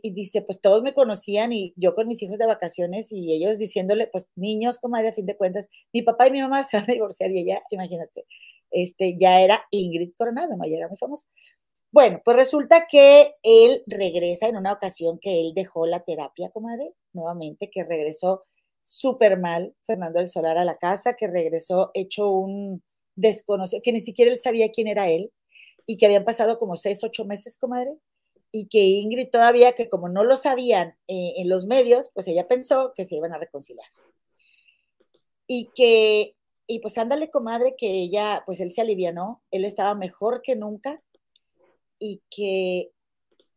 dice, 0.03 0.41
pues 0.41 0.59
todos 0.59 0.81
me 0.83 0.93
conocían 0.93 1.53
y 1.53 1.73
yo 1.77 1.95
con 1.95 2.07
mis 2.07 2.21
hijos 2.21 2.37
de 2.37 2.45
vacaciones 2.45 3.11
y 3.11 3.31
ellos 3.33 3.57
diciéndole, 3.57 4.07
pues 4.07 4.31
niños, 4.35 4.79
comadre, 4.79 5.09
a 5.09 5.13
fin 5.13 5.25
de 5.25 5.37
cuentas, 5.37 5.69
mi 5.93 6.01
papá 6.01 6.27
y 6.27 6.31
mi 6.31 6.41
mamá 6.41 6.63
se 6.63 6.77
van 6.77 6.89
a 6.89 6.93
divorciar 6.93 7.31
y 7.31 7.39
ella, 7.39 7.61
imagínate, 7.71 8.25
este, 8.71 9.17
ya 9.17 9.41
era 9.41 9.63
Ingrid 9.71 10.11
Coronado, 10.17 10.57
¿no? 10.57 10.65
Ya 10.65 10.77
era 10.77 10.87
muy 10.89 10.97
famosa. 10.97 11.25
Bueno, 11.91 12.21
pues 12.23 12.37
resulta 12.37 12.87
que 12.89 13.35
él 13.43 13.83
regresa 13.85 14.47
en 14.47 14.55
una 14.57 14.73
ocasión 14.73 15.19
que 15.19 15.41
él 15.41 15.53
dejó 15.53 15.85
la 15.85 16.03
terapia, 16.03 16.49
comadre, 16.49 16.93
nuevamente, 17.13 17.69
que 17.69 17.83
regresó 17.83 18.45
súper 18.81 19.39
mal 19.39 19.75
Fernando 19.83 20.19
del 20.19 20.27
Solar 20.27 20.57
a 20.57 20.65
la 20.65 20.77
casa, 20.77 21.15
que 21.15 21.27
regresó 21.27 21.91
hecho 21.93 22.29
un 22.29 22.83
desconocido, 23.15 23.81
que 23.83 23.93
ni 23.93 23.99
siquiera 23.99 24.31
él 24.31 24.37
sabía 24.37 24.71
quién 24.71 24.87
era 24.87 25.09
él 25.09 25.31
y 25.85 25.97
que 25.97 26.05
habían 26.05 26.25
pasado 26.25 26.57
como 26.59 26.75
seis, 26.75 27.03
ocho 27.03 27.25
meses, 27.25 27.57
comadre, 27.57 27.97
y 28.51 28.67
que 28.67 28.79
Ingrid 28.79 29.29
todavía, 29.29 29.73
que 29.73 29.89
como 29.89 30.09
no 30.09 30.23
lo 30.23 30.35
sabían 30.35 30.95
eh, 31.07 31.33
en 31.37 31.49
los 31.49 31.65
medios, 31.65 32.09
pues 32.13 32.27
ella 32.27 32.47
pensó 32.47 32.93
que 32.95 33.05
se 33.05 33.15
iban 33.15 33.33
a 33.33 33.37
reconciliar. 33.37 33.87
Y 35.47 35.69
que, 35.75 36.35
y 36.67 36.79
pues 36.79 36.97
ándale, 36.97 37.29
comadre, 37.29 37.75
que 37.77 37.89
ella, 37.89 38.43
pues 38.45 38.59
él 38.59 38.71
se 38.71 38.81
alivianó, 38.81 39.41
él 39.51 39.65
estaba 39.65 39.95
mejor 39.95 40.41
que 40.41 40.55
nunca 40.55 41.01
y 41.97 42.21
que 42.29 42.91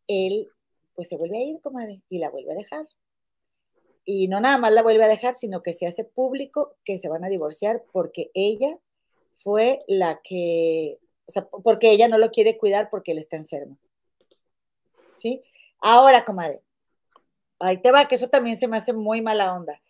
él 0.07 0.49
pues 0.93 1.09
se 1.09 1.17
vuelve 1.17 1.37
a 1.37 1.43
ir, 1.43 1.59
comadre, 1.61 2.01
y 2.09 2.19
la 2.19 2.29
vuelve 2.29 2.53
a 2.53 2.55
dejar. 2.55 2.85
Y 4.05 4.27
no 4.27 4.39
nada 4.39 4.57
más 4.57 4.71
la 4.71 4.83
vuelve 4.83 5.03
a 5.03 5.07
dejar, 5.07 5.33
sino 5.33 5.63
que 5.63 5.73
se 5.73 5.87
hace 5.87 6.03
público 6.03 6.75
que 6.85 6.97
se 6.97 7.09
van 7.09 7.23
a 7.23 7.29
divorciar 7.29 7.83
porque 7.91 8.29
ella 8.35 8.77
fue 9.33 9.83
la 9.87 10.21
que, 10.23 10.99
o 11.27 11.31
sea, 11.31 11.47
porque 11.47 11.91
ella 11.91 12.07
no 12.07 12.17
lo 12.17 12.31
quiere 12.31 12.57
cuidar 12.57 12.89
porque 12.89 13.11
él 13.11 13.17
está 13.17 13.35
enfermo. 13.35 13.77
¿Sí? 15.15 15.41
Ahora, 15.79 16.23
comadre, 16.23 16.61
ahí 17.59 17.81
te 17.81 17.91
va, 17.91 18.07
que 18.07 18.15
eso 18.15 18.29
también 18.29 18.55
se 18.57 18.67
me 18.67 18.77
hace 18.77 18.93
muy 18.93 19.21
mala 19.21 19.55
onda. 19.55 19.81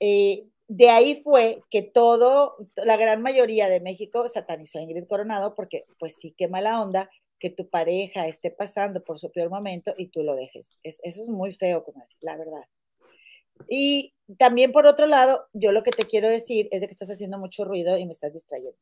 Eh, 0.00 0.46
de 0.68 0.90
ahí 0.90 1.22
fue 1.22 1.62
que 1.70 1.82
todo, 1.82 2.56
la 2.76 2.96
gran 2.96 3.22
mayoría 3.22 3.68
de 3.68 3.80
México 3.80 4.26
satanizó 4.28 4.78
a 4.78 4.82
Ingrid 4.82 5.06
Coronado 5.06 5.54
porque, 5.54 5.86
pues 5.98 6.16
sí, 6.16 6.34
qué 6.36 6.48
mala 6.48 6.82
onda 6.82 7.08
que 7.38 7.50
tu 7.50 7.68
pareja 7.68 8.26
esté 8.26 8.50
pasando 8.50 9.04
por 9.04 9.18
su 9.18 9.30
peor 9.30 9.50
momento 9.50 9.94
y 9.96 10.08
tú 10.08 10.22
lo 10.22 10.34
dejes. 10.34 10.76
eso 10.82 11.02
es 11.04 11.28
muy 11.28 11.52
feo, 11.52 11.84
comadre, 11.84 12.14
la 12.20 12.36
verdad. 12.36 12.64
Y 13.68 14.14
también 14.38 14.72
por 14.72 14.86
otro 14.86 15.06
lado, 15.06 15.48
yo 15.52 15.72
lo 15.72 15.82
que 15.82 15.90
te 15.90 16.04
quiero 16.04 16.28
decir 16.28 16.68
es 16.72 16.80
de 16.80 16.88
que 16.88 16.92
estás 16.92 17.10
haciendo 17.10 17.38
mucho 17.38 17.64
ruido 17.64 17.96
y 17.96 18.06
me 18.06 18.12
estás 18.12 18.32
distrayendo. 18.32 18.76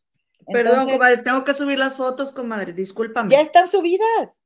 Perdón, 0.46 0.90
comadre, 0.90 1.18
tengo 1.18 1.44
que 1.44 1.54
subir 1.54 1.78
las 1.78 1.96
fotos, 1.96 2.32
comadre, 2.32 2.72
discúlpame. 2.72 3.30
Ya 3.30 3.40
están 3.40 3.66
subidas. 3.66 4.42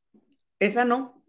Esa 0.59 0.85
no. 0.85 1.23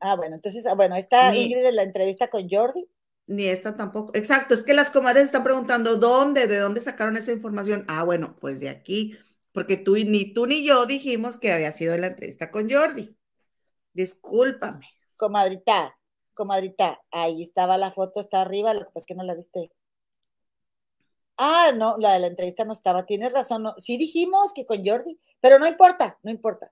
Ah, 0.00 0.14
bueno, 0.14 0.36
entonces, 0.36 0.66
ah, 0.66 0.74
bueno, 0.74 0.96
está 0.96 1.34
Ingrid 1.34 1.64
en 1.64 1.76
la 1.76 1.82
entrevista 1.82 2.28
con 2.28 2.48
Jordi. 2.48 2.88
Ni 3.26 3.46
esta 3.46 3.76
tampoco. 3.76 4.12
Exacto, 4.14 4.54
es 4.54 4.64
que 4.64 4.72
las 4.72 4.90
comadres 4.90 5.26
están 5.26 5.44
preguntando 5.44 5.96
dónde, 5.96 6.46
de 6.46 6.58
dónde 6.58 6.80
sacaron 6.80 7.16
esa 7.16 7.32
información. 7.32 7.84
Ah, 7.88 8.04
bueno, 8.04 8.36
pues 8.40 8.60
de 8.60 8.70
aquí, 8.70 9.18
porque 9.52 9.76
tú 9.76 9.96
ni 9.96 10.32
tú 10.32 10.46
ni 10.46 10.64
yo 10.64 10.86
dijimos 10.86 11.36
que 11.36 11.52
había 11.52 11.72
sido 11.72 11.96
la 11.98 12.06
entrevista 12.06 12.50
con 12.50 12.70
Jordi. 12.70 13.14
Discúlpame. 13.92 14.86
Comadrita, 15.16 15.97
comadrita, 16.38 17.02
ahí 17.10 17.42
estaba 17.42 17.76
la 17.76 17.90
foto, 17.90 18.20
está 18.20 18.40
arriba, 18.40 18.72
lo 18.72 18.80
que 18.80 18.86
pasa 18.86 19.00
es 19.00 19.06
que 19.06 19.14
no 19.16 19.24
la 19.24 19.34
viste. 19.34 19.72
Ah, 21.36 21.72
no, 21.76 21.96
la 21.98 22.14
de 22.14 22.20
la 22.20 22.26
entrevista 22.28 22.64
no 22.64 22.72
estaba, 22.72 23.06
tienes 23.06 23.32
razón, 23.32 23.62
no. 23.62 23.74
sí 23.78 23.96
dijimos 23.96 24.52
que 24.52 24.66
con 24.66 24.84
Jordi, 24.84 25.20
pero 25.40 25.58
no 25.58 25.66
importa, 25.66 26.18
no 26.22 26.30
importa. 26.30 26.70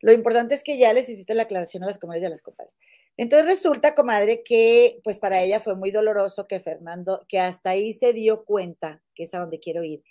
Lo 0.00 0.12
importante 0.12 0.54
es 0.54 0.62
que 0.62 0.76
ya 0.78 0.92
les 0.92 1.08
hiciste 1.08 1.34
la 1.34 1.44
aclaración 1.44 1.82
a 1.82 1.86
las 1.86 1.98
comadres 1.98 2.22
y 2.22 2.26
a 2.26 2.30
las 2.30 2.42
compadres. 2.42 2.78
Entonces 3.16 3.46
resulta, 3.46 3.94
comadre, 3.94 4.42
que 4.42 5.00
pues 5.04 5.18
para 5.18 5.42
ella 5.42 5.60
fue 5.60 5.76
muy 5.76 5.90
doloroso 5.90 6.46
que 6.46 6.60
Fernando, 6.60 7.24
que 7.28 7.38
hasta 7.38 7.70
ahí 7.70 7.92
se 7.92 8.12
dio 8.12 8.44
cuenta, 8.44 9.02
que 9.14 9.22
es 9.24 9.34
a 9.34 9.40
donde 9.40 9.60
quiero 9.60 9.82
ir, 9.84 10.02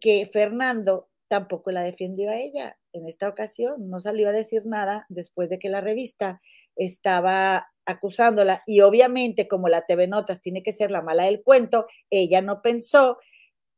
que 0.00 0.26
Fernando 0.26 1.08
tampoco 1.28 1.70
la 1.70 1.82
defendió 1.82 2.30
a 2.30 2.36
ella 2.36 2.76
en 2.92 3.06
esta 3.06 3.28
ocasión, 3.28 3.88
no 3.88 4.00
salió 4.00 4.28
a 4.28 4.32
decir 4.32 4.66
nada 4.66 5.06
después 5.08 5.48
de 5.48 5.58
que 5.58 5.68
la 5.68 5.80
revista 5.80 6.42
estaba 6.76 7.71
acusándola 7.86 8.62
y 8.66 8.80
obviamente 8.80 9.48
como 9.48 9.68
la 9.68 9.86
TV 9.86 10.06
Notas 10.06 10.40
tiene 10.40 10.62
que 10.62 10.72
ser 10.72 10.90
la 10.90 11.02
mala 11.02 11.24
del 11.24 11.42
cuento, 11.42 11.86
ella 12.10 12.42
no 12.42 12.62
pensó 12.62 13.18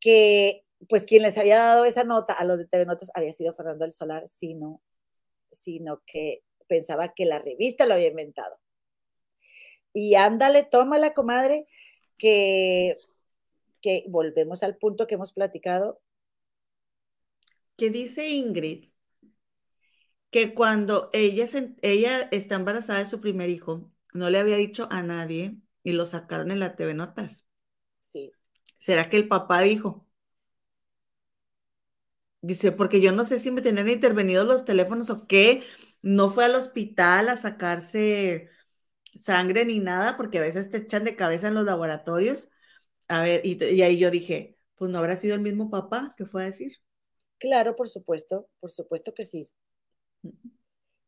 que 0.01 0.65
pues 0.89 1.07
quien 1.07 1.23
les 1.23 1.39
había 1.39 1.57
dado 1.59 1.85
esa 1.85 2.05
nota 2.05 2.35
a 2.35 2.45
los 2.45 2.59
de 2.59 2.67
TV 2.67 2.87
Notas 2.87 3.11
había 3.15 3.33
sido 3.33 3.55
Fernando 3.55 3.85
del 3.85 3.93
Solar, 3.93 4.29
sino, 4.29 4.83
sino 5.51 6.03
que 6.07 6.43
pensaba 6.67 7.15
que 7.15 7.25
la 7.25 7.39
revista 7.39 7.87
lo 7.87 7.95
había 7.95 8.09
inventado. 8.09 8.59
Y 9.93 10.17
ándale, 10.17 10.65
tómala, 10.65 11.15
comadre, 11.15 11.67
que, 12.19 12.97
que 13.81 14.05
volvemos 14.09 14.63
al 14.63 14.77
punto 14.77 15.07
que 15.07 15.15
hemos 15.15 15.33
platicado. 15.33 16.01
Que 17.77 17.91
dice 17.91 18.29
Ingrid 18.29 18.89
que 20.35 20.53
cuando 20.53 21.11
ella, 21.13 21.47
ella 21.83 22.29
está 22.33 22.57
embarazada 22.57 22.99
de 22.99 23.07
su 23.07 23.21
primer 23.21 23.51
hijo, 23.51 23.93
no 24.15 24.31
le 24.31 24.39
había 24.41 24.57
dicho 24.59 24.89
a 24.93 25.03
nadie 25.03 25.59
y 25.85 25.93
lo 25.93 26.07
sacaron 26.07 26.51
en 26.53 26.61
la 26.61 26.77
TV 26.77 26.95
Notas. 26.95 27.47
Sí. 27.97 28.33
¿Será 28.79 29.11
que 29.11 29.17
el 29.17 29.27
papá 29.29 29.63
dijo? 29.63 30.07
Dice, 32.43 32.73
porque 32.73 33.01
yo 33.01 33.11
no 33.13 33.25
sé 33.25 33.39
si 33.39 33.51
me 33.51 33.63
tenían 33.63 33.89
intervenido 33.89 34.45
los 34.45 34.65
teléfonos 34.67 35.09
o 35.11 35.27
qué. 35.27 35.65
No 36.03 36.31
fue 36.31 36.45
al 36.45 36.55
hospital 36.55 37.29
a 37.31 37.37
sacarse 37.39 38.51
sangre 39.21 39.65
ni 39.67 39.81
nada, 39.81 40.17
porque 40.17 40.39
a 40.39 40.43
veces 40.43 40.71
te 40.71 40.79
echan 40.79 41.05
de 41.05 41.17
cabeza 41.17 41.49
en 41.49 41.55
los 41.55 41.65
laboratorios. 41.67 42.51
A 43.09 43.23
ver, 43.23 43.43
y, 43.45 43.63
y 43.65 43.83
ahí 43.83 43.99
yo 43.99 44.11
dije, 44.11 44.59
pues 44.77 44.91
no 44.91 44.99
habrá 44.99 45.17
sido 45.17 45.35
el 45.37 45.43
mismo 45.43 45.71
papá 45.71 46.15
que 46.19 46.27
fue 46.27 46.43
a 46.45 46.47
decir. 46.47 46.73
Claro, 47.39 47.77
por 47.77 47.89
supuesto, 47.89 48.49
por 48.59 48.73
supuesto 48.73 49.15
que 49.15 49.23
sí. 49.25 49.49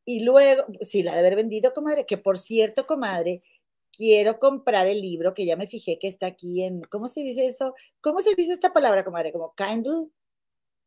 Y 0.09 0.21
luego, 0.21 0.65
sí, 0.81 1.03
la 1.03 1.13
de 1.15 1.19
haber 1.19 1.35
vendido, 1.35 1.73
comadre, 1.73 2.07
que 2.07 2.17
por 2.17 2.39
cierto, 2.39 2.87
comadre, 2.87 3.43
quiero 3.93 4.39
comprar 4.39 4.87
el 4.87 5.01
libro 5.01 5.35
que 5.35 5.45
ya 5.45 5.57
me 5.57 5.67
fijé 5.67 5.99
que 5.99 6.07
está 6.07 6.27
aquí 6.27 6.63
en, 6.63 6.81
¿cómo 6.83 7.09
se 7.09 7.21
dice 7.23 7.45
eso? 7.45 7.75
¿Cómo 8.01 8.21
se 8.21 8.37
dice 8.37 8.53
esta 8.53 8.73
palabra, 8.73 9.05
comadre? 9.05 9.33
Como 9.33 9.53
Kindle, 9.57 10.07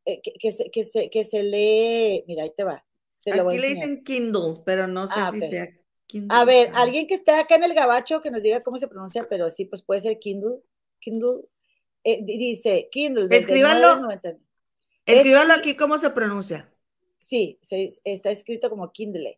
eh, 0.06 0.22
que, 0.22 0.52
se, 0.54 0.72
que, 0.72 0.86
se, 0.86 1.10
que, 1.10 1.26
se, 1.26 1.44
lee, 1.44 2.24
mira, 2.28 2.44
ahí 2.44 2.54
te 2.56 2.64
va. 2.64 2.86
aquí 3.26 3.58
le 3.58 3.68
dicen 3.68 4.04
Kindle, 4.06 4.62
pero 4.66 4.88
no 4.88 5.06
sé 5.06 5.14
ah, 5.18 5.32
si 5.34 5.42
sea 5.42 5.68
Kindle. 6.08 6.38
A 6.38 6.46
ver, 6.46 6.72
alguien 6.74 7.06
que 7.06 7.16
esté 7.16 7.32
acá 7.32 7.56
en 7.56 7.66
el 7.66 7.74
gabacho 7.74 8.22
que 8.22 8.32
nos 8.32 8.42
diga 8.42 8.64
cómo 8.64 8.78
se 8.78 8.88
pronuncia, 8.88 9.28
pero 9.30 9.50
sí, 9.50 9.66
pues 9.66 9.82
puede 9.82 10.00
ser 10.00 10.18
Kindle. 10.18 10.62
Kindle. 11.02 11.42
Eh, 12.06 12.22
dice 12.24 12.88
Kindle. 12.90 13.28
Escríbanlo. 13.30 14.10
Escríbanlo 15.06 15.54
aquí 15.56 15.76
cómo 15.76 16.00
se 16.00 16.10
pronuncia. 16.12 16.72
Sí, 17.20 17.60
está 18.04 18.32
escrito 18.32 18.70
como 18.70 18.92
Kindle. 18.92 19.38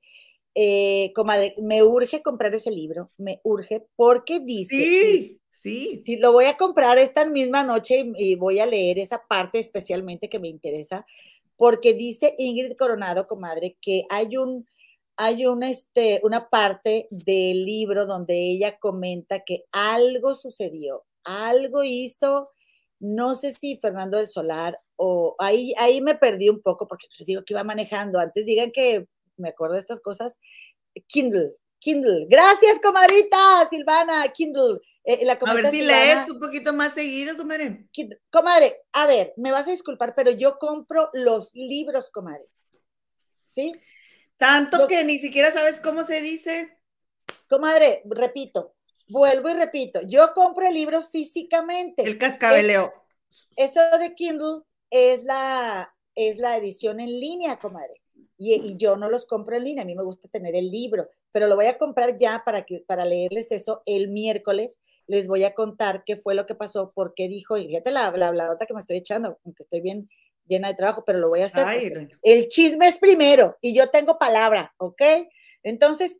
Eh, 0.54 1.12
comadre, 1.16 1.56
me 1.60 1.82
urge 1.82 2.22
comprar 2.22 2.54
ese 2.54 2.72
libro, 2.72 3.10
me 3.18 3.40
urge, 3.44 3.86
porque 3.96 4.40
dice. 4.40 4.76
Sí, 4.76 5.42
sí. 5.52 6.00
Sí, 6.00 6.18
lo 6.18 6.34
voy 6.34 6.46
a 6.46 6.58
comprar 6.58 6.98
esta 6.98 7.26
misma 7.26 7.64
noche 7.64 8.12
y, 8.16 8.36
voy 8.36 8.60
a 8.60 8.66
leer 8.66 9.00
esa 9.00 9.26
parte 9.28 9.60
especialmente 9.60 10.30
que 10.30 10.40
me 10.40 10.50
interesa, 10.50 11.06
porque 11.56 11.94
dice 11.94 12.36
Ingrid 12.38 12.76
Coronado, 12.78 13.28
comadre, 13.28 13.78
que 13.82 14.06
hay 14.10 14.38
un. 14.38 14.68
Hay 15.18 15.46
un, 15.46 15.62
este, 15.62 16.20
una 16.24 16.50
parte 16.50 17.08
del 17.12 17.66
libro 17.66 18.08
donde 18.08 18.34
ella 18.50 18.80
comenta 18.80 19.44
que 19.44 19.66
algo 19.72 20.34
sucedió, 20.34 21.04
algo 21.24 21.84
hizo, 21.84 22.46
no 23.02 23.34
sé 23.34 23.52
si 23.52 23.78
Fernando 23.78 24.18
del 24.18 24.28
Solar 24.28 24.80
o 24.96 25.36
ahí, 25.40 25.74
ahí 25.80 26.02
me 26.02 26.16
perdí 26.16 26.50
un 26.50 26.62
poco 26.62 26.88
porque 26.88 27.08
les 27.18 27.28
digo 27.28 27.44
que 27.44 27.54
iba 27.54 27.64
manejando. 27.64 28.20
Antes 28.20 28.46
digan 28.46 28.72
que 28.72 29.08
me 29.38 29.50
acuerdo 29.50 29.74
de 29.74 29.80
estas 29.80 30.00
cosas. 30.00 30.40
Kindle, 31.08 31.56
Kindle. 31.80 32.28
Gracias, 32.30 32.80
comadrita 32.80 33.66
Silvana, 33.68 34.28
Kindle. 34.32 34.80
Eh, 35.04 35.28
a 35.28 35.54
ver 35.54 35.72
si 35.72 35.82
lees 35.82 36.30
un 36.30 36.40
poquito 36.40 36.74
más 36.74 36.94
seguido, 36.94 37.36
comadre. 37.36 37.88
Comadre, 38.30 38.84
a 38.94 39.08
ver, 39.08 39.34
me 39.36 39.52
vas 39.52 39.68
a 39.68 39.72
disculpar, 39.72 40.14
pero 40.16 40.30
yo 40.30 40.60
compro 40.60 41.10
los 41.14 41.56
libros, 41.56 42.12
comadre. 42.12 42.46
¿Sí? 43.48 43.74
Tanto 44.38 44.88
que 44.88 45.04
ni 45.04 45.18
siquiera 45.18 45.52
sabes 45.52 45.80
cómo 45.80 46.04
se 46.04 46.22
dice. 46.22 46.78
Comadre, 47.50 48.04
repito, 48.06 48.76
vuelvo 49.12 49.50
y 49.50 49.54
repito, 49.54 50.02
yo 50.08 50.34
compro 50.34 50.66
el 50.66 50.74
libro 50.74 51.02
físicamente. 51.02 52.04
El 52.04 52.18
cascabeleo. 52.18 52.92
eso 53.58 53.82
de 54.00 54.16
Kindle 54.16 54.62
es 54.90 55.24
la, 55.24 55.94
es 56.16 56.38
la 56.38 56.58
edición 56.58 57.00
en 57.00 57.20
línea, 57.20 57.60
comadre. 57.60 58.02
Y, 58.38 58.76
yo 58.78 58.96
no 58.96 59.10
los 59.10 59.26
compro 59.26 59.56
en 59.56 59.66
línea, 59.66 59.84
a 59.84 59.86
mí 59.86 59.96
me 59.96 60.04
gusta 60.04 60.28
tener 60.28 60.56
el 60.56 60.72
libro, 60.72 61.08
pero 61.32 61.48
lo 61.48 61.56
voy 61.56 61.68
a 61.68 61.78
comprar 61.78 62.18
ya 62.18 62.42
para, 62.44 62.66
que, 62.66 62.84
para 62.88 63.06
leerles 63.06 63.52
eso 63.52 63.84
el 63.86 64.08
miércoles. 64.08 64.80
Les 65.08 65.28
voy 65.28 65.44
a 65.44 65.54
contar 65.54 66.04
qué 66.06 66.16
fue 66.16 66.34
lo 66.34 66.46
que 66.46 66.56
pasó, 66.56 66.92
por 66.94 67.14
qué 67.14 67.28
dijo, 67.28 67.58
y 67.58 67.68
fíjate 67.68 67.92
la, 67.92 68.12
la 68.12 68.58
que 68.66 68.74
me 68.74 68.80
estoy 68.80 68.98
echando, 68.98 69.40
aunque 69.44 69.64
estoy 69.64 69.82
bien 69.82 70.10
llena 70.48 70.70
de 70.70 70.76
trabajo, 70.76 71.04
pero 71.06 71.20
lo 71.20 71.30
voy 71.30 71.42
a 71.42 71.46
hacer. 71.46 72.10
el 72.24 72.48
chisme 72.48 72.88
es 72.88 72.98
primero 72.98 73.58
y 73.62 73.74
yo 73.74 73.90
tengo 73.90 74.18
palabra, 74.18 74.74
¿ok? 74.78 75.02
Entonces, 75.64 76.18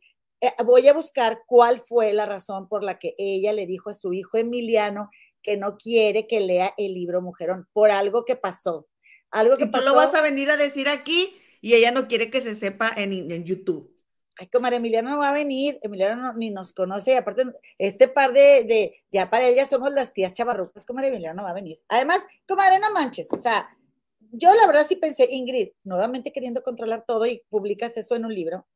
voy 0.64 0.88
a 0.88 0.92
buscar 0.92 1.42
cuál 1.46 1.80
fue 1.80 2.12
la 2.12 2.26
razón 2.26 2.68
por 2.68 2.82
la 2.82 2.98
que 2.98 3.14
ella 3.18 3.52
le 3.52 3.66
dijo 3.66 3.90
a 3.90 3.94
su 3.94 4.12
hijo 4.12 4.38
Emiliano 4.38 5.10
que 5.42 5.56
no 5.56 5.76
quiere 5.76 6.26
que 6.26 6.40
lea 6.40 6.74
el 6.76 6.94
libro 6.94 7.20
Mujerón 7.20 7.68
por 7.72 7.90
algo 7.90 8.24
que 8.24 8.36
pasó. 8.36 8.88
Algo 9.30 9.56
que 9.56 9.64
y 9.64 9.70
tú 9.70 9.80
lo 9.80 9.94
vas 9.94 10.14
a 10.14 10.22
venir 10.22 10.50
a 10.50 10.56
decir 10.56 10.88
aquí 10.88 11.34
y 11.60 11.74
ella 11.74 11.90
no 11.90 12.06
quiere 12.06 12.30
que 12.30 12.40
se 12.40 12.54
sepa 12.54 12.90
en, 12.96 13.44
YouTube. 13.44 13.90
Ay, 14.38 14.48
comadre, 14.48 14.76
Emiliano 14.76 15.10
no 15.10 15.18
va 15.18 15.30
a 15.30 15.34
venir, 15.34 15.78
Emiliano 15.82 16.32
ni 16.34 16.50
nos 16.50 16.72
conoce, 16.72 17.16
aparte, 17.16 17.44
este 17.78 18.08
par 18.08 18.32
de, 18.32 18.64
de, 18.64 19.04
ya 19.10 19.30
para 19.30 19.46
ella 19.46 19.66
somos 19.66 19.92
las 19.92 20.12
tías 20.12 20.34
chavarrucas, 20.34 20.84
comadre, 20.84 21.08
Emiliano 21.08 21.36
no 21.36 21.42
va 21.44 21.50
a 21.50 21.54
venir. 21.54 21.80
Además, 21.88 22.26
comadre, 22.48 22.78
no 22.78 22.92
manches, 22.92 23.28
o 23.32 23.36
sea, 23.36 23.68
yo 24.32 24.52
la 24.54 24.66
verdad 24.66 24.86
sí 24.88 24.96
pensé, 24.96 25.28
Ingrid, 25.30 25.68
nuevamente 25.84 26.32
queriendo 26.32 26.62
controlar 26.62 27.04
todo 27.06 27.26
y 27.26 27.42
publicas 27.50 27.96
eso 27.96 28.16
en 28.16 28.24
un 28.24 28.34
libro, 28.34 28.66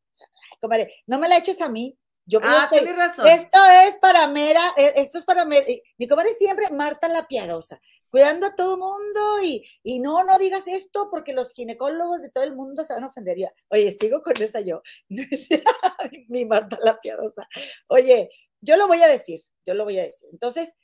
no 1.07 1.19
me 1.19 1.29
la 1.29 1.39
eches 1.39 1.61
a 1.61 1.69
mí, 1.69 1.99
Yo 2.25 2.41
ah, 2.43 2.69
tienes 2.71 2.97
razón. 2.97 3.27
Esto 3.29 3.59
es 3.87 3.97
para 3.99 4.27
mera, 4.29 4.73
e, 4.77 4.95
esto 4.97 5.19
es 5.19 5.25
para 5.25 5.45
mera. 5.45 5.65
Mi 5.99 6.09
comadre 6.09 6.33
siempre, 6.35 6.71
Marta 6.71 7.09
la 7.09 7.27
piadosa, 7.27 7.81
cuidando 8.11 8.47
a 8.47 8.57
todo 8.57 8.77
mundo 8.77 9.43
y, 9.43 9.65
y 9.83 10.01
no, 10.01 10.25
no 10.25 10.39
digas 10.39 10.67
esto 10.67 11.09
porque 11.11 11.33
los 11.33 11.53
ginecólogos 11.53 12.23
de 12.23 12.31
todo 12.31 12.45
el 12.45 12.57
mundo 12.57 12.85
se 12.85 12.95
van 12.95 13.05
a 13.05 13.09
ofender. 13.09 13.37
Oye, 13.69 13.93
sigo 13.93 14.23
con 14.23 14.41
esa 14.43 14.61
yo. 14.61 14.83
Mi 16.29 16.45
Marta 16.45 16.79
la 16.83 17.01
piadosa. 17.01 17.49
Oye, 17.89 18.31
yo 18.61 18.77
lo 18.77 18.89
voy 18.89 19.03
a 19.03 19.09
decir, 19.09 19.41
yo 19.65 19.75
lo 19.75 19.85
voy 19.85 19.99
a 19.99 20.05
decir. 20.05 20.29
Entonces, 20.33 20.75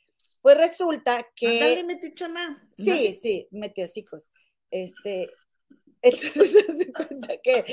pues 0.42 0.56
resulta 0.56 1.26
que. 1.34 1.62
Ándale, 1.62 1.84
metichona. 1.84 2.68
Sí, 2.72 3.12
sí, 3.12 3.48
metiocicos. 3.50 4.30
Este, 4.70 5.30
entonces 6.02 6.64
se 6.78 6.92
cuenta 6.92 7.36
que, 7.42 7.64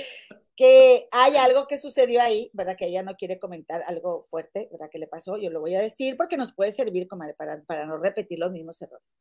que 0.60 1.08
hay 1.12 1.38
algo 1.38 1.68
que 1.68 1.78
sucedió 1.78 2.22
ahí, 2.22 2.52
¿verdad? 2.52 2.76
Que 2.76 2.88
ella 2.88 3.02
no 3.02 3.16
quiere 3.16 3.40
comentar 3.40 3.82
algo 3.88 4.24
fuerte, 4.24 4.68
¿verdad? 4.74 4.90
Que 4.92 5.00
le 5.00 5.08
pasó, 5.08 5.38
yo 5.38 5.50
lo 5.50 5.62
voy 5.62 5.74
a 5.76 5.82
decir 5.82 6.18
porque 6.18 6.36
nos 6.36 6.52
puede 6.52 6.74
servir, 6.74 7.08
comadre, 7.08 7.34
para, 7.34 7.64
para 7.64 7.86
no 7.86 7.98
repetir 7.98 8.40
los 8.40 8.52
mismos 8.52 8.82
errores. 8.82 9.16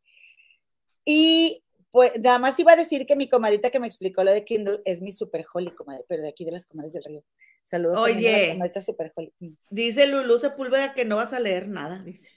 Y 1.05 1.63
pues 1.93 2.19
nada 2.19 2.41
más 2.41 2.59
iba 2.59 2.73
a 2.73 2.77
decir 2.77 3.07
que 3.07 3.15
mi 3.15 3.29
comadita 3.29 3.71
que 3.71 3.79
me 3.79 3.87
explicó 3.87 4.25
lo 4.25 4.33
de 4.33 4.45
Kindle 4.45 4.81
es 4.85 5.01
mi 5.01 5.13
super 5.13 5.47
holy, 5.55 5.71
comadre, 5.71 6.05
pero 6.09 6.25
de 6.25 6.29
aquí 6.31 6.45
de 6.45 6.51
las 6.51 6.67
comadres 6.67 6.93
del 6.93 7.05
río. 7.05 7.23
Saludos. 7.63 8.01
Oye, 8.01 8.59
a 8.61 8.81
super 8.81 9.13
holy. 9.15 9.33
Mm. 9.39 9.53
dice 9.71 10.09
Lulu 10.09 10.39
Sepúlveda 10.39 10.93
que 10.93 11.05
no 11.05 11.15
vas 11.15 11.33
a 11.33 11.39
leer 11.39 11.69
nada, 11.69 12.03
dice. 12.03 12.31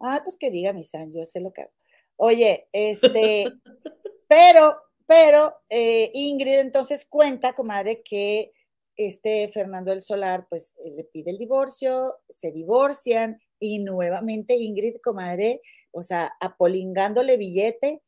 Ah, 0.00 0.22
pues 0.24 0.38
que 0.38 0.50
diga 0.50 0.72
mi 0.72 0.84
san, 0.84 1.12
yo 1.12 1.26
sé 1.26 1.40
lo 1.40 1.52
que 1.52 1.60
hago. 1.60 1.72
Oye, 2.16 2.66
este, 2.72 3.44
pero 4.26 4.85
pero 5.06 5.54
eh, 5.70 6.10
Ingrid 6.14 6.58
entonces 6.58 7.06
cuenta, 7.08 7.54
comadre, 7.54 8.02
que 8.02 8.52
este 8.96 9.48
Fernando 9.48 9.90
del 9.90 10.00
Solar, 10.00 10.46
pues 10.48 10.74
eh, 10.84 10.90
le 10.96 11.04
pide 11.04 11.30
el 11.30 11.38
divorcio, 11.38 12.16
se 12.28 12.50
divorcian 12.50 13.40
y 13.60 13.78
nuevamente 13.78 14.56
Ingrid, 14.56 14.96
comadre, 15.02 15.60
o 15.92 16.02
sea, 16.02 16.32
apolingándole 16.40 17.36
billete, 17.36 18.02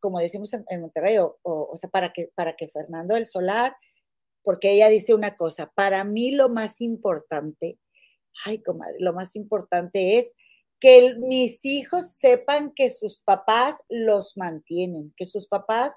como 0.00 0.18
decimos 0.18 0.52
en, 0.52 0.80
Monterrey, 0.80 1.16
o, 1.18 1.76
sea, 1.76 1.90
para 1.90 2.12
que, 2.12 2.30
para 2.34 2.56
que 2.56 2.68
Fernando 2.68 3.14
del 3.14 3.26
Solar, 3.26 3.76
porque 4.42 4.72
ella 4.72 4.88
dice 4.88 5.14
una 5.14 5.36
cosa, 5.36 5.72
para 5.74 6.04
mí 6.04 6.32
lo 6.32 6.48
más 6.48 6.80
importante, 6.80 7.78
ay, 8.44 8.62
comadre, 8.62 8.96
lo 9.00 9.12
más 9.12 9.34
importante 9.36 10.18
es 10.18 10.36
que 10.78 11.14
mis 11.18 11.64
hijos 11.64 12.12
sepan 12.12 12.72
que 12.74 12.90
sus 12.90 13.22
papás 13.22 13.82
los 13.88 14.36
mantienen, 14.36 15.12
que 15.16 15.26
sus 15.26 15.48
papás 15.48 15.96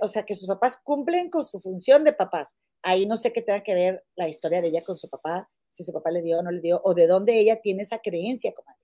o 0.00 0.08
sea, 0.08 0.24
que 0.24 0.34
sus 0.34 0.48
papás 0.48 0.78
cumplen 0.82 1.30
con 1.30 1.44
su 1.44 1.60
función 1.60 2.04
de 2.04 2.12
papás. 2.12 2.56
Ahí 2.82 3.06
no 3.06 3.16
sé 3.16 3.32
qué 3.32 3.42
tenga 3.42 3.62
que 3.62 3.74
ver 3.74 4.04
la 4.16 4.28
historia 4.28 4.62
de 4.62 4.68
ella 4.68 4.82
con 4.82 4.96
su 4.96 5.08
papá, 5.08 5.50
si 5.68 5.84
su 5.84 5.92
papá 5.92 6.10
le 6.10 6.22
dio 6.22 6.38
o 6.38 6.42
no 6.42 6.50
le 6.50 6.60
dio, 6.60 6.80
o 6.84 6.94
de 6.94 7.06
dónde 7.06 7.38
ella 7.38 7.60
tiene 7.60 7.82
esa 7.82 7.98
creencia, 7.98 8.52
comadre. 8.54 8.80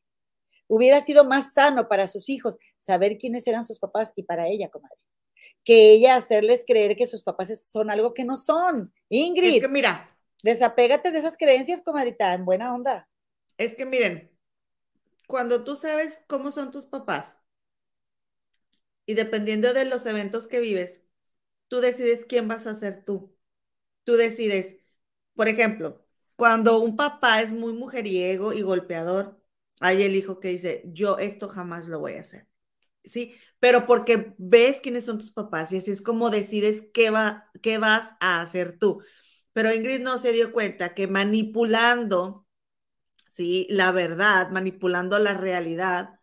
Hubiera 0.67 1.01
sido 1.01 1.25
más 1.25 1.53
sano 1.53 1.89
para 1.89 2.07
sus 2.07 2.29
hijos 2.29 2.59
saber 2.77 3.19
quiénes 3.19 3.47
eran 3.47 3.65
sus 3.65 3.79
papás 3.79 4.13
y 4.17 4.23
para 4.23 4.49
ella, 4.49 4.71
comadre. 4.71 5.01
Que 5.63 5.93
ella 5.93 6.17
hacerles 6.17 6.65
creer 6.67 6.97
que 6.97 7.07
sus 7.07 7.23
papás 7.23 7.61
son 7.63 7.91
algo 7.91 8.15
que 8.15 8.25
no 8.25 8.37
son. 8.37 8.93
Ingrid. 9.09 9.57
Es 9.57 9.61
que 9.61 9.69
mira. 9.69 10.11
Desapégate 10.43 11.11
de 11.11 11.19
esas 11.19 11.39
creencias, 11.39 11.81
comadrita, 11.81 12.35
en 12.35 12.45
buena 12.45 12.75
onda. 12.75 13.09
Es 13.57 13.75
que 13.75 13.87
miren, 13.87 14.31
cuando 15.27 15.65
tú 15.65 15.75
sabes 15.75 16.23
cómo 16.27 16.51
son 16.51 16.71
tus 16.71 16.85
papás, 16.85 17.39
y 19.07 19.15
dependiendo 19.15 19.73
de 19.73 19.85
los 19.85 20.07
eventos 20.07 20.47
que 20.49 20.61
vives, 20.61 21.03
tú 21.69 21.81
decides 21.81 22.25
quién 22.27 22.49
vas 22.49 22.67
a 22.67 22.75
ser 22.75 23.05
tú. 23.05 23.37
Tú 24.05 24.15
decides, 24.15 24.77
por 25.35 25.49
ejemplo, 25.49 26.05
cuando 26.37 26.81
un 26.81 26.97
papá 26.97 27.41
es 27.43 27.53
muy 27.53 27.73
mujeriego 27.73 28.53
y 28.53 28.63
golpeador, 28.63 29.41
hay 29.81 30.03
el 30.03 30.17
hijo 30.17 30.41
que 30.41 30.49
dice, 30.49 30.83
yo 30.87 31.19
esto 31.19 31.49
jamás 31.49 31.89
lo 31.89 32.01
voy 32.01 32.15
a 32.15 32.21
hacer. 32.21 32.49
¿Sí? 33.05 33.35
Pero 33.61 33.87
porque 33.87 34.35
ves 34.39 34.81
quiénes 34.81 35.05
son 35.05 35.19
tus 35.19 35.31
papás 35.31 35.73
y 35.73 35.79
así 35.79 35.91
es 35.91 36.03
como 36.03 36.31
decides 36.31 36.89
qué, 36.95 37.11
va, 37.11 37.51
qué 37.63 37.79
vas 37.79 38.15
a 38.21 38.41
hacer 38.43 38.79
tú. 38.79 39.03
Pero 39.53 39.73
Ingrid 39.73 40.01
no 40.01 40.19
se 40.19 40.33
dio 40.33 40.53
cuenta 40.53 40.95
que 40.95 41.07
manipulando, 41.09 42.47
¿sí? 43.29 43.67
La 43.71 43.93
verdad, 43.93 44.51
manipulando 44.51 45.19
la 45.19 45.35
realidad, 45.35 46.21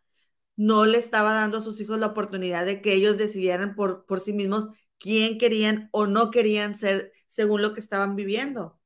no 0.55 0.85
le 0.85 0.97
estaba 0.97 1.33
dando 1.33 1.57
a 1.57 1.61
sus 1.61 1.79
hijos 1.81 1.99
la 1.99 2.07
oportunidad 2.07 2.65
de 2.65 2.81
que 2.81 2.93
ellos 2.93 3.17
decidieran 3.17 3.75
por, 3.75 4.05
por 4.05 4.19
sí 4.19 4.33
mismos 4.33 4.69
quién 4.99 5.37
querían 5.37 5.89
o 5.91 6.07
no 6.07 6.31
querían 6.31 6.75
ser 6.75 7.11
según 7.27 7.61
lo 7.61 7.73
que 7.73 7.79
estaban 7.79 8.15
viviendo. 8.15 8.79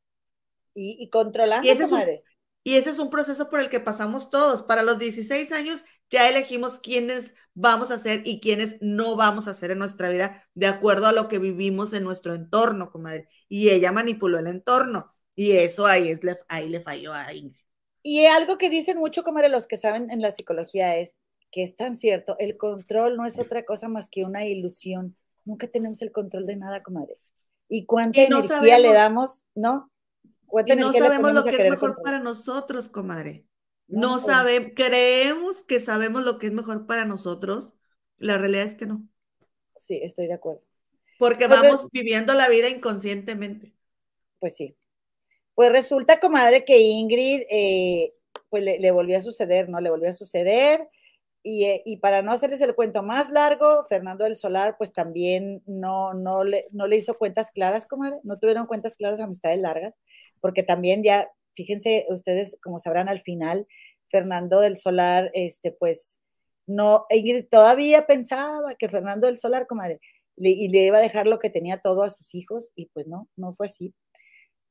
Y, 0.74 0.98
y 1.00 1.10
controlando. 1.10 1.68
Y 1.68 1.72
ese, 1.72 1.84
es 1.84 1.92
un, 1.92 2.02
y 2.64 2.76
ese 2.76 2.90
es 2.90 3.00
un 3.00 3.10
proceso 3.10 3.50
por 3.50 3.60
el 3.60 3.70
que 3.70 3.80
pasamos 3.80 4.30
todos. 4.30 4.64
Para 4.64 4.84
los 4.84 5.00
16 5.00 5.52
años 5.52 5.84
ya 6.10 6.30
elegimos 6.30 6.80
quiénes 6.80 7.34
vamos 7.54 7.92
a 7.92 8.00
ser 8.00 8.22
y 8.26 8.40
quiénes 8.40 8.78
no 8.82 9.16
vamos 9.16 9.48
a 9.48 9.54
ser 9.54 9.72
en 9.72 9.80
nuestra 9.80 10.10
vida 10.10 10.44
de 10.54 10.68
acuerdo 10.68 11.08
a 11.08 11.14
lo 11.14 11.28
que 11.28 11.40
vivimos 11.40 11.94
en 11.94 12.04
nuestro 12.04 12.34
entorno, 12.34 12.92
comadre. 12.92 13.28
Y 13.50 13.70
ella 13.70 13.92
manipuló 13.92 14.40
el 14.40 14.48
entorno. 14.48 15.14
Y 15.36 15.52
eso 15.52 15.86
ahí, 15.86 16.10
es, 16.10 16.20
ahí 16.48 16.70
le 16.70 16.82
falló 16.82 17.14
a 17.14 17.34
Ingrid. 17.34 17.60
Y 18.04 18.26
algo 18.26 18.58
que 18.58 18.70
dicen 18.70 19.00
mucho, 19.00 19.24
comadre, 19.24 19.50
los 19.50 19.68
que 19.68 19.78
saben 19.78 20.12
en 20.12 20.22
la 20.22 20.32
psicología 20.32 20.98
es, 20.98 21.18
que 21.56 21.64
es 21.64 21.78
tan 21.78 21.96
cierto, 21.96 22.36
el 22.38 22.58
control 22.58 23.16
no 23.16 23.26
es 23.26 23.40
otra 23.40 23.64
cosa 23.64 23.88
más 23.88 24.10
que 24.10 24.26
una 24.26 24.46
ilusión. 24.46 25.16
Nunca 25.46 25.68
tenemos 25.68 26.02
el 26.02 26.12
control 26.12 26.46
de 26.46 26.58
nada, 26.58 26.84
comadre. 26.84 27.18
¿Y 27.70 27.86
cuánta 27.86 28.24
energía 28.24 28.78
le 28.78 28.92
damos? 28.92 29.46
¿No? 29.56 29.90
Y 30.66 30.76
no 30.76 30.92
sabemos 30.92 31.34
lo 31.34 31.44
que 31.46 31.52
es 31.52 31.70
mejor 31.70 32.02
para 32.04 32.20
nosotros, 32.20 32.90
comadre. 32.90 33.46
No, 33.88 34.20
sabemos, 34.20 34.74
creemos 34.76 35.64
que 35.64 35.80
sabemos 35.80 36.26
lo 36.26 36.40
que 36.40 36.48
es 36.48 36.52
mejor 36.52 36.88
para 36.88 37.06
nosotros. 37.06 37.74
La 38.18 38.38
realidad 38.38 38.66
es 38.66 38.76
que 38.76 38.88
no. 38.88 39.08
Sí, 39.78 40.02
estoy 40.04 40.28
de 40.28 40.34
acuerdo. 40.34 40.62
Porque 41.18 41.48
vamos 41.48 41.88
viviendo 41.90 42.34
la 42.34 42.50
vida 42.50 42.68
inconscientemente. 42.68 43.74
Pues 44.40 44.58
sí. 44.58 44.76
Pues 45.54 45.72
resulta, 45.72 46.20
comadre, 46.20 46.66
que 46.66 46.80
Ingrid, 46.80 47.44
eh, 47.50 48.14
pues 48.50 48.62
le, 48.62 48.78
le, 48.78 48.92
volvió 48.92 49.18
a 49.18 49.22
suceder, 49.22 49.70
¿no? 49.70 49.80
Le 49.80 49.90
volvió 49.90 50.10
a 50.10 50.12
suceder. 50.14 50.90
Eh, 51.48 51.84
y, 51.86 51.98
para 51.98 52.24
no 52.24 52.32
hacerles 52.32 52.60
el 52.62 52.74
cuento 52.74 53.04
más 53.04 53.30
largo, 53.30 53.86
Fernando 53.88 54.24
del 54.24 54.34
Solar, 54.36 54.78
pues 54.80 54.92
también 54.92 55.62
no, 55.68 56.16
no, 56.16 56.44
le, 56.44 56.68
no 56.72 56.88
le 56.88 56.96
hizo 56.96 57.20
cuentas 57.20 57.52
claras, 57.52 57.86
comadre, 57.86 58.18
no 58.24 58.40
tuvieron 58.40 58.66
cuentas 58.66 58.96
claras, 58.96 59.20
amistades 59.20 59.60
largas, 59.60 60.02
porque 60.42 60.64
también 60.64 61.04
ya, 61.04 61.30
fíjense 61.54 62.08
ustedes, 62.10 62.58
como 62.64 62.80
sabrán 62.80 63.10
al 63.10 63.20
final, 63.20 63.68
Fernando 64.10 64.60
del 64.60 64.76
Solar, 64.76 65.30
este, 65.36 65.72
pues, 65.72 66.20
no, 66.66 67.06
Ingrid 67.12 67.46
todavía 67.48 68.08
pensaba 68.08 68.74
que 68.80 68.90
Fernando 68.90 69.28
del 69.28 69.38
Solar, 69.38 69.68
comadre, 69.68 70.00
y 70.38 70.70
le 70.70 70.88
iba 70.88 70.98
a 70.98 71.02
dejar 71.02 71.28
lo 71.28 71.38
que 71.38 71.52
tenía 71.52 71.80
todo 71.80 72.02
a 72.02 72.10
sus 72.10 72.34
hijos, 72.34 72.72
y 72.76 72.88
pues 72.88 73.06
no, 73.06 73.30
no 73.36 73.54
fue 73.54 73.68
así. 73.68 73.94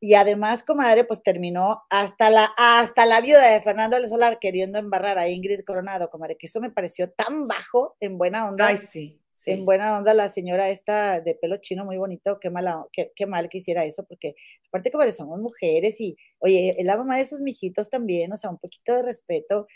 Y 0.00 0.14
además, 0.14 0.64
comadre, 0.64 1.04
pues 1.04 1.22
terminó 1.22 1.82
hasta 1.88 2.28
la, 2.28 2.50
hasta 2.56 3.06
la 3.06 3.20
viuda 3.20 3.48
de 3.48 3.62
Fernando 3.62 3.96
del 3.96 4.08
Solar 4.08 4.38
queriendo 4.38 4.78
embarrar 4.78 5.18
a 5.18 5.28
Ingrid 5.28 5.64
Coronado, 5.64 6.10
comadre, 6.10 6.36
que 6.36 6.46
eso 6.46 6.60
me 6.60 6.70
pareció 6.70 7.10
tan 7.12 7.48
bajo 7.48 7.96
en 8.00 8.18
buena 8.18 8.48
onda. 8.48 8.68
Ay, 8.68 8.78
sí. 8.78 9.20
En 9.46 9.64
buena 9.66 9.98
onda 9.98 10.14
la 10.14 10.28
señora 10.28 10.70
esta 10.70 11.20
de 11.20 11.34
pelo 11.34 11.58
chino 11.58 11.84
muy 11.84 11.98
bonito, 11.98 12.38
qué, 12.40 12.48
mala, 12.50 12.86
qué, 12.92 13.12
qué 13.14 13.26
mal 13.26 13.48
que 13.50 13.58
hiciera 13.58 13.84
eso, 13.84 14.04
porque 14.06 14.34
aparte 14.68 14.90
comadre, 14.90 15.12
somos 15.12 15.40
mujeres 15.40 16.00
y, 16.00 16.16
oye, 16.38 16.74
es 16.78 16.86
la 16.86 16.96
mamá 16.96 17.18
de 17.18 17.26
sus 17.26 17.40
mijitos 17.40 17.90
también, 17.90 18.32
o 18.32 18.36
sea, 18.36 18.50
un 18.50 18.58
poquito 18.58 18.94
de 18.94 19.02
respeto. 19.02 19.66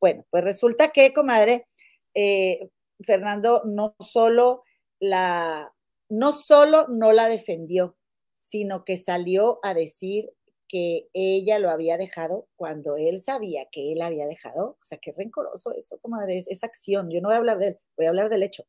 Bueno, 0.00 0.24
pues 0.30 0.44
resulta 0.44 0.90
que, 0.90 1.12
comadre, 1.12 1.66
eh, 2.14 2.70
Fernando 3.04 3.62
no 3.64 3.96
solo 4.00 4.62
la, 5.00 5.72
no 6.08 6.32
solo 6.32 6.86
no 6.88 7.12
la 7.12 7.28
defendió, 7.28 7.97
sino 8.38 8.84
que 8.84 8.96
salió 8.96 9.58
a 9.62 9.74
decir 9.74 10.30
que 10.68 11.08
ella 11.14 11.58
lo 11.58 11.70
había 11.70 11.96
dejado 11.96 12.46
cuando 12.56 12.96
él 12.96 13.20
sabía 13.20 13.66
que 13.72 13.92
él 13.92 14.02
había 14.02 14.26
dejado. 14.26 14.76
O 14.80 14.84
sea, 14.84 14.98
qué 14.98 15.12
rencoroso 15.16 15.72
eso, 15.72 15.98
comadre, 15.98 16.36
es, 16.36 16.48
esa 16.48 16.66
acción. 16.66 17.10
Yo 17.10 17.20
no 17.20 17.28
voy 17.28 17.36
a 17.36 17.38
hablar 17.38 17.58
de 17.58 17.68
él, 17.68 17.78
voy 17.96 18.06
a 18.06 18.10
hablar 18.10 18.28
del 18.28 18.42
hecho. 18.42 18.64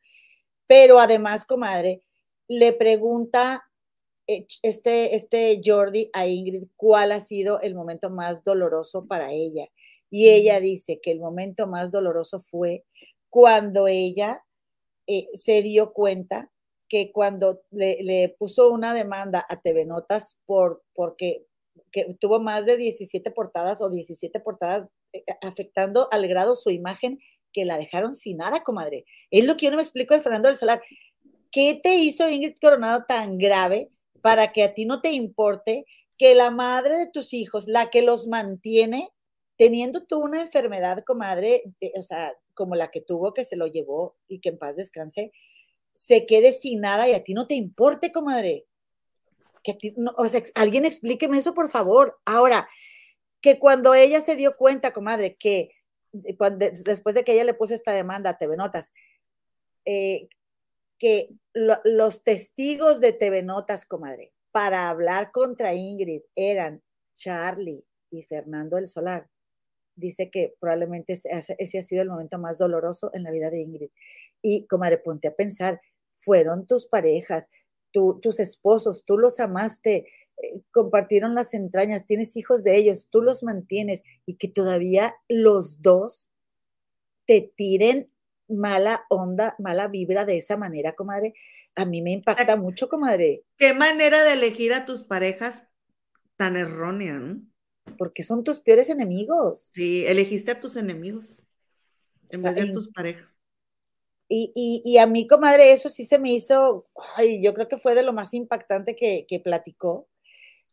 Pero 0.65 0.99
además, 0.99 1.45
comadre, 1.45 2.03
le 2.47 2.73
pregunta 2.73 3.63
eh, 4.27 4.45
este, 4.63 5.15
este 5.15 5.59
Jordi 5.63 6.09
a 6.13 6.27
Ingrid 6.27 6.67
cuál 6.75 7.11
ha 7.11 7.19
sido 7.19 7.59
el 7.61 7.75
momento 7.75 8.09
más 8.09 8.43
doloroso 8.43 9.05
para 9.05 9.31
ella. 9.33 9.67
Y 10.09 10.29
ella 10.29 10.59
dice 10.59 10.99
que 11.01 11.11
el 11.11 11.19
momento 11.19 11.67
más 11.67 11.91
doloroso 11.91 12.39
fue 12.39 12.85
cuando 13.29 13.87
ella 13.87 14.43
eh, 15.07 15.27
se 15.33 15.61
dio 15.61 15.93
cuenta 15.93 16.51
que 16.89 17.11
cuando 17.11 17.61
le, 17.69 18.35
puso 18.37 18.71
una 18.71 18.93
demanda 18.93 19.45
a 19.47 19.61
TV 19.61 19.85
Notas 19.85 20.41
por, 20.45 20.83
porque 20.93 21.45
que 21.91 22.15
tuvo 22.19 22.39
más 22.39 22.65
de 22.65 22.77
17 22.77 23.31
portadas 23.31 23.81
o 23.81 23.89
17 23.89 24.39
portadas 24.41 24.91
eh, 25.13 25.23
afectando 25.41 26.07
al 26.11 26.27
grado 26.27 26.55
su 26.55 26.71
imagen 26.71 27.19
que 27.53 27.65
la 27.65 27.77
dejaron 27.77 28.13
sin 28.13 28.37
nada, 28.37 28.63
comadre. 28.63 29.05
Es 29.31 29.45
lo 29.45 29.55
que 29.55 29.65
yo 29.65 29.71
no 29.71 29.77
me 29.77 29.83
explico 29.83 30.13
de 30.13 30.21
Fernando 30.21 30.49
del 30.49 30.57
Solar. 30.57 30.81
¿Qué 31.51 31.79
te 31.81 31.95
hizo 31.95 32.29
Ingrid 32.29 32.57
Coronado 32.61 33.05
tan 33.07 33.37
grave 33.37 33.89
para 34.21 34.51
que 34.51 34.63
a 34.63 34.73
ti 34.73 34.85
no 34.85 35.01
te 35.01 35.11
importe 35.11 35.85
que 36.17 36.35
la 36.35 36.51
madre 36.51 36.97
de 36.97 37.07
tus 37.07 37.33
hijos, 37.33 37.67
la 37.67 37.89
que 37.89 38.01
los 38.01 38.27
mantiene, 38.27 39.09
teniendo 39.57 40.05
tú 40.05 40.19
una 40.19 40.41
enfermedad, 40.41 41.03
comadre, 41.05 41.63
o 41.97 42.01
sea, 42.01 42.33
como 42.53 42.75
la 42.75 42.91
que 42.91 43.01
tuvo, 43.01 43.33
que 43.33 43.45
se 43.45 43.55
lo 43.55 43.67
llevó 43.67 44.17
y 44.27 44.41
que 44.41 44.49
en 44.49 44.57
paz 44.57 44.75
descanse, 44.75 45.31
se 45.93 46.25
quede 46.25 46.51
sin 46.51 46.81
nada 46.81 47.09
y 47.09 47.13
a 47.13 47.23
ti 47.23 47.33
no 47.33 47.47
te 47.47 47.55
importe, 47.55 48.11
comadre. 48.11 48.65
Que 49.63 49.77
o 50.17 50.25
sea, 50.25 50.41
alguien 50.55 50.85
explíqueme 50.85 51.37
eso, 51.37 51.53
por 51.53 51.69
favor. 51.69 52.19
Ahora, 52.25 52.69
que 53.41 53.59
cuando 53.59 53.93
ella 53.93 54.21
se 54.21 54.35
dio 54.35 54.55
cuenta, 54.55 54.93
comadre, 54.93 55.35
que 55.35 55.71
después 56.11 57.15
de 57.15 57.23
que 57.23 57.33
ella 57.33 57.43
le 57.43 57.53
puso 57.53 57.73
esta 57.73 57.91
demanda 57.91 58.31
a 58.31 58.37
TV 58.37 58.57
Notas, 58.57 58.93
eh, 59.85 60.27
que 60.97 61.29
los 61.53 62.23
testigos 62.23 62.99
de 62.99 63.13
TV 63.13 63.43
Notas, 63.43 63.85
comadre, 63.85 64.33
para 64.51 64.89
hablar 64.89 65.31
contra 65.31 65.73
Ingrid 65.73 66.21
eran 66.35 66.81
Charlie 67.13 67.83
y 68.11 68.23
Fernando 68.23 68.77
el 68.77 68.87
Solar. 68.87 69.29
Dice 69.99 70.29
que 70.29 70.55
probablemente 70.59 71.13
ese, 71.13 71.31
ha 71.79 71.83
sido 71.83 72.01
el 72.01 72.09
momento 72.09 72.39
más 72.39 72.57
doloroso 72.57 73.11
en 73.13 73.23
la 73.23 73.31
vida 73.31 73.49
de 73.49 73.59
Ingrid. 73.59 73.89
Y, 74.41 74.65
comadre, 74.67 74.97
ponte 74.97 75.27
a 75.27 75.35
pensar, 75.35 75.81
fueron 76.13 76.67
tus 76.67 76.87
parejas, 76.87 77.49
tus 77.91 78.39
esposos, 78.39 79.03
tú 79.05 79.17
los 79.17 79.39
amaste, 79.39 80.07
eh, 80.37 80.61
compartieron 80.71 81.35
las 81.35 81.53
entrañas, 81.53 82.05
tienes 82.05 82.37
hijos 82.37 82.63
de 82.63 82.77
ellos, 82.77 83.07
tú 83.09 83.21
los 83.21 83.43
mantienes 83.43 84.03
y 84.25 84.35
que 84.35 84.47
todavía 84.47 85.15
los 85.27 85.81
dos 85.81 86.31
te 87.25 87.51
tiren 87.55 88.11
mala 88.47 89.05
onda, 89.09 89.55
mala 89.59 89.87
vibra 89.87 90.25
de 90.25 90.37
esa 90.37 90.57
manera, 90.57 90.93
comadre, 90.93 91.33
a 91.75 91.85
mí 91.85 92.01
me 92.01 92.11
impacta 92.11 92.55
mucho, 92.55 92.89
comadre. 92.89 93.43
Qué 93.57 93.73
manera 93.73 94.23
de 94.23 94.33
elegir 94.33 94.73
a 94.73 94.85
tus 94.85 95.03
parejas 95.03 95.63
tan 96.35 96.55
errónea, 96.55 97.19
¿no? 97.19 97.41
Porque 97.99 98.23
son 98.23 98.43
tus 98.43 98.61
peores 98.61 98.89
enemigos. 98.89 99.69
Sí, 99.73 100.05
elegiste 100.07 100.51
a 100.51 100.59
tus 100.59 100.75
enemigos 100.75 101.37
en 102.29 102.41
vez 102.41 102.55
de 102.55 102.61
a 102.61 102.73
tus 102.73 102.91
parejas. 102.91 103.37
Y, 104.31 104.97
a 104.99 105.07
mí, 105.07 105.27
comadre, 105.27 105.71
eso 105.71 105.89
sí 105.89 106.05
se 106.05 106.19
me 106.19 106.31
hizo, 106.31 106.87
ay, 107.15 107.41
yo 107.41 107.53
creo 107.55 107.67
que 107.67 107.77
fue 107.77 107.95
de 107.95 108.03
lo 108.03 108.13
más 108.13 108.33
impactante 108.33 108.95
que, 108.95 109.41
platicó. 109.43 110.07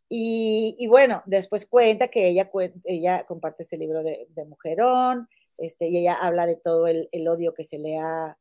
Y, 0.07 0.87
bueno, 0.87 1.23
después 1.25 1.65
cuenta 1.65 2.07
que 2.07 2.29
ella, 2.29 2.49
ella 2.85 3.25
comparte 3.25 3.63
este 3.63 3.77
libro 3.77 4.03
de, 4.03 4.27
de 4.29 4.45
Mujerón, 4.45 5.27
este, 5.57 5.89
y 5.89 5.97
ella 5.97 6.13
habla 6.13 6.45
de 6.45 6.55
todo 6.55 6.87
el, 6.87 7.09
el, 7.11 7.27
odio 7.27 7.53
que 7.53 7.63
se 7.63 7.79
le 7.79 7.97
ha 7.97 8.37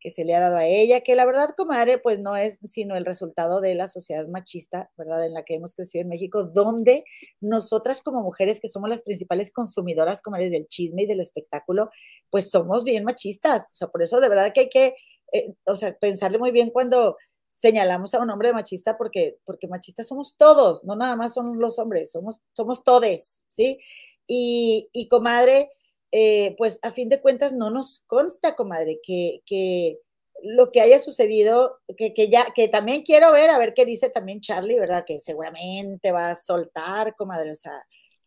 que 0.00 0.10
se 0.10 0.24
le 0.24 0.34
ha 0.34 0.40
dado 0.40 0.56
a 0.56 0.66
ella, 0.66 1.02
que 1.02 1.14
la 1.14 1.26
verdad, 1.26 1.50
comadre, 1.56 1.98
pues 1.98 2.18
no 2.18 2.36
es 2.36 2.58
sino 2.64 2.96
el 2.96 3.04
resultado 3.04 3.60
de 3.60 3.74
la 3.74 3.86
sociedad 3.88 4.26
machista, 4.26 4.90
¿verdad? 4.96 5.24
En 5.26 5.34
la 5.34 5.44
que 5.44 5.54
hemos 5.54 5.74
crecido 5.74 6.02
en 6.02 6.08
México, 6.08 6.44
donde 6.44 7.04
nosotras 7.40 8.02
como 8.02 8.22
mujeres, 8.22 8.60
que 8.60 8.68
somos 8.68 8.88
las 8.88 9.02
principales 9.02 9.52
consumidoras, 9.52 10.22
comadre, 10.22 10.50
del 10.50 10.68
chisme 10.68 11.02
y 11.02 11.06
del 11.06 11.20
espectáculo, 11.20 11.90
pues 12.30 12.50
somos 12.50 12.84
bien 12.84 13.04
machistas. 13.04 13.66
O 13.66 13.76
sea, 13.76 13.88
por 13.88 14.02
eso 14.02 14.20
de 14.20 14.28
verdad 14.28 14.52
que 14.54 14.60
hay 14.60 14.68
que, 14.70 14.94
eh, 15.32 15.54
o 15.66 15.76
sea, 15.76 15.96
pensarle 15.98 16.38
muy 16.38 16.50
bien 16.50 16.70
cuando 16.70 17.16
señalamos 17.50 18.14
a 18.14 18.20
un 18.20 18.30
hombre 18.30 18.52
machista, 18.52 18.96
porque, 18.96 19.38
porque 19.44 19.68
machistas 19.68 20.06
somos 20.08 20.36
todos, 20.36 20.84
no 20.84 20.96
nada 20.96 21.16
más 21.16 21.34
son 21.34 21.58
los 21.58 21.78
hombres, 21.78 22.12
somos, 22.12 22.40
somos 22.52 22.84
todes, 22.84 23.44
¿sí? 23.48 23.78
Y, 24.26 24.88
y 24.92 25.08
comadre, 25.08 25.70
eh, 26.12 26.54
pues 26.58 26.78
a 26.82 26.90
fin 26.90 27.08
de 27.08 27.20
cuentas 27.20 27.52
no 27.52 27.70
nos 27.70 28.00
consta, 28.06 28.54
comadre, 28.56 29.00
que, 29.02 29.42
que 29.46 29.98
lo 30.42 30.72
que 30.72 30.80
haya 30.80 30.98
sucedido, 30.98 31.78
que, 31.96 32.14
que, 32.14 32.28
ya, 32.28 32.46
que 32.54 32.68
también 32.68 33.02
quiero 33.02 33.32
ver, 33.32 33.50
a 33.50 33.58
ver 33.58 33.74
qué 33.74 33.84
dice 33.84 34.10
también 34.10 34.40
Charlie, 34.40 34.78
¿verdad? 34.78 35.04
Que 35.06 35.20
seguramente 35.20 36.12
va 36.12 36.30
a 36.30 36.34
soltar, 36.34 37.14
comadre, 37.16 37.50
o 37.52 37.54
sea, 37.54 37.84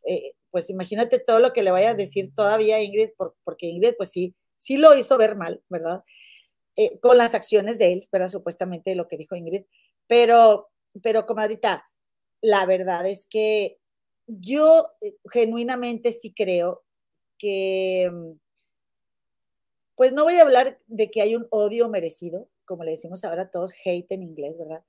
eh, 0.07 0.33
pues 0.51 0.69
imagínate 0.69 1.19
todo 1.19 1.39
lo 1.39 1.53
que 1.53 1.63
le 1.63 1.71
vaya 1.71 1.91
a 1.91 1.95
decir 1.95 2.33
todavía 2.33 2.77
a 2.77 2.81
Ingrid, 2.81 3.09
porque 3.43 3.67
Ingrid, 3.67 3.95
pues 3.97 4.11
sí, 4.11 4.35
sí 4.57 4.77
lo 4.77 4.95
hizo 4.95 5.17
ver 5.17 5.35
mal, 5.35 5.61
¿verdad? 5.69 6.03
Eh, 6.75 6.99
con 6.99 7.17
las 7.17 7.33
acciones 7.35 7.77
de 7.79 7.93
él, 7.93 8.03
¿verdad? 8.11 8.29
Supuestamente 8.29 8.95
lo 8.95 9.07
que 9.07 9.17
dijo 9.17 9.35
Ingrid, 9.35 9.65
pero, 10.07 10.69
pero 11.01 11.25
comadrita, 11.25 11.89
la 12.41 12.65
verdad 12.65 13.07
es 13.07 13.25
que 13.27 13.79
yo 14.27 14.89
genuinamente 15.31 16.11
sí 16.11 16.33
creo 16.33 16.83
mm, 18.11 18.39
pues 19.95 20.13
no 20.13 20.23
voy 20.23 20.35
a 20.35 20.41
hablar 20.41 20.79
de 20.87 21.11
que 21.11 21.21
hay 21.21 21.35
un 21.35 21.47
odio 21.49 21.89
merecido, 21.89 22.49
como 22.65 22.83
le 22.83 22.91
decimos 22.91 23.23
ahora 23.23 23.49
todos, 23.51 23.73
hate 23.85 24.11
en 24.11 24.23
inglés, 24.23 24.57
¿verdad? 24.57 24.83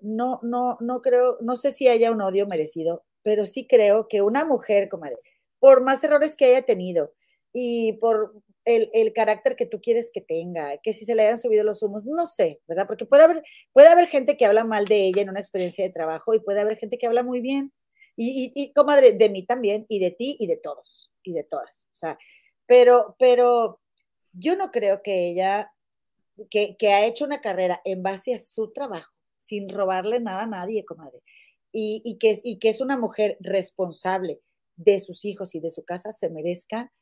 No, 0.00 0.40
no, 0.42 0.76
no 0.80 1.02
creo, 1.02 1.38
no 1.40 1.56
sé 1.56 1.72
si 1.72 1.88
haya 1.88 2.10
un 2.10 2.22
odio 2.22 2.46
merecido, 2.46 3.04
pero 3.22 3.46
sí 3.46 3.66
creo 3.66 4.08
que 4.08 4.22
una 4.22 4.44
mujer, 4.44 4.88
comadre, 4.88 5.18
por 5.58 5.82
más 5.82 6.02
errores 6.04 6.36
que 6.36 6.46
haya 6.46 6.62
tenido 6.62 7.12
y 7.52 7.94
por 7.94 8.34
el, 8.64 8.90
el, 8.92 9.12
carácter 9.12 9.56
que 9.56 9.66
tú 9.66 9.80
quieres 9.80 10.10
que 10.12 10.20
tenga, 10.20 10.78
que 10.82 10.92
si 10.92 11.04
se 11.04 11.14
le 11.14 11.22
hayan 11.22 11.38
subido 11.38 11.64
los 11.64 11.82
humos, 11.82 12.04
no 12.06 12.26
sé, 12.26 12.60
¿verdad? 12.68 12.86
Porque 12.86 13.06
puede 13.06 13.24
haber, 13.24 13.42
puede 13.72 13.88
haber 13.88 14.06
gente 14.06 14.36
que 14.36 14.46
habla 14.46 14.64
mal 14.64 14.84
de 14.86 15.06
ella 15.06 15.22
en 15.22 15.30
una 15.30 15.40
experiencia 15.40 15.84
de 15.84 15.92
trabajo 15.92 16.34
y 16.34 16.40
puede 16.40 16.60
haber 16.60 16.76
gente 16.76 16.98
que 16.98 17.06
habla 17.06 17.22
muy 17.22 17.40
bien. 17.40 17.72
Y, 18.16 18.52
y, 18.54 18.62
y 18.62 18.72
comadre, 18.72 19.12
de 19.12 19.30
mí 19.30 19.46
también, 19.46 19.86
y 19.88 19.98
de 20.00 20.10
ti 20.10 20.36
y 20.38 20.46
de 20.46 20.56
todos 20.56 21.09
y 21.22 21.32
de 21.32 21.44
todas. 21.44 21.88
O 21.92 21.94
sea, 21.94 22.18
pero, 22.66 23.16
pero 23.18 23.80
yo 24.32 24.56
no 24.56 24.70
creo 24.70 25.02
que 25.02 25.28
ella, 25.28 25.72
que, 26.50 26.76
que 26.76 26.92
ha 26.92 27.06
hecho 27.06 27.24
una 27.24 27.40
carrera 27.40 27.80
en 27.84 28.02
base 28.02 28.34
a 28.34 28.38
su 28.38 28.72
trabajo, 28.72 29.12
sin 29.36 29.68
robarle 29.68 30.20
nada 30.20 30.42
a 30.42 30.46
nadie, 30.46 30.84
comadre, 30.84 31.22
y, 31.72 32.02
y, 32.04 32.18
que, 32.18 32.38
y 32.42 32.58
que 32.58 32.68
es 32.68 32.80
una 32.80 32.96
mujer 32.96 33.36
responsable 33.40 34.40
de 34.76 34.98
sus 34.98 35.24
hijos 35.24 35.54
y 35.54 35.60
de 35.60 35.70
su 35.70 35.84
casa, 35.84 36.12
se 36.12 36.30
merezca 36.30 36.92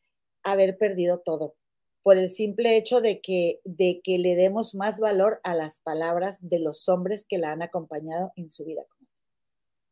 haber 0.43 0.79
perdido 0.79 1.21
todo 1.21 1.55
por 2.03 2.17
el 2.17 2.31
simple 2.31 2.77
hecho 2.79 3.03
de 3.03 3.21
que, 3.21 3.61
de 3.65 4.01
que 4.03 4.17
le 4.17 4.35
demos 4.35 4.75
más 4.75 4.99
valor 4.99 5.41
a 5.43 5.55
las 5.55 5.81
palabras 5.81 6.49
de 6.49 6.59
los 6.59 6.89
hombres 6.89 7.27
que 7.29 7.37
la 7.37 7.53
han 7.53 7.61
acompañado 7.61 8.33
en 8.35 8.49
su 8.49 8.65
vida. 8.65 8.83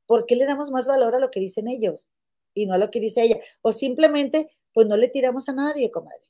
¿Por 0.07 0.25
qué 0.25 0.37
le 0.37 0.47
damos 0.47 0.71
más 0.71 0.89
valor 0.89 1.15
a 1.15 1.19
lo 1.19 1.31
que 1.31 1.41
dicen 1.41 1.69
ellos? 1.69 2.09
Y 2.57 2.67
no 2.67 2.75
a 2.75 2.79
lo 2.79 2.91
que 2.91 2.99
dice 2.99 3.23
ella. 3.23 3.39
O 3.63 3.71
simplemente, 3.71 4.51
pues 4.73 4.87
no 4.87 4.97
le 4.97 5.09
tiramos 5.09 5.49
a 5.49 5.53
nadie, 5.53 5.91
comadre. 5.91 6.23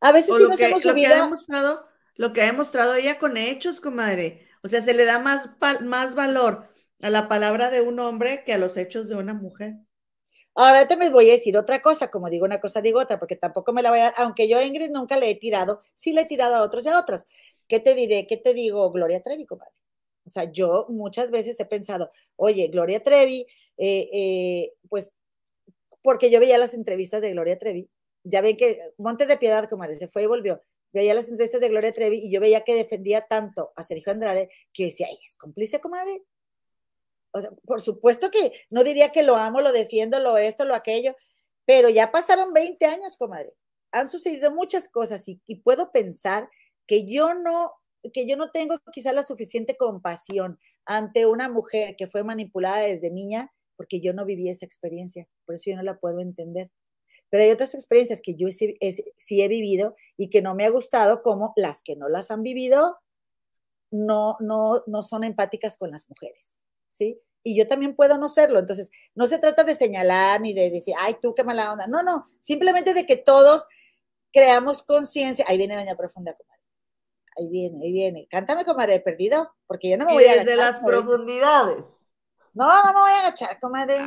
A 0.00 0.10
veces 0.12 0.34
sí 0.36 0.42
nos 0.42 0.60
hemos 0.60 0.82
subido. 0.82 0.94
Lo 0.94 1.02
que, 1.02 1.06
ha 1.06 1.22
demostrado, 1.22 1.86
lo 2.16 2.32
que 2.32 2.42
ha 2.42 2.46
demostrado 2.46 2.94
ella 2.94 3.18
con 3.18 3.36
hechos, 3.36 3.80
comadre. 3.80 4.48
O 4.62 4.68
sea, 4.68 4.82
se 4.82 4.94
le 4.94 5.04
da 5.04 5.18
más, 5.18 5.50
más 5.82 6.14
valor 6.14 6.68
a 7.02 7.10
la 7.10 7.28
palabra 7.28 7.70
de 7.70 7.82
un 7.82 8.00
hombre 8.00 8.42
que 8.44 8.54
a 8.54 8.58
los 8.58 8.76
hechos 8.76 9.08
de 9.08 9.16
una 9.16 9.34
mujer. 9.34 9.74
Ahora 10.54 10.86
te 10.86 10.96
me 10.96 11.10
voy 11.10 11.28
a 11.28 11.32
decir 11.32 11.56
otra 11.58 11.82
cosa, 11.82 12.10
como 12.10 12.30
digo 12.30 12.44
una 12.44 12.60
cosa, 12.60 12.80
digo 12.80 13.00
otra, 13.00 13.18
porque 13.18 13.36
tampoco 13.36 13.72
me 13.72 13.82
la 13.82 13.90
voy 13.90 13.98
a 13.98 14.04
dar, 14.04 14.14
aunque 14.16 14.48
yo 14.48 14.58
a 14.58 14.64
Ingrid 14.64 14.90
nunca 14.90 15.16
le 15.16 15.28
he 15.28 15.34
tirado, 15.34 15.82
sí 15.94 16.12
le 16.12 16.22
he 16.22 16.26
tirado 16.26 16.54
a 16.54 16.62
otros 16.62 16.86
y 16.86 16.88
a 16.88 16.98
otras. 16.98 17.26
¿Qué 17.66 17.80
te 17.80 17.94
diré? 17.94 18.26
¿Qué 18.26 18.36
te 18.36 18.54
digo? 18.54 18.90
Gloria 18.92 19.20
Trevi, 19.20 19.46
comadre. 19.46 19.72
O 20.24 20.30
sea, 20.30 20.50
yo 20.50 20.86
muchas 20.88 21.30
veces 21.30 21.58
he 21.60 21.66
pensado, 21.66 22.10
oye, 22.36 22.68
Gloria 22.68 23.02
Trevi, 23.02 23.46
eh, 23.76 24.08
eh, 24.12 24.72
pues 24.88 25.14
porque 26.04 26.30
yo 26.30 26.38
veía 26.38 26.58
las 26.58 26.74
entrevistas 26.74 27.22
de 27.22 27.30
Gloria 27.30 27.58
Trevi. 27.58 27.88
Ya 28.24 28.42
ven 28.42 28.58
que 28.58 28.78
Monte 28.98 29.24
de 29.24 29.38
Piedad, 29.38 29.66
como 29.70 29.86
se 29.94 30.06
fue 30.06 30.24
y 30.24 30.26
volvió. 30.26 30.62
Veía 30.92 31.14
las 31.14 31.28
entrevistas 31.28 31.62
de 31.62 31.70
Gloria 31.70 31.94
Trevi 31.94 32.18
y 32.18 32.30
yo 32.30 32.40
veía 32.40 32.62
que 32.62 32.74
defendía 32.74 33.26
tanto 33.26 33.72
a 33.74 33.82
Sergio 33.82 34.12
Andrade 34.12 34.50
que 34.74 34.84
decía, 34.84 35.06
ay, 35.08 35.16
es 35.24 35.34
cómplice, 35.34 35.80
comadre. 35.80 36.22
O 37.32 37.40
sea, 37.40 37.50
por 37.64 37.80
supuesto 37.80 38.30
que 38.30 38.52
no 38.68 38.84
diría 38.84 39.12
que 39.12 39.22
lo 39.22 39.36
amo, 39.36 39.62
lo 39.62 39.72
defiendo, 39.72 40.20
lo 40.20 40.36
esto, 40.36 40.66
lo 40.66 40.74
aquello, 40.74 41.16
pero 41.64 41.88
ya 41.88 42.12
pasaron 42.12 42.52
20 42.52 42.84
años, 42.84 43.16
comadre. 43.16 43.54
Han 43.90 44.06
sucedido 44.06 44.50
muchas 44.50 44.90
cosas 44.90 45.26
y, 45.26 45.40
y 45.46 45.62
puedo 45.62 45.90
pensar 45.90 46.50
que 46.86 47.06
yo 47.06 47.32
no, 47.32 47.72
que 48.12 48.26
yo 48.26 48.36
no 48.36 48.50
tengo 48.50 48.78
quizá 48.92 49.14
la 49.14 49.22
suficiente 49.22 49.74
compasión 49.78 50.58
ante 50.84 51.24
una 51.24 51.48
mujer 51.48 51.96
que 51.96 52.06
fue 52.06 52.24
manipulada 52.24 52.80
desde 52.80 53.10
niña 53.10 53.50
porque 53.76 54.00
yo 54.00 54.12
no 54.12 54.24
viví 54.24 54.48
esa 54.48 54.64
experiencia, 54.64 55.26
por 55.44 55.54
eso 55.54 55.70
yo 55.70 55.76
no 55.76 55.82
la 55.82 55.98
puedo 55.98 56.20
entender. 56.20 56.70
Pero 57.28 57.44
hay 57.44 57.50
otras 57.50 57.74
experiencias 57.74 58.20
que 58.20 58.34
yo 58.34 58.48
sí, 58.50 58.76
he 58.80 59.48
vivido 59.48 59.96
y 60.16 60.30
que 60.30 60.42
no 60.42 60.54
me 60.54 60.64
ha 60.64 60.70
gustado, 60.70 61.22
como 61.22 61.52
las 61.56 61.82
que 61.82 61.96
no 61.96 62.08
las 62.08 62.30
han 62.30 62.42
vivido, 62.42 62.98
no, 63.90 64.36
no, 64.40 64.82
no 64.86 65.02
son 65.02 65.24
empáticas 65.24 65.76
con 65.76 65.90
las 65.90 66.08
mujeres, 66.08 66.62
¿sí? 66.88 67.20
Y 67.44 67.56
yo 67.56 67.68
también 67.68 67.94
puedo 67.94 68.18
no 68.18 68.28
serlo. 68.28 68.58
Entonces, 68.58 68.90
no 69.14 69.26
se 69.26 69.38
trata 69.38 69.64
de 69.64 69.74
señalar 69.74 70.40
ni 70.40 70.54
de 70.54 70.70
decir, 70.70 70.94
ay, 70.98 71.16
tú 71.20 71.34
qué 71.34 71.44
mala 71.44 71.72
onda. 71.72 71.86
No, 71.86 72.02
no, 72.02 72.26
simplemente 72.40 72.94
de 72.94 73.04
que 73.04 73.16
todos 73.16 73.68
creamos 74.32 74.82
conciencia. 74.82 75.44
Ahí 75.46 75.58
viene 75.58 75.76
Doña 75.76 75.96
Profunda, 75.96 76.34
comadre. 76.34 76.62
Ahí 77.36 77.48
viene, 77.48 77.84
ahí 77.84 77.92
viene. 77.92 78.26
Cántame, 78.30 78.64
comadre, 78.64 79.00
perdido, 79.00 79.52
porque 79.66 79.90
yo 79.90 79.98
no 79.98 80.06
me 80.06 80.14
voy 80.14 80.24
a. 80.24 80.36
Desde 80.36 80.56
las 80.56 80.80
profundidades. 80.80 81.84
No, 82.54 82.84
no 82.84 82.92
me 82.92 83.00
voy 83.00 83.10
a 83.10 83.18
agachar, 83.20 83.58
comadre. 83.60 83.98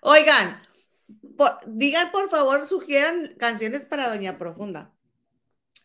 Oigan, 0.00 0.62
digan 1.66 2.10
por 2.10 2.30
favor, 2.30 2.66
sugieran 2.66 3.34
canciones 3.38 3.84
para 3.86 4.08
Doña 4.08 4.38
Profunda. 4.38 4.92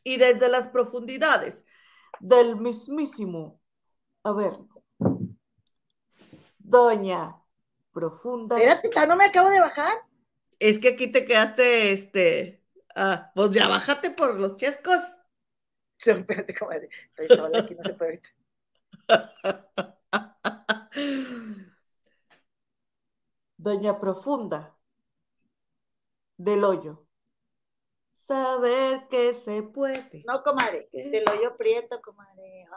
Y 0.03 0.17
desde 0.17 0.47
las 0.49 0.69
profundidades 0.69 1.63
del 2.19 2.55
mismísimo, 2.55 3.59
a 4.23 4.33
ver, 4.33 4.53
Doña 6.57 7.35
Profunda. 7.91 8.57
Espérate, 8.57 9.07
no 9.07 9.15
me 9.17 9.25
acabo 9.25 9.49
de 9.49 9.59
bajar. 9.59 9.97
Es 10.59 10.79
que 10.79 10.89
aquí 10.89 11.07
te 11.11 11.25
quedaste, 11.25 11.91
este. 11.91 12.63
Ah, 12.95 13.31
pues 13.35 13.51
ya 13.51 13.67
bájate 13.67 14.11
por 14.11 14.39
los 14.39 14.57
chescos. 14.57 14.99
No, 16.05 16.13
espérate, 16.13 16.55
comadre. 16.55 16.87
Estoy 17.09 17.35
sola, 17.35 17.59
aquí 17.59 17.75
no 17.75 17.83
se 17.83 17.93
puede 17.93 18.21
Doña 23.57 23.99
Profunda 23.99 24.77
del 26.37 26.63
hoyo. 26.63 27.05
Saber 28.27 29.07
que 29.09 29.33
se 29.33 29.63
puede. 29.63 30.23
No, 30.25 30.43
comadre, 30.43 30.89
del 30.93 31.25
hoyo 31.29 31.57
prieto, 31.57 31.99
comadre. 32.01 32.67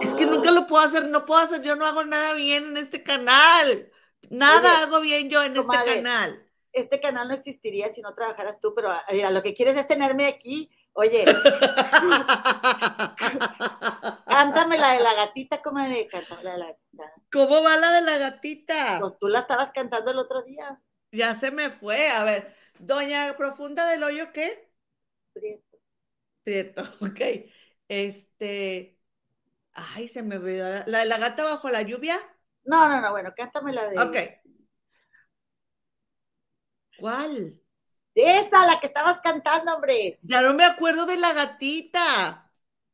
Es 0.00 0.14
que 0.14 0.26
nunca 0.26 0.50
lo 0.50 0.66
puedo 0.66 0.84
hacer, 0.84 1.08
no 1.08 1.26
puedo 1.26 1.40
hacer, 1.40 1.62
yo 1.62 1.76
no 1.76 1.86
hago 1.86 2.04
nada 2.04 2.34
bien 2.34 2.68
en 2.68 2.76
este 2.78 3.02
canal. 3.02 3.92
Nada 4.30 4.82
hago 4.82 5.00
bien 5.00 5.30
yo 5.30 5.42
en 5.42 5.56
este 5.56 5.76
canal. 5.84 6.44
Este 6.72 7.00
canal 7.00 7.28
no 7.28 7.34
existiría 7.34 7.88
si 7.88 8.02
no 8.02 8.14
trabajaras 8.14 8.60
tú, 8.60 8.74
pero 8.74 8.90
mira, 9.10 9.30
lo 9.30 9.42
que 9.42 9.54
quieres 9.54 9.76
es 9.76 9.86
tenerme 9.86 10.26
aquí. 10.26 10.70
Oye, 10.92 11.24
cántame 14.38 14.78
la 14.78 14.92
de 14.92 15.00
la 15.00 15.14
gatita, 15.14 15.62
comadre. 15.62 16.06
Cántame 16.06 16.42
la 16.44 16.52
de 16.52 16.58
la 16.58 16.66
gatita. 16.66 17.12
¿Cómo 17.32 17.62
va 17.62 17.76
la 17.76 17.92
de 17.92 18.02
la 18.02 18.18
gatita? 18.18 18.98
Pues 19.00 19.18
tú 19.18 19.28
la 19.28 19.40
estabas 19.40 19.70
cantando 19.70 20.10
el 20.10 20.18
otro 20.18 20.42
día. 20.42 20.80
Ya 21.12 21.34
se 21.34 21.50
me 21.50 21.70
fue. 21.70 22.08
A 22.10 22.24
ver, 22.24 22.54
Doña 22.78 23.34
Profunda 23.36 23.86
del 23.86 24.02
Hoyo, 24.02 24.32
¿qué? 24.32 24.72
Prieto. 25.32 25.78
Prieto, 26.44 26.82
ok. 27.00 27.20
Este. 27.88 28.98
Ay, 29.72 30.08
se 30.08 30.22
me 30.22 30.36
olvidó. 30.36 30.66
¿La 30.86 31.00
de 31.00 31.06
la 31.06 31.18
gata 31.18 31.44
bajo 31.44 31.70
la 31.70 31.82
lluvia? 31.82 32.18
No, 32.64 32.88
no, 32.88 33.00
no, 33.00 33.10
bueno, 33.12 33.32
cántame 33.36 33.72
la 33.72 33.86
de. 33.88 33.98
Ok. 34.00 34.16
¿Cuál? 36.98 37.60
Esa, 38.14 38.66
la 38.66 38.80
que 38.80 38.88
estabas 38.88 39.20
cantando, 39.20 39.74
hombre. 39.76 40.18
Ya 40.22 40.42
no 40.42 40.52
me 40.52 40.64
acuerdo 40.64 41.06
de 41.06 41.16
la 41.16 41.32
gatita. 41.32 42.47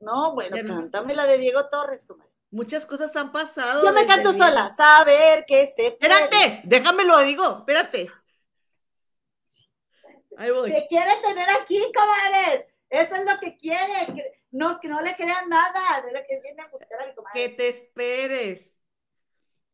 No, 0.05 0.35
bueno, 0.35 0.57
cántame 0.67 1.15
la 1.15 1.27
de 1.27 1.39
Diego 1.39 1.67
Torres, 1.69 2.05
comadre. 2.05 2.31
Muchas 2.51 2.87
cosas 2.87 3.15
han 3.17 3.33
pasado. 3.33 3.85
Yo 3.85 3.93
me 3.93 4.07
canto 4.07 4.33
sola. 4.33 4.71
Saber 4.71 5.45
que 5.47 5.67
se. 5.67 5.89
Espérate, 5.89 6.61
déjame 6.65 7.05
lo 7.05 7.19
digo, 7.21 7.59
espérate. 7.59 8.11
Ahí 10.37 10.51
voy. 10.51 10.71
Que 10.71 10.87
quiere 10.89 11.17
tener 11.23 11.49
aquí, 11.51 11.81
comadres. 11.93 12.67
Eso 12.91 13.15
es 13.17 13.25
lo 13.25 13.41
que 13.41 13.57
quiere. 13.57 14.39
No, 14.51 14.79
que 14.79 14.89
no 14.89 15.01
le 15.01 15.17
crean 15.17 15.49
nada. 15.49 16.03
De 16.03 16.13
lo 16.13 16.21
que 16.29 16.41
viene 16.41 16.63
a 16.63 16.69
buscar 16.69 17.03
a 17.03 17.07
mi 17.07 17.15
comadre. 17.15 17.41
Que 17.41 17.49
te 17.49 17.69
esperes. 17.69 18.77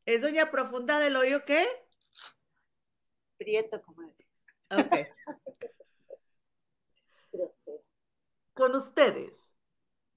¿Es 0.07 0.23
Doña 0.23 0.51
Profunda 0.51 0.99
del 0.99 1.17
Hoyo 1.17 1.45
qué? 1.45 1.67
Prieto, 3.37 3.83
comadre. 3.83 4.27
Ok. 4.71 5.07
Con 8.55 8.75
ustedes, 8.75 9.50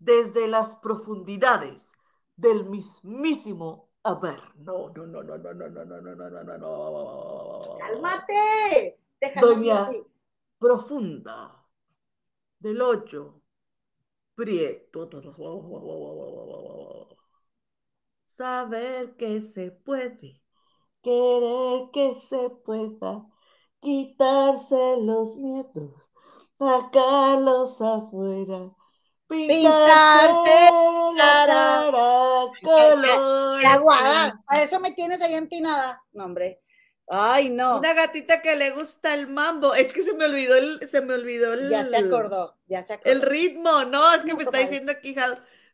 desde 0.04 0.48
las 0.48 0.76
profundidades 0.76 1.88
del 2.36 2.66
mismísimo 2.66 3.90
a 4.06 4.16
ver, 4.16 4.42
no, 4.58 4.90
no, 4.90 5.06
no, 5.06 5.24
no, 5.24 5.38
no, 5.38 5.54
no, 5.54 5.70
no, 5.70 5.86
no, 5.86 6.02
no, 6.02 6.16
no, 6.16 6.30
no, 6.30 6.44
no, 6.44 6.58
no. 6.58 7.78
Cálmate. 7.80 9.00
Doña 9.40 9.90
Profunda 10.60 11.66
del 12.60 12.82
hoyo 12.82 13.42
prieto. 14.36 15.10
Saber 18.28 19.16
que 19.16 19.42
se 19.42 19.72
puede, 19.72 20.42
querer 21.02 21.90
que 21.94 22.16
se 22.28 22.50
pueda, 22.50 23.26
quitarse 23.80 24.98
los 25.02 25.38
miedos, 25.38 26.10
sacarlos 26.60 27.80
afuera 27.82 28.76
pintarse 29.34 30.70
la 31.16 31.46
cara, 31.48 31.92
color. 32.62 33.66
aguada. 33.66 34.44
A 34.48 34.62
eso 34.62 34.80
me 34.80 34.92
tienes 34.92 35.22
ahí 35.22 35.34
empinada. 35.34 36.02
No, 36.14 36.26
hombre. 36.26 36.62
Ay, 37.08 37.50
no. 37.50 37.80
Una 37.80 37.94
gatita 37.94 38.42
que 38.42 38.56
le 38.56 38.72
gusta 38.72 39.14
el 39.14 39.28
mambo. 39.28 39.76
Es 39.76 39.94
que 39.94 40.04
se 40.04 40.14
me 40.14 40.26
olvidó 40.26 40.56
el, 40.56 40.90
se 40.90 41.02
me 41.02 41.14
olvidó 41.14 41.54
el. 41.54 41.70
Ya 41.70 41.84
se 41.84 41.98
acordó, 41.98 42.58
ya 42.68 42.82
se 42.82 42.94
acordó. 42.94 43.12
El 43.12 43.22
ritmo, 43.22 43.86
no, 43.86 44.14
es 44.14 44.24
que 44.24 44.36
me 44.36 44.44
está 44.44 44.60
diciendo 44.60 44.92
aquí, 44.92 45.16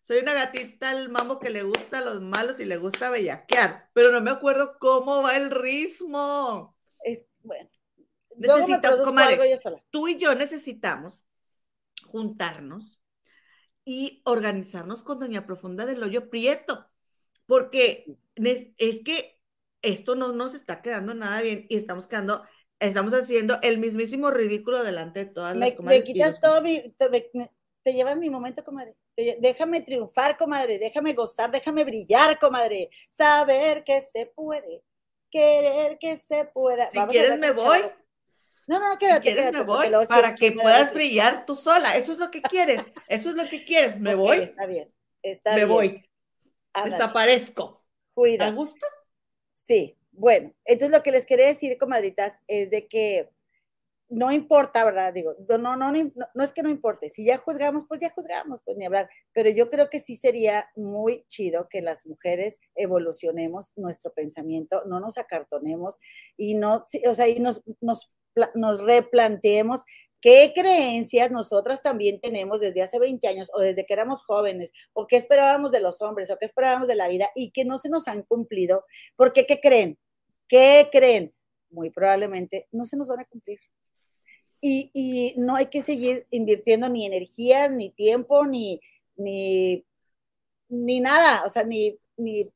soy 0.02 0.18
una 0.20 0.34
gatita 0.34 0.92
el 0.92 1.10
mambo 1.10 1.40
que 1.40 1.50
le 1.50 1.64
gusta 1.64 2.00
a 2.00 2.02
los 2.02 2.20
malos 2.22 2.60
y 2.60 2.66
le 2.66 2.78
gusta 2.78 3.10
bellaquear, 3.10 3.90
pero 3.94 4.12
no 4.12 4.22
me 4.22 4.32
acuerdo 4.32 4.78
cómo 4.80 5.22
va 5.22 5.38
el 5.38 5.52
ritmo. 5.52 6.76
Es, 7.04 7.26
bueno. 7.44 7.70
Necesitamos, 8.36 9.14
tú 9.90 10.08
y 10.08 10.18
yo 10.18 10.34
necesitamos 10.34 11.24
juntarnos 12.06 12.99
y 13.90 14.22
organizarnos 14.24 15.02
con 15.02 15.20
Doña 15.20 15.48
Profunda 15.48 15.88
del 15.88 16.04
Hoyo 16.04 16.30
Prieto, 16.30 16.86
porque 17.48 18.06
es, 18.36 19.04
que 19.04 19.42
esto 19.82 20.14
no 20.14 20.32
nos 20.32 20.54
está 20.54 20.84
quedando 20.84 21.16
nada 21.16 21.42
bien 21.42 21.66
y 21.70 21.76
estamos 21.76 22.06
quedando, 22.06 22.44
estamos 22.78 23.14
haciendo 23.16 23.58
el 23.64 23.80
mismísimo 23.80 24.30
ridículo 24.30 24.84
delante 24.84 25.26
de 25.26 25.32
todas 25.32 25.58
las 25.58 25.74
comadres. 25.74 26.02
Me 26.02 26.06
quitas 26.06 26.40
todo 26.40 26.62
mi, 26.62 26.94
te, 27.00 27.92
llevas 27.92 28.16
mi 28.16 28.30
momento, 28.30 28.64
comadre. 28.64 28.96
déjame 29.40 29.82
triunfar, 29.82 30.38
comadre, 30.38 30.78
déjame 30.78 31.16
gozar, 31.16 31.50
déjame 31.50 31.84
brillar, 31.84 32.38
comadre. 32.38 32.92
Saber 33.10 33.84
que 33.84 34.04
se 34.04 34.28
puede, 34.28 34.84
querer 35.32 35.98
que 35.98 36.16
se 36.16 36.46
pueda. 36.46 36.92
Si 36.92 37.00
quieres 37.08 37.40
me 37.40 37.50
voy. 37.54 37.80
No, 38.70 38.80
no, 38.80 39.00
quédate. 39.00 39.30
Si 39.30 39.36
quieres, 39.36 39.52
me 39.52 39.64
voy 39.64 39.88
para 40.06 40.36
que 40.36 40.52
puedas 40.52 40.94
brillar 40.94 41.44
tú 41.48 41.56
sola. 41.56 41.98
Eso 41.98 42.12
es 42.12 42.20
lo 42.20 42.30
que 42.30 42.44
quieres. 42.44 42.94
Eso 43.08 43.30
es 43.30 43.36
lo 43.36 43.50
que 43.50 43.66
quieres. 43.66 44.00
Me 44.00 44.14
voy. 44.14 44.38
Está 44.38 44.68
bien. 44.68 44.94
Está 45.24 45.56
me 45.56 45.66
voy. 45.66 46.08
Desaparezco. 46.86 47.84
Cuida. 48.14 48.46
¿Te 48.46 48.52
gusta? 48.52 48.86
Sí. 49.56 49.98
Bueno, 50.12 50.54
entonces 50.66 50.96
lo 50.96 51.02
que 51.02 51.12
les 51.12 51.26
quería 51.26 51.48
decir, 51.48 51.80
comadritas, 51.80 52.42
es 52.48 52.70
de 52.70 52.88
que 52.88 53.32
no 54.08 54.32
importa, 54.32 54.86
¿verdad? 54.86 55.14
Digo, 55.14 55.36
no, 55.48 55.58
no, 55.58 55.76
no, 55.76 55.92
no, 56.36 56.44
es 56.44 56.54
que 56.54 56.62
no 56.62 56.70
importe. 56.70 57.10
Si 57.10 57.26
ya 57.26 57.38
juzgamos, 57.38 57.88
pues 57.88 58.02
ya 58.02 58.12
juzgamos, 58.12 58.62
pues 58.64 58.78
ni 58.78 58.86
hablar. 58.86 59.10
Pero 59.34 59.50
yo 59.50 59.72
creo 59.72 59.90
que 59.90 60.00
sí 60.00 60.16
sería 60.16 60.70
muy 60.76 61.26
chido 61.28 61.68
que 61.70 61.82
las 61.82 62.06
mujeres 62.06 62.60
evolucionemos 62.76 63.74
nuestro 63.78 64.14
pensamiento, 64.14 64.84
no 64.86 65.00
nos 65.00 65.18
acartonemos 65.18 66.00
y 66.38 66.54
no, 66.54 66.84
o 67.08 67.14
sea, 67.16 67.28
y 67.28 67.40
nos, 67.40 67.64
nos 67.82 68.12
nos 68.56 68.82
replanteemos 68.84 69.84
qué 70.22 70.52
creencias 70.54 71.32
nosotras 71.32 71.82
también 71.82 72.20
tenemos 72.20 72.60
desde 72.60 72.82
hace 72.82 73.00
20 73.00 73.28
años 73.28 73.50
o 73.54 73.62
desde 73.62 73.86
que 73.86 73.94
éramos 73.94 74.24
jóvenes, 74.24 74.72
o 74.94 75.08
qué 75.08 75.16
esperábamos 75.16 75.72
de 75.72 75.82
los 75.82 76.02
hombres, 76.02 76.30
o 76.30 76.38
qué 76.38 76.46
esperábamos 76.46 76.88
de 76.88 76.96
la 76.96 77.08
vida 77.08 77.30
y 77.36 77.52
que 77.52 77.66
no 77.66 77.78
se 77.78 77.90
nos 77.90 78.08
han 78.08 78.24
cumplido, 78.24 78.86
porque 79.16 79.46
¿qué 79.46 79.60
creen? 79.60 79.98
¿Qué 80.48 80.90
creen? 80.92 81.34
Muy 81.70 81.90
probablemente 81.90 82.68
no 82.72 82.86
se 82.86 82.98
nos 82.98 83.08
van 83.08 83.22
a 83.22 83.26
cumplir. 83.26 83.60
Y, 84.62 85.36
no 85.38 85.56
hay 85.56 85.68
que 85.68 85.82
seguir 85.82 86.28
invirtiendo 86.32 86.90
ni 86.90 87.06
energía, 87.06 87.70
ni 87.70 87.92
tiempo, 87.92 88.46
ni, 88.46 88.82
ni, 89.16 89.86
ni 90.68 91.00
nada, 91.00 91.44
o 91.46 91.50
sea, 91.50 91.64
ni, 91.64 91.98
ni 92.18 92.50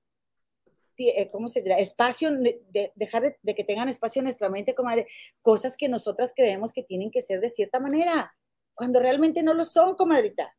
¿cómo 1.31 1.47
se 1.47 1.61
dirá? 1.61 1.77
Espacio, 1.77 2.31
de, 2.31 2.91
dejar 2.95 3.37
de, 3.41 3.55
que 3.55 3.63
tengan 3.63 3.89
espacio 3.89 4.19
en 4.19 4.25
nuestra 4.25 4.49
mente, 4.49 4.75
comadre, 4.75 5.07
cosas 5.41 5.77
que 5.77 5.89
nosotras 5.89 6.33
creemos 6.35 6.73
que 6.73 6.83
tienen 6.83 7.11
que 7.11 7.21
ser 7.21 7.39
de 7.39 7.49
cierta 7.49 7.79
manera, 7.79 8.35
cuando 8.73 8.99
realmente 8.99 9.43
no 9.43 9.53
lo 9.53 9.65
son, 9.65 9.95
comadrita. 9.95 10.55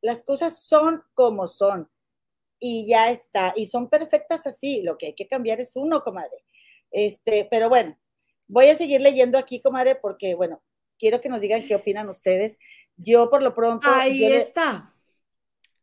Las 0.00 0.22
cosas 0.22 0.64
son 0.64 1.02
como 1.14 1.46
son 1.46 1.88
y 2.58 2.86
ya 2.86 3.10
está, 3.10 3.52
y 3.56 3.66
son 3.66 3.88
perfectas 3.88 4.46
así, 4.46 4.82
lo 4.82 4.96
que 4.96 5.06
hay 5.06 5.14
que 5.14 5.26
cambiar 5.26 5.60
es 5.60 5.74
uno, 5.74 6.02
comadre. 6.02 6.44
Este, 6.90 7.46
pero 7.50 7.68
bueno, 7.68 7.98
voy 8.48 8.66
a 8.66 8.76
seguir 8.76 9.00
leyendo 9.00 9.38
aquí, 9.38 9.60
comadre, 9.60 9.96
porque 9.96 10.34
bueno, 10.34 10.62
quiero 10.98 11.20
que 11.20 11.28
nos 11.28 11.40
digan 11.40 11.66
qué 11.66 11.74
opinan 11.74 12.08
ustedes. 12.08 12.58
Yo 12.96 13.30
por 13.30 13.42
lo 13.42 13.54
pronto... 13.54 13.88
Ahí 13.92 14.24
está, 14.24 14.94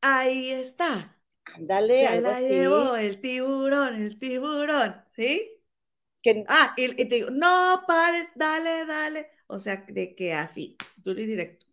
ahí 0.02 0.52
está. 0.52 1.19
Ándale, 1.56 2.08
algo 2.08 2.30
la 2.30 2.42
llevó 2.42 2.96
el 2.96 3.22
tiburón, 3.22 3.96
el 3.96 4.20
tiburón, 4.20 5.04
¿sí? 5.16 5.60
ah, 6.48 6.74
y, 6.78 6.96
te 6.96 7.16
digo, 7.16 7.30
no 7.32 7.84
pares, 7.88 8.28
dale, 8.36 8.86
dale. 8.86 9.30
O 9.48 9.60
sea, 9.60 9.86
de 9.88 10.16
que 10.16 10.34
así, 10.34 10.78
duro 10.98 11.20
y 11.22 11.26
directo. 11.26 11.66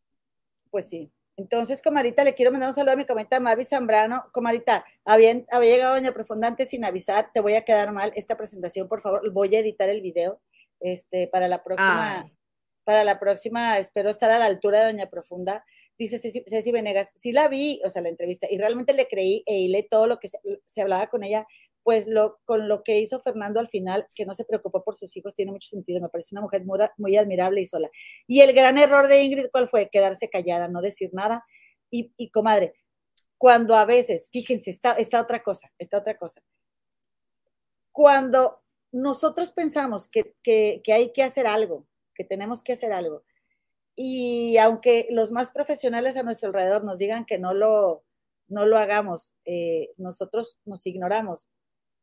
Pues 0.70 0.88
sí. 0.88 1.12
Entonces, 1.36 1.82
comadita, 1.82 2.24
le 2.24 2.34
quiero 2.34 2.50
mandar 2.50 2.70
un 2.70 2.74
saludo 2.74 2.94
a 2.94 2.96
mi 2.96 3.04
comenta 3.04 3.38
Mavi 3.38 3.64
Zambrano. 3.64 4.24
Comadita, 4.32 4.84
había, 5.04 5.44
había 5.50 5.70
llegado 5.70 5.94
Doña 5.94 6.12
Profundante 6.12 6.64
sin 6.64 6.84
avisar, 6.84 7.30
te 7.34 7.40
voy 7.40 7.54
a 7.54 7.64
quedar 7.64 7.92
mal 7.92 8.10
esta 8.16 8.36
presentación, 8.36 8.88
por 8.88 9.00
favor, 9.00 9.30
voy 9.32 9.54
a 9.54 9.58
editar 9.58 9.88
el 9.90 10.00
video 10.00 10.40
este, 10.80 11.28
para 11.28 11.46
la 11.48 11.62
próxima, 11.62 12.30
para 12.86 13.02
la 13.02 13.18
próxima 13.18 13.80
espero 13.80 14.10
estar 14.10 14.30
a 14.30 14.38
la 14.38 14.46
altura 14.46 14.78
de 14.78 14.92
Doña 14.92 15.10
Profunda. 15.10 15.64
Dice 15.98 16.20
Ceci, 16.20 16.70
Venegas, 16.70 17.10
sí 17.16 17.32
la 17.32 17.48
vi, 17.48 17.80
o 17.84 17.90
sea, 17.90 18.00
la 18.00 18.10
entrevista, 18.10 18.46
y 18.48 18.58
realmente 18.58 18.94
le 18.94 19.08
creí 19.08 19.42
e 19.44 19.58
hilé 19.58 19.82
todo 19.90 20.06
lo 20.06 20.20
que 20.20 20.28
se, 20.28 20.80
hablaba 20.80 21.08
con 21.08 21.24
ella, 21.24 21.48
pues 21.82 22.06
lo, 22.06 22.38
con 22.44 22.68
lo 22.68 22.84
que 22.84 23.00
hizo 23.00 23.18
Fernando 23.18 23.58
al 23.58 23.66
final, 23.66 24.06
que 24.14 24.24
no 24.24 24.34
se 24.34 24.44
preocupó 24.44 24.84
por 24.84 24.94
sus 24.94 25.16
hijos, 25.16 25.34
tiene 25.34 25.50
mucho 25.50 25.68
sentido. 25.68 26.00
Me 26.00 26.08
parece 26.08 26.32
una 26.36 26.42
mujer 26.42 26.64
muy, 26.96 27.16
admirable 27.16 27.60
y 27.60 27.66
sola. 27.66 27.90
Y 28.28 28.40
el 28.40 28.52
gran 28.52 28.78
error 28.78 29.08
de 29.08 29.20
Ingrid, 29.20 29.48
¿cuál 29.50 29.66
fue? 29.66 29.88
Quedarse 29.90 30.30
callada, 30.30 30.68
no 30.68 30.80
decir 30.80 31.10
nada. 31.12 31.44
Y, 31.90 32.12
y 32.16 32.30
comadre, 32.30 32.74
cuando 33.36 33.74
a 33.74 33.84
veces, 33.84 34.28
fíjense, 34.32 34.70
está, 34.70 34.92
está 34.92 35.20
otra 35.20 35.42
cosa, 35.42 35.72
está 35.76 35.98
otra 35.98 36.16
cosa. 36.16 36.40
Cuando 37.90 38.62
nosotros 38.92 39.50
pensamos 39.50 40.08
que, 40.08 40.36
que 40.44 40.92
hay 40.92 41.12
que 41.12 41.24
hacer 41.24 41.48
algo, 41.48 41.84
que 42.16 42.24
tenemos 42.24 42.62
que 42.62 42.72
hacer 42.72 42.92
algo, 42.92 43.22
y 43.96 44.58
aunque 44.58 45.08
los 45.10 45.32
más 45.32 45.52
profesionales 45.52 46.16
a 46.16 46.22
nuestro 46.22 46.48
alrededor 46.48 46.84
nos 46.84 46.98
digan 46.98 47.24
que 47.24 47.38
no 47.38 47.54
lo, 47.54 48.04
no 48.46 48.66
lo 48.66 48.76
hagamos, 48.76 49.34
eh, 49.46 49.90
nosotros 49.96 50.58
nos 50.66 50.86
ignoramos, 50.86 51.48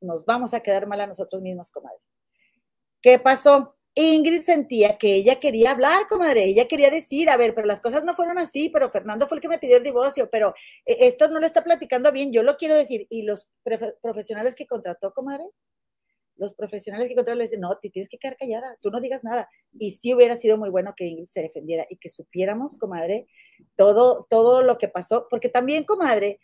nos 0.01 0.25
vamos 0.25 0.55
a 0.55 0.61
quedar 0.61 0.87
mal 0.87 1.01
a 1.01 1.07
nosotros 1.07 1.41
mismos, 1.41 1.69
comadre. 1.69 1.99
¿Qué 2.99 3.19
pasó? 3.19 3.75
Ingrid 3.95 4.41
sentía 4.41 4.97
que 4.97 5.13
ella 5.13 5.39
quería 5.39 5.69
hablar, 5.69 6.07
comadre, 6.07 6.45
ella 6.45 6.67
quería 6.67 6.89
decir, 6.89 7.29
a 7.29 7.37
ver, 7.37 7.53
pero 7.53 7.67
las 7.67 7.79
cosas 7.79 8.03
no 8.03 8.15
fueron 8.15 8.39
así, 8.39 8.69
pero 8.69 8.89
Fernando 8.89 9.27
fue 9.27 9.37
el 9.37 9.41
que 9.41 9.49
me 9.49 9.59
pidió 9.59 9.77
el 9.77 9.83
divorcio, 9.83 10.29
pero 10.31 10.55
eh, 10.87 10.97
esto 11.01 11.27
no 11.27 11.39
lo 11.39 11.45
está 11.45 11.63
platicando 11.63 12.11
bien, 12.11 12.33
yo 12.33 12.41
lo 12.41 12.57
quiero 12.57 12.73
decir. 12.75 13.05
Y 13.11 13.21
los 13.21 13.51
profesionales 14.01 14.55
que 14.55 14.65
contrató, 14.65 15.13
comadre, 15.13 15.45
los 16.43 16.53
profesionales 16.53 17.07
que 17.07 17.15
controlan 17.15 17.39
le 17.39 17.45
dicen, 17.45 17.61
no, 17.61 17.77
te 17.77 17.89
tienes 17.89 18.09
que 18.09 18.17
quedar 18.17 18.37
callada, 18.37 18.77
tú 18.81 18.91
no 18.91 18.99
digas 18.99 19.23
nada. 19.23 19.49
Y 19.73 19.91
sí 19.91 20.13
hubiera 20.13 20.35
sido 20.35 20.57
muy 20.57 20.69
bueno 20.69 20.93
que 20.95 21.05
Ingrid 21.05 21.27
se 21.27 21.41
defendiera 21.41 21.85
y 21.89 21.97
que 21.97 22.09
supiéramos, 22.09 22.77
comadre, 22.77 23.27
todo, 23.75 24.27
todo 24.29 24.61
lo 24.61 24.77
que 24.77 24.87
pasó, 24.87 25.27
porque 25.29 25.49
también, 25.49 25.83
comadre, 25.83 26.39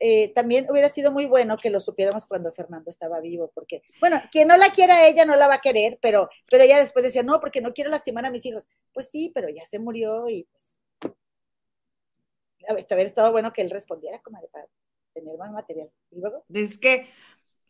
eh, 0.00 0.32
también 0.34 0.66
hubiera 0.70 0.88
sido 0.88 1.12
muy 1.12 1.26
bueno 1.26 1.56
que 1.56 1.70
lo 1.70 1.78
supiéramos 1.78 2.26
cuando 2.26 2.52
Fernando 2.52 2.90
estaba 2.90 3.20
vivo, 3.20 3.52
porque, 3.54 3.82
bueno, 4.00 4.20
quien 4.30 4.48
no 4.48 4.56
la 4.56 4.70
quiera 4.72 5.06
ella 5.06 5.24
no 5.24 5.36
la 5.36 5.46
va 5.46 5.54
a 5.54 5.60
querer, 5.60 5.98
pero, 6.02 6.28
pero 6.50 6.64
ella 6.64 6.78
después 6.78 7.04
decía, 7.04 7.22
no, 7.22 7.40
porque 7.40 7.60
no 7.60 7.72
quiero 7.72 7.90
lastimar 7.90 8.24
a 8.26 8.30
mis 8.30 8.44
hijos. 8.44 8.66
Pues 8.92 9.08
sí, 9.10 9.30
pero 9.34 9.48
ya 9.48 9.64
se 9.64 9.78
murió 9.78 10.28
y 10.28 10.44
pues, 10.44 10.80
hubiera 12.68 13.02
estado 13.02 13.30
bueno 13.30 13.52
que 13.52 13.62
él 13.62 13.70
respondiera, 13.70 14.20
comadre, 14.20 14.48
para 14.48 14.66
tener 15.12 15.36
más 15.38 15.52
material. 15.52 15.90
¿Y 16.10 16.20
luego? 16.20 16.44
Es 16.52 16.76
que 16.76 17.08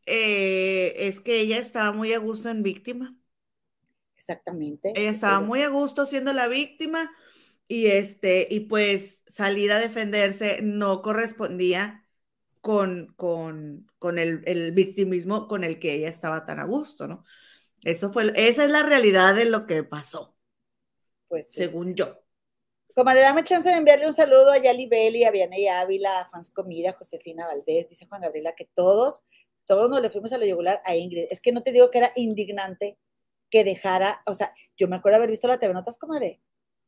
eh, 0.06 0.94
es 0.96 1.20
que 1.20 1.40
ella 1.40 1.58
estaba 1.58 1.92
muy 1.92 2.12
a 2.12 2.18
gusto 2.18 2.48
en 2.48 2.62
víctima. 2.62 3.16
Exactamente. 4.16 4.92
Ella 4.96 5.10
estaba 5.10 5.40
muy 5.40 5.62
a 5.62 5.68
gusto 5.68 6.06
siendo 6.06 6.32
la 6.32 6.48
víctima 6.48 7.10
y 7.68 7.86
este, 7.86 8.46
y 8.50 8.60
pues 8.60 9.22
salir 9.26 9.72
a 9.72 9.78
defenderse 9.78 10.60
no 10.62 11.02
correspondía 11.02 12.06
con, 12.60 13.12
con, 13.16 13.90
con 13.98 14.18
el, 14.18 14.42
el, 14.46 14.72
victimismo 14.72 15.48
con 15.48 15.64
el 15.64 15.78
que 15.78 15.92
ella 15.92 16.08
estaba 16.08 16.46
tan 16.46 16.58
a 16.58 16.64
gusto, 16.64 17.06
¿no? 17.06 17.24
Eso 17.82 18.12
fue, 18.12 18.32
esa 18.36 18.64
es 18.64 18.70
la 18.70 18.82
realidad 18.82 19.34
de 19.34 19.44
lo 19.44 19.66
que 19.66 19.82
pasó. 19.82 20.34
Pues 21.28 21.52
según 21.52 21.94
yo. 21.94 22.20
Como 22.94 23.12
le 23.12 23.20
dame 23.20 23.44
chance 23.44 23.68
de 23.68 23.74
enviarle 23.74 24.06
un 24.06 24.14
saludo 24.14 24.50
a 24.50 24.58
Yali 24.58 24.86
Belli, 24.86 25.24
a 25.24 25.30
Vianey 25.30 25.66
Ávila, 25.68 26.20
a 26.20 26.30
Fans 26.30 26.50
Comida, 26.50 26.90
a 26.90 26.92
Josefina 26.94 27.46
Valdés, 27.46 27.88
dice 27.88 28.06
Juan 28.06 28.22
Gabriela 28.22 28.54
que 28.54 28.64
todos 28.72 29.24
todos 29.66 29.90
nos 29.90 30.00
le 30.02 30.10
fuimos 30.10 30.32
a 30.32 30.38
la 30.38 30.46
yugular 30.46 30.80
a 30.84 30.96
Ingrid. 30.96 31.26
Es 31.30 31.40
que 31.40 31.52
no 31.52 31.62
te 31.62 31.72
digo 31.72 31.90
que 31.90 31.98
era 31.98 32.12
indignante 32.16 32.98
que 33.50 33.64
dejara, 33.64 34.20
o 34.26 34.34
sea, 34.34 34.52
yo 34.76 34.88
me 34.88 34.96
acuerdo 34.96 35.18
haber 35.18 35.30
visto 35.30 35.46
la 35.48 35.58
TV 35.58 35.72
Notas, 35.72 35.98
comadre, 35.98 36.40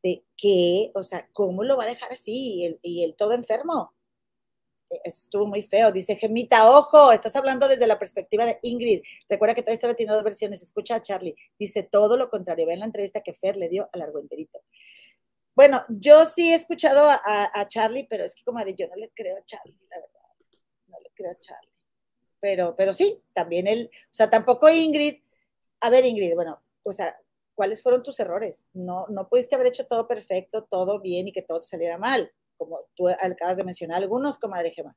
de 0.03 0.25
que, 0.37 0.91
o 0.95 1.03
sea, 1.03 1.29
¿cómo 1.33 1.65
lo 1.65 1.77
va 1.77 1.85
a 1.85 1.89
dejar 1.89 2.13
así? 2.13 2.79
Y 2.83 3.05
él, 3.05 3.15
todo 3.17 3.33
enfermo. 3.35 3.95
E, 4.91 5.01
estuvo 5.05 5.47
muy 5.47 5.63
feo. 5.63 5.93
Dice 5.93 6.17
Gemita, 6.17 6.71
ojo, 6.71 7.13
estás 7.13 7.37
hablando 7.37 7.69
desde 7.69 7.87
la 7.87 7.99
perspectiva 7.99 8.45
de 8.47 8.59
Ingrid. 8.63 9.03
Recuerda 9.29 9.55
que 9.55 9.63
toda 9.63 9.75
historia 9.75 9.97
tiene 9.97 10.13
dos 10.13 10.25
versiones. 10.25 10.63
Escucha 10.63 10.97
a 10.97 11.03
Charlie. 11.03 11.37
Dice 11.59 11.85
todo 11.85 12.17
lo 12.17 12.29
contrario. 12.31 12.67
Ve 12.67 12.75
en 12.75 12.81
la 12.81 12.87
entrevista 12.87 13.21
que 13.23 13.35
Fer 13.35 13.57
le 13.57 13.69
dio 13.69 13.89
al 13.93 14.03
argüenterito. 14.03 14.61
Bueno, 15.55 15.83
yo 15.89 16.27
sí 16.27 16.53
he 16.53 16.55
escuchado 16.55 17.09
a, 17.09 17.51
a 17.55 17.69
Charlie, 17.69 18.07
pero 18.09 18.25
es 18.25 18.35
que, 18.35 18.45
comadre, 18.45 18.75
yo 18.75 18.89
no 18.89 18.97
le 18.97 19.11
creo 19.11 19.39
a 19.39 19.45
Charlie, 19.45 19.79
la 19.91 20.01
verdad. 20.01 20.21
No 20.89 20.99
le 21.01 21.11
creo 21.15 21.31
a 21.31 21.39
Charlie 21.39 21.76
pero, 22.41 22.75
pero 22.77 22.93
sí, 22.93 23.23
también 23.33 23.67
él, 23.67 23.91
o 23.93 24.15
sea, 24.15 24.31
tampoco 24.31 24.69
Ingrid, 24.69 25.23
a 25.81 25.91
ver 25.91 26.05
Ingrid, 26.05 26.35
bueno, 26.35 26.61
o 26.83 26.93
sea, 26.93 27.19
¿cuáles 27.55 27.83
fueron 27.83 28.03
tus 28.03 28.19
errores? 28.21 28.65
No, 28.73 29.07
no 29.09 29.29
pudiste 29.29 29.55
haber 29.55 29.69
hecho 29.69 29.87
todo 29.87 30.07
perfecto, 30.07 30.65
todo 30.65 31.01
bien 31.01 31.29
y 31.29 31.33
que 31.33 31.43
todo 31.43 31.63
saliera 31.63 31.99
mal, 31.99 32.33
como 32.57 32.81
tú 32.95 33.09
acabas 33.09 33.57
de 33.57 33.65
mencionar 33.65 33.99
algunos, 33.99 34.39
comadre 34.39 34.71
Gema. 34.71 34.97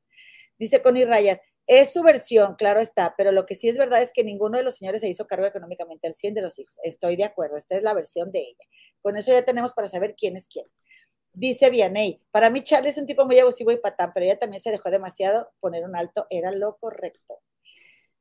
Dice 0.58 0.82
Connie 0.82 1.06
Rayas, 1.06 1.42
es 1.70 1.94
su 1.94 2.02
versión, 2.02 2.56
claro 2.56 2.80
está, 2.80 3.14
pero 3.16 3.32
lo 3.32 3.46
que 3.46 3.54
sí 3.54 3.70
es 3.70 3.78
verdad 3.78 4.02
es 4.02 4.12
que 4.12 4.24
ninguno 4.24 4.58
de 4.58 4.64
los 4.64 4.78
señores 4.78 5.02
se 5.02 5.08
hizo 5.08 5.28
cargo 5.28 5.46
económicamente 5.46 6.08
al 6.08 6.16
100 6.16 6.34
de 6.34 6.42
los 6.42 6.58
hijos. 6.58 6.80
Estoy 6.84 7.16
de 7.16 7.26
acuerdo, 7.26 7.58
esta 7.58 7.78
es 7.78 7.84
la 7.84 7.94
versión 7.94 8.32
de 8.32 8.40
ella. 8.40 8.66
Con 9.04 9.16
eso 9.18 9.32
ya 9.32 9.46
tenemos 9.46 9.74
para 9.74 9.88
saber 9.88 10.16
quién 10.18 10.36
es 10.36 10.48
quién. 10.48 10.66
Dice 11.34 11.70
Vianey, 11.70 12.22
para 12.32 12.50
mí 12.50 12.64
Charlie 12.64 12.90
es 12.90 12.98
un 12.98 13.06
tipo 13.06 13.26
muy 13.26 13.40
abusivo 13.40 13.72
y 13.72 13.78
patán, 13.78 14.12
pero 14.14 14.26
ella 14.26 14.40
también 14.40 14.60
se 14.60 14.72
dejó 14.72 14.90
demasiado 14.90 15.52
poner 15.60 15.84
un 15.84 15.96
alto, 15.96 16.26
era 16.30 16.52
lo 16.52 16.78
correcto. 16.78 17.40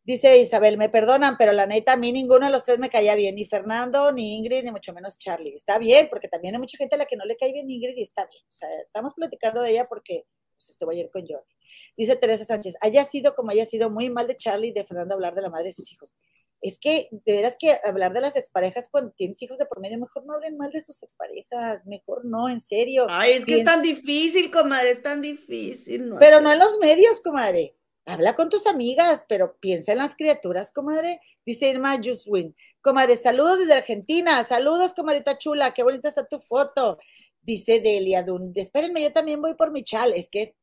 Dice 0.04 0.38
Isabel, 0.38 0.78
me 0.78 0.88
perdonan, 0.88 1.36
pero 1.36 1.52
la 1.52 1.66
neta, 1.66 1.92
a 1.92 1.96
mí 1.96 2.12
ninguno 2.12 2.46
de 2.46 2.52
los 2.52 2.64
tres 2.64 2.78
me 2.78 2.88
caía 2.88 3.14
bien, 3.14 3.34
ni 3.34 3.44
Fernando, 3.44 4.10
ni 4.10 4.36
Ingrid, 4.36 4.64
ni 4.64 4.70
mucho 4.70 4.94
menos 4.94 5.18
Charlie. 5.18 5.52
Está 5.52 5.78
bien, 5.78 6.08
porque 6.08 6.28
también 6.28 6.54
hay 6.54 6.60
mucha 6.60 6.78
gente 6.78 6.94
a 6.94 6.98
la 6.98 7.04
que 7.04 7.16
no 7.16 7.26
le 7.26 7.36
cae 7.36 7.52
bien 7.52 7.70
Ingrid 7.70 7.96
y 7.96 8.02
está 8.02 8.24
bien. 8.24 8.42
O 8.48 8.52
sea, 8.52 8.68
estamos 8.80 9.12
platicando 9.12 9.60
de 9.60 9.72
ella 9.72 9.86
porque 9.86 10.24
pues, 10.56 10.70
estuvo 10.70 10.92
ayer 10.92 11.10
con 11.10 11.26
Jordi. 11.26 11.54
Dice 11.96 12.16
Teresa 12.16 12.44
Sánchez, 12.44 12.76
haya 12.80 13.04
sido 13.04 13.34
como 13.34 13.50
haya 13.50 13.66
sido 13.66 13.90
muy 13.90 14.08
mal 14.08 14.26
de 14.26 14.36
Charlie 14.36 14.68
y 14.68 14.72
de 14.72 14.84
Fernando 14.84 15.14
hablar 15.14 15.34
de 15.34 15.42
la 15.42 15.50
madre 15.50 15.66
de 15.66 15.72
sus 15.72 15.92
hijos 15.92 16.14
es 16.60 16.78
que 16.78 17.08
de 17.10 17.32
veras 17.32 17.56
que 17.58 17.78
hablar 17.84 18.12
de 18.12 18.20
las 18.20 18.36
exparejas 18.36 18.88
cuando 18.90 19.12
tienes 19.12 19.40
hijos 19.42 19.58
de 19.58 19.66
por 19.66 19.80
medio, 19.80 19.98
mejor 19.98 20.26
no 20.26 20.34
hablen 20.34 20.56
mal 20.56 20.70
de 20.70 20.80
sus 20.80 21.02
exparejas, 21.02 21.86
mejor 21.86 22.24
no, 22.24 22.48
en 22.48 22.60
serio. 22.60 23.06
Ay, 23.08 23.32
es 23.32 23.46
que 23.46 23.58
es 23.58 23.64
tan 23.64 23.82
difícil, 23.82 24.50
comadre, 24.50 24.90
es 24.90 25.02
tan 25.02 25.22
difícil. 25.22 26.12
pero 26.18 26.40
no 26.40 26.52
en 26.52 26.58
los 26.58 26.78
medios, 26.78 27.20
comadre. 27.20 27.76
Habla 28.06 28.34
con 28.34 28.48
tus 28.48 28.66
amigas, 28.66 29.26
pero 29.28 29.58
piensa 29.60 29.92
en 29.92 29.98
las 29.98 30.16
criaturas, 30.16 30.72
comadre. 30.72 31.20
Dice 31.44 31.68
Irma 31.68 32.00
Juswin. 32.02 32.56
Comadre, 32.80 33.16
saludos 33.16 33.58
desde 33.58 33.74
Argentina. 33.74 34.42
Saludos, 34.44 34.94
comadrita 34.94 35.36
chula. 35.36 35.74
Qué 35.74 35.82
bonita 35.82 36.08
está 36.08 36.26
tu 36.26 36.40
foto. 36.40 36.98
Dice 37.42 37.80
Delia 37.80 38.22
Dun. 38.22 38.50
Espérenme, 38.54 39.02
yo 39.02 39.12
también 39.12 39.42
voy 39.42 39.54
por 39.56 39.70
mi 39.70 39.82
chal. 39.84 40.14
Es 40.14 40.30
que, 40.30 40.56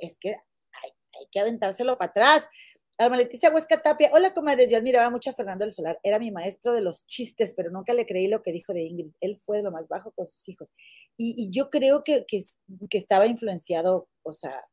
es 0.00 0.16
que 0.16 0.30
hay, 0.30 0.90
hay 1.20 1.26
que 1.30 1.38
aventárselo 1.38 1.98
para 1.98 2.10
atrás. 2.10 2.48
Alma 2.98 3.18
Leticia 3.18 3.50
Huesca 3.50 3.82
Tapia, 3.82 4.10
hola 4.14 4.32
comadres, 4.32 4.70
yo 4.70 4.78
admiraba 4.78 5.10
mucho 5.10 5.28
a 5.28 5.34
Fernando 5.34 5.64
del 5.64 5.70
Solar, 5.70 6.00
era 6.02 6.18
mi 6.18 6.30
maestro 6.30 6.72
de 6.74 6.80
los 6.80 7.04
chistes, 7.04 7.52
pero 7.52 7.70
nunca 7.70 7.92
le 7.92 8.06
creí 8.06 8.26
lo 8.26 8.42
que 8.42 8.52
dijo 8.52 8.72
de 8.72 8.84
Ingrid, 8.84 9.12
él 9.20 9.36
fue 9.36 9.58
de 9.58 9.64
lo 9.64 9.70
más 9.70 9.88
bajo 9.88 10.12
con 10.12 10.26
sus 10.26 10.48
hijos. 10.48 10.72
Y, 11.18 11.50
yo 11.50 11.68
creo 11.68 12.02
que, 12.04 12.24
que, 12.26 12.40
estaba 12.96 13.26
influenciado, 13.26 14.08
o 14.22 14.32
sea, 14.32 14.64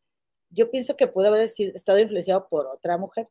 yo 0.49 0.71
pienso 0.71 0.95
que 0.95 1.07
pudo 1.07 1.27
haber 1.27 1.41
estado 1.41 1.99
influenciado 1.99 2.47
por 2.47 2.65
otra 2.67 2.97
mujer. 2.97 3.27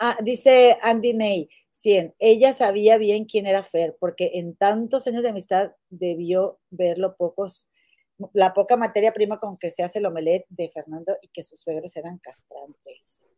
Ah, 0.00 0.18
dice 0.22 0.78
Andy 0.82 1.12
Ney, 1.12 1.50
100, 1.72 2.14
ella 2.18 2.54
sabía 2.54 2.98
bien 2.98 3.26
quién 3.26 3.46
era 3.46 3.62
Fer, 3.62 3.96
porque 4.00 4.32
en 4.34 4.56
tantos 4.56 5.06
años 5.06 5.22
de 5.22 5.30
amistad 5.30 5.72
debió 5.90 6.58
ver 6.70 6.98
lo 6.98 7.16
pocos, 7.16 7.68
la 8.32 8.54
poca 8.54 8.76
materia 8.78 9.12
prima 9.12 9.38
con 9.40 9.58
que 9.58 9.70
se 9.70 9.82
hace 9.82 9.98
el 9.98 10.06
omelet 10.06 10.46
de 10.48 10.70
Fernando 10.70 11.16
y 11.20 11.28
que 11.28 11.42
sus 11.42 11.60
suegros 11.60 11.96
eran 11.96 12.18
castrantes. 12.18 13.35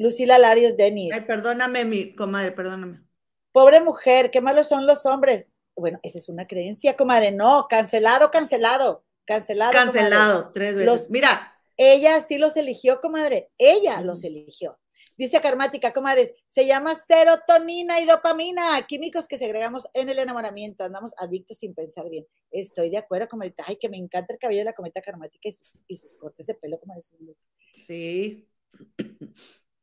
Lucila 0.00 0.38
Larios 0.38 0.78
Denis. 0.78 1.12
Ay, 1.12 1.20
perdóname, 1.26 1.84
mi 1.84 2.14
comadre, 2.14 2.52
perdóname. 2.52 3.02
Pobre 3.52 3.82
mujer, 3.82 4.30
qué 4.30 4.40
malos 4.40 4.66
son 4.66 4.86
los 4.86 5.04
hombres. 5.04 5.46
Bueno, 5.76 6.00
esa 6.02 6.16
es 6.16 6.30
una 6.30 6.46
creencia, 6.46 6.96
comadre. 6.96 7.32
No, 7.32 7.66
cancelado, 7.68 8.30
cancelado, 8.30 9.04
cancelado. 9.26 9.72
Cancelado, 9.72 10.52
tres 10.54 10.76
veces. 10.76 11.10
Mira. 11.10 11.54
Ella 11.76 12.18
sí 12.22 12.38
los 12.38 12.56
eligió, 12.56 13.02
comadre. 13.02 13.50
Ella 13.58 14.00
los 14.00 14.24
eligió. 14.24 14.78
Dice 15.18 15.38
Karmática, 15.42 15.92
comadres, 15.92 16.32
se 16.48 16.64
llama 16.64 16.94
serotonina 16.94 18.00
y 18.00 18.06
dopamina, 18.06 18.80
químicos 18.86 19.28
que 19.28 19.36
segregamos 19.36 19.86
en 19.92 20.08
el 20.08 20.18
enamoramiento. 20.18 20.82
Andamos 20.82 21.12
adictos 21.18 21.58
sin 21.58 21.74
pensar 21.74 22.08
bien. 22.08 22.26
Estoy 22.50 22.88
de 22.88 22.96
acuerdo, 22.96 23.28
comadre. 23.28 23.52
Ay, 23.66 23.76
que 23.76 23.90
me 23.90 23.98
encanta 23.98 24.32
el 24.32 24.38
cabello 24.38 24.60
de 24.60 24.64
la 24.64 24.72
cometa 24.72 25.02
karmática 25.02 25.46
y 25.46 25.52
sus, 25.52 25.74
y 25.86 25.96
sus 25.96 26.14
cortes 26.14 26.46
de 26.46 26.54
pelo, 26.54 26.80
comadre. 26.80 27.02
Sí. 27.74 28.48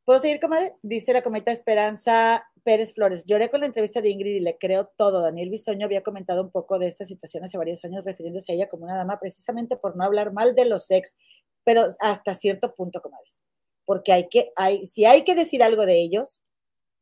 ¿Puedo 0.08 0.20
seguir, 0.20 0.40
comadre? 0.40 0.74
Dice 0.80 1.12
la 1.12 1.20
cometa 1.20 1.52
Esperanza 1.52 2.42
Pérez 2.64 2.94
Flores. 2.94 3.26
Lloré 3.26 3.50
con 3.50 3.60
la 3.60 3.66
entrevista 3.66 4.00
de 4.00 4.08
Ingrid 4.08 4.36
y 4.36 4.40
le 4.40 4.56
creo 4.56 4.86
todo. 4.96 5.20
Daniel 5.20 5.50
Bisoño 5.50 5.84
había 5.84 6.02
comentado 6.02 6.40
un 6.42 6.50
poco 6.50 6.78
de 6.78 6.86
esta 6.86 7.04
situación 7.04 7.44
hace 7.44 7.58
varios 7.58 7.84
años, 7.84 8.06
refiriéndose 8.06 8.50
a 8.50 8.54
ella 8.54 8.70
como 8.70 8.84
una 8.84 8.96
dama, 8.96 9.20
precisamente 9.20 9.76
por 9.76 9.96
no 9.96 10.04
hablar 10.04 10.32
mal 10.32 10.54
de 10.54 10.64
los 10.64 10.90
ex, 10.90 11.14
pero 11.62 11.86
hasta 12.00 12.32
cierto 12.32 12.74
punto, 12.74 13.02
comadres. 13.02 13.44
Porque 13.84 14.14
hay 14.14 14.28
que, 14.30 14.50
hay, 14.56 14.82
si 14.86 15.04
hay 15.04 15.24
que 15.24 15.34
decir 15.34 15.62
algo 15.62 15.84
de 15.84 16.00
ellos, 16.00 16.42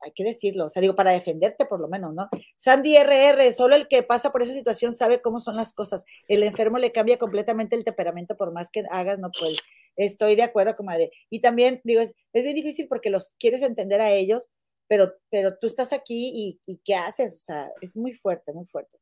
hay 0.00 0.12
que 0.12 0.24
decirlo, 0.24 0.66
o 0.66 0.68
sea, 0.68 0.82
digo, 0.82 0.94
para 0.94 1.12
defenderte 1.12 1.66
por 1.66 1.80
lo 1.80 1.88
menos, 1.88 2.14
¿no? 2.14 2.28
Sandy 2.56 2.96
RR, 2.96 3.52
solo 3.52 3.76
el 3.76 3.88
que 3.88 4.02
pasa 4.02 4.30
por 4.32 4.42
esa 4.42 4.52
situación 4.52 4.92
sabe 4.92 5.22
cómo 5.22 5.40
son 5.40 5.56
las 5.56 5.72
cosas. 5.72 6.04
El 6.28 6.42
enfermo 6.42 6.78
le 6.78 6.92
cambia 6.92 7.18
completamente 7.18 7.76
el 7.76 7.84
temperamento, 7.84 8.36
por 8.36 8.52
más 8.52 8.70
que 8.70 8.84
hagas, 8.90 9.18
no 9.18 9.30
puedes. 9.38 9.58
Estoy 9.96 10.36
de 10.36 10.42
acuerdo, 10.42 10.76
comadre. 10.76 11.10
Y 11.30 11.40
también, 11.40 11.80
digo, 11.84 12.00
es, 12.00 12.14
es 12.32 12.44
bien 12.44 12.56
difícil 12.56 12.88
porque 12.88 13.10
los 13.10 13.30
quieres 13.38 13.62
entender 13.62 14.00
a 14.00 14.10
ellos, 14.10 14.48
pero, 14.88 15.14
pero 15.30 15.58
tú 15.58 15.66
estás 15.66 15.92
aquí 15.92 16.30
y, 16.34 16.60
y 16.66 16.78
¿qué 16.84 16.94
haces? 16.94 17.34
O 17.34 17.40
sea, 17.40 17.70
es 17.80 17.96
muy 17.96 18.12
fuerte, 18.12 18.52
muy 18.52 18.66
fuerte. 18.66 18.98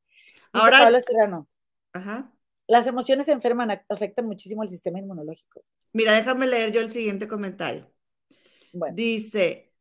Ahora, 0.52 0.78
Pablo 0.78 1.00
Serrano, 1.00 1.48
ajá. 1.92 2.32
Las 2.66 2.86
emociones 2.86 3.28
enferman, 3.28 3.82
afectan 3.88 4.26
muchísimo 4.26 4.62
el 4.62 4.68
sistema 4.70 4.98
inmunológico. 4.98 5.62
Mira, 5.92 6.14
déjame 6.14 6.46
leer 6.46 6.72
yo 6.72 6.80
el 6.80 6.88
siguiente 6.88 7.28
comentario. 7.28 7.90
Dice, 8.94 9.73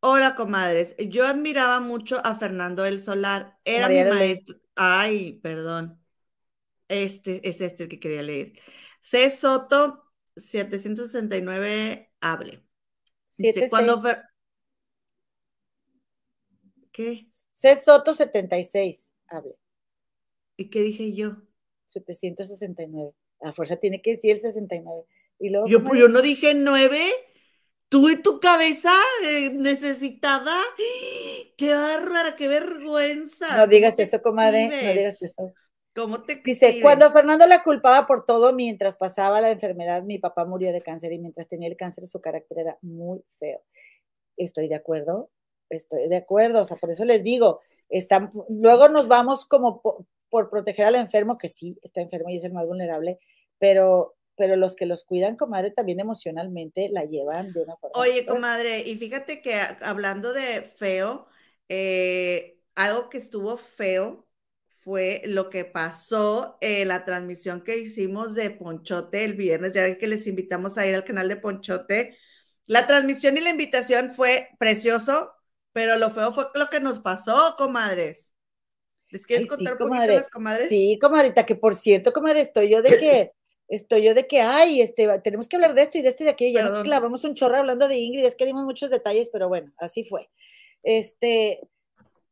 hola 0.00 0.34
comadres, 0.36 0.96
yo 0.98 1.26
admiraba 1.26 1.80
mucho 1.80 2.18
a 2.24 2.34
Fernando 2.34 2.82
del 2.82 3.00
Solar, 3.00 3.58
era 3.64 3.88
mi 3.88 4.02
maestro. 4.04 4.58
Ay, 4.76 5.34
perdón. 5.42 6.00
Este 6.88 7.46
es 7.48 7.60
este 7.60 7.84
el 7.84 7.88
que 7.88 8.00
quería 8.00 8.22
leer. 8.22 8.52
C. 9.00 9.30
Soto 9.30 10.04
769 10.36 12.12
hable. 12.20 12.64
Dice, 13.36 13.68
cuando 13.68 14.00
¿Qué? 16.92 17.20
C. 17.52 17.76
Soto 17.76 18.14
76 18.14 19.10
hable. 19.28 19.54
¿Y 20.56 20.70
qué 20.70 20.80
dije 20.80 21.12
yo? 21.14 21.36
769. 21.86 23.12
A 23.40 23.52
fuerza 23.52 23.76
tiene 23.76 24.02
que 24.02 24.10
decir 24.10 24.32
el 24.32 24.38
69. 24.38 25.04
Y 25.40 25.50
luego, 25.50 25.68
yo, 25.68 25.94
yo 25.94 26.08
no 26.08 26.20
dije 26.22 26.54
9. 26.54 26.98
Tú 27.88 28.10
y 28.10 28.20
tu 28.22 28.38
cabeza 28.40 28.92
eh, 29.24 29.50
necesitada. 29.54 30.56
¡Qué 31.56 31.74
bárbara, 31.74 32.36
qué 32.36 32.48
vergüenza! 32.48 33.56
No 33.56 33.66
digas 33.66 33.98
eso, 33.98 34.20
comadre. 34.22 34.68
No 34.68 34.92
digas 34.92 35.22
eso. 35.22 35.52
¿Cómo 35.94 36.22
te 36.22 36.36
Dice, 36.44 36.80
cuando 36.80 37.10
Fernando 37.10 37.46
la 37.46 37.64
culpaba 37.64 38.06
por 38.06 38.24
todo 38.24 38.52
mientras 38.52 38.96
pasaba 38.96 39.40
la 39.40 39.50
enfermedad, 39.50 40.04
mi 40.04 40.18
papá 40.18 40.44
murió 40.44 40.72
de 40.72 40.80
cáncer 40.80 41.12
y 41.12 41.18
mientras 41.18 41.48
tenía 41.48 41.68
el 41.68 41.76
cáncer 41.76 42.06
su 42.06 42.20
carácter 42.20 42.60
era 42.60 42.78
muy 42.82 43.20
feo. 43.38 43.64
Estoy 44.36 44.68
de 44.68 44.76
acuerdo, 44.76 45.30
estoy 45.68 46.08
de 46.08 46.16
acuerdo, 46.16 46.60
o 46.60 46.64
sea, 46.64 46.76
por 46.76 46.90
eso 46.90 47.04
les 47.04 47.24
digo, 47.24 47.60
están, 47.88 48.30
luego 48.48 48.88
nos 48.88 49.08
vamos 49.08 49.44
como 49.44 49.82
por 50.30 50.50
proteger 50.50 50.86
al 50.86 50.94
enfermo, 50.94 51.36
que 51.36 51.48
sí 51.48 51.76
está 51.82 52.00
enfermo 52.00 52.30
y 52.30 52.36
es 52.36 52.44
el 52.44 52.52
más 52.52 52.66
vulnerable, 52.66 53.18
pero, 53.58 54.14
pero 54.38 54.56
los 54.56 54.76
que 54.76 54.86
los 54.86 55.04
cuidan, 55.04 55.36
comadre, 55.36 55.72
también 55.72 56.00
emocionalmente 56.00 56.88
la 56.90 57.04
llevan 57.04 57.52
de 57.52 57.62
una 57.62 57.76
forma. 57.76 58.00
Oye, 58.00 58.24
comadre, 58.24 58.80
y 58.80 58.96
fíjate 58.96 59.42
que 59.42 59.54
hablando 59.82 60.32
de 60.32 60.62
feo, 60.62 61.26
eh, 61.68 62.58
algo 62.76 63.10
que 63.10 63.18
estuvo 63.18 63.58
feo 63.58 64.26
fue 64.68 65.22
lo 65.26 65.50
que 65.50 65.64
pasó 65.64 66.56
en 66.60 66.88
la 66.88 67.04
transmisión 67.04 67.62
que 67.62 67.76
hicimos 67.76 68.34
de 68.34 68.50
Ponchote 68.50 69.24
el 69.24 69.34
viernes, 69.34 69.74
ya 69.74 69.98
que 69.98 70.06
les 70.06 70.26
invitamos 70.26 70.78
a 70.78 70.86
ir 70.86 70.94
al 70.94 71.04
canal 71.04 71.28
de 71.28 71.36
Ponchote. 71.36 72.16
La 72.66 72.86
transmisión 72.86 73.36
y 73.36 73.40
la 73.40 73.50
invitación 73.50 74.14
fue 74.14 74.48
precioso, 74.58 75.32
pero 75.72 75.96
lo 75.96 76.10
feo 76.10 76.32
fue 76.32 76.46
lo 76.54 76.70
que 76.70 76.80
nos 76.80 77.00
pasó, 77.00 77.56
comadres. 77.58 78.32
¿Les 79.10 79.26
quieres 79.26 79.48
contar 79.48 79.74
un 79.74 79.78
poquito 79.78 80.06
las 80.06 80.30
comadres? 80.30 80.68
Sí, 80.68 80.98
comadrita, 81.00 81.46
que 81.46 81.56
por 81.56 81.74
cierto, 81.74 82.12
comadre, 82.12 82.40
estoy 82.40 82.70
yo 82.70 82.82
de 82.82 82.98
que, 82.98 83.32
estoy 83.68 84.02
yo 84.02 84.14
de 84.14 84.26
que, 84.26 84.40
ay, 84.40 84.80
este, 84.80 85.06
tenemos 85.20 85.48
que 85.48 85.56
hablar 85.56 85.74
de 85.74 85.82
esto 85.82 85.98
y 85.98 86.02
de 86.02 86.08
esto 86.08 86.22
y 86.22 86.26
de 86.26 86.32
aquello. 86.32 86.58
Ya 86.58 86.64
nos 86.64 86.82
clavamos 86.82 87.24
un 87.24 87.34
chorro 87.34 87.56
hablando 87.56 87.86
de 87.86 87.98
Ingrid, 87.98 88.24
es 88.24 88.34
que 88.34 88.46
dimos 88.46 88.64
muchos 88.64 88.90
detalles, 88.90 89.30
pero 89.30 89.48
bueno, 89.48 89.72
así 89.78 90.04
fue. 90.04 90.28
Este, 90.82 91.60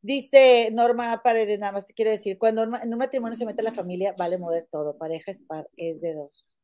dice 0.00 0.70
Norma 0.72 1.22
Paredes, 1.22 1.58
nada 1.58 1.72
más 1.72 1.86
te 1.86 1.94
quiero 1.94 2.10
decir, 2.10 2.38
cuando 2.38 2.62
en 2.62 2.92
un 2.92 2.98
matrimonio 2.98 3.36
se 3.36 3.46
mete 3.46 3.62
la 3.62 3.72
familia, 3.72 4.14
vale 4.16 4.38
mover 4.38 4.66
todo, 4.70 4.96
pareja 4.96 5.30
es, 5.30 5.44
es 5.76 6.00
de 6.00 6.14
dos. 6.14 6.56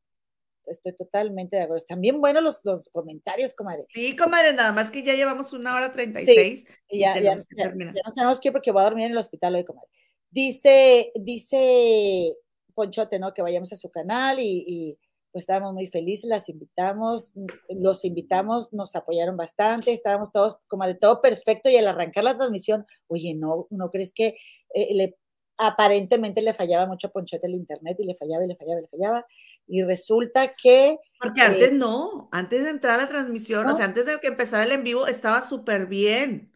Estoy 0.65 0.95
totalmente 0.95 1.57
de 1.57 1.63
acuerdo. 1.63 1.77
Están 1.77 1.99
bien 1.99 2.21
buenos 2.21 2.41
los, 2.41 2.61
los 2.63 2.89
comentarios, 2.89 3.53
comadre. 3.53 3.85
Sí, 3.89 4.15
comadre, 4.15 4.53
nada 4.53 4.71
más 4.71 4.91
que 4.91 5.03
ya 5.03 5.13
llevamos 5.13 5.51
una 5.51 5.75
hora 5.75 5.91
treinta 5.91 6.21
y 6.21 6.25
seis. 6.25 6.65
ya, 6.89 7.15
ya, 7.15 7.35
ya, 7.35 7.35
ya, 7.57 7.73
nos 7.75 8.15
tenemos 8.15 8.39
que 8.39 8.47
ir 8.47 8.53
porque 8.53 8.71
voy 8.71 8.79
a 8.79 8.85
dormir 8.85 9.07
en 9.07 9.11
el 9.11 9.17
hospital 9.17 9.55
hoy, 9.55 9.65
comadre. 9.65 9.89
Dice, 10.31 11.11
dice 11.15 12.33
Ponchote, 12.73 13.19
¿no? 13.19 13.33
Que 13.33 13.41
vayamos 13.41 13.71
a 13.73 13.75
su 13.75 13.89
canal 13.89 14.37
y, 14.39 14.97
pues 15.31 15.43
estábamos 15.43 15.73
muy 15.73 15.87
felices, 15.87 16.29
las 16.29 16.47
invitamos, 16.47 17.33
los 17.69 18.05
invitamos, 18.05 18.71
nos 18.71 18.95
apoyaron 18.95 19.35
bastante, 19.35 19.91
estábamos 19.91 20.31
todos 20.31 20.59
como 20.67 20.85
de 20.85 20.93
todo 20.93 21.21
perfecto 21.21 21.69
y 21.69 21.75
al 21.75 21.87
arrancar 21.87 22.23
la 22.23 22.35
transmisión, 22.35 22.85
oye, 23.07 23.33
¿no, 23.33 23.65
no 23.71 23.89
crees 23.89 24.13
que 24.13 24.37
eh, 24.75 24.89
le, 24.93 25.17
aparentemente 25.57 26.43
le 26.43 26.53
fallaba 26.53 26.85
mucho 26.85 27.07
a 27.07 27.11
Ponchote 27.11 27.47
el 27.47 27.55
internet 27.55 27.97
y 27.99 28.05
le 28.05 28.13
fallaba 28.13 28.45
y 28.45 28.47
le 28.47 28.55
fallaba 28.55 28.79
y 28.79 28.83
le 28.83 28.89
fallaba? 28.89 29.25
Y 29.65 29.81
resulta 29.81 30.53
que... 30.55 30.99
Porque 31.19 31.41
antes 31.41 31.71
eh, 31.71 31.73
no, 31.73 32.29
antes 32.31 32.63
de 32.63 32.69
entrar 32.69 32.99
a 32.99 33.03
la 33.03 33.09
transmisión, 33.09 33.65
o 33.65 33.75
sea, 33.75 33.85
antes 33.85 34.05
de 34.05 34.19
que 34.19 34.27
empezara 34.27 34.65
el 34.65 34.71
en 34.71 34.83
vivo, 34.83 35.07
estaba 35.07 35.41
súper 35.41 35.87
bien. 35.87 36.55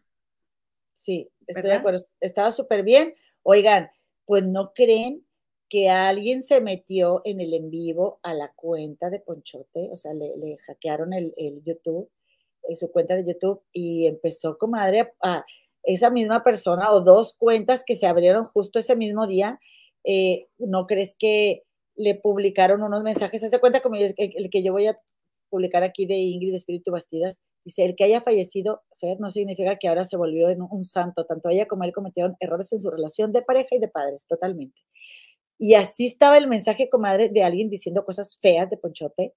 Sí, 0.92 1.28
estoy 1.48 1.70
de 1.70 1.76
acuerdo, 1.76 2.00
estaba 2.20 2.52
súper 2.52 2.84
bien 2.84 3.12
Oigan, 3.50 3.90
pues 4.26 4.44
no 4.44 4.74
creen 4.74 5.26
que 5.68 5.90
alguien 5.90 6.42
se 6.42 6.60
metió 6.60 7.20
en 7.24 7.40
el 7.40 7.52
en 7.54 7.70
vivo 7.70 8.20
a 8.22 8.34
la 8.34 8.52
cuenta 8.54 9.10
de 9.10 9.20
Ponchote, 9.20 9.88
o 9.92 9.96
sea, 9.96 10.14
le, 10.14 10.56
hackearon 10.66 11.12
el, 11.12 11.34
YouTube, 11.64 12.10
eh, 12.68 12.74
su 12.74 12.90
cuenta 12.90 13.14
de 13.14 13.26
YouTube, 13.26 13.62
y 13.72 14.06
empezó, 14.06 14.56
comadre, 14.58 15.12
a 15.22 15.44
esa 15.82 16.10
misma 16.10 16.42
persona 16.42 16.92
o 16.92 17.02
dos 17.02 17.34
cuentas 17.34 17.84
que 17.84 17.96
se 17.96 18.06
abrieron 18.06 18.46
justo 18.46 18.78
ese 18.78 18.96
mismo 18.96 19.26
día, 19.26 19.60
eh, 20.04 20.48
¿no 20.58 20.86
crees 20.86 21.16
que 21.18 21.64
le 21.96 22.14
publicaron 22.14 22.82
unos 22.82 23.02
mensajes? 23.02 23.42
Hace 23.42 23.58
cuenta 23.58 23.80
como 23.80 23.96
el, 23.96 24.14
el 24.16 24.50
que 24.50 24.62
yo 24.62 24.72
voy 24.72 24.86
a 24.86 24.96
publicar 25.48 25.82
aquí 25.82 26.06
de 26.06 26.16
Ingrid 26.16 26.54
Espíritu 26.54 26.92
Bastidas, 26.92 27.40
dice, 27.64 27.84
el 27.84 27.96
que 27.96 28.04
haya 28.04 28.20
fallecido, 28.20 28.82
Fer, 29.00 29.18
no 29.20 29.30
significa 29.30 29.76
que 29.76 29.88
ahora 29.88 30.04
se 30.04 30.16
volvió 30.16 30.48
en 30.48 30.62
un 30.62 30.84
santo, 30.84 31.24
tanto 31.24 31.48
ella 31.48 31.66
como 31.66 31.84
él 31.84 31.92
cometieron 31.92 32.36
errores 32.40 32.72
en 32.72 32.80
su 32.80 32.90
relación 32.90 33.32
de 33.32 33.42
pareja 33.42 33.68
y 33.72 33.78
de 33.78 33.88
padres, 33.88 34.26
totalmente. 34.26 34.80
Y 35.58 35.74
así 35.74 36.06
estaba 36.06 36.38
el 36.38 36.46
mensaje, 36.46 36.88
comadre, 36.88 37.28
de 37.28 37.42
alguien 37.42 37.68
diciendo 37.68 38.04
cosas 38.04 38.38
feas 38.40 38.70
de 38.70 38.76
Ponchote. 38.76 39.34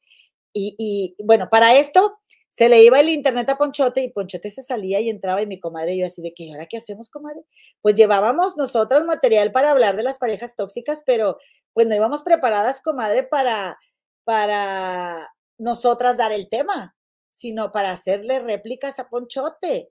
Y, 0.53 0.75
y, 0.77 1.23
bueno, 1.23 1.49
para 1.49 1.75
esto 1.77 2.19
se 2.51 2.67
le 2.67 2.83
iba 2.83 2.99
el 2.99 3.09
internet 3.09 3.49
a 3.49 3.57
Ponchote 3.57 4.03
y 4.03 4.11
Ponchote 4.11 4.49
se 4.49 4.61
salía 4.61 4.99
y 4.99 5.09
entraba 5.09 5.41
y 5.41 5.47
mi 5.47 5.59
comadre 5.59 5.93
y 5.93 5.99
yo 5.99 6.05
así 6.05 6.21
de 6.21 6.33
que, 6.33 6.51
ahora 6.51 6.67
qué 6.67 6.77
hacemos, 6.77 7.09
comadre? 7.09 7.41
Pues 7.81 7.95
llevábamos 7.95 8.57
nosotras 8.57 9.05
material 9.05 9.53
para 9.53 9.71
hablar 9.71 9.95
de 9.95 10.03
las 10.03 10.19
parejas 10.19 10.55
tóxicas, 10.55 11.01
pero 11.05 11.37
pues 11.73 11.87
no 11.87 11.95
íbamos 11.95 12.23
preparadas, 12.23 12.81
comadre, 12.81 13.23
para, 13.23 13.79
para 14.25 15.33
nosotras 15.57 16.17
dar 16.17 16.33
el 16.33 16.49
tema, 16.49 16.95
sino 17.31 17.71
para 17.71 17.91
hacerle 17.91 18.39
réplicas 18.39 18.99
a 18.99 19.07
Ponchote. 19.07 19.89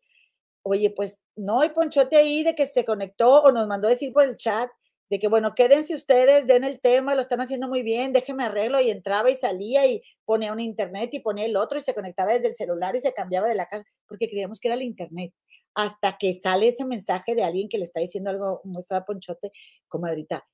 Oye, 0.62 0.90
pues 0.90 1.18
no 1.36 1.62
hay 1.62 1.70
Ponchote 1.70 2.16
ahí 2.16 2.44
de 2.44 2.54
que 2.54 2.66
se 2.66 2.84
conectó 2.84 3.42
o 3.42 3.52
nos 3.52 3.66
mandó 3.66 3.88
decir 3.88 4.12
por 4.12 4.24
el 4.24 4.36
chat 4.36 4.70
de 5.10 5.18
que, 5.18 5.28
bueno, 5.28 5.54
quédense 5.56 5.94
ustedes, 5.94 6.46
den 6.46 6.62
el 6.62 6.80
tema, 6.80 7.16
lo 7.16 7.20
están 7.20 7.40
haciendo 7.40 7.68
muy 7.68 7.82
bien, 7.82 8.12
déjenme 8.12 8.44
arreglo 8.44 8.80
y 8.80 8.90
entraba 8.90 9.28
y 9.28 9.34
salía 9.34 9.84
y 9.86 10.02
ponía 10.24 10.52
un 10.52 10.60
internet 10.60 11.10
y 11.12 11.20
ponía 11.20 11.46
el 11.46 11.56
otro 11.56 11.78
y 11.78 11.80
se 11.80 11.94
conectaba 11.94 12.32
desde 12.32 12.46
el 12.46 12.54
celular 12.54 12.94
y 12.94 13.00
se 13.00 13.12
cambiaba 13.12 13.48
de 13.48 13.56
la 13.56 13.66
casa 13.66 13.84
porque 14.06 14.28
creíamos 14.28 14.60
que 14.60 14.68
era 14.68 14.76
el 14.76 14.82
internet. 14.82 15.34
Hasta 15.74 16.16
que 16.16 16.32
sale 16.32 16.68
ese 16.68 16.84
mensaje 16.84 17.34
de 17.34 17.42
alguien 17.42 17.68
que 17.68 17.78
le 17.78 17.84
está 17.84 18.00
diciendo 18.00 18.30
algo 18.30 18.60
muy 18.64 18.82
feo 18.84 18.98
a 18.98 19.04
Ponchote, 19.04 19.52
comadrita. 19.88 20.46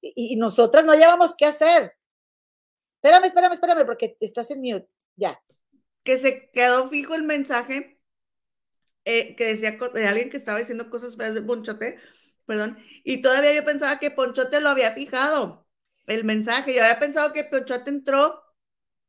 Y, 0.00 0.34
y 0.34 0.36
nosotras 0.36 0.84
no 0.84 0.94
llevamos 0.94 1.34
qué 1.36 1.46
hacer. 1.46 1.92
Espérame, 3.02 3.24
espérame, 3.26 3.52
espérame, 3.52 3.86
porque 3.86 4.16
estás 4.20 4.50
en 4.50 4.60
mute. 4.60 4.88
Ya. 5.16 5.40
Que 6.04 6.18
se 6.18 6.50
quedó 6.50 6.88
fijo 6.88 7.14
el 7.14 7.24
mensaje 7.24 7.98
eh, 9.04 9.34
que 9.36 9.46
decía 9.46 9.78
de 9.94 10.06
alguien 10.06 10.30
que 10.30 10.36
estaba 10.36 10.58
diciendo 10.58 10.90
cosas 10.90 11.16
feas 11.16 11.34
de 11.34 11.42
Ponchote, 11.42 11.98
perdón, 12.48 12.78
y 13.04 13.22
todavía 13.22 13.54
yo 13.54 13.64
pensaba 13.64 14.00
que 14.00 14.10
Ponchote 14.10 14.60
lo 14.60 14.70
había 14.70 14.92
fijado, 14.92 15.68
el 16.06 16.24
mensaje. 16.24 16.74
Yo 16.74 16.82
había 16.82 16.98
pensado 16.98 17.32
que 17.32 17.44
Ponchote 17.44 17.90
entró 17.90 18.42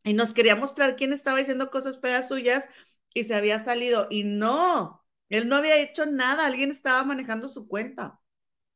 y 0.03 0.13
nos 0.13 0.33
quería 0.33 0.55
mostrar 0.55 0.95
quién 0.95 1.13
estaba 1.13 1.39
diciendo 1.39 1.71
cosas 1.71 1.99
feas 1.99 2.27
suyas 2.27 2.65
y 3.13 3.23
se 3.23 3.35
había 3.35 3.57
salido. 3.59 4.07
Y 4.11 4.23
no, 4.25 5.03
él 5.29 5.49
no 5.49 5.55
había 5.55 5.77
hecho 5.77 6.05
nada, 6.05 6.45
alguien 6.45 6.69
estaba 6.69 7.03
manejando 7.03 7.49
su 7.49 7.67
cuenta. 7.67 8.19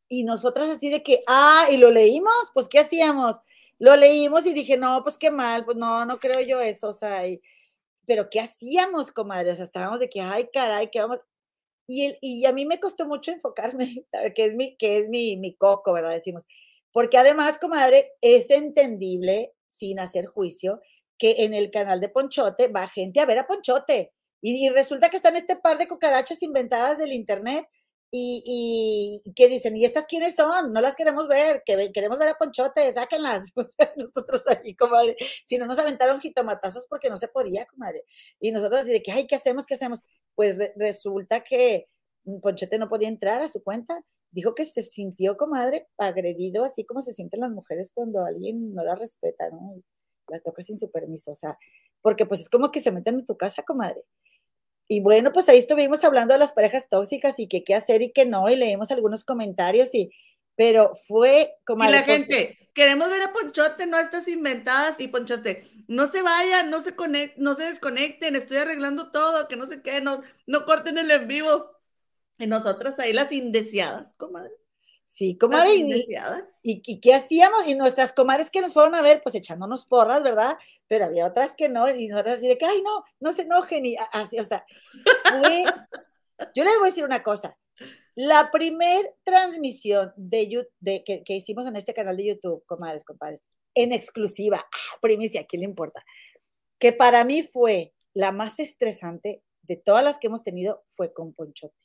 Y 0.09 0.23
nosotras 0.23 0.69
así 0.69 0.89
de 0.89 1.03
que, 1.03 1.23
ah, 1.27 1.67
y 1.71 1.77
lo 1.77 1.91
leímos, 1.91 2.51
pues 2.53 2.67
¿qué 2.67 2.79
hacíamos? 2.79 3.39
lo 3.79 3.97
leímos 3.97 4.45
y 4.45 4.53
dije, 4.53 4.77
no, 4.77 5.01
pues 5.03 5.17
qué 5.17 5.29
mal, 5.29 5.65
pues 5.65 5.77
no, 5.77 6.05
no 6.05 6.19
creo 6.19 6.39
yo 6.41 6.61
eso, 6.61 6.89
o 6.89 6.93
sea, 6.93 7.23
pero 8.05 8.29
¿qué 8.29 8.39
hacíamos, 8.39 9.11
comadre? 9.11 9.51
O 9.51 9.55
sea, 9.55 9.65
estábamos 9.65 9.99
de 9.99 10.09
que, 10.09 10.21
ay, 10.21 10.49
caray, 10.53 10.89
¿qué 10.89 11.01
vamos? 11.01 11.19
Y, 11.93 12.17
y 12.21 12.45
a 12.45 12.53
mí 12.53 12.65
me 12.65 12.79
costó 12.79 13.05
mucho 13.05 13.31
enfocarme, 13.31 14.05
que 14.35 14.45
es, 14.45 14.55
mi, 14.55 14.75
que 14.77 14.97
es 14.97 15.09
mi, 15.09 15.37
mi 15.37 15.55
coco, 15.55 15.93
¿verdad? 15.93 16.11
Decimos. 16.11 16.47
Porque 16.91 17.17
además, 17.17 17.59
comadre, 17.59 18.13
es 18.21 18.49
entendible, 18.49 19.53
sin 19.67 19.99
hacer 19.99 20.25
juicio, 20.27 20.81
que 21.17 21.43
en 21.43 21.53
el 21.53 21.71
canal 21.71 21.99
de 21.99 22.09
Ponchote 22.09 22.67
va 22.67 22.87
gente 22.87 23.19
a 23.19 23.25
ver 23.25 23.39
a 23.39 23.47
Ponchote. 23.47 24.11
Y, 24.41 24.69
resulta 24.69 25.09
que 25.09 25.17
están 25.17 25.35
este 25.35 25.55
par 25.55 25.77
de 25.77 25.87
cucarachas 25.87 26.43
inventadas 26.43 26.97
del 26.97 27.13
internet 27.13 27.65
y, 28.11 29.21
y, 29.25 29.33
que 29.33 29.47
dicen, 29.47 29.75
¿y 29.77 29.85
estas 29.85 30.05
quiénes 30.05 30.35
son? 30.35 30.73
No 30.73 30.81
las 30.81 30.95
queremos 30.95 31.27
ver, 31.27 31.63
que 31.65 31.91
queremos 31.93 32.19
ver 32.19 32.29
a 32.29 32.37
Ponchote, 32.37 32.91
sáquenlas. 32.91 33.45
nosotros 33.97 34.43
ahí, 34.47 34.75
comadre, 34.75 35.15
si 35.45 35.57
no 35.57 35.65
nos 35.65 35.79
aventaron 35.79 36.19
jitomatazos 36.19 36.87
porque 36.87 37.09
no 37.09 37.17
se 37.17 37.29
podía, 37.29 37.65
comadre. 37.65 38.03
Y 38.39 38.51
nosotros 38.51 38.81
así 38.81 38.91
de 38.91 39.01
que, 39.01 39.11
ay, 39.11 39.27
¿qué 39.27 39.35
hacemos? 39.35 39.65
¿Qué 39.65 39.75
hacemos? 39.75 40.03
Pues 40.35 40.57
resulta 40.75 41.43
que 41.43 41.87
Ponchote 42.41 42.77
no 42.77 42.89
podía 42.89 43.07
entrar 43.07 43.41
a 43.41 43.47
su 43.47 43.63
cuenta. 43.63 44.03
Dijo 44.31 44.55
que 44.55 44.65
se 44.65 44.81
sintió, 44.81 45.37
comadre, 45.37 45.87
agredido, 45.97 46.63
así 46.63 46.85
como 46.85 47.01
se 47.01 47.13
sienten 47.13 47.41
las 47.41 47.51
mujeres 47.51 47.91
cuando 47.93 48.25
alguien 48.25 48.73
no 48.73 48.83
las 48.83 48.97
respeta, 48.97 49.49
¿no? 49.51 49.81
Las 50.27 50.41
toca 50.41 50.63
sin 50.63 50.77
su 50.77 50.89
permiso, 50.89 51.31
o 51.31 51.35
sea, 51.35 51.57
porque 52.01 52.25
pues 52.25 52.41
es 52.41 52.49
como 52.49 52.71
que 52.71 52.79
se 52.79 52.91
meten 52.91 53.15
en 53.15 53.25
tu 53.25 53.37
casa, 53.37 53.63
comadre. 53.63 54.03
Y 54.87 55.01
bueno, 55.01 55.31
pues 55.31 55.47
ahí 55.49 55.59
estuvimos 55.59 56.03
hablando 56.03 56.33
de 56.33 56.39
las 56.39 56.53
parejas 56.53 56.89
tóxicas 56.89 57.39
y 57.39 57.47
que 57.47 57.63
qué 57.63 57.75
hacer 57.75 58.01
y 58.01 58.11
qué 58.11 58.25
no, 58.25 58.49
y 58.49 58.55
leímos 58.55 58.91
algunos 58.91 59.23
comentarios 59.23 59.93
y, 59.93 60.11
pero 60.55 60.93
fue 61.07 61.55
como... 61.65 61.83
Y 61.85 61.91
la 61.91 62.01
gente, 62.01 62.57
queremos 62.73 63.09
ver 63.09 63.21
a 63.21 63.33
Ponchote, 63.33 63.87
no 63.87 63.97
estas 63.97 64.27
inventadas, 64.27 64.99
y 64.99 65.07
Ponchote, 65.07 65.63
no 65.87 66.07
se 66.07 66.21
vayan, 66.21 66.69
no 66.69 66.81
se 66.81 66.95
no 67.37 67.55
se 67.55 67.63
desconecten, 67.63 68.35
estoy 68.35 68.57
arreglando 68.57 69.11
todo, 69.11 69.47
que 69.47 69.55
no 69.55 69.67
se 69.67 69.81
qué, 69.81 70.01
no, 70.01 70.21
no 70.47 70.65
corten 70.65 70.97
el 70.97 71.11
en 71.11 71.27
vivo. 71.27 71.71
Y 72.39 72.47
nosotras 72.47 72.97
ahí 72.99 73.13
las 73.13 73.31
indeseadas, 73.31 74.15
comadre. 74.15 74.51
Sí, 75.05 75.37
comadre. 75.37 75.75
Y, 75.75 76.81
y, 76.85 76.99
qué 77.01 77.13
hacíamos? 77.13 77.67
Y 77.67 77.75
nuestras 77.75 78.13
comadres 78.13 78.49
que 78.49 78.61
nos 78.61 78.73
fueron 78.73 78.95
a 78.95 79.01
ver, 79.01 79.21
pues 79.21 79.35
echándonos 79.35 79.85
porras, 79.85 80.23
¿verdad? 80.23 80.57
Pero 80.87 81.05
había 81.05 81.27
otras 81.27 81.55
que 81.55 81.69
no, 81.69 81.89
y 81.89 82.07
nosotras 82.07 82.35
así 82.35 82.47
de 82.47 82.57
que, 82.57 82.65
ay, 82.65 82.81
no, 82.81 83.03
no 83.19 83.33
se 83.33 83.43
enojen, 83.43 83.85
y 83.85 83.95
así, 84.11 84.39
o 84.39 84.43
sea, 84.43 84.65
fue... 85.23 85.65
Yo 86.55 86.63
les 86.63 86.73
voy 86.79 86.87
a 86.87 86.89
decir 86.89 87.05
una 87.05 87.21
cosa. 87.21 87.57
La 88.15 88.51
primer 88.51 89.15
transmisión 89.23 90.13
de, 90.15 90.67
de 90.79 91.03
que, 91.03 91.23
hicimos 91.33 91.67
en 91.67 91.75
este 91.75 91.93
canal 91.93 92.17
de 92.17 92.27
YouTube, 92.27 92.63
comadres, 92.65 93.03
compadres, 93.03 93.47
en 93.73 93.91
exclusiva, 93.91 94.65
ah, 94.65 94.97
primicia, 95.01 95.41
¿a 95.41 95.45
quién 95.45 95.61
le 95.61 95.67
importa? 95.67 96.03
Que 96.79 96.93
para 96.93 97.23
mí 97.23 97.43
fue 97.43 97.93
la 98.13 98.31
más 98.31 98.59
estresante 98.59 99.41
de 99.63 99.77
todas 99.77 100.03
las 100.03 100.19
que 100.19 100.27
hemos 100.27 100.43
tenido, 100.43 100.83
fue 100.91 101.13
con 101.13 101.33
Ponchote 101.33 101.75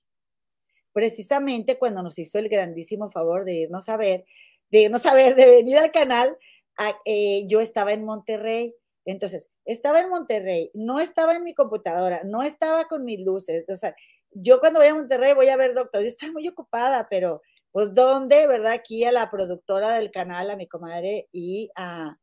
precisamente 0.98 1.78
cuando 1.78 2.02
nos 2.02 2.18
hizo 2.18 2.40
el 2.40 2.48
grandísimo 2.48 3.08
favor 3.08 3.44
de 3.44 3.54
irnos 3.54 3.88
a 3.88 3.96
ver, 3.96 4.24
de 4.70 4.82
irnos 4.82 5.06
a 5.06 5.14
ver, 5.14 5.36
de 5.36 5.48
venir 5.48 5.78
al 5.78 5.92
canal, 5.92 6.36
eh, 7.04 7.46
yo 7.46 7.60
estaba 7.60 7.92
en 7.92 8.04
Monterrey. 8.04 8.74
Entonces, 9.04 9.48
estaba 9.64 10.00
en 10.00 10.10
Monterrey, 10.10 10.72
no 10.74 10.98
estaba 10.98 11.36
en 11.36 11.44
mi 11.44 11.54
computadora, 11.54 12.22
no 12.24 12.42
estaba 12.42 12.88
con 12.88 13.04
mis 13.04 13.24
luces. 13.24 13.64
O 13.68 13.76
sea, 13.76 13.94
yo 14.32 14.60
cuando 14.60 14.80
voy 14.80 14.88
a 14.88 14.94
Monterrey 14.94 15.34
voy 15.34 15.48
a 15.48 15.56
ver 15.56 15.74
doctor, 15.74 16.02
yo 16.02 16.08
estaba 16.08 16.32
muy 16.32 16.48
ocupada, 16.48 17.08
pero 17.10 17.42
pues 17.72 17.94
¿dónde, 17.94 18.46
verdad? 18.46 18.72
Aquí 18.72 19.04
a 19.04 19.12
la 19.12 19.28
productora 19.28 19.92
del 19.92 20.10
canal, 20.10 20.50
a 20.50 20.56
mi 20.56 20.66
comadre 20.66 21.28
y 21.32 21.70
a, 21.76 22.16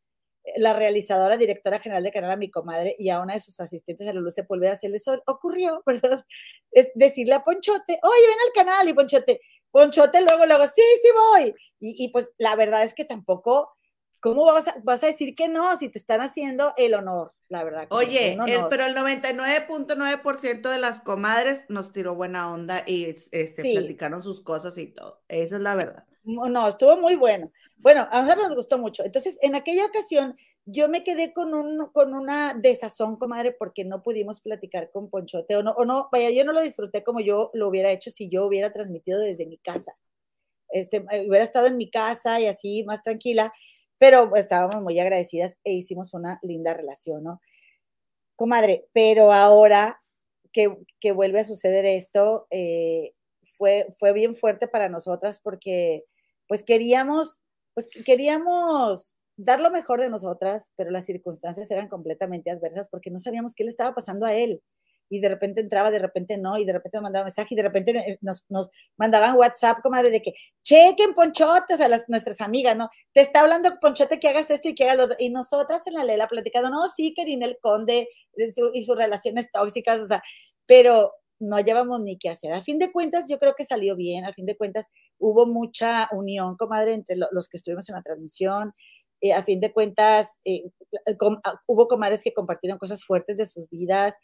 la 0.58 0.74
realizadora, 0.74 1.38
directora 1.38 1.80
general 1.80 2.04
de 2.04 2.12
canal 2.12 2.32
a 2.32 2.36
mi 2.36 2.50
comadre 2.50 2.96
y 3.00 3.10
a 3.10 3.20
una 3.20 3.34
de 3.34 3.40
sus 3.40 3.60
asistentes 3.60 4.08
a 4.08 4.14
luz 4.14 4.36
Sepúlveda 4.36 4.76
se 4.76 4.90
les 4.90 5.06
ocurrió, 5.26 5.82
¿verdad? 5.86 6.24
Es 6.72 6.92
decirle 6.96 7.34
a 7.34 7.44
Ponchote, 7.44 8.00
oye, 8.04 8.28
ven 8.28 8.38
al 8.46 8.54
canal 8.54 8.88
y 8.88 8.94
Ponchote, 8.94 9.42
Ponchote 9.72 10.22
luego, 10.22 10.46
luego, 10.46 10.66
sí, 10.68 10.82
sí 11.02 11.10
voy. 11.14 11.56
Y, 11.80 12.10
pues 12.10 12.32
la 12.38 12.56
verdad 12.56 12.84
es 12.84 12.94
que 12.94 13.06
tampoco, 13.06 13.76
¿cómo 14.20 14.46
vas 14.46 14.68
a, 14.68 14.76
vas 14.84 15.04
a 15.04 15.08
decir 15.08 15.36
que 15.36 15.48
no 15.48 15.76
si 15.78 15.90
te 15.90 15.98
están 16.00 16.22
haciendo 16.22 16.74
el 16.78 16.94
honor? 16.94 17.34
La 17.48 17.64
verdad. 17.64 17.88
Oye, 17.90 18.38
pero 18.70 18.86
el 18.86 18.96
99.9% 18.96 20.70
de 20.70 20.80
las 20.80 21.00
comadres 21.00 21.66
nos 21.70 21.92
tiró 21.92 22.16
buena 22.16 22.52
onda 22.52 22.84
y 22.88 23.06
este, 23.06 23.48
platicaron 23.74 24.22
sus 24.22 24.42
cosas 24.42 24.78
y 24.78 24.88
todo. 24.88 25.22
Esa 25.28 25.58
es 25.58 25.62
la 25.62 25.76
verdad. 25.76 26.06
No, 26.26 26.68
estuvo 26.68 26.98
muy 26.98 27.16
bueno. 27.16 27.52
Bueno, 27.78 28.08
a 28.10 28.22
nosotros 28.22 28.48
nos 28.48 28.56
gustó 28.56 28.78
mucho. 28.80 29.04
Entonces, 29.04 29.38
en 29.44 29.54
aquella 29.54 29.86
ocasión, 29.86 30.36
yo 30.66 30.90
me 30.90 31.04
quedé 31.04 31.34
con, 31.34 31.54
un, 31.54 31.86
con 31.94 32.16
una 32.16 32.56
desazón, 32.56 33.18
comadre, 33.18 33.52
porque 33.52 33.86
no 33.86 34.02
pudimos 34.02 34.42
platicar 34.42 34.90
con 34.90 35.12
Ponchote, 35.12 35.56
o 35.56 35.62
no, 35.62 35.72
o 35.74 35.86
no, 35.86 36.10
vaya, 36.12 36.32
yo 36.32 36.44
no 36.44 36.52
lo 36.52 36.64
disfruté 36.64 37.04
como 37.04 37.20
yo 37.20 37.52
lo 37.54 37.68
hubiera 37.68 37.92
hecho 37.92 38.10
si 38.10 38.28
yo 38.28 38.48
hubiera 38.48 38.74
transmitido 38.74 39.20
desde 39.20 39.46
mi 39.46 39.60
casa. 39.60 39.96
Este, 40.70 41.06
eh, 41.12 41.28
hubiera 41.30 41.44
estado 41.44 41.68
en 41.68 41.78
mi 41.78 41.92
casa 41.92 42.40
y 42.40 42.48
así, 42.48 42.84
más 42.86 43.04
tranquila, 43.04 43.54
pero 43.98 44.36
estábamos 44.36 44.82
muy 44.82 45.00
agradecidas 45.00 45.58
e 45.64 45.74
hicimos 45.74 46.14
una 46.14 46.40
linda 46.44 46.74
relación, 46.74 47.24
¿no? 47.24 47.42
Comadre, 48.36 48.88
pero 48.94 49.32
ahora 49.32 50.02
que, 50.52 50.78
que 51.00 51.12
vuelve 51.12 51.40
a 51.40 51.44
suceder 51.46 51.86
esto, 51.86 52.48
eh, 52.50 53.14
fue, 53.46 53.94
fue 53.98 54.14
bien 54.14 54.36
fuerte 54.36 54.68
para 54.68 54.90
nosotras 54.90 55.40
porque 55.40 56.06
pues 56.48 56.64
queríamos, 56.64 57.42
pues 57.74 57.90
queríamos 58.06 59.16
dar 59.38 59.60
lo 59.60 59.72
mejor 59.72 60.02
de 60.02 60.10
nosotras, 60.10 60.72
pero 60.76 60.92
las 60.92 61.06
circunstancias 61.06 61.70
eran 61.72 61.90
completamente 61.90 62.50
adversas 62.50 62.90
porque 62.90 63.12
no 63.12 63.20
sabíamos 63.20 63.54
qué 63.54 63.64
le 63.64 63.70
estaba 63.70 63.94
pasando 63.94 64.26
a 64.26 64.34
él. 64.34 64.62
Y 65.10 65.20
de 65.20 65.30
repente 65.30 65.62
entraba, 65.62 65.92
de 65.92 66.00
repente 66.00 66.38
no, 66.38 66.58
y 66.58 66.66
de 66.66 66.74
repente 66.74 66.98
nos 66.98 67.04
mandaba 67.04 67.26
mensaje, 67.26 67.54
y 67.54 67.56
de 67.56 67.64
repente 67.64 67.92
eh, 67.92 68.18
nos, 68.22 68.44
nos 68.50 68.70
mandaban 68.98 69.36
WhatsApp, 69.38 69.80
comadre, 69.82 70.10
de 70.10 70.22
que 70.22 70.34
chequen 70.64 71.14
Ponchote, 71.14 71.76
a 71.76 71.88
las, 71.88 72.10
nuestras 72.10 72.42
amigas, 72.42 72.76
¿no? 72.76 72.90
Te 73.14 73.22
está 73.22 73.42
hablando 73.42 73.78
Ponchote 73.80 74.20
que 74.20 74.30
hagas 74.30 74.50
esto 74.50 74.70
y 74.70 74.76
que 74.76 74.86
hagas 74.86 74.98
lo 74.98 75.04
otro. 75.06 75.16
Y 75.20 75.30
nosotras 75.30 75.84
en 75.86 75.94
la 75.94 76.04
lela 76.04 76.28
platicando, 76.28 76.70
no, 76.70 76.88
sí, 76.90 77.14
que 77.14 77.24
el 77.24 77.58
conde 77.62 78.08
y 78.74 78.84
sus 78.84 78.98
relaciones 78.98 79.52
tóxicas, 79.52 80.02
o 80.02 80.08
sea, 80.08 80.22
pero 80.66 81.14
no 81.40 81.60
llevamos 81.60 82.02
ni 82.02 82.18
qué 82.18 82.30
hacer. 82.30 82.54
A 82.54 82.62
fin 82.62 82.80
de 82.80 82.92
cuentas, 82.92 83.26
yo 83.30 83.40
creo 83.40 83.54
que 83.56 83.66
salió 83.66 83.96
bien, 83.96 84.26
a 84.26 84.34
fin 84.34 84.46
de 84.46 84.58
cuentas 84.58 84.90
hubo 85.18 85.46
mucha 85.46 86.10
unión, 86.12 86.56
comadre, 86.58 86.94
entre 86.94 87.18
los 87.18 87.50
que 87.50 87.58
estuvimos 87.58 87.90
en 87.90 87.96
la 87.96 88.02
transmisión. 88.02 88.74
Eh, 89.22 89.34
a 89.34 89.44
fin 89.44 89.60
de 89.60 89.72
cuentas, 89.72 90.40
eh, 90.46 90.64
ah, 91.44 91.62
hubo 91.68 91.88
comadres 91.88 92.24
que 92.24 92.34
compartieron 92.34 92.78
cosas 92.78 93.04
fuertes 93.04 93.38
de 93.38 93.46
sus 93.46 93.70
vidas 93.70 94.16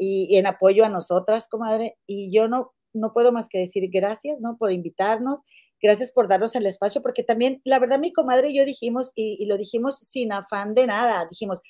y, 0.00 0.36
en 0.36 0.46
apoyo 0.46 0.84
a 0.84 0.88
nosotras, 0.88 1.46
comadre. 1.48 1.96
Y 2.06 2.32
yo 2.34 2.48
no, 2.48 2.72
no 2.94 3.12
puedo 3.12 3.32
más 3.32 3.48
que 3.48 3.58
decir 3.58 3.88
gracias, 3.92 4.40
¿no? 4.40 4.56
Por 4.58 4.72
invitarnos, 4.72 5.42
gracias 5.80 6.10
por 6.10 6.26
darnos 6.26 6.56
el 6.56 6.66
espacio, 6.66 7.02
porque 7.02 7.22
también, 7.22 7.60
la 7.64 7.78
verdad, 7.78 7.98
mi 7.98 8.12
comadre 8.12 8.50
y 8.50 8.56
yo 8.56 8.64
dijimos, 8.64 9.12
y, 9.14 9.36
y 9.38 9.46
lo 9.46 9.58
dijimos 9.58 9.98
sin 9.98 10.32
afán 10.32 10.74
de 10.74 10.86
nada, 10.86 11.26
dijimos, 11.28 11.60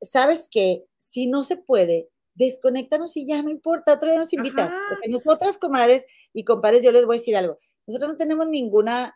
¿sabes 0.00 0.48
qué? 0.50 0.84
Si 0.98 1.26
no 1.26 1.42
se 1.42 1.58
puede, 1.58 2.08
desconéctanos 2.34 3.16
y 3.16 3.26
ya 3.26 3.42
no 3.42 3.50
importa, 3.50 3.92
otro 3.92 4.08
día 4.08 4.18
nos 4.18 4.32
invitas. 4.32 4.72
Porque 4.88 5.08
nosotras, 5.10 5.58
comadres 5.58 6.06
y 6.32 6.44
compadres, 6.44 6.82
yo 6.82 6.92
les 6.92 7.04
voy 7.04 7.16
a 7.16 7.18
decir 7.18 7.36
algo. 7.36 7.58
Nosotros 7.86 8.12
no 8.12 8.16
tenemos 8.16 8.48
ninguna, 8.48 9.14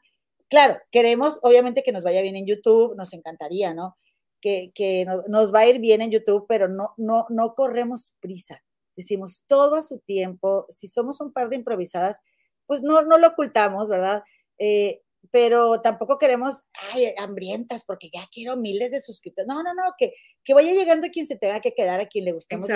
claro, 0.49 0.77
queremos 0.91 1.41
obviamente 1.43 1.83
que 1.83 1.93
nos 1.93 2.05
vaya 2.05 2.21
bien 2.21 2.37
en 2.37 2.47
YouTube, 2.47 2.95
nos 2.97 3.15
encantaría, 3.15 3.73
¿no? 3.73 3.97
Que, 4.45 4.73
que 4.75 5.07
nos 5.27 5.55
va 5.55 5.61
a 5.61 5.69
ir 5.69 5.81
bien 5.81 6.03
en 6.03 6.11
YouTube, 6.11 6.45
pero 6.47 6.69
no, 6.69 6.93
no, 6.99 7.25
no 7.31 7.55
corremos 7.55 8.13
prisa. 8.21 8.63
Decimos 8.95 9.43
todo 9.47 9.77
a 9.77 9.81
su 9.81 10.01
tiempo. 10.01 10.67
Si 10.69 10.87
somos 10.87 11.23
un 11.23 11.33
par 11.33 11.49
de 11.49 11.57
improvisadas, 11.57 12.21
pues 12.67 12.83
no, 12.83 13.01
no 13.01 13.17
lo 13.17 13.29
ocultamos, 13.29 13.89
¿verdad? 13.89 14.23
Eh, 14.59 15.01
pero 15.31 15.81
tampoco 15.81 16.19
queremos, 16.19 16.63
ay, 16.93 17.15
hambrientas, 17.17 17.85
porque 17.85 18.11
ya 18.13 18.29
quiero 18.31 18.59
miles 18.59 18.91
de 18.91 19.01
suscriptores. 19.01 19.49
No, 19.49 19.63
no, 19.63 19.73
no, 19.73 19.95
que, 19.97 20.13
que 20.45 20.53
vaya 20.53 20.75
llegando 20.75 21.09
quien 21.09 21.27
se 21.27 21.37
tenga 21.37 21.61
que 21.61 21.73
quedar, 21.73 22.01
a 22.01 22.07
quien 22.07 22.27
le 22.27 22.33
gustemos, 22.33 22.69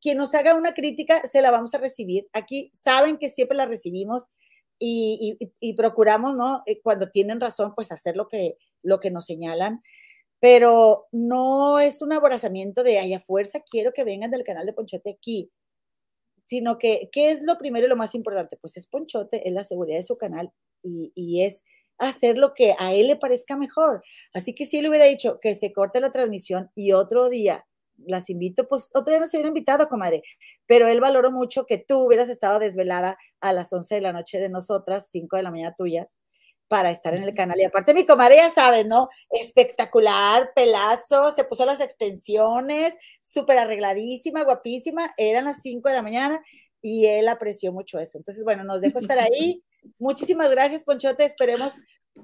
Quien 0.00 0.16
nos 0.16 0.32
haga 0.34 0.54
una 0.54 0.74
crítica, 0.74 1.26
se 1.26 1.42
la 1.42 1.50
vamos 1.50 1.74
a 1.74 1.78
recibir. 1.78 2.28
Aquí 2.32 2.70
saben 2.72 3.18
que 3.18 3.28
siempre 3.28 3.56
la 3.56 3.66
recibimos 3.66 4.28
y, 4.78 5.36
y, 5.58 5.72
procuramos, 5.74 6.36
¿no? 6.36 6.62
Eh, 6.66 6.80
cuando 6.80 7.10
tienen 7.10 7.40
razón, 7.40 7.74
pues 7.74 7.90
hacer 7.90 8.16
lo 8.16 8.28
que, 8.28 8.56
lo 8.82 9.00
que 9.00 9.10
nos 9.10 9.26
señalan. 9.26 9.82
Pero 10.40 11.06
no 11.12 11.80
es 11.80 12.02
un 12.02 12.12
abrazamiento 12.12 12.82
de, 12.82 12.98
ay, 12.98 13.14
a 13.14 13.20
fuerza 13.20 13.60
quiero 13.68 13.92
que 13.92 14.04
vengan 14.04 14.30
del 14.30 14.44
canal 14.44 14.66
de 14.66 14.72
Ponchote 14.72 15.10
aquí 15.10 15.50
sino 16.48 16.78
que, 16.78 17.10
¿qué 17.12 17.30
es 17.30 17.42
lo 17.42 17.58
primero 17.58 17.84
y 17.84 17.90
lo 17.90 17.96
más 17.96 18.14
importante? 18.14 18.56
Pues 18.56 18.78
es 18.78 18.86
Ponchote, 18.86 19.46
es 19.46 19.52
la 19.52 19.64
seguridad 19.64 19.98
de 19.98 20.02
su 20.02 20.16
canal 20.16 20.50
y, 20.82 21.42
es 21.44 21.62
hacer 21.98 22.38
lo 22.38 22.54
que 22.54 22.74
a 22.78 22.94
él 22.94 23.08
le 23.08 23.16
parezca 23.16 23.54
mejor. 23.58 24.02
Así 24.32 24.54
que 24.54 24.64
si 24.64 24.78
él 24.78 24.88
hubiera 24.88 25.04
dicho 25.04 25.40
que 25.42 25.52
se 25.52 25.74
corte 25.74 26.00
la 26.00 26.10
transmisión 26.10 26.70
y 26.74 26.92
otro 26.92 27.28
día 27.28 27.66
las 27.98 28.30
invito, 28.30 28.66
pues 28.66 28.88
otro 28.94 29.12
día 29.12 29.20
no 29.20 29.26
se 29.26 29.36
hubiera 29.36 29.48
invitado, 29.48 29.88
comadre. 29.88 30.22
Pero 30.64 30.88
él 30.88 31.00
valoró 31.00 31.30
mucho 31.30 31.66
que 31.66 31.76
tú 31.76 31.98
hubieras 32.06 32.30
estado 32.30 32.58
desvelada 32.60 33.18
a 33.42 33.52
las 33.52 33.70
11 33.70 33.96
de 33.96 34.00
la 34.00 34.14
noche 34.14 34.38
de 34.38 34.48
nosotras, 34.48 35.10
5 35.10 35.36
de 35.36 35.42
la 35.42 35.50
mañana 35.50 35.74
tuyas, 35.76 36.18
para 36.68 36.90
estar 36.90 37.14
en 37.14 37.24
el 37.24 37.34
canal. 37.34 37.58
Y 37.58 37.64
aparte 37.64 37.94
mi 37.94 38.06
comadre, 38.06 38.36
ya 38.36 38.50
sabes, 38.50 38.86
¿no? 38.86 39.08
Espectacular, 39.30 40.52
pelazo, 40.54 41.32
se 41.32 41.44
puso 41.44 41.64
las 41.64 41.80
extensiones, 41.80 42.94
súper 43.20 43.58
arregladísima, 43.58 44.44
guapísima. 44.44 45.10
Eran 45.16 45.44
las 45.44 45.62
5 45.62 45.88
de 45.88 45.94
la 45.94 46.02
mañana 46.02 46.40
y 46.82 47.06
él 47.06 47.28
apreció 47.28 47.72
mucho 47.72 47.98
eso. 47.98 48.18
Entonces, 48.18 48.44
bueno, 48.44 48.64
nos 48.64 48.80
dejó 48.80 48.98
estar 48.98 49.18
ahí. 49.18 49.64
Muchísimas 49.98 50.50
gracias, 50.50 50.84
Ponchote. 50.84 51.24
Esperemos 51.24 51.76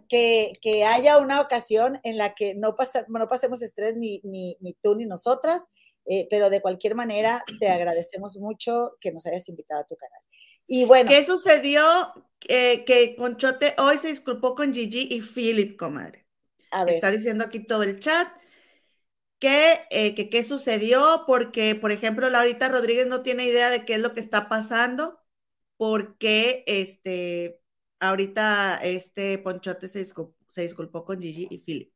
que, 0.08 0.52
haya 0.86 1.18
una 1.18 1.40
ocasión 1.40 1.98
en 2.02 2.18
la 2.18 2.34
que 2.34 2.54
no, 2.54 2.74
pasa, 2.74 3.06
no 3.08 3.26
pasemos 3.26 3.62
estrés 3.62 3.96
ni, 3.96 4.20
ni, 4.24 4.56
ni, 4.60 4.74
tú 4.74 4.94
ni 4.94 5.06
nosotras 5.06 5.68
eh, 6.06 6.26
pero 6.28 6.50
de 6.50 6.60
cualquier 6.60 6.94
manera 6.94 7.42
te 7.58 7.68
agradecemos 7.68 8.36
mucho 8.36 8.92
que 9.00 9.10
nos 9.10 9.26
hayas 9.26 9.48
invitado 9.48 9.80
a 9.80 9.86
tu 9.86 9.96
canal. 9.96 10.20
Y 10.66 10.84
bueno. 10.84 11.10
¿Qué 11.10 11.24
sucedió? 11.24 11.80
Eh, 12.46 12.84
que 12.84 13.16
Conchote 13.16 13.74
hoy 13.78 13.96
se 13.98 14.08
disculpó 14.08 14.54
con 14.54 14.74
Gigi 14.74 15.08
y 15.10 15.20
Philip, 15.22 15.78
comadre. 15.78 16.26
A 16.70 16.84
ver. 16.84 16.94
Está 16.94 17.10
diciendo 17.10 17.44
aquí 17.44 17.60
todo 17.60 17.82
el 17.82 18.00
chat. 18.00 18.28
Eh, 19.46 20.14
que, 20.14 20.30
qué 20.30 20.42
sucedió, 20.42 21.00
porque, 21.26 21.74
por 21.74 21.92
ejemplo, 21.92 22.28
Laurita 22.30 22.68
Rodríguez 22.68 23.06
no 23.06 23.22
tiene 23.22 23.44
idea 23.44 23.68
de 23.68 23.84
qué 23.84 23.94
es 23.94 24.00
lo 24.00 24.14
que 24.14 24.20
está 24.20 24.48
pasando, 24.48 25.20
porque 25.76 26.64
este, 26.66 27.60
ahorita 28.00 28.80
este 28.82 29.38
Ponchote 29.38 29.88
se 29.88 29.98
disculpó, 29.98 30.34
se 30.48 30.62
disculpó 30.62 31.04
con 31.04 31.20
Gigi 31.20 31.46
y 31.50 31.58
Philip. 31.58 31.92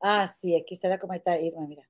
Ah, 0.00 0.26
sí, 0.26 0.54
aquí 0.54 0.74
está 0.74 0.88
la 0.88 0.98
comadita 0.98 1.40
Irma, 1.40 1.66
mira. 1.66 1.88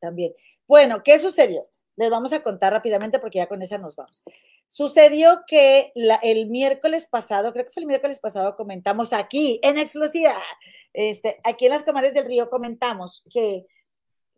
También. 0.00 0.34
Bueno, 0.66 1.02
¿qué 1.04 1.18
sucedió? 1.18 1.68
Les 1.96 2.10
vamos 2.10 2.32
a 2.32 2.42
contar 2.42 2.72
rápidamente 2.72 3.18
porque 3.18 3.38
ya 3.38 3.46
con 3.46 3.60
esa 3.62 3.78
nos 3.78 3.96
vamos. 3.96 4.22
Sucedió 4.66 5.42
que 5.46 5.92
el 6.22 6.46
miércoles 6.48 7.06
pasado, 7.06 7.52
creo 7.52 7.66
que 7.66 7.72
fue 7.72 7.82
el 7.82 7.86
miércoles 7.86 8.20
pasado, 8.20 8.56
comentamos 8.56 9.12
aquí 9.12 9.60
en 9.62 9.76
exclusiva, 9.78 10.34
este, 10.92 11.40
aquí 11.44 11.66
en 11.66 11.72
las 11.72 11.82
Cámaras 11.82 12.14
del 12.14 12.26
Río 12.26 12.48
comentamos 12.48 13.24
que 13.30 13.66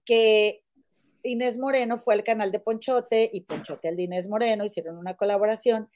que 0.04 0.64
Inés 1.22 1.58
Moreno 1.58 1.98
fue 1.98 2.14
al 2.14 2.24
canal 2.24 2.50
de 2.50 2.60
Ponchote 2.60 3.30
y 3.32 3.42
Ponchote 3.42 3.88
al 3.88 3.96
de 3.96 4.02
Inés 4.04 4.28
Moreno, 4.28 4.64
hicieron 4.64 4.98
una 4.98 5.16
colaboración 5.16 5.88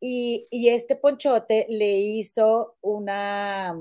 y, 0.00 0.48
este 0.50 0.96
Ponchote 0.96 1.66
le 1.70 1.98
hizo 1.98 2.76
una, 2.82 3.74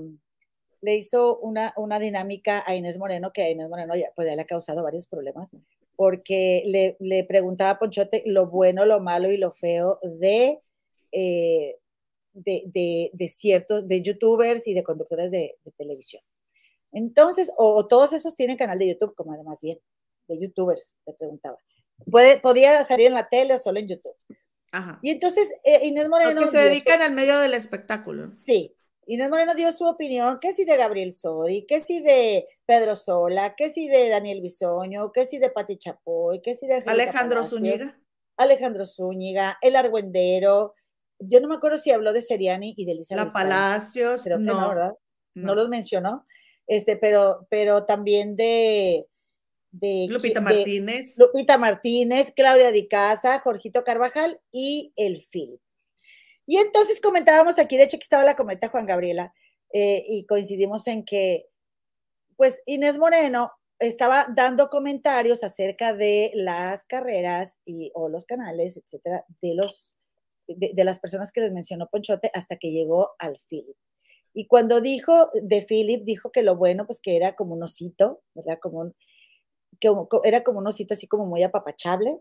le 0.82 0.96
hizo 0.96 1.38
una, 1.40 1.74
una, 1.78 2.00
dinámica 2.00 2.64
a 2.66 2.76
Inés 2.76 2.98
Moreno 2.98 3.32
que 3.34 3.44
a 3.44 3.50
Inés 3.50 3.70
Moreno 3.70 3.96
ya, 3.96 4.12
pues, 4.16 4.34
le 4.34 4.42
ha 4.42 4.46
causado 4.46 4.84
varios 4.84 5.08
problemas 5.08 5.54
porque 5.96 6.64
le, 6.66 6.98
le, 7.00 7.24
preguntaba 7.24 7.72
a 7.72 7.80
Ponchote 7.80 8.24
lo 8.26 8.48
bueno, 8.48 8.86
lo 8.86 9.00
malo 9.00 9.32
y 9.32 9.38
lo 9.38 9.52
feo 9.52 10.00
de, 10.04 10.62
eh, 11.12 11.78
de, 12.34 13.10
de, 13.14 13.28
ciertos, 13.28 13.88
de 13.88 14.02
youtubers 14.02 14.68
y 14.68 14.74
de 14.74 14.84
conductores 14.84 15.32
de 15.32 15.58
televisión. 15.78 16.22
Entonces, 16.96 17.52
o, 17.58 17.86
todos 17.88 18.14
esos 18.14 18.36
tienen 18.36 18.56
canal 18.56 18.80
de 18.80 18.88
YouTube, 18.88 19.14
como 19.16 19.34
además 19.34 19.60
bien, 19.62 19.80
de 20.28 20.40
youtubers, 20.40 20.96
te 21.06 21.14
preguntaba. 21.14 21.58
Puede, 22.10 22.40
podía 22.40 22.84
salir 22.86 23.08
en 23.08 23.14
la 23.14 23.28
tele 23.28 23.54
o 23.54 23.58
solo 23.58 23.80
en 23.80 23.90
YouTube. 23.90 24.16
Ajá. 24.72 25.00
Y 25.02 25.12
entonces 25.12 25.54
eh, 25.64 25.86
Inés 25.88 26.08
Moreno. 26.08 26.40
Porque 26.40 26.58
se 26.58 26.64
dedican 26.64 27.02
al 27.02 27.14
medio 27.14 27.38
del 27.40 27.54
espectáculo. 27.54 28.32
Sí. 28.36 28.75
Inés 29.08 29.30
Moreno 29.30 29.54
dio 29.54 29.72
su 29.72 29.86
opinión, 29.86 30.40
que 30.40 30.52
si 30.54 30.66
de 30.66 30.78
Gabriel 30.78 31.14
Sodi, 31.14 31.66
que 31.66 31.80
si 31.80 32.02
de 32.02 32.48
Pedro 32.66 32.96
Sola, 32.96 33.56
que 33.56 33.70
si 33.70 33.88
de 33.88 34.10
Daniel 34.10 34.42
Bisoño, 34.42 35.12
que 35.12 35.26
si 35.26 35.38
de 35.38 35.50
Pati 35.50 35.78
Chapoy, 35.78 36.42
que 36.42 36.56
si 36.56 36.68
de 36.68 36.84
Alejandro 36.86 37.46
Zúñiga. 37.46 38.00
Alejandro 38.38 38.86
Zúñiga, 38.86 39.58
El 39.62 39.76
Argüendero. 39.76 40.74
Yo 41.20 41.40
no 41.40 41.48
me 41.48 41.56
acuerdo 41.56 41.78
si 41.78 41.92
habló 41.92 42.14
de 42.14 42.22
Seriani 42.22 42.74
y 42.76 42.86
de 42.86 42.92
Elisa 42.94 43.16
La 43.16 43.28
Palacios, 43.28 44.26
no, 44.26 44.38
no, 44.38 44.70
¿verdad? 44.70 44.94
No. 45.36 45.48
no 45.48 45.56
los 45.56 45.70
mencionó 45.70 46.26
este, 46.68 46.98
pero, 46.98 47.48
pero 47.50 47.86
también 47.86 48.36
de, 48.36 49.06
de 49.72 50.08
Lupita 50.10 50.42
Martínez. 50.42 51.16
Lupita 51.18 51.58
Martínez, 51.58 52.34
Claudia 52.36 52.72
Di 52.72 52.88
Casa, 52.88 53.40
Jorgito 53.40 53.84
Carvajal 53.84 54.40
y 54.52 54.94
el 54.96 55.24
Phil. 55.30 55.60
Y 56.46 56.58
entonces 56.58 57.02
comentábamos 57.02 57.58
aquí, 57.60 57.78
de 57.78 57.84
hecho 57.84 57.98
que 57.98 58.04
estaba 58.04 58.24
la 58.24 58.36
cometa 58.36 58.70
Juan 58.70 58.86
Gabriela, 58.86 59.34
eh, 59.74 60.04
y 60.08 60.26
coincidimos 60.26 60.88
en 60.88 61.04
que, 61.04 61.48
pues 62.38 62.62
Inés 62.66 62.98
Moreno 62.98 63.52
estaba 63.80 64.28
dando 64.34 64.70
comentarios 64.70 65.44
acerca 65.44 65.94
de 65.94 66.32
las 66.34 66.86
carreras 66.86 67.60
y, 67.66 67.92
o 67.94 68.10
los 68.10 68.26
canales, 68.26 68.78
etcétera, 68.78 69.26
de 69.42 69.56
los 69.56 69.96
de, 70.48 70.84
las 70.84 71.00
personas 71.00 71.32
que 71.32 71.42
les 71.42 71.52
mencionó 71.52 71.88
Ponchote 71.88 72.32
hasta 72.34 72.58
que 72.58 72.72
llegó 72.72 73.12
al 73.20 73.38
Philip. 73.50 73.76
Y 74.34 74.48
cuando 74.48 74.82
dijo 74.82 75.30
de 75.34 75.62
Philip, 75.62 76.04
dijo 76.04 76.32
que 76.32 76.44
lo 76.44 76.56
bueno, 76.56 76.86
pues 76.86 77.00
que 77.00 77.16
era 77.16 77.36
como 77.36 77.56
un 77.56 77.64
osito, 77.64 78.22
¿verdad? 78.34 78.60
Como 78.62 78.94
que 79.80 79.90
era 80.24 80.44
como 80.44 80.60
un 80.60 80.68
osito 80.68 80.94
así 80.94 81.08
como 81.08 81.26
muy 81.26 81.44
apapachable. 81.44 82.20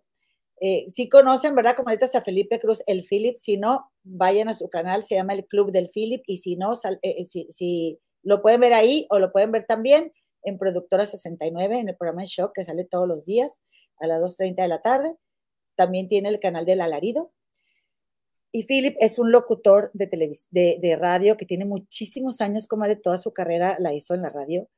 Eh, 0.61 0.85
si 0.89 1.09
conocen, 1.09 1.55
¿verdad? 1.55 1.77
Como 1.77 1.89
ahorita 1.89 2.07
a 2.17 2.23
Felipe 2.23 2.61
Cruz, 2.61 2.83
el 2.87 3.05
Philip, 3.05 3.37
si 3.37 3.57
no, 3.57 3.91
vayan 4.03 4.49
a 4.49 4.53
su 4.53 4.69
canal, 4.69 5.03
se 5.03 5.17
llama 5.17 5.35
el 5.35 5.47
Club 5.47 5.73
del 5.73 5.91
Philip, 5.91 6.23
y 6.27 6.39
si 6.39 6.57
no, 6.57 6.73
eh, 6.75 6.99
eh, 7.03 7.25
si, 7.25 7.99
lo 8.23 8.41
pueden 8.41 8.61
ver 8.61 8.73
ahí 8.73 9.07
o 9.11 9.19
lo 9.19 9.33
pueden 9.33 9.53
ver 9.53 9.67
también 9.67 10.13
en 10.43 10.57
Productora 10.57 11.05
69, 11.05 11.79
en 11.79 11.89
el 11.89 11.97
programa 11.97 12.23
Shock, 12.25 12.53
que 12.55 12.65
sale 12.65 12.85
todos 12.85 13.07
los 13.07 13.27
días 13.27 13.61
a 13.99 14.07
las 14.07 14.21
2.30 14.21 14.63
de 14.63 14.69
la 14.69 14.81
tarde. 14.81 15.15
También 15.75 16.09
tiene 16.09 16.29
el 16.29 16.41
canal 16.41 16.65
del 16.65 16.81
Alarido, 16.81 17.33
y 18.57 18.63
Philip 18.63 18.97
es 19.01 19.19
un 19.19 19.33
locutor 19.33 19.91
de, 19.95 20.07
de, 20.53 20.79
de, 20.81 20.97
radio 20.97 21.37
que 21.37 21.45
tiene 21.45 21.65
muchísimos 21.65 22.41
años, 22.41 22.69
como 22.69 22.87
de 22.87 22.95
toda 22.95 23.17
su 23.17 23.33
carrera 23.33 23.77
la 23.81 23.93
hizo 23.93 24.15
en 24.15 24.23
la 24.23 24.31
radio. 24.31 24.69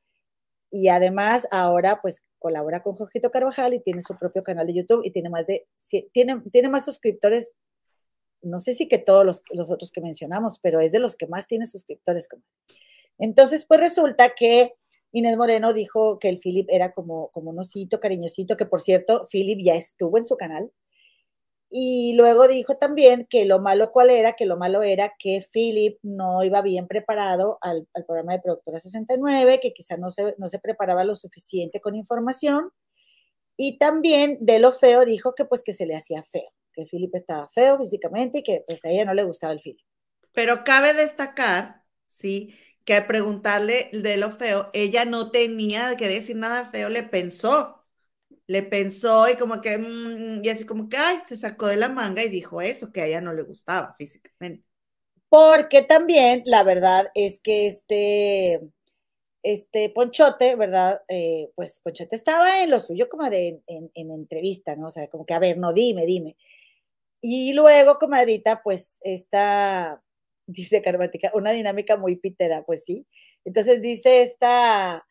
Y 0.69 0.89
además 0.89 1.47
ahora 1.51 2.01
pues 2.01 2.25
colabora 2.39 2.83
con 2.83 2.95
Jorgito 2.95 3.31
Carvajal 3.31 3.73
y 3.73 3.81
tiene 3.81 4.01
su 4.01 4.17
propio 4.17 4.43
canal 4.43 4.67
de 4.67 4.73
YouTube 4.73 5.01
y 5.03 5.11
tiene 5.11 5.29
más 5.29 5.47
de, 5.47 5.67
tiene, 6.11 6.41
tiene 6.51 6.69
más 6.69 6.85
suscriptores, 6.85 7.55
no 8.41 8.59
sé 8.59 8.73
si 8.73 8.87
que 8.87 8.97
todos 8.97 9.25
los, 9.25 9.43
los 9.51 9.71
otros 9.71 9.91
que 9.91 10.01
mencionamos, 10.01 10.59
pero 10.59 10.81
es 10.81 10.91
de 10.91 10.99
los 10.99 11.15
que 11.15 11.27
más 11.27 11.47
tiene 11.47 11.65
suscriptores. 11.65 12.27
Entonces 13.17 13.65
pues 13.65 13.79
resulta 13.79 14.33
que 14.35 14.73
Inés 15.11 15.37
Moreno 15.37 15.73
dijo 15.73 16.19
que 16.19 16.29
el 16.29 16.39
Philip 16.39 16.67
era 16.69 16.93
como, 16.93 17.29
como 17.31 17.51
un 17.51 17.59
osito 17.59 17.99
cariñosito, 17.99 18.57
que 18.57 18.65
por 18.65 18.81
cierto, 18.81 19.25
Philip 19.31 19.59
ya 19.63 19.75
estuvo 19.75 20.17
en 20.17 20.25
su 20.25 20.35
canal 20.35 20.71
y 21.69 22.13
luego 22.15 22.47
dijo 22.47 22.77
también 22.77 23.27
que 23.29 23.45
lo 23.45 23.59
malo 23.59 23.91
cuál 23.91 24.09
era, 24.09 24.33
que 24.33 24.45
lo 24.45 24.57
malo 24.57 24.83
era 24.83 25.13
que 25.19 25.45
Philip 25.51 25.99
no 26.01 26.43
iba 26.43 26.61
bien 26.61 26.87
preparado 26.87 27.57
al, 27.61 27.87
programa 28.05 28.33
de 28.33 28.39
Productora 28.39 28.79
69, 28.79 29.59
que 29.59 29.73
quizá 29.73 29.97
no 29.97 30.09
se, 30.09 30.33
no 30.37 30.47
se 30.47 30.59
preparaba 30.59 31.03
lo 31.03 31.13
suficiente 31.15 31.81
con 31.81 31.95
información. 31.95 32.71
Y 33.57 33.77
también 33.79 34.37
de 34.39 34.59
lo 34.59 34.71
feo 34.71 35.03
dijo 35.03 35.33
que 35.35 35.45
pues 35.45 35.63
que 35.63 35.73
se 35.73 35.85
le 35.85 35.95
hacía 35.95 36.23
feo, 36.23 36.53
que 36.73 36.85
Philip 36.85 37.13
estaba 37.15 37.49
feo 37.49 37.77
físicamente 37.77 38.39
y 38.39 38.43
que 38.43 38.63
pues 38.65 38.85
a 38.85 38.89
ella 38.89 39.03
no 39.03 39.13
le 39.13 39.23
gustaba 39.23 39.51
el 39.51 39.59
Philip. 39.59 39.85
Pero 40.31 40.63
cabe 40.63 40.93
destacar, 40.93 41.83
sí, 42.07 42.55
que 42.85 42.93
al 42.93 43.07
preguntarle 43.07 43.89
de 43.91 44.15
lo 44.15 44.31
feo, 44.31 44.69
ella 44.71 45.03
no 45.03 45.31
tenía 45.31 45.97
que 45.97 46.07
decir 46.07 46.37
nada 46.37 46.65
feo, 46.65 46.89
le 46.89 47.03
pensó 47.03 47.76
le 48.47 48.63
pensó 48.63 49.29
y 49.29 49.35
como 49.35 49.61
que, 49.61 49.77
mm, 49.77 50.43
y 50.43 50.49
así 50.49 50.65
como 50.65 50.89
que, 50.89 50.97
ay, 50.97 51.19
se 51.25 51.37
sacó 51.37 51.67
de 51.67 51.77
la 51.77 51.89
manga 51.89 52.23
y 52.23 52.29
dijo 52.29 52.61
eso, 52.61 52.91
que 52.91 53.01
a 53.01 53.05
ella 53.07 53.21
no 53.21 53.33
le 53.33 53.43
gustaba 53.43 53.93
físicamente. 53.97 54.65
Porque 55.29 55.81
también 55.81 56.43
la 56.45 56.63
verdad 56.63 57.09
es 57.13 57.39
que 57.39 57.67
este, 57.67 58.61
este 59.43 59.89
Ponchote, 59.89 60.55
¿verdad? 60.55 61.01
Eh, 61.09 61.51
pues 61.55 61.81
Ponchote 61.81 62.15
estaba 62.15 62.63
en 62.63 62.71
lo 62.71 62.79
suyo 62.79 63.09
como 63.09 63.25
en, 63.27 63.61
en, 63.67 64.11
entrevista, 64.11 64.75
¿no? 64.75 64.87
O 64.87 64.91
sea, 64.91 65.09
como 65.09 65.25
que, 65.25 65.33
a 65.33 65.39
ver, 65.39 65.57
no, 65.57 65.73
dime, 65.73 66.05
dime. 66.05 66.37
Y 67.21 67.53
luego, 67.53 67.99
comadrita, 67.99 68.61
pues 68.63 68.99
esta, 69.03 70.01
dice 70.47 70.81
Carmática, 70.81 71.31
una 71.33 71.51
dinámica 71.51 71.97
muy 71.97 72.15
pitera, 72.17 72.63
pues 72.65 72.85
sí. 72.85 73.07
Entonces 73.45 73.81
dice 73.81 74.23
esta 74.23 75.07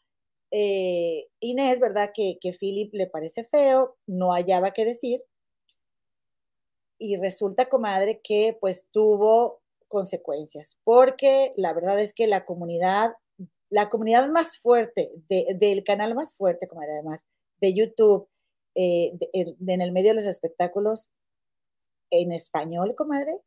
eh, 0.50 1.26
Inés, 1.40 1.80
¿verdad? 1.80 2.10
Que, 2.14 2.38
que 2.40 2.52
Philip 2.52 2.92
le 2.94 3.06
parece 3.06 3.44
feo, 3.44 3.96
no 4.06 4.32
hallaba 4.32 4.72
qué 4.72 4.84
decir. 4.84 5.22
Y 6.98 7.16
resulta, 7.16 7.68
comadre, 7.68 8.20
que 8.22 8.56
pues 8.60 8.86
tuvo 8.90 9.60
consecuencias, 9.88 10.78
porque 10.84 11.52
la 11.56 11.72
verdad 11.72 12.00
es 12.00 12.12
que 12.14 12.26
la 12.26 12.44
comunidad, 12.44 13.12
la 13.70 13.88
comunidad 13.88 14.28
más 14.30 14.58
fuerte, 14.58 15.10
del 15.28 15.84
canal 15.84 16.14
más 16.14 16.34
fuerte, 16.36 16.66
comadre, 16.66 16.92
además, 16.92 17.26
de 17.60 17.74
YouTube, 17.74 18.28
eh, 18.74 19.12
en 19.32 19.80
el 19.80 19.92
medio 19.92 20.10
de 20.10 20.16
los 20.16 20.26
espectáculos 20.26 21.12
en 22.10 22.32
español, 22.32 22.94
comadre, 22.94 23.40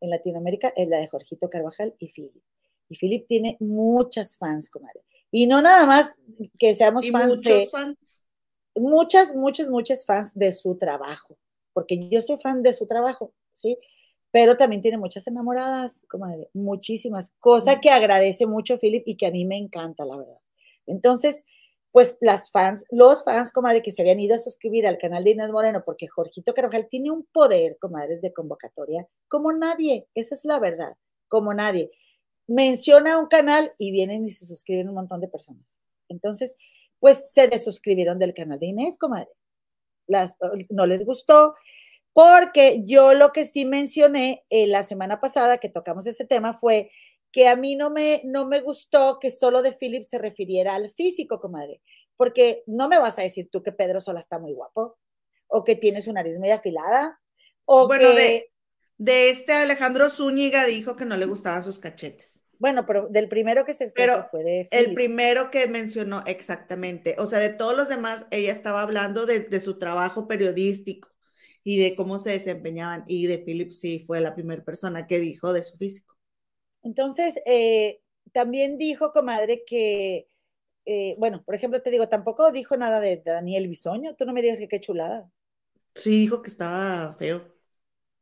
en 0.00 0.10
Latinoamérica, 0.10 0.72
es 0.76 0.88
la 0.88 0.98
de 0.98 1.08
Jorgito 1.08 1.50
Carvajal 1.50 1.94
y 1.98 2.08
Philip. 2.08 2.42
Y 2.88 2.96
Philip 2.96 3.26
tiene 3.26 3.56
muchas 3.60 4.38
fans, 4.38 4.70
comadre. 4.70 5.00
Y 5.30 5.46
no 5.46 5.60
nada 5.60 5.86
más 5.86 6.16
que 6.58 6.74
seamos 6.74 7.08
fans 7.10 7.40
de... 7.40 7.68
Muchas, 8.74 9.34
muchos, 9.34 9.68
muchos 9.68 10.04
fans 10.04 10.34
de 10.34 10.52
su 10.52 10.76
trabajo, 10.76 11.38
porque 11.72 12.08
yo 12.10 12.20
soy 12.20 12.36
fan 12.36 12.62
de 12.62 12.74
su 12.74 12.86
trabajo, 12.86 13.32
¿sí? 13.52 13.78
Pero 14.30 14.58
también 14.58 14.82
tiene 14.82 14.98
muchas 14.98 15.26
enamoradas, 15.26 16.06
como 16.10 16.26
muchísimas, 16.52 17.32
cosa 17.40 17.80
que 17.80 17.88
agradece 17.88 18.46
mucho 18.46 18.76
Philip 18.78 19.02
y 19.06 19.16
que 19.16 19.26
a 19.26 19.30
mí 19.30 19.46
me 19.46 19.56
encanta, 19.56 20.04
la 20.04 20.18
verdad. 20.18 20.38
Entonces, 20.84 21.46
pues 21.90 22.18
las 22.20 22.50
fans, 22.50 22.84
los 22.90 23.24
fans, 23.24 23.50
comadre, 23.50 23.80
que 23.80 23.92
se 23.92 24.02
habían 24.02 24.20
ido 24.20 24.34
a 24.34 24.38
suscribir 24.38 24.86
al 24.86 24.98
canal 24.98 25.24
de 25.24 25.30
Inés 25.30 25.50
Moreno, 25.50 25.82
porque 25.86 26.06
Jorgito 26.06 26.52
Carvajal 26.52 26.88
tiene 26.90 27.10
un 27.10 27.24
poder, 27.32 27.78
comadres, 27.80 28.20
de 28.20 28.34
convocatoria, 28.34 29.08
como 29.28 29.52
nadie, 29.54 30.06
esa 30.14 30.34
es 30.34 30.44
la 30.44 30.58
verdad, 30.58 30.96
como 31.28 31.54
nadie 31.54 31.90
menciona 32.46 33.18
un 33.18 33.26
canal 33.26 33.72
y 33.78 33.90
vienen 33.90 34.24
y 34.24 34.30
se 34.30 34.46
suscriben 34.46 34.88
un 34.88 34.94
montón 34.94 35.20
de 35.20 35.28
personas. 35.28 35.80
Entonces, 36.08 36.56
pues 37.00 37.32
se 37.32 37.48
desuscribieron 37.48 38.18
del 38.18 38.34
canal 38.34 38.58
de 38.58 38.66
Inés, 38.66 38.96
comadre. 38.96 39.30
las, 40.06 40.36
no 40.70 40.86
les 40.86 41.04
gustó, 41.04 41.54
porque 42.12 42.82
yo 42.84 43.12
lo 43.12 43.32
que 43.32 43.44
sí 43.44 43.64
mencioné 43.64 44.44
eh, 44.48 44.66
la 44.66 44.82
semana 44.82 45.20
pasada 45.20 45.58
que 45.58 45.68
tocamos 45.68 46.06
ese 46.06 46.24
tema 46.24 46.54
fue 46.54 46.90
que 47.32 47.48
a 47.48 47.56
mí 47.56 47.76
no 47.76 47.90
me, 47.90 48.22
no 48.24 48.46
me 48.46 48.60
gustó 48.62 49.18
que 49.20 49.30
solo 49.30 49.60
de 49.60 49.72
Philip 49.72 50.02
se 50.02 50.16
refiriera 50.16 50.74
al 50.74 50.88
físico, 50.88 51.38
comadre, 51.38 51.82
porque 52.16 52.62
no 52.66 52.88
me 52.88 52.98
vas 52.98 53.18
a 53.18 53.22
decir 53.22 53.50
tú 53.50 53.62
que 53.62 53.72
Pedro 53.72 54.00
Sola 54.00 54.20
está 54.20 54.38
muy 54.38 54.54
guapo, 54.54 54.96
o 55.48 55.62
que 55.62 55.76
tiene 55.76 56.00
su 56.00 56.12
nariz 56.12 56.38
muy 56.38 56.50
afilada, 56.50 57.20
o 57.66 57.86
bueno, 57.86 58.10
de, 58.12 58.50
de 58.96 59.30
este 59.30 59.52
Alejandro 59.52 60.08
Zúñiga 60.08 60.64
dijo 60.64 60.96
que 60.96 61.04
no 61.04 61.16
le 61.16 61.26
gustaban 61.26 61.62
sus 61.62 61.78
cachetes. 61.78 62.35
Bueno, 62.58 62.86
pero 62.86 63.08
del 63.08 63.28
primero 63.28 63.64
que 63.64 63.74
se 63.74 63.84
expresó 63.84 64.26
fue 64.30 64.42
de 64.42 64.68
El 64.70 64.94
primero 64.94 65.50
que 65.50 65.66
mencionó 65.68 66.22
exactamente. 66.26 67.16
O 67.18 67.26
sea, 67.26 67.38
de 67.38 67.50
todos 67.50 67.76
los 67.76 67.88
demás, 67.88 68.26
ella 68.30 68.52
estaba 68.52 68.82
hablando 68.82 69.26
de, 69.26 69.40
de, 69.40 69.60
su 69.60 69.78
trabajo 69.78 70.26
periodístico 70.26 71.08
y 71.62 71.78
de 71.78 71.96
cómo 71.96 72.18
se 72.18 72.30
desempeñaban. 72.30 73.04
Y 73.06 73.26
de 73.26 73.38
Philip 73.38 73.72
sí 73.72 74.04
fue 74.06 74.20
la 74.20 74.34
primera 74.34 74.64
persona 74.64 75.06
que 75.06 75.18
dijo 75.18 75.52
de 75.52 75.62
su 75.62 75.76
físico. 75.76 76.16
Entonces, 76.82 77.40
eh, 77.46 78.00
también 78.32 78.78
dijo, 78.78 79.12
comadre, 79.12 79.64
que, 79.66 80.28
eh, 80.84 81.16
bueno, 81.18 81.42
por 81.44 81.54
ejemplo, 81.54 81.82
te 81.82 81.90
digo, 81.90 82.08
tampoco 82.08 82.52
dijo 82.52 82.76
nada 82.76 83.00
de 83.00 83.20
Daniel 83.24 83.66
Bisoño. 83.66 84.14
Tú 84.14 84.24
no 84.24 84.32
me 84.32 84.42
digas 84.42 84.60
que 84.60 84.68
qué 84.68 84.80
chulada. 84.80 85.28
Sí, 85.94 86.20
dijo 86.20 86.42
que 86.42 86.50
estaba 86.50 87.16
feo. 87.16 87.56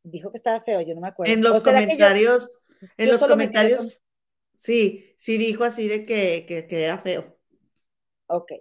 Dijo 0.03 0.31
que 0.31 0.37
estaba 0.37 0.61
feo, 0.61 0.81
yo 0.81 0.95
no 0.95 1.01
me 1.01 1.09
acuerdo. 1.09 1.33
En 1.33 1.43
los 1.43 1.63
comentarios, 1.63 2.59
en 2.97 3.11
los 3.11 3.25
comentarios, 3.25 4.03
sí, 4.57 5.15
sí 5.17 5.39
dijo 5.39 5.65
así 5.65 5.89
de 5.89 6.07
que, 6.07 6.47
que, 6.47 6.83
era 6.83 6.99
feo. 6.99 7.37
Ok. 8.27 8.53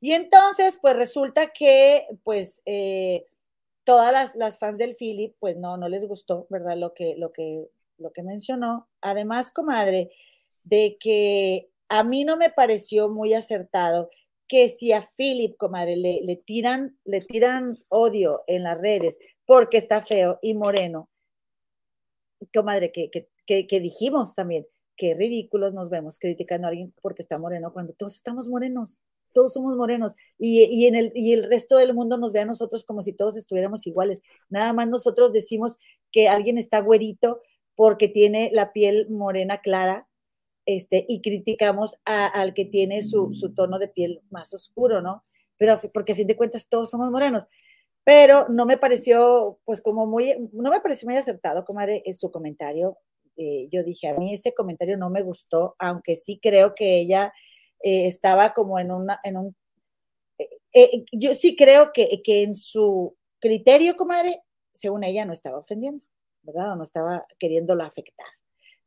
Y 0.00 0.12
entonces, 0.12 0.78
pues 0.80 0.96
resulta 0.96 1.52
que, 1.52 2.06
pues, 2.22 2.62
eh, 2.66 3.26
todas 3.84 4.12
las, 4.12 4.36
las, 4.36 4.58
fans 4.58 4.78
del 4.78 4.94
Philip, 4.94 5.34
pues 5.38 5.56
no, 5.56 5.76
no 5.76 5.88
les 5.88 6.06
gustó, 6.06 6.46
¿verdad? 6.50 6.76
Lo 6.76 6.94
que, 6.94 7.16
lo 7.16 7.32
que 7.32 7.68
lo 7.98 8.12
que 8.12 8.22
mencionó. 8.22 8.88
Además, 9.00 9.50
comadre, 9.50 10.10
de 10.64 10.96
que 10.98 11.70
a 11.88 12.04
mí 12.04 12.24
no 12.24 12.36
me 12.36 12.50
pareció 12.50 13.08
muy 13.08 13.34
acertado 13.34 14.10
que 14.46 14.68
si 14.68 14.92
a 14.92 15.02
Philip, 15.02 15.56
comadre, 15.56 15.96
le, 15.96 16.20
le, 16.22 16.36
tiran, 16.36 16.98
le 17.04 17.20
tiran 17.20 17.78
odio 17.88 18.44
en 18.46 18.62
las 18.62 18.80
redes 18.80 19.18
porque 19.44 19.76
está 19.76 20.00
feo 20.00 20.38
y 20.40 20.54
moreno, 20.54 21.10
comadre, 22.54 22.90
que, 22.92 23.10
que, 23.10 23.66
que, 23.66 23.80
dijimos 23.80 24.34
también, 24.34 24.66
qué 24.98 25.14
ridículos 25.14 25.72
nos 25.72 25.88
vemos 25.88 26.18
criticando 26.18 26.66
a 26.66 26.70
alguien 26.70 26.92
porque 27.00 27.22
está 27.22 27.38
moreno 27.38 27.72
cuando 27.72 27.94
todos 27.94 28.14
estamos 28.16 28.50
morenos, 28.50 29.04
todos 29.32 29.54
somos 29.54 29.74
morenos 29.76 30.14
y, 30.38 30.64
y, 30.64 30.86
el, 30.86 31.12
y 31.14 31.32
el 31.32 31.48
resto 31.48 31.78
del 31.78 31.94
mundo 31.94 32.18
nos 32.18 32.32
ve 32.32 32.40
a 32.40 32.44
nosotros 32.44 32.84
como 32.84 33.00
si 33.00 33.14
todos 33.14 33.38
estuviéramos 33.38 33.86
iguales. 33.86 34.20
Nada 34.50 34.74
más 34.74 34.88
nosotros 34.88 35.32
decimos 35.32 35.78
que 36.12 36.28
alguien 36.28 36.58
está 36.58 36.80
güerito 36.80 37.40
porque 37.74 38.08
tiene 38.08 38.50
la 38.52 38.72
piel 38.72 39.08
morena 39.08 39.60
clara, 39.62 40.08
este, 40.68 41.06
y 41.08 41.22
criticamos 41.22 41.98
al 42.04 42.52
que 42.52 42.66
tiene 42.66 43.00
su, 43.00 43.30
tono 43.56 43.78
de 43.78 43.88
piel 43.88 44.20
más 44.28 44.52
oscuro, 44.52 45.00
¿no? 45.00 45.24
Pero 45.56 45.80
porque 45.94 46.12
a 46.12 46.14
fin 46.14 46.26
de 46.26 46.36
cuentas 46.36 46.68
todos 46.68 46.90
somos 46.90 47.10
morenos. 47.10 47.46
Pero 48.04 48.48
no 48.50 48.66
me 48.66 48.76
pareció, 48.76 49.60
pues 49.64 49.80
como 49.80 50.06
muy, 50.06 50.50
no 50.52 50.70
me 50.70 50.80
pareció 50.80 51.08
muy 51.08 51.16
acertado, 51.16 51.64
comadre, 51.64 52.02
en 52.04 52.14
su 52.14 52.30
comentario. 52.30 52.98
Eh, 53.38 53.68
yo 53.70 53.82
dije, 53.82 54.08
a 54.08 54.14
mí 54.14 54.34
ese 54.34 54.52
comentario 54.52 54.98
no 54.98 55.08
me 55.08 55.22
gustó, 55.22 55.74
aunque 55.78 56.16
sí 56.16 56.38
creo 56.42 56.74
que 56.74 56.98
ella 56.98 57.32
eh, 57.82 58.06
estaba 58.06 58.52
como 58.52 58.78
en, 58.78 58.90
una, 58.90 59.18
en 59.24 59.38
un... 59.38 59.56
Eh, 60.74 61.04
yo 61.12 61.32
sí 61.32 61.56
creo 61.56 61.92
que, 61.94 62.20
que 62.22 62.42
en 62.42 62.52
su 62.52 63.16
criterio, 63.40 63.96
comadre, 63.96 64.42
según 64.72 65.04
ella, 65.04 65.24
no 65.24 65.32
estaba 65.32 65.58
ofendiendo. 65.58 66.04
¿verdad? 66.48 66.72
O 66.72 66.76
no 66.76 66.82
estaba 66.82 67.26
queriéndolo 67.38 67.84
afectar. 67.84 68.26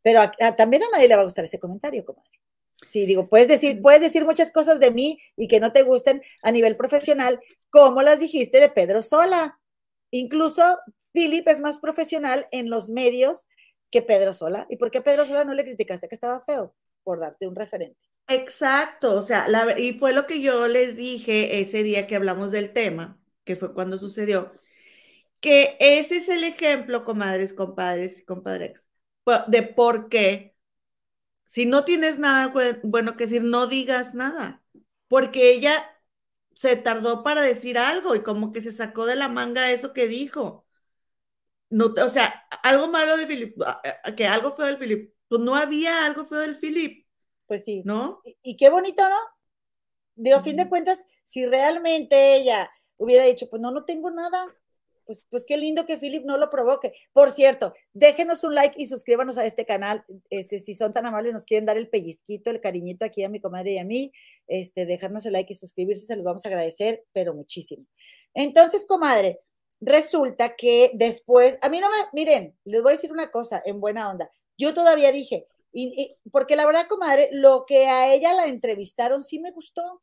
Pero 0.02 0.22
también 0.58 0.84
a 0.84 0.90
nadie 0.92 1.08
le 1.08 1.16
va 1.16 1.22
a 1.22 1.26
gustar 1.26 1.46
ese 1.46 1.60
comentario, 1.60 2.04
comadre. 2.04 2.40
Sí, 2.82 3.06
digo, 3.06 3.30
puedes 3.30 3.48
decir, 3.48 3.80
puedes 3.80 4.02
decir 4.02 4.26
muchas 4.26 4.52
cosas 4.52 4.80
de 4.80 4.90
mí 4.90 5.20
y 5.38 5.48
que 5.48 5.60
no 5.60 5.72
te 5.72 5.84
gusten 5.84 6.24
a 6.42 6.52
nivel 6.52 6.76
profesional, 6.76 7.40
como 7.70 8.02
las 8.02 8.20
dijiste 8.20 8.60
de 8.60 8.70
Pedro 8.70 9.04
Sola. 9.04 9.60
Incluso 10.10 10.64
Philip 11.14 11.48
es 11.48 11.62
más 11.62 11.80
profesional 11.80 12.48
en 12.52 12.72
los 12.72 12.90
medios 12.90 13.48
que 13.92 14.02
Pedro 14.02 14.34
Sola. 14.34 14.66
¿Y 14.70 14.78
por 14.78 14.90
qué 14.90 15.02
Pedro 15.02 15.26
Sola 15.26 15.44
no 15.44 15.54
le 15.54 15.64
criticaste 15.66 16.08
que 16.08 16.16
estaba 16.16 16.42
feo? 16.42 16.74
Por 17.04 17.20
darte 17.20 17.48
un 17.48 17.56
referente. 17.56 18.00
Exacto, 18.28 19.16
o 19.16 19.22
sea, 19.22 19.46
y 19.78 19.94
fue 20.00 20.14
lo 20.14 20.26
que 20.26 20.42
yo 20.42 20.68
les 20.68 20.96
dije 20.96 21.60
ese 21.60 21.84
día 21.84 22.08
que 22.08 22.16
hablamos 22.16 22.52
del 22.52 22.72
tema, 22.72 23.20
que 23.44 23.58
fue 23.58 23.74
cuando 23.74 23.98
sucedió, 23.98 24.54
que 25.42 25.78
ese 25.80 26.18
es 26.18 26.30
el 26.30 26.44
ejemplo, 26.46 27.04
comadres, 27.06 27.54
compadres 27.54 28.20
y 28.20 28.26
compadres, 28.26 28.88
de 29.48 29.64
por 29.64 30.10
qué, 30.10 30.56
si 31.48 31.66
no 31.66 31.86
tienes 31.86 32.20
nada 32.20 32.54
bueno 32.84 33.18
que 33.18 33.26
decir, 33.26 33.44
no 33.44 33.68
digas 33.68 34.16
nada, 34.16 34.64
porque 35.10 35.52
ella 35.52 35.74
se 36.56 36.78
tardó 36.78 37.24
para 37.24 37.42
decir 37.42 37.78
algo 37.78 38.16
y 38.16 38.24
como 38.24 38.54
que 38.54 38.62
se 38.62 38.72
sacó 38.72 39.06
de 39.06 39.16
la 39.16 39.28
manga 39.30 39.72
eso 39.72 39.94
que 39.94 40.08
dijo. 40.08 40.66
No, 41.72 41.86
o 41.86 42.10
sea, 42.10 42.48
algo 42.64 42.90
malo 42.90 43.16
de 43.16 43.26
Philip, 43.26 43.56
que 44.16 44.28
algo 44.28 44.54
feo 44.54 44.66
del 44.66 44.78
Philip, 44.78 45.14
pues 45.28 45.42
no 45.42 45.56
había 45.56 46.06
algo 46.06 46.26
feo 46.26 46.40
del 46.40 46.58
Philip. 46.58 47.08
Pues 47.48 47.64
sí. 47.64 47.82
¿No? 47.86 48.22
Y, 48.44 48.58
qué 48.58 48.70
bonito, 48.70 49.08
¿no? 49.08 49.16
Digo, 50.16 50.38
a 50.38 50.44
fin 50.44 50.58
de 50.58 50.68
cuentas, 50.68 51.06
si 51.24 51.46
realmente 51.46 52.36
ella 52.36 52.70
hubiera 52.98 53.26
dicho, 53.26 53.50
pues 53.50 53.62
no, 53.62 53.72
no 53.72 53.86
tengo 53.86 54.12
nada, 54.12 54.54
pues, 55.06 55.26
pues, 55.30 55.46
qué 55.46 55.58
lindo 55.58 55.86
que 55.86 55.98
Philip 55.98 56.26
no 56.26 56.38
lo 56.38 56.50
provoque. 56.50 56.94
Por 57.14 57.32
cierto, 57.32 57.74
déjenos 57.94 58.44
un 58.44 58.54
like 58.54 58.76
y 58.78 58.88
suscríbanos 58.88 59.38
a 59.38 59.46
este 59.46 59.66
canal. 59.66 60.06
Este, 60.30 60.60
si 60.60 60.74
son 60.74 60.94
tan 60.94 61.06
amables, 61.06 61.34
nos 61.34 61.46
quieren 61.46 61.66
dar 61.66 61.78
el 61.78 61.90
pellizquito, 61.90 62.50
el 62.50 62.62
cariñito 62.62 63.06
aquí 63.06 63.24
a 63.24 63.30
mi 63.30 63.40
comadre 63.40 63.74
y 63.74 63.78
a 63.78 63.86
mí, 63.86 64.12
este, 64.48 64.86
dejarnos 64.86 65.26
el 65.26 65.34
like 65.34 65.54
y 65.54 65.56
suscribirse, 65.56 66.06
se 66.06 66.16
los 66.18 66.26
vamos 66.26 66.46
a 66.46 66.50
agradecer, 66.50 67.06
pero 67.14 67.34
muchísimo. 67.34 67.86
Entonces, 68.34 68.86
comadre, 68.86 69.40
resulta 69.82 70.56
que 70.56 70.92
después, 70.94 71.58
a 71.62 71.70
mí 71.70 71.80
no 71.80 71.90
me, 71.90 71.98
miren, 72.14 72.56
les 72.64 72.82
voy 72.82 72.92
a 72.92 72.96
decir 72.96 73.12
una 73.12 73.32
cosa 73.32 73.62
en 73.66 73.82
buena 73.82 74.10
onda. 74.10 74.32
Yo 74.58 74.74
todavía 74.74 75.12
dije, 75.12 75.48
y, 75.74 76.14
porque 76.32 76.56
la 76.56 76.66
verdad, 76.66 76.88
comadre, 76.88 77.30
lo 77.32 77.66
que 77.66 77.88
a 77.88 78.14
ella 78.14 78.34
la 78.34 78.46
entrevistaron 78.46 79.24
sí 79.24 79.40
me 79.40 79.52
gustó. 79.52 80.02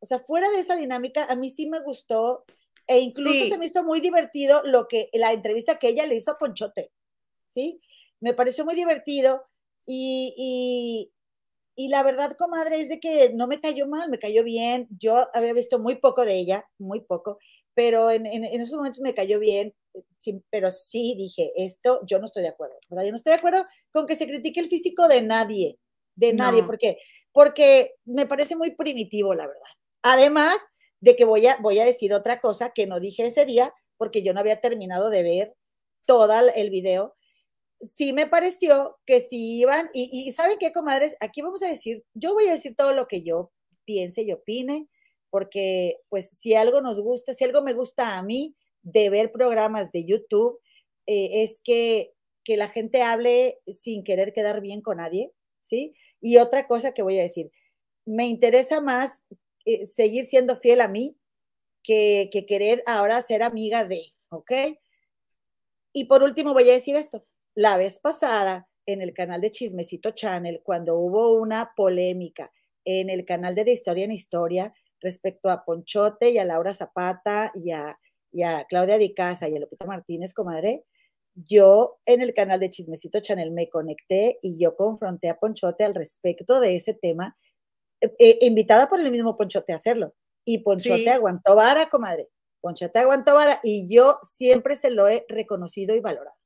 O 0.00 0.06
sea, 0.06 0.18
fuera 0.18 0.48
de 0.50 0.58
esa 0.58 0.76
dinámica, 0.76 1.24
a 1.24 1.36
mí 1.36 1.50
sí 1.50 1.68
me 1.68 1.80
gustó 1.80 2.44
e 2.86 2.98
incluso 2.98 3.46
se 3.46 3.58
me 3.58 3.66
hizo 3.66 3.84
muy 3.84 4.00
divertido 4.00 4.62
lo 4.64 4.88
que 4.88 5.08
la 5.12 5.32
entrevista 5.32 5.78
que 5.78 5.88
ella 5.88 6.06
le 6.06 6.16
hizo 6.16 6.32
a 6.32 6.38
Ponchote, 6.38 6.90
¿sí? 7.44 7.80
Me 8.20 8.34
pareció 8.34 8.64
muy 8.64 8.74
divertido 8.74 9.44
y, 9.86 11.10
y, 11.76 11.88
la 11.88 12.02
verdad, 12.02 12.36
comadre, 12.36 12.78
es 12.78 12.88
de 12.88 13.00
que 13.00 13.32
no 13.34 13.46
me 13.46 13.60
cayó 13.60 13.86
mal, 13.86 14.10
me 14.10 14.18
cayó 14.18 14.44
bien. 14.44 14.88
Yo 14.98 15.28
había 15.34 15.52
visto 15.52 15.78
muy 15.78 15.96
poco 15.96 16.24
de 16.24 16.36
ella, 16.36 16.68
muy 16.78 17.00
poco, 17.00 17.38
pero 17.74 18.10
en, 18.10 18.26
en, 18.26 18.44
esos 18.44 18.76
momentos 18.76 19.00
me 19.00 19.14
cayó 19.14 19.38
bien, 19.38 19.74
sí, 20.18 20.42
pero 20.50 20.70
sí 20.70 21.14
dije, 21.16 21.52
esto 21.56 22.00
yo 22.06 22.18
no 22.18 22.26
estoy 22.26 22.42
de 22.42 22.50
acuerdo, 22.50 22.76
¿verdad? 22.88 23.04
Yo 23.04 23.10
no 23.10 23.16
estoy 23.16 23.32
de 23.32 23.38
acuerdo 23.38 23.66
con 23.90 24.06
que 24.06 24.16
se 24.16 24.26
critique 24.26 24.60
el 24.60 24.68
físico 24.68 25.08
de 25.08 25.22
nadie, 25.22 25.78
de 26.14 26.32
nadie, 26.34 26.62
¿por 26.62 26.78
qué? 26.78 26.98
Porque 27.32 27.94
me 28.04 28.26
parece 28.26 28.56
muy 28.56 28.74
primitivo, 28.74 29.34
la 29.34 29.46
verdad. 29.46 29.70
Además, 30.02 30.60
de 31.00 31.16
que 31.16 31.24
voy 31.24 31.46
a, 31.46 31.56
voy 31.60 31.78
a 31.80 31.84
decir 31.84 32.14
otra 32.14 32.40
cosa 32.40 32.70
que 32.70 32.86
no 32.86 33.00
dije 33.00 33.26
ese 33.26 33.44
día 33.44 33.74
porque 33.96 34.22
yo 34.22 34.32
no 34.32 34.40
había 34.40 34.60
terminado 34.60 35.10
de 35.10 35.22
ver 35.22 35.54
todo 36.06 36.32
el 36.54 36.70
video. 36.70 37.14
Sí 37.80 38.12
me 38.12 38.26
pareció 38.26 38.98
que 39.06 39.20
si 39.20 39.58
iban, 39.58 39.88
y, 39.92 40.10
y 40.12 40.32
¿saben 40.32 40.58
qué, 40.58 40.72
comadres? 40.72 41.16
Aquí 41.20 41.42
vamos 41.42 41.62
a 41.62 41.68
decir, 41.68 42.04
yo 42.14 42.34
voy 42.34 42.46
a 42.46 42.52
decir 42.52 42.76
todo 42.76 42.92
lo 42.92 43.08
que 43.08 43.22
yo 43.22 43.52
piense 43.84 44.22
y 44.22 44.32
opine, 44.32 44.88
porque 45.32 45.96
pues 46.10 46.28
si 46.28 46.54
algo 46.54 46.82
nos 46.82 47.00
gusta, 47.00 47.32
si 47.32 47.42
algo 47.42 47.62
me 47.62 47.72
gusta 47.72 48.18
a 48.18 48.22
mí 48.22 48.54
de 48.82 49.08
ver 49.08 49.32
programas 49.32 49.90
de 49.90 50.04
YouTube, 50.04 50.60
eh, 51.06 51.42
es 51.42 51.58
que, 51.58 52.12
que 52.44 52.58
la 52.58 52.68
gente 52.68 53.00
hable 53.00 53.58
sin 53.66 54.04
querer 54.04 54.34
quedar 54.34 54.60
bien 54.60 54.82
con 54.82 54.98
nadie, 54.98 55.32
¿sí? 55.58 55.94
Y 56.20 56.36
otra 56.36 56.66
cosa 56.66 56.92
que 56.92 57.02
voy 57.02 57.18
a 57.18 57.22
decir, 57.22 57.50
me 58.04 58.26
interesa 58.26 58.82
más 58.82 59.24
eh, 59.64 59.86
seguir 59.86 60.26
siendo 60.26 60.54
fiel 60.54 60.82
a 60.82 60.88
mí 60.88 61.16
que, 61.82 62.28
querer 62.46 62.82
ahora 62.86 63.22
ser 63.22 63.42
amiga 63.42 63.86
de, 63.86 64.12
¿ok? 64.28 64.52
Y 65.94 66.04
por 66.04 66.22
último 66.22 66.52
voy 66.52 66.68
a 66.68 66.74
decir 66.74 66.94
esto. 66.94 67.24
La 67.54 67.78
vez 67.78 67.98
pasada, 67.98 68.68
en 68.84 69.00
el 69.00 69.14
canal 69.14 69.40
de 69.40 69.50
Chismecito 69.50 70.10
Channel, 70.10 70.60
cuando 70.62 70.98
hubo 70.98 71.40
una 71.40 71.72
polémica 71.74 72.52
en 72.84 73.08
el 73.08 73.24
canal 73.24 73.54
de 73.54 73.64
De 73.64 73.72
Historia 73.72 74.04
en 74.04 74.12
Historia 74.12 74.74
respecto 75.02 75.50
a 75.50 75.64
Ponchote 75.64 76.30
y 76.30 76.38
a 76.38 76.44
Laura 76.44 76.72
Zapata 76.72 77.50
y 77.54 77.72
a, 77.72 77.98
y 78.32 78.42
a 78.42 78.64
Claudia 78.68 78.98
Di 78.98 79.12
Casa 79.14 79.48
y 79.48 79.56
a 79.56 79.60
Lupita 79.60 79.84
Martínez, 79.84 80.32
comadre, 80.32 80.84
yo 81.34 81.98
en 82.04 82.20
el 82.20 82.34
canal 82.34 82.60
de 82.60 82.70
Chismecito 82.70 83.20
Channel 83.20 83.50
me 83.52 83.68
conecté 83.68 84.38
y 84.42 84.58
yo 84.58 84.76
confronté 84.76 85.28
a 85.28 85.38
Ponchote 85.38 85.84
al 85.84 85.94
respecto 85.94 86.60
de 86.60 86.76
ese 86.76 86.94
tema 86.94 87.36
eh, 88.00 88.38
invitada 88.42 88.88
por 88.88 89.00
el 89.00 89.10
mismo 89.10 89.36
Ponchote 89.36 89.72
a 89.72 89.76
hacerlo. 89.76 90.14
Y 90.44 90.58
Ponchote 90.58 91.08
aguantó 91.10 91.54
vara, 91.56 91.88
comadre. 91.88 92.28
Ponchote 92.60 92.98
aguantó 92.98 93.34
vara 93.34 93.60
y 93.62 93.92
yo 93.92 94.18
siempre 94.22 94.76
se 94.76 94.90
lo 94.90 95.08
he 95.08 95.24
reconocido 95.28 95.94
y 95.94 96.00
valorado. 96.00 96.36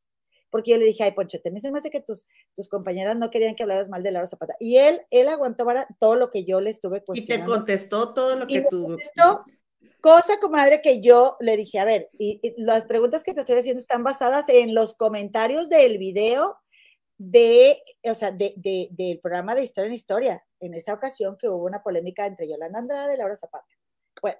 Porque 0.50 0.70
yo 0.72 0.76
le 0.76 0.84
dije, 0.84 1.04
ay, 1.04 1.12
Ponchote, 1.12 1.50
me 1.50 1.60
me 1.70 1.78
hace 1.78 1.90
que 1.90 2.00
tus, 2.00 2.26
tus 2.54 2.68
compañeras 2.68 3.16
no 3.16 3.30
querían 3.30 3.54
que 3.54 3.62
hablaras 3.62 3.88
mal 3.88 4.02
de 4.02 4.12
Laura 4.12 4.26
Zapata. 4.26 4.54
Y 4.60 4.76
él, 4.78 5.02
él 5.10 5.28
aguantó 5.28 5.64
vara 5.64 5.86
todo 5.98 6.14
lo 6.14 6.30
que 6.30 6.44
yo 6.44 6.60
le 6.60 6.70
estuve 6.70 7.02
cuestionando. 7.02 7.52
Y 7.52 7.54
te 7.54 7.58
contestó 7.58 8.14
todo 8.14 8.36
lo 8.36 8.46
que 8.46 8.62
tú... 8.62 8.84
Contestó, 8.84 9.44
cosa, 10.00 10.38
comadre, 10.38 10.82
que 10.82 11.00
yo 11.00 11.36
le 11.40 11.56
dije, 11.56 11.80
a 11.80 11.84
ver, 11.84 12.08
y, 12.12 12.54
las 12.58 12.84
preguntas 12.84 13.24
que 13.24 13.34
te 13.34 13.40
estoy 13.40 13.58
haciendo 13.58 13.80
están 13.80 14.04
basadas 14.04 14.48
en 14.48 14.74
los 14.74 14.94
comentarios 14.94 15.68
del 15.68 15.98
video 15.98 16.56
de, 17.18 17.82
o 18.04 18.14
sea, 18.14 18.30
de, 18.30 18.54
del 18.56 19.18
programa 19.20 19.54
de 19.54 19.64
Historia 19.64 19.88
en 19.88 19.94
Historia, 19.94 20.46
en 20.60 20.74
esa 20.74 20.94
ocasión 20.94 21.36
que 21.36 21.48
hubo 21.48 21.64
una 21.64 21.82
polémica 21.82 22.26
entre 22.26 22.48
Yolanda 22.48 22.78
Andrade 22.78 23.14
y 23.14 23.16
Laura 23.16 23.34
Zapata. 23.34 23.66
Bueno, 24.22 24.38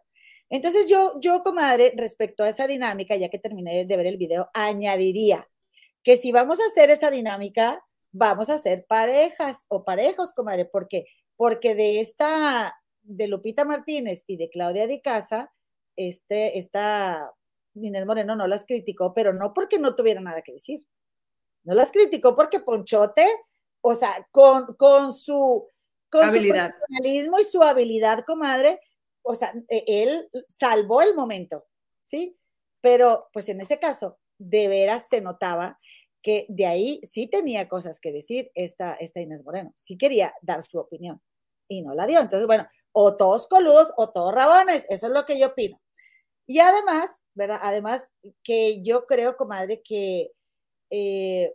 entonces 0.50 0.86
yo, 0.86 1.18
yo, 1.20 1.42
comadre, 1.42 1.92
respecto 1.96 2.44
a 2.44 2.48
esa 2.48 2.66
dinámica, 2.66 3.16
ya 3.16 3.28
que 3.28 3.38
terminé 3.38 3.84
de 3.84 3.96
ver 3.96 4.06
el 4.06 4.18
video, 4.18 4.48
añadiría 4.54 5.48
que 6.06 6.16
si 6.16 6.30
vamos 6.30 6.60
a 6.60 6.66
hacer 6.66 6.90
esa 6.90 7.10
dinámica, 7.10 7.84
vamos 8.12 8.48
a 8.48 8.54
hacer 8.54 8.86
parejas 8.86 9.66
o 9.66 9.82
parejos, 9.82 10.32
comadre, 10.32 10.64
porque, 10.64 11.04
porque 11.34 11.74
de 11.74 12.00
esta, 12.00 12.80
de 13.02 13.26
Lupita 13.26 13.64
Martínez 13.64 14.22
y 14.28 14.36
de 14.36 14.48
Claudia 14.48 14.86
Di 14.86 15.00
Casa, 15.00 15.52
este, 15.96 16.58
esta 16.58 17.32
Inés 17.74 18.06
Moreno 18.06 18.36
no 18.36 18.46
las 18.46 18.66
criticó, 18.66 19.14
pero 19.14 19.32
no 19.32 19.52
porque 19.52 19.80
no 19.80 19.96
tuviera 19.96 20.20
nada 20.20 20.42
que 20.42 20.52
decir. 20.52 20.78
No 21.64 21.74
las 21.74 21.90
criticó 21.90 22.36
porque 22.36 22.60
Ponchote, 22.60 23.26
o 23.80 23.96
sea, 23.96 24.28
con, 24.30 24.76
con 24.76 25.12
su, 25.12 25.68
con 26.08 26.22
habilidad. 26.22 26.70
su 26.70 26.78
profesionalismo 26.78 27.40
y 27.40 27.44
su 27.44 27.62
habilidad, 27.64 28.24
comadre, 28.24 28.78
o 29.22 29.34
sea, 29.34 29.52
e, 29.68 29.82
él 29.88 30.30
salvó 30.48 31.02
el 31.02 31.16
momento, 31.16 31.66
¿sí? 32.04 32.38
Pero 32.80 33.28
pues 33.32 33.48
en 33.48 33.60
ese 33.60 33.80
caso, 33.80 34.20
de 34.38 34.68
veras 34.68 35.08
se 35.08 35.20
notaba 35.20 35.78
que 36.22 36.46
de 36.48 36.66
ahí 36.66 37.00
sí 37.02 37.28
tenía 37.28 37.68
cosas 37.68 38.00
que 38.00 38.12
decir 38.12 38.50
esta, 38.54 38.94
esta 38.94 39.20
Inés 39.20 39.44
Moreno, 39.44 39.72
sí 39.76 39.96
quería 39.96 40.34
dar 40.42 40.62
su 40.62 40.78
opinión 40.78 41.22
y 41.68 41.82
no 41.82 41.94
la 41.94 42.06
dio. 42.06 42.20
Entonces, 42.20 42.46
bueno, 42.46 42.66
o 42.92 43.16
todos 43.16 43.46
coludos 43.46 43.92
o 43.96 44.10
todos 44.10 44.34
rabones, 44.34 44.86
eso 44.88 45.06
es 45.06 45.12
lo 45.12 45.24
que 45.24 45.38
yo 45.38 45.48
opino. 45.48 45.80
Y 46.46 46.60
además, 46.60 47.24
¿verdad? 47.34 47.60
Además 47.62 48.12
que 48.42 48.82
yo 48.82 49.06
creo, 49.06 49.36
comadre, 49.36 49.82
que 49.82 50.32
eh, 50.90 51.52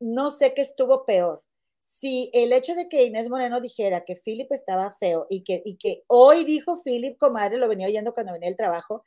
no 0.00 0.30
sé 0.30 0.54
qué 0.54 0.62
estuvo 0.62 1.04
peor, 1.06 1.42
si 1.80 2.30
el 2.32 2.52
hecho 2.52 2.74
de 2.74 2.88
que 2.88 3.04
Inés 3.04 3.28
Moreno 3.28 3.60
dijera 3.60 4.04
que 4.04 4.16
Philip 4.16 4.50
estaba 4.52 4.96
feo 4.98 5.26
y 5.28 5.44
que, 5.44 5.62
y 5.64 5.76
que 5.76 6.02
hoy 6.06 6.44
dijo 6.44 6.82
Philip, 6.82 7.18
comadre, 7.18 7.58
lo 7.58 7.68
venía 7.68 7.88
oyendo 7.88 8.14
cuando 8.14 8.32
venía 8.32 8.48
el 8.48 8.56
trabajo, 8.56 9.04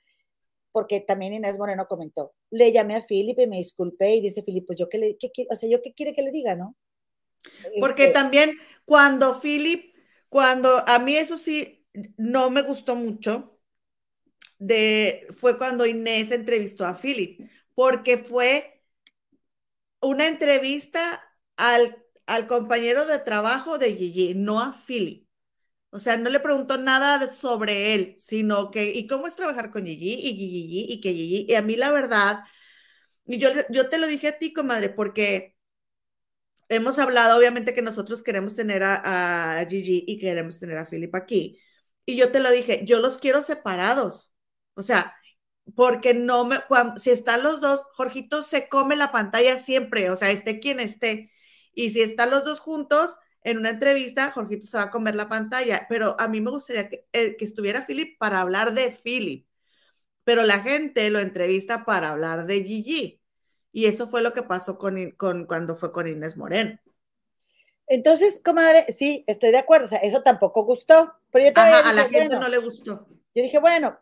porque 0.77 1.01
también 1.01 1.33
Inés 1.33 1.57
Moreno 1.57 1.87
comentó, 1.87 2.35
le 2.51 2.71
llamé 2.71 2.95
a 2.95 3.01
Philip 3.01 3.39
y 3.39 3.47
me 3.47 3.57
disculpé 3.57 4.13
y 4.13 4.21
dice 4.21 4.43
Philip, 4.43 4.63
pues 4.63 4.77
yo 4.77 4.87
qué 4.87 4.99
le, 4.99 5.17
qué, 5.17 5.47
o 5.49 5.55
sea, 5.55 5.67
yo 5.67 5.81
qué 5.81 5.91
quiere 5.91 6.13
que 6.13 6.21
le 6.21 6.29
diga, 6.29 6.53
¿no? 6.53 6.75
Porque 7.79 8.03
este 8.03 8.13
también 8.13 8.51
cuando 8.85 9.41
Philip, 9.41 9.95
cuando 10.29 10.69
a 10.87 10.99
mí 10.99 11.15
eso 11.15 11.35
sí 11.35 11.83
no 12.15 12.51
me 12.51 12.61
gustó 12.61 12.95
mucho, 12.95 13.57
de, 14.59 15.25
fue 15.35 15.57
cuando 15.57 15.87
Inés 15.87 16.29
entrevistó 16.29 16.85
a 16.85 16.95
Philip, 16.95 17.49
porque 17.73 18.19
fue 18.19 18.83
una 19.99 20.27
entrevista 20.27 21.23
al 21.55 22.03
al 22.27 22.45
compañero 22.45 23.07
de 23.07 23.19
trabajo 23.19 23.79
de 23.79 23.95
Gigi, 23.95 24.35
no 24.35 24.61
a 24.61 24.73
Philip. 24.85 25.26
O 25.89 25.99
sea, 25.99 26.17
no 26.17 26.29
le 26.29 26.39
preguntó 26.39 26.77
nada 26.77 27.31
sobre 27.33 27.93
él, 27.95 28.15
sino 28.19 28.71
que, 28.71 28.91
¿y 28.93 29.07
cómo 29.07 29.27
es 29.27 29.35
trabajar 29.35 29.71
con 29.71 29.85
Gigi? 29.85 30.13
Y 30.15 30.35
Gigi, 30.37 30.85
y 30.93 31.01
que 31.01 31.13
Gigi. 31.13 31.45
Y 31.49 31.55
a 31.55 31.61
mí 31.61 31.75
la 31.77 31.91
verdad, 31.91 32.43
y 33.25 33.39
yo, 33.39 33.49
yo 33.69 33.89
te 33.89 33.99
lo 33.99 34.07
dije 34.07 34.29
a 34.29 34.39
ti, 34.39 34.53
comadre, 34.53 34.89
porque 34.89 35.55
hemos 36.69 36.99
hablado, 36.99 37.37
obviamente, 37.37 37.73
que 37.73 37.81
nosotros 37.81 38.23
queremos 38.23 38.53
tener 38.53 38.83
a, 38.83 39.59
a 39.59 39.65
Gigi 39.65 40.03
y 40.07 40.19
queremos 40.19 40.59
tener 40.59 40.77
a 40.77 40.85
Philip 40.85 41.13
aquí. 41.15 41.59
Y 42.05 42.15
yo 42.17 42.31
te 42.31 42.39
lo 42.39 42.51
dije, 42.51 42.83
yo 42.85 42.99
los 42.99 43.19
quiero 43.19 43.41
separados. 43.41 44.31
O 44.75 44.83
sea, 44.83 45.15
porque 45.75 46.13
no 46.13 46.45
me, 46.45 46.59
cuando, 46.67 46.99
si 46.99 47.11
están 47.11 47.43
los 47.43 47.61
dos, 47.61 47.83
Jorgito 47.93 48.43
se 48.43 48.69
come 48.69 48.95
la 48.95 49.11
pantalla 49.11 49.59
siempre, 49.59 50.09
o 50.11 50.15
sea, 50.17 50.31
esté 50.31 50.59
quien 50.59 50.79
esté. 50.79 51.31
Y 51.73 51.91
si 51.91 52.01
están 52.01 52.31
los 52.31 52.43
dos 52.45 52.59
juntos 52.59 53.15
en 53.47 53.57
una 53.57 53.69
entrevista, 53.69 54.29
Jorgito 54.31 54.67
se 54.67 54.75
va 54.75 54.83
a 54.83 54.91
comer 54.91 55.15
la 55.15 55.29
pantalla. 55.29 55.85
Pero 55.87 56.19
a 56.19 56.27
mí 56.27 56.41
me 56.41 56.51
gustaría 56.51 56.89
que, 56.89 57.07
eh, 57.13 57.37
estuviera 57.39 57.87
Philip 57.87 58.17
para 58.19 58.41
hablar 58.41 58.73
de 58.73 58.91
Philip. 58.91 59.47
Pero 60.25 60.43
la 60.43 60.59
gente 60.59 61.09
lo 61.09 61.19
entrevista 61.19 61.85
para 61.85 62.09
hablar 62.09 62.45
de 62.45 62.61
Gigi. 62.65 63.21
Y 63.71 63.85
eso 63.85 64.09
fue 64.09 64.21
lo 64.21 64.33
que 64.33 64.43
pasó 64.43 64.77
con, 64.77 65.11
con 65.11 65.45
cuando 65.45 65.77
fue 65.77 65.93
con 65.93 66.09
Inés 66.09 66.35
Moreno. 66.35 66.77
Entonces, 67.87 68.41
comadre, 68.43 68.91
sí, 68.91 69.23
estoy 69.27 69.51
de 69.51 69.59
acuerdo. 69.59 69.85
O 69.85 69.87
sea, 69.87 69.99
eso 69.99 70.23
tampoco 70.23 70.65
gustó. 70.65 71.13
Pero 71.31 71.45
yo 71.45 71.51
a 71.55 71.93
la 71.93 72.03
gente 72.03 72.35
no 72.35 72.49
le 72.49 72.57
gustó. 72.57 73.07
Yo 73.33 73.43
dije, 73.43 73.59
bueno, 73.59 73.97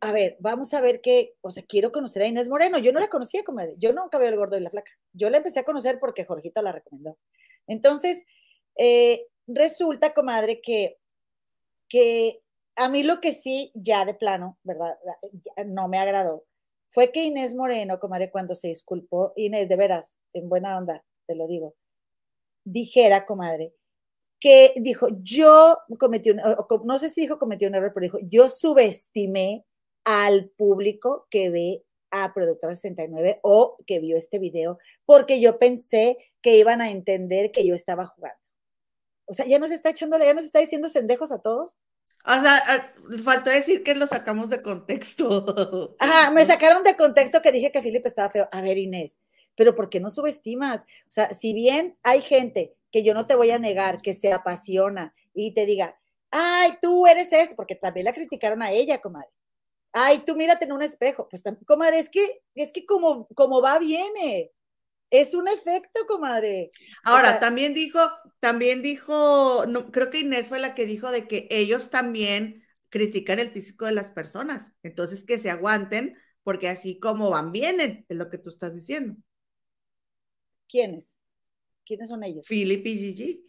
a 0.00 0.12
ver, 0.12 0.38
vamos 0.40 0.74
a 0.74 0.80
ver 0.80 1.00
qué, 1.00 1.36
o 1.42 1.52
sea, 1.52 1.62
quiero 1.62 1.92
conocer 1.92 2.22
a 2.22 2.26
Inés 2.26 2.48
Moreno. 2.48 2.78
Yo 2.78 2.92
no 2.92 2.98
la 2.98 3.08
conocía, 3.08 3.44
comadre. 3.44 3.76
Yo 3.78 3.92
nunca 3.92 4.18
veo 4.18 4.28
el 4.28 4.36
gordo 4.36 4.56
y 4.56 4.60
la 4.60 4.70
flaca. 4.70 4.90
Yo 5.12 5.30
la 5.30 5.36
empecé 5.36 5.60
a 5.60 5.64
conocer 5.64 6.00
porque 6.00 6.24
Jorgito 6.24 6.62
la 6.62 6.72
recomendó. 6.72 7.16
Entonces, 7.68 8.24
eh, 8.78 9.26
resulta, 9.46 10.14
comadre, 10.14 10.60
que, 10.60 10.98
que 11.88 12.40
a 12.76 12.88
mí 12.88 13.02
lo 13.02 13.20
que 13.20 13.32
sí, 13.32 13.72
ya 13.74 14.04
de 14.04 14.14
plano, 14.14 14.58
¿verdad? 14.62 14.96
no 15.66 15.88
me 15.88 15.98
agradó, 15.98 16.44
fue 16.90 17.12
que 17.12 17.24
Inés 17.24 17.54
Moreno, 17.54 18.00
comadre, 18.00 18.30
cuando 18.30 18.54
se 18.54 18.68
disculpó, 18.68 19.32
Inés, 19.36 19.68
de 19.68 19.76
veras, 19.76 20.18
en 20.32 20.48
buena 20.48 20.78
onda, 20.78 21.04
te 21.26 21.34
lo 21.34 21.46
digo, 21.46 21.74
dijera, 22.64 23.26
comadre, 23.26 23.74
que 24.40 24.72
dijo, 24.76 25.08
yo 25.22 25.76
cometí 25.98 26.30
un, 26.30 26.40
no 26.84 26.98
sé 26.98 27.10
si 27.10 27.22
dijo 27.22 27.38
cometió 27.38 27.68
un 27.68 27.74
error, 27.74 27.92
pero 27.92 28.04
dijo, 28.04 28.18
yo 28.22 28.48
subestimé 28.48 29.64
al 30.04 30.48
público 30.50 31.26
que 31.30 31.50
ve 31.50 31.84
a 32.10 32.32
Productora 32.32 32.72
69 32.74 33.40
o 33.42 33.76
que 33.86 33.98
vio 34.00 34.16
este 34.16 34.38
video, 34.38 34.78
porque 35.04 35.40
yo 35.40 35.58
pensé 35.58 36.16
que 36.40 36.56
iban 36.56 36.80
a 36.80 36.90
entender 36.90 37.50
que 37.50 37.66
yo 37.66 37.74
estaba 37.74 38.06
jugando. 38.06 38.38
O 39.28 39.34
sea, 39.34 39.46
ya 39.46 39.58
nos 39.58 39.70
está 39.70 39.90
echando, 39.90 40.18
ya 40.18 40.34
nos 40.34 40.44
está 40.44 40.58
diciendo 40.58 40.88
sendejos 40.88 41.30
a 41.30 41.40
todos. 41.40 41.76
O 42.24 42.42
sea, 42.42 42.92
faltó 43.22 43.50
decir 43.50 43.82
que 43.82 43.94
lo 43.94 44.06
sacamos 44.06 44.50
de 44.50 44.62
contexto. 44.62 45.96
Ajá, 45.98 46.30
me 46.30 46.44
sacaron 46.44 46.82
de 46.82 46.96
contexto 46.96 47.40
que 47.40 47.52
dije 47.52 47.70
que 47.70 47.82
Felipe 47.82 48.08
estaba 48.08 48.30
feo. 48.30 48.48
A 48.50 48.60
ver, 48.60 48.78
Inés, 48.78 49.18
pero 49.54 49.74
¿por 49.74 49.88
qué 49.88 50.00
no 50.00 50.10
subestimas? 50.10 50.82
O 50.82 51.10
sea, 51.10 51.34
si 51.34 51.52
bien 51.52 51.96
hay 52.02 52.22
gente 52.22 52.74
que 52.90 53.02
yo 53.02 53.14
no 53.14 53.26
te 53.26 53.34
voy 53.34 53.50
a 53.50 53.58
negar, 53.58 54.02
que 54.02 54.14
se 54.14 54.32
apasiona 54.32 55.14
y 55.34 55.52
te 55.54 55.66
diga, 55.66 55.98
ay, 56.30 56.78
tú 56.82 57.06
eres 57.06 57.32
esto, 57.32 57.56
porque 57.56 57.74
también 57.74 58.04
la 58.04 58.14
criticaron 58.14 58.62
a 58.62 58.72
ella, 58.72 59.00
comadre. 59.00 59.28
Ay, 59.92 60.18
tú 60.26 60.36
mírate 60.36 60.64
en 60.64 60.72
un 60.72 60.82
espejo. 60.82 61.28
Pues, 61.28 61.42
comadre, 61.66 61.98
es 61.98 62.10
que, 62.10 62.42
es 62.54 62.72
que 62.72 62.84
como, 62.84 63.26
como 63.28 63.62
va, 63.62 63.78
viene. 63.78 64.50
Es 65.10 65.34
un 65.34 65.48
efecto, 65.48 66.06
comadre. 66.06 66.70
Ahora, 67.02 67.40
también 67.40 67.74
dijo, 67.74 67.98
también 68.40 68.82
dijo, 68.82 69.64
no, 69.66 69.90
creo 69.90 70.10
que 70.10 70.20
Inés 70.20 70.48
fue 70.48 70.58
la 70.58 70.74
que 70.74 70.84
dijo 70.84 71.10
de 71.10 71.26
que 71.26 71.48
ellos 71.50 71.90
también 71.90 72.64
critican 72.90 73.38
el 73.38 73.50
físico 73.50 73.86
de 73.86 73.92
las 73.92 74.10
personas. 74.10 74.72
Entonces, 74.82 75.24
que 75.24 75.38
se 75.38 75.50
aguanten, 75.50 76.16
porque 76.42 76.68
así 76.68 76.98
como 76.98 77.30
van, 77.30 77.52
vienen, 77.52 78.04
es 78.08 78.16
lo 78.16 78.28
que 78.28 78.38
tú 78.38 78.50
estás 78.50 78.74
diciendo. 78.74 79.16
¿Quiénes? 80.68 81.18
¿Quiénes 81.86 82.08
son 82.08 82.22
ellos? 82.22 82.46
Philip 82.46 82.86
y 82.86 82.98
Gigi. 82.98 83.44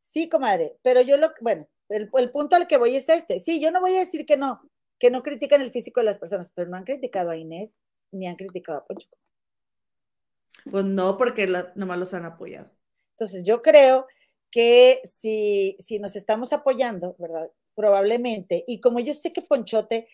Sí, 0.00 0.28
comadre, 0.28 0.76
pero 0.82 1.00
yo 1.00 1.16
lo, 1.16 1.32
bueno, 1.40 1.68
el, 1.88 2.30
punto 2.30 2.54
al 2.54 2.68
que 2.68 2.76
voy 2.76 2.94
es 2.94 3.08
este. 3.08 3.40
Sí, 3.40 3.60
yo 3.60 3.72
no 3.72 3.80
voy 3.80 3.96
a 3.96 4.00
decir 4.00 4.24
que 4.24 4.36
no, 4.36 4.60
que 5.00 5.10
no 5.10 5.24
critican 5.24 5.62
el 5.62 5.72
físico 5.72 5.98
de 6.00 6.06
las 6.06 6.20
personas, 6.20 6.52
pero 6.54 6.70
no 6.70 6.76
han 6.76 6.84
criticado 6.84 7.30
a 7.30 7.36
Inés 7.36 7.74
ni 8.12 8.28
han 8.28 8.36
criticado 8.36 8.78
a 8.78 8.86
Poncho. 8.86 9.08
Pues 10.70 10.84
no, 10.84 11.16
porque 11.16 11.46
nomás 11.74 11.98
los 11.98 12.14
han 12.14 12.24
apoyado. 12.24 12.70
Entonces, 13.12 13.44
yo 13.44 13.62
creo 13.62 14.06
que 14.50 15.00
si, 15.04 15.76
si 15.78 15.98
nos 15.98 16.16
estamos 16.16 16.52
apoyando, 16.52 17.16
¿verdad? 17.18 17.50
Probablemente, 17.74 18.64
y 18.66 18.80
como 18.80 19.00
yo 19.00 19.14
sé 19.14 19.32
que 19.32 19.42
Ponchote, 19.42 20.08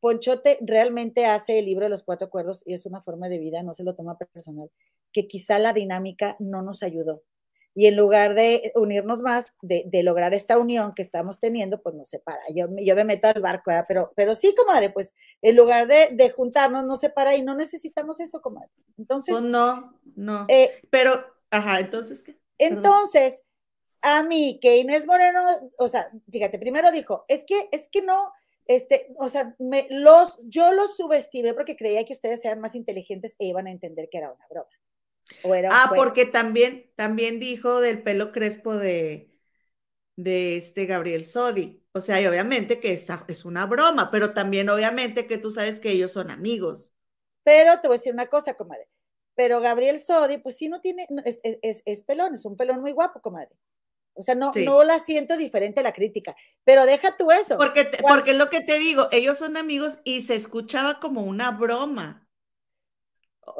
Ponchote 0.00 0.58
realmente 0.60 1.26
hace 1.26 1.58
el 1.58 1.66
libro 1.66 1.86
de 1.86 1.90
los 1.90 2.02
cuatro 2.02 2.26
acuerdos 2.26 2.62
y 2.66 2.74
es 2.74 2.86
una 2.86 3.00
forma 3.00 3.28
de 3.28 3.38
vida, 3.38 3.62
no 3.62 3.74
se 3.74 3.84
lo 3.84 3.94
toma 3.94 4.16
personal 4.18 4.70
que 5.12 5.26
quizá 5.26 5.58
la 5.58 5.72
dinámica 5.72 6.36
no 6.38 6.62
nos 6.62 6.82
ayudó. 6.82 7.22
Y 7.74 7.86
en 7.86 7.96
lugar 7.96 8.34
de 8.34 8.72
unirnos 8.74 9.22
más, 9.22 9.52
de, 9.62 9.88
lograr 10.02 10.34
esta 10.34 10.58
unión 10.58 10.94
que 10.94 11.02
estamos 11.02 11.38
teniendo, 11.38 11.80
pues 11.80 11.94
nos 11.94 12.08
separa. 12.08 12.42
Yo, 12.54 12.66
yo 12.78 12.94
me 12.96 13.04
meto 13.04 13.28
al 13.28 13.40
barco, 13.40 13.70
pero, 13.86 14.12
pero 14.16 14.34
sí, 14.34 14.54
comadre, 14.56 14.90
pues 14.90 15.14
en 15.42 15.54
lugar 15.54 15.86
de, 15.86 16.30
juntarnos, 16.30 16.84
nos 16.84 17.00
separa 17.00 17.36
y 17.36 17.42
no 17.42 17.54
necesitamos 17.54 18.20
eso, 18.20 18.40
comadre. 18.40 18.70
Entonces. 18.96 19.32
Pues 19.32 19.44
no, 19.44 19.98
no. 20.16 20.46
Eh, 20.48 20.72
pero, 20.90 21.12
ajá, 21.50 21.80
entonces, 21.80 22.22
¿qué? 22.22 22.36
Entonces, 22.58 23.44
a 24.02 24.22
mí, 24.22 24.58
que 24.60 24.78
Inés 24.78 25.06
Moreno, 25.06 25.40
o 25.78 25.88
sea, 25.88 26.10
fíjate, 26.30 26.58
primero 26.58 26.90
dijo, 26.90 27.24
es 27.28 27.44
que, 27.44 27.68
es 27.72 27.88
que 27.88 28.02
no, 28.02 28.32
este, 28.66 29.14
o 29.18 29.28
sea, 29.28 29.54
me, 29.58 29.86
los, 29.90 30.38
yo 30.48 30.72
los 30.72 30.96
subestimé 30.96 31.54
porque 31.54 31.76
creía 31.76 32.04
que 32.04 32.12
ustedes 32.12 32.44
eran 32.44 32.60
más 32.60 32.74
inteligentes 32.74 33.34
e 33.38 33.46
iban 33.46 33.66
a 33.66 33.70
entender 33.70 34.08
que 34.10 34.18
era 34.18 34.32
una 34.32 34.46
broma. 34.48 34.68
Ah, 35.68 35.92
porque 35.94 36.24
también, 36.26 36.90
también 36.96 37.40
dijo 37.40 37.80
del 37.80 38.02
pelo 38.02 38.32
crespo 38.32 38.76
de, 38.76 39.30
de 40.16 40.56
este 40.56 40.86
Gabriel 40.86 41.24
Sodi. 41.24 41.84
O 41.92 42.00
sea, 42.02 42.20
y 42.22 42.26
obviamente 42.26 42.80
que 42.80 42.92
esta 42.92 43.24
es 43.28 43.44
una 43.44 43.66
broma, 43.66 44.10
pero 44.10 44.34
también 44.34 44.68
obviamente 44.70 45.26
que 45.26 45.38
tú 45.38 45.50
sabes 45.52 45.80
que 45.80 45.90
ellos 45.92 46.12
son 46.12 46.30
amigos. 46.30 46.92
Pero 47.44 47.80
te 47.80 47.88
voy 47.88 47.96
a 47.96 47.98
decir 47.98 48.12
una 48.12 48.28
cosa, 48.28 48.54
comadre. 48.54 48.88
Pero 49.34 49.60
Gabriel 49.60 50.00
Sodi, 50.00 50.38
pues 50.38 50.56
sí 50.56 50.68
no 50.68 50.80
tiene, 50.80 51.06
es, 51.24 51.38
es, 51.42 51.82
es 51.84 52.02
pelón, 52.02 52.34
es 52.34 52.44
un 52.44 52.56
pelón 52.56 52.80
muy 52.80 52.92
guapo, 52.92 53.20
comadre. 53.20 53.50
O 54.14 54.22
sea, 54.22 54.34
no, 54.34 54.54
no 54.58 54.84
la 54.84 55.00
siento 55.00 55.36
diferente 55.36 55.82
la 55.82 55.92
crítica, 55.92 56.36
pero 56.64 56.86
deja 56.86 57.16
tú 57.16 57.30
eso. 57.32 57.56
Porque, 57.56 57.90
porque 58.06 58.30
es 58.32 58.38
lo 58.38 58.50
que 58.50 58.60
te 58.62 58.78
digo, 58.78 59.08
ellos 59.12 59.38
son 59.38 59.56
amigos 59.56 60.00
y 60.04 60.22
se 60.22 60.34
escuchaba 60.36 61.00
como 61.00 61.22
una 61.24 61.50
broma. 61.52 62.27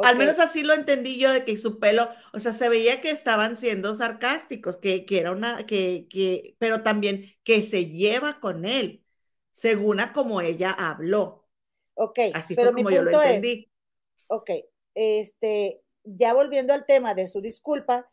Al 0.03 0.17
menos 0.17 0.39
así 0.39 0.63
lo 0.63 0.75
entendí 0.75 1.19
yo 1.19 1.33
de 1.33 1.45
que 1.45 1.57
su 1.57 1.79
pelo, 1.79 2.09
o 2.33 2.41
sea, 2.41 2.53
se 2.53 2.69
veía 2.69 3.01
que 3.01 3.11
estaban 3.11 3.57
siendo 3.57 3.95
sarcásticos, 3.95 4.77
que, 4.77 5.05
que 5.07 5.21
era 5.21 5.33
una, 5.33 5.67
que, 5.67 6.07
que, 6.09 6.57
pero 6.59 6.83
también 6.83 7.33
que 7.45 7.63
se 7.63 7.87
lleva 7.87 8.41
con 8.41 8.65
él, 8.65 9.05
según 9.51 10.01
a 10.01 10.13
como 10.13 10.41
ella 10.41 10.71
habló. 10.73 11.49
Ok, 11.95 12.19
así 12.33 12.55
pero 12.55 12.71
fue 12.71 12.83
como 12.83 12.91
yo 12.91 13.03
lo 13.03 13.11
entendí. 13.11 13.71
ok, 14.29 14.51
este, 14.95 15.83
ya 16.05 16.35
volviendo 16.35 16.73
al 16.73 16.87
tema 16.87 17.15
de 17.15 17.27
su 17.27 17.41
disculpa, 17.41 18.11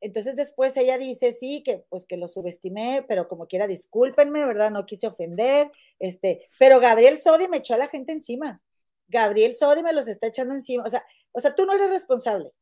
entonces 0.00 0.36
después 0.36 0.76
ella 0.76 0.98
dice, 0.98 1.32
sí, 1.32 1.62
que 1.64 1.84
pues 1.88 2.04
que 2.06 2.16
lo 2.16 2.28
subestimé, 2.28 3.04
pero 3.08 3.28
como 3.28 3.46
quiera, 3.46 3.66
discúlpenme, 3.66 4.44
¿verdad? 4.44 4.70
No 4.70 4.86
quise 4.86 5.06
ofender, 5.06 5.70
este, 5.98 6.48
pero 6.58 6.80
Gabriel 6.80 7.18
Sodi 7.18 7.48
me 7.48 7.58
echó 7.58 7.74
a 7.74 7.78
la 7.78 7.88
gente 7.88 8.12
encima. 8.12 8.62
Gabriel 9.08 9.54
Sodi 9.54 9.82
me 9.82 9.92
los 9.92 10.08
está 10.08 10.28
echando 10.28 10.54
encima. 10.54 10.84
O 10.84 10.90
sea, 10.90 11.04
o 11.32 11.40
sea, 11.40 11.54
tú 11.54 11.66
no 11.66 11.74
eres 11.74 11.90
responsable 11.90 12.52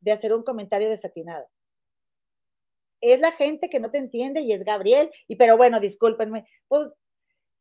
de 0.00 0.12
hacer 0.12 0.32
un 0.32 0.42
comentario 0.42 0.88
desatinado. 0.88 1.46
Es 3.00 3.20
la 3.20 3.32
gente 3.32 3.68
que 3.68 3.80
no 3.80 3.90
te 3.90 3.98
entiende 3.98 4.40
y 4.42 4.52
es 4.52 4.64
Gabriel, 4.64 5.10
y 5.26 5.36
pero 5.36 5.56
bueno, 5.56 5.80
discúlpenme. 5.80 6.46
Pues, 6.68 6.88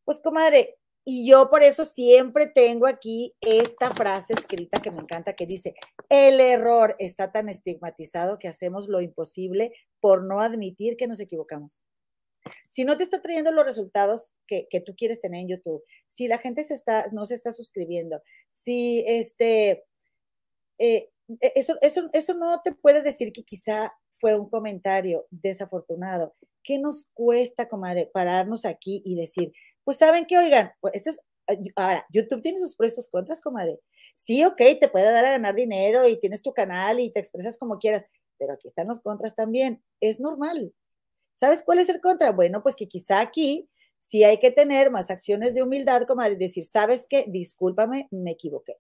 pues 0.05 0.19
comadre, 0.19 0.77
y 1.11 1.27
yo 1.27 1.49
por 1.49 1.63
eso 1.63 1.85
siempre 1.85 2.45
tengo 2.47 2.85
aquí 2.85 3.35
esta 3.41 3.89
frase 3.89 4.33
escrita 4.33 4.79
que 4.79 4.91
me 4.91 4.99
encanta, 4.99 5.33
que 5.33 5.47
dice, 5.47 5.73
el 6.07 6.39
error 6.39 6.95
está 6.99 7.31
tan 7.31 7.49
estigmatizado 7.49 8.37
que 8.37 8.47
hacemos 8.47 8.87
lo 8.87 9.01
imposible 9.01 9.73
por 9.99 10.23
no 10.23 10.39
admitir 10.39 10.97
que 10.97 11.07
nos 11.07 11.19
equivocamos. 11.19 11.88
Si 12.67 12.85
no 12.85 12.97
te 12.97 13.03
está 13.03 13.21
trayendo 13.21 13.51
los 13.51 13.65
resultados 13.65 14.35
que, 14.47 14.67
tú 14.85 14.95
quieres 14.95 15.19
tener 15.19 15.41
en 15.41 15.49
YouTube, 15.49 15.83
si 16.07 16.27
la 16.27 16.37
gente 16.37 16.63
se 16.63 16.73
está, 16.73 17.07
no 17.11 17.25
se 17.25 17.35
está 17.35 17.51
suscribiendo, 17.51 18.21
si 18.49 19.03
este, 19.07 19.85
eh, 20.77 21.09
eso, 21.55 21.77
eso, 21.81 22.09
eso 22.13 22.33
no 22.33 22.61
te 22.63 22.71
puede 22.73 23.01
decir 23.01 23.31
que 23.31 23.43
quizá 23.43 23.93
fue 24.11 24.37
un 24.37 24.49
comentario 24.49 25.27
desafortunado. 25.29 26.35
¿Qué 26.63 26.77
nos 26.79 27.09
cuesta, 27.13 27.69
comadre, 27.69 28.09
pararnos 28.13 28.65
aquí 28.65 29.01
y 29.05 29.15
decir, 29.15 29.51
pues 29.83 29.97
saben 29.97 30.25
que, 30.25 30.37
oigan, 30.37 30.71
pues 30.81 30.95
esto 30.95 31.09
es, 31.11 31.19
ahora, 31.75 32.05
YouTube 32.11 32.41
tiene 32.41 32.59
sus 32.59 32.75
pros 32.75 32.91
y 32.91 32.95
sus 32.95 33.07
contras, 33.07 33.41
comadre. 33.41 33.79
Sí, 34.15 34.43
ok, 34.43 34.61
te 34.79 34.89
puede 34.89 35.05
dar 35.05 35.25
a 35.25 35.31
ganar 35.31 35.55
dinero 35.55 36.07
y 36.07 36.19
tienes 36.19 36.41
tu 36.41 36.53
canal 36.53 36.99
y 36.99 37.11
te 37.11 37.19
expresas 37.19 37.57
como 37.57 37.79
quieras, 37.79 38.05
pero 38.37 38.53
aquí 38.53 38.67
están 38.67 38.87
los 38.87 38.99
contras 38.99 39.35
también. 39.35 39.81
Es 40.01 40.19
normal. 40.19 40.73
¿Sabes 41.39 41.63
cuál 41.63 41.79
es 41.79 41.87
el 41.87 42.01
contra? 42.01 42.33
Bueno, 42.33 42.61
pues 42.61 42.75
que 42.75 42.89
quizá 42.89 43.21
aquí 43.21 43.69
sí 43.97 44.25
hay 44.25 44.39
que 44.39 44.51
tener 44.51 44.91
más 44.91 45.09
acciones 45.09 45.55
de 45.55 45.63
humildad, 45.63 46.01
como 46.05 46.21
decir, 46.21 46.65
¿sabes 46.65 47.07
qué? 47.09 47.27
Discúlpame, 47.29 48.09
me 48.11 48.31
equivoqué. 48.31 48.75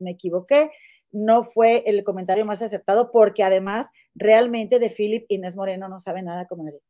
Me 0.00 0.10
equivoqué. 0.10 0.72
No 1.12 1.44
fue 1.44 1.84
el 1.86 2.02
comentario 2.02 2.44
más 2.44 2.60
acertado 2.60 3.12
porque 3.12 3.44
además 3.44 3.92
realmente 4.16 4.80
de 4.80 4.90
Philip 4.90 5.26
Inés 5.28 5.56
Moreno 5.56 5.88
no 5.88 6.00
sabe 6.00 6.22
nada, 6.22 6.48
comadre. 6.48 6.80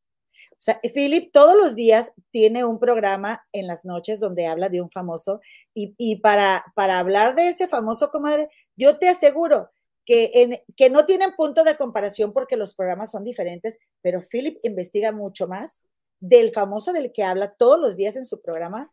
O 0.52 0.56
sea, 0.56 0.80
Philip 0.94 1.30
todos 1.30 1.56
los 1.56 1.74
días 1.74 2.12
tiene 2.30 2.64
un 2.64 2.78
programa 2.78 3.44
en 3.52 3.66
las 3.66 3.84
noches 3.84 4.18
donde 4.18 4.47
habla 4.47 4.70
de 4.70 4.80
un 4.80 4.89
famoso 4.89 5.43
y, 5.74 6.20
para, 6.22 6.64
para 6.74 6.98
hablar 6.98 7.34
de 7.34 7.48
ese 7.48 7.68
famoso, 7.68 8.10
comadre, 8.10 8.48
yo 8.76 8.98
te 8.98 9.10
aseguro 9.10 9.68
que, 10.05 10.31
en, 10.35 10.61
que 10.77 10.91
no 10.91 11.07
tienen 11.07 11.35
punto 11.37 11.65
de 11.65 11.77
comparación 11.77 12.33
porque 12.33 12.57
los 12.57 12.74
programas 12.74 13.11
son 13.11 13.24
diferentes, 13.24 13.79
pero 14.01 14.20
Philip 14.20 14.59
investiga 14.62 15.12
mucho 15.12 15.47
más 15.49 15.87
del 16.20 16.53
famoso 16.53 16.93
del 16.93 17.12
que 17.12 17.24
habla 17.24 17.55
todos 17.55 17.79
los 17.79 17.97
días 17.97 18.16
en 18.16 18.24
su 18.24 18.41
programa. 18.41 18.93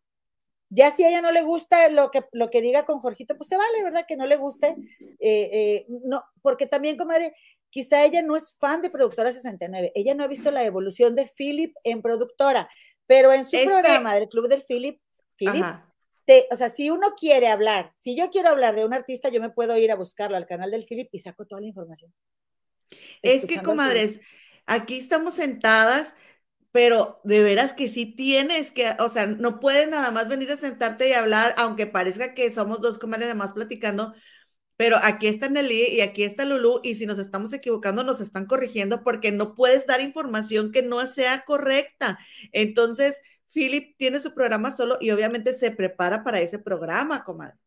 Ya 0.70 0.92
si 0.92 1.04
a 1.04 1.10
ella 1.10 1.22
no 1.22 1.32
le 1.32 1.42
gusta 1.42 1.90
lo 1.90 2.12
que, 2.12 2.26
lo 2.32 2.50
que 2.50 2.62
diga 2.62 2.86
con 2.86 3.00
Jorgito, 3.00 3.36
pues 3.36 3.50
se 3.50 3.58
vale, 3.58 3.84
¿verdad? 3.84 4.06
Que 4.08 4.18
no 4.18 4.28
le 4.28 4.36
guste. 4.36 4.76
Eh, 5.20 5.50
eh, 5.52 5.86
no, 5.88 6.24
porque 6.42 6.68
también, 6.68 6.96
comadre, 6.96 7.34
Quizá 7.70 8.04
ella 8.04 8.22
no 8.24 8.36
es 8.36 8.58
fan 8.60 8.82
de 8.82 8.90
Productora 8.90 9.32
69, 9.32 9.92
ella 9.94 10.16
no 10.16 10.24
ha 10.24 10.28
visto 10.28 10.50
la 10.50 10.64
evolución 10.64 11.16
de 11.16 11.28
Philip 11.28 11.76
en 11.84 12.02
productora, 12.02 12.68
pero 13.06 13.32
en 13.32 13.46
su 13.46 13.58
programa 13.64 14.16
del 14.16 14.28
Club 14.28 14.48
del 14.48 14.64
Philip, 14.64 15.00
Philip 15.36 15.66
o 16.52 16.56
sea, 16.56 16.70
si 16.70 16.90
uno 16.90 17.14
quiere 17.18 17.48
hablar, 17.48 17.92
si 17.96 18.16
yo 18.16 18.30
quiero 18.30 18.50
hablar 18.50 18.76
de 18.76 18.86
un 18.86 18.94
artista, 18.94 19.30
yo 19.30 19.42
me 19.42 19.50
puedo 19.50 19.78
ir 19.78 19.92
a 19.92 19.96
buscarlo 19.96 20.38
al 20.38 20.46
canal 20.46 20.72
del 20.72 20.86
Philip 20.86 21.10
y 21.12 21.20
saco 21.20 21.46
toda 21.46 21.62
la 21.62 21.68
información. 21.68 22.14
Es 23.22 23.46
que, 23.46 23.62
comadres, 23.62 24.20
aquí 24.66 24.98
estamos 24.98 25.36
sentadas, 25.36 26.16
pero 26.72 27.20
de 27.24 27.42
veras 27.44 27.74
que 27.74 27.88
sí 27.88 28.06
tienes 28.06 28.72
que, 28.72 28.92
o 29.00 29.10
sea, 29.10 29.28
no 29.28 29.60
puedes 29.60 29.90
nada 29.90 30.12
más 30.12 30.30
venir 30.30 30.52
a 30.52 30.58
sentarte 30.58 31.10
y 31.10 31.14
hablar, 31.14 31.54
aunque 31.58 31.88
parezca 31.88 32.34
que 32.34 32.52
somos 32.52 32.82
dos 32.82 33.00
comadres 33.00 33.28
nada 33.28 33.36
más 33.36 33.54
platicando, 33.54 34.14
pero 34.78 34.96
aquí 35.04 35.28
está 35.28 35.50
Nelly 35.50 35.88
y 35.96 36.02
aquí 36.02 36.24
está 36.24 36.46
Lulu 36.46 36.80
y 36.84 36.96
si 36.96 37.06
nos 37.06 37.20
estamos 37.20 37.52
equivocando 37.52 38.04
nos 38.06 38.22
están 38.22 38.46
corrigiendo 38.46 39.04
porque 39.04 39.32
no 39.34 39.54
puedes 39.54 39.86
dar 39.86 40.00
información 40.00 40.72
que 40.72 40.84
no 40.84 41.06
sea 41.06 41.44
correcta. 41.44 42.18
Entonces, 42.54 43.22
Philip 43.52 43.96
tiene 43.98 44.20
su 44.20 44.34
programa 44.34 44.76
solo 44.76 44.98
y 45.00 45.12
obviamente 45.12 45.54
se 45.54 45.72
prepara 45.72 46.24
para 46.24 46.40
ese 46.40 46.60
programa, 46.60 47.24
comadre. 47.24 47.58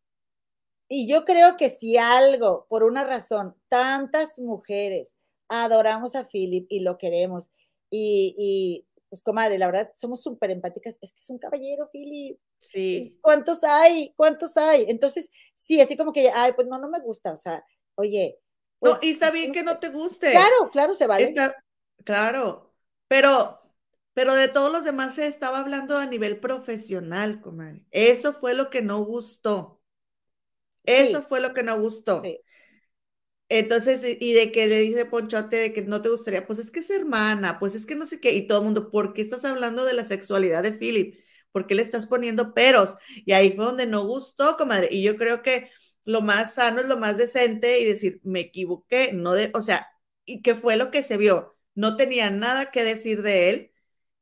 Y 0.88 1.09
yo 1.09 1.24
creo 1.24 1.56
que 1.56 1.70
si 1.70 1.96
algo, 1.96 2.66
por 2.68 2.82
una 2.84 3.04
razón, 3.04 3.56
tantas 3.68 4.38
mujeres 4.38 5.14
adoramos 5.48 6.14
a 6.14 6.24
Philip 6.24 6.66
y 6.68 6.80
lo 6.80 6.98
queremos 6.98 7.48
y, 7.90 8.34
y 8.38 8.86
pues 9.12 9.22
comadre, 9.22 9.59
la 9.59 9.66
verdad, 9.66 9.92
somos 9.94 10.22
súper 10.22 10.50
empáticas, 10.50 10.96
es 11.02 11.12
que 11.12 11.20
es 11.20 11.28
un 11.28 11.38
caballero, 11.38 11.90
Philip. 11.92 12.38
Sí. 12.60 13.18
¿Cuántos 13.20 13.62
hay? 13.62 14.14
¿Cuántos 14.16 14.56
hay? 14.56 14.86
Entonces, 14.88 15.30
sí, 15.54 15.82
así 15.82 15.98
como 15.98 16.14
que, 16.14 16.30
ay, 16.30 16.54
pues 16.54 16.66
no, 16.66 16.78
no 16.78 16.88
me 16.88 16.98
gusta, 17.00 17.30
o 17.30 17.36
sea, 17.36 17.62
oye. 17.94 18.38
no, 18.80 18.92
pues, 18.92 19.02
y 19.02 19.10
está 19.10 19.30
bien 19.30 19.52
que 19.52 19.62
no 19.62 19.78
te 19.78 19.90
guste. 19.90 20.30
Claro, 20.30 20.70
claro, 20.70 20.94
se 20.94 21.06
vale. 21.06 21.34
claro, 22.04 22.72
pero, 23.06 23.61
pero 24.14 24.34
de 24.34 24.48
todos 24.48 24.72
los 24.72 24.84
demás 24.84 25.14
se 25.14 25.26
estaba 25.26 25.60
hablando 25.60 25.97
a 25.98 26.06
nivel 26.06 26.40
profesional, 26.40 27.40
comadre. 27.40 27.84
Eso 27.90 28.34
fue 28.34 28.55
lo 28.55 28.70
que 28.70 28.82
no 28.82 28.98
gustó. 29.05 29.82
Eso 30.84 31.22
fue 31.24 31.40
lo 31.40 31.55
que 31.55 31.62
no 31.64 31.80
gustó. 31.80 32.39
Entonces, 33.48 34.02
y 34.20 34.32
de 34.32 34.51
que 34.51 34.66
le 34.66 34.78
dice 34.80 35.05
Ponchote 35.05 35.56
de 35.59 35.72
que 35.74 35.82
no 35.82 36.01
te 36.01 36.09
gustaría, 36.09 36.47
pues 36.47 36.59
es 36.59 36.70
que 36.70 36.80
es 36.80 36.89
hermana, 36.90 37.59
pues 37.59 37.74
es 37.74 37.84
que 37.84 37.97
no 37.97 38.06
sé 38.06 38.18
qué, 38.18 38.32
y 38.34 38.47
todo 38.47 38.59
el 38.59 38.64
mundo, 38.64 38.90
¿por 38.90 39.12
qué 39.12 39.20
estás 39.20 39.44
hablando 39.44 39.84
de 39.84 39.93
la 39.93 40.05
sexualidad 40.06 40.62
de 40.62 40.72
Philip? 40.72 41.18
¿Por 41.52 41.66
qué 41.66 41.74
le 41.74 41.82
estás 41.82 42.06
poniendo 42.06 42.55
peros? 42.55 42.94
Y 43.26 43.32
ahí 43.32 43.52
fue 43.52 43.66
donde 43.66 43.86
no 43.86 44.06
gustó, 44.06 44.56
comadre. 44.56 44.89
Y 44.90 45.02
yo 45.02 45.16
creo 45.18 45.43
que 45.43 45.70
lo 46.05 46.22
más 46.22 46.55
sano 46.55 46.80
es 46.80 46.89
lo 46.89 46.97
más 46.97 47.18
decente 47.18 47.78
y 47.80 47.84
decir, 47.84 48.20
me 48.24 48.40
equivoqué, 48.40 49.12
no 49.12 49.34
de, 49.34 49.51
o 49.55 49.60
sea, 49.60 49.86
y 50.24 50.40
qué 50.43 50.55
fue 50.55 50.76
lo 50.76 50.90
que 50.90 51.02
se 51.02 51.18
vio. 51.18 51.55
No 51.74 51.97
tenía 51.97 52.30
nada 52.30 52.70
que 52.70 52.84
decir 52.84 53.20
de 53.22 53.51
él, 53.51 53.71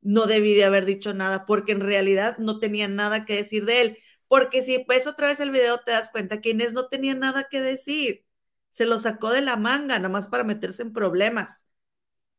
no 0.01 0.25
debí 0.25 0.53
de 0.55 0.65
haber 0.65 0.85
dicho 0.85 1.13
nada, 1.13 1.45
porque 1.45 1.71
en 1.71 1.81
realidad 1.81 2.37
no 2.37 2.59
tenía 2.59 2.87
nada 2.87 3.25
que 3.25 3.35
decir 3.35 3.65
de 3.65 3.81
él. 3.81 3.97
Porque 4.27 4.63
si 4.63 4.85
ves 4.87 5.07
otra 5.07 5.27
vez 5.27 5.39
el 5.39 5.51
video, 5.51 5.79
te 5.79 5.91
das 5.91 6.09
cuenta 6.11 6.41
que 6.41 6.51
Inés 6.51 6.73
no 6.73 6.87
tenía 6.87 7.15
nada 7.15 7.47
que 7.49 7.61
decir. 7.61 8.25
Se 8.69 8.85
lo 8.85 8.99
sacó 8.99 9.31
de 9.31 9.41
la 9.41 9.57
manga, 9.57 9.99
nomás 9.99 10.27
para 10.29 10.43
meterse 10.43 10.81
en 10.83 10.93
problemas. 10.93 11.65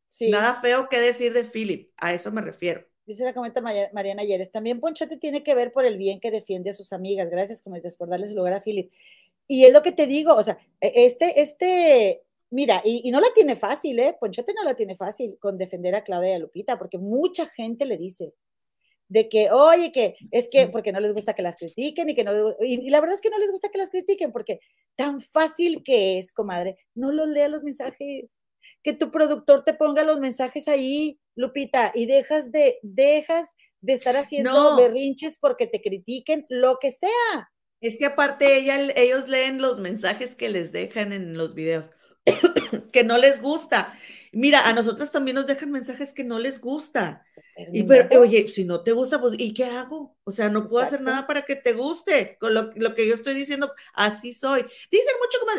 Sí. 0.07 0.29
Nada 0.29 0.55
feo 0.55 0.89
que 0.89 0.99
decir 0.99 1.33
de 1.33 1.43
Philip, 1.43 1.91
a 1.97 2.13
eso 2.13 2.31
me 2.31 2.41
refiero. 2.41 2.85
Dice 3.05 3.25
la 3.25 3.33
comenta 3.33 3.61
Mariana 3.61 4.21
Ayeres, 4.21 4.51
también 4.51 4.79
Ponchote 4.79 5.17
tiene 5.17 5.43
que 5.43 5.55
ver 5.55 5.71
por 5.73 5.83
el 5.83 5.97
bien 5.97 6.21
que 6.21 6.31
defiende 6.31 6.69
a 6.69 6.73
sus 6.73 6.93
amigas. 6.93 7.29
Gracias, 7.29 7.61
como 7.61 7.75
por 7.97 8.09
darles 8.09 8.31
lugar 8.31 8.53
a 8.53 8.61
Philip. 8.61 8.91
Y 9.47 9.65
es 9.65 9.73
lo 9.73 9.81
que 9.81 9.91
te 9.91 10.07
digo, 10.07 10.35
o 10.35 10.43
sea, 10.43 10.57
e, 10.79 11.05
este, 11.05 11.41
este, 11.41 12.23
mira, 12.53 12.81
y, 12.85 13.09
no 13.11 13.19
la 13.19 13.27
tiene 13.35 13.55
fácil, 13.55 13.99
¿eh? 13.99 14.15
Ponchote 14.19 14.53
no 14.53 14.63
la 14.63 14.75
tiene 14.75 14.95
fácil 14.95 15.37
con 15.39 15.57
defender 15.57 15.95
a 15.95 16.03
Claudia 16.03 16.31
y 16.31 16.33
a 16.33 16.39
Lupita, 16.39 16.77
porque 16.77 16.97
mucha 16.97 17.47
gente 17.47 17.85
le 17.85 17.97
dice 17.97 18.33
de 19.09 19.29
que, 19.29 19.51
oye, 19.51 19.91
que 19.91 20.15
es 20.31 20.49
que 20.49 20.67
porque 20.67 20.91
no 20.91 20.99
les 20.99 21.13
gusta 21.13 21.33
que 21.33 21.41
las 21.41 21.57
critiquen 21.57 22.09
y 22.09 22.15
que 22.15 22.23
no, 22.23 22.31
y, 22.61 22.87
y 22.87 22.89
la 22.89 22.99
verdad 22.99 23.15
es 23.15 23.21
que 23.21 23.29
no 23.29 23.37
les 23.37 23.51
gusta 23.51 23.69
que 23.69 23.77
las 23.77 23.89
critiquen, 23.89 24.31
porque 24.31 24.59
tan 24.95 25.19
fácil 25.19 25.83
que 25.83 26.19
es, 26.19 26.31
comadre, 26.31 26.77
no 26.95 27.11
los 27.11 27.27
lea 27.29 27.47
los 27.49 27.63
mensajes 27.63 28.35
que 28.81 28.93
tu 28.93 29.11
productor 29.11 29.63
te 29.63 29.73
ponga 29.73 30.03
los 30.03 30.19
mensajes 30.19 30.67
ahí, 30.67 31.19
Lupita, 31.35 31.91
y 31.93 32.05
dejas 32.05 32.51
de, 32.51 32.79
dejas 32.81 33.49
de 33.81 33.93
estar 33.93 34.15
haciendo 34.15 34.77
berrinches 34.77 35.37
porque 35.37 35.67
te 35.67 35.81
critiquen, 35.81 36.45
lo 36.49 36.77
que 36.79 36.91
sea. 36.91 37.51
Es 37.81 37.97
que 37.97 38.05
aparte 38.05 38.55
ella, 38.55 38.77
ellos 38.95 39.27
leen 39.27 39.61
los 39.61 39.79
mensajes 39.79 40.35
que 40.35 40.49
les 40.49 40.71
dejan 40.71 41.11
en 41.11 41.37
los 41.37 41.53
videos, 41.53 41.89
que 42.91 43.03
no 43.03 43.17
les 43.17 43.41
gusta. 43.41 43.93
Mira, 44.31 44.67
a 44.67 44.73
nosotros 44.73 45.11
también 45.11 45.35
nos 45.35 45.47
dejan 45.47 45.71
mensajes 45.71 46.13
que 46.13 46.23
no 46.23 46.39
les 46.39 46.59
gusta. 46.59 47.25
y 47.71 47.83
pero, 47.83 48.19
oye, 48.19 48.49
si 48.49 48.65
no 48.65 48.81
te 48.81 48.91
gusta, 48.91 49.21
pues, 49.21 49.35
¿y 49.37 49.53
qué 49.53 49.65
hago? 49.65 50.17
O 50.23 50.31
sea, 50.31 50.49
no 50.49 50.63
puedo 50.63 50.83
hacer 50.83 51.01
nada 51.01 51.27
para 51.27 51.43
que 51.43 51.55
te 51.55 51.73
guste. 51.73 52.37
Con 52.39 52.53
lo, 52.53 52.71
lo, 52.75 52.95
que 52.95 53.07
yo 53.07 53.13
estoy 53.13 53.35
diciendo, 53.35 53.71
así 53.93 54.33
soy. 54.33 54.61
Dicen 54.89 55.13
mucho 55.21 55.39
como, 55.39 55.51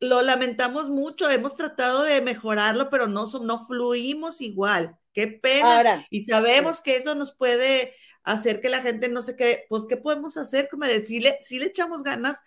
lo 0.00 0.22
lamentamos 0.22 0.88
mucho, 0.88 1.30
hemos 1.30 1.56
tratado 1.56 2.02
de 2.02 2.20
mejorarlo, 2.22 2.88
pero 2.90 3.06
no, 3.06 3.26
no 3.26 3.66
fluimos 3.66 4.40
igual. 4.40 4.96
Qué 5.12 5.26
pena. 5.26 6.06
y 6.10 6.24
sabemos 6.24 6.80
que 6.80 6.96
eso 6.96 7.14
nos 7.14 7.32
puede 7.34 7.94
hacer 8.22 8.60
que 8.60 8.68
la 8.68 8.80
gente 8.80 9.08
no 9.08 9.22
se 9.22 9.36
quede, 9.36 9.66
pues, 9.68 9.86
¿qué 9.86 9.96
podemos 9.96 10.36
hacer? 10.36 10.68
Como 10.70 10.86
decir, 10.86 11.22
le, 11.22 11.38
sí 11.40 11.58
le 11.58 11.66
echamos 11.66 12.02
ganas, 12.02 12.38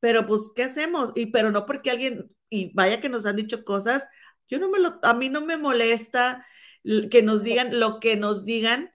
pero 0.00 0.26
pues, 0.26 0.50
¿qué 0.54 0.64
hacemos? 0.64 1.12
Y 1.14 1.26
pero 1.26 1.50
no 1.50 1.66
porque 1.66 1.90
alguien, 1.90 2.30
y 2.54 2.72
vaya 2.74 3.00
que 3.00 3.08
nos 3.08 3.26
han 3.26 3.36
dicho 3.36 3.64
cosas, 3.64 4.08
yo 4.48 4.58
no 4.58 4.68
me 4.70 4.78
lo, 4.78 4.98
a 5.02 5.14
mí 5.14 5.28
no 5.28 5.40
me 5.40 5.56
molesta 5.56 6.46
que 7.10 7.22
nos 7.22 7.42
digan 7.42 7.80
lo 7.80 7.98
que 7.98 8.16
nos 8.16 8.44
digan, 8.44 8.92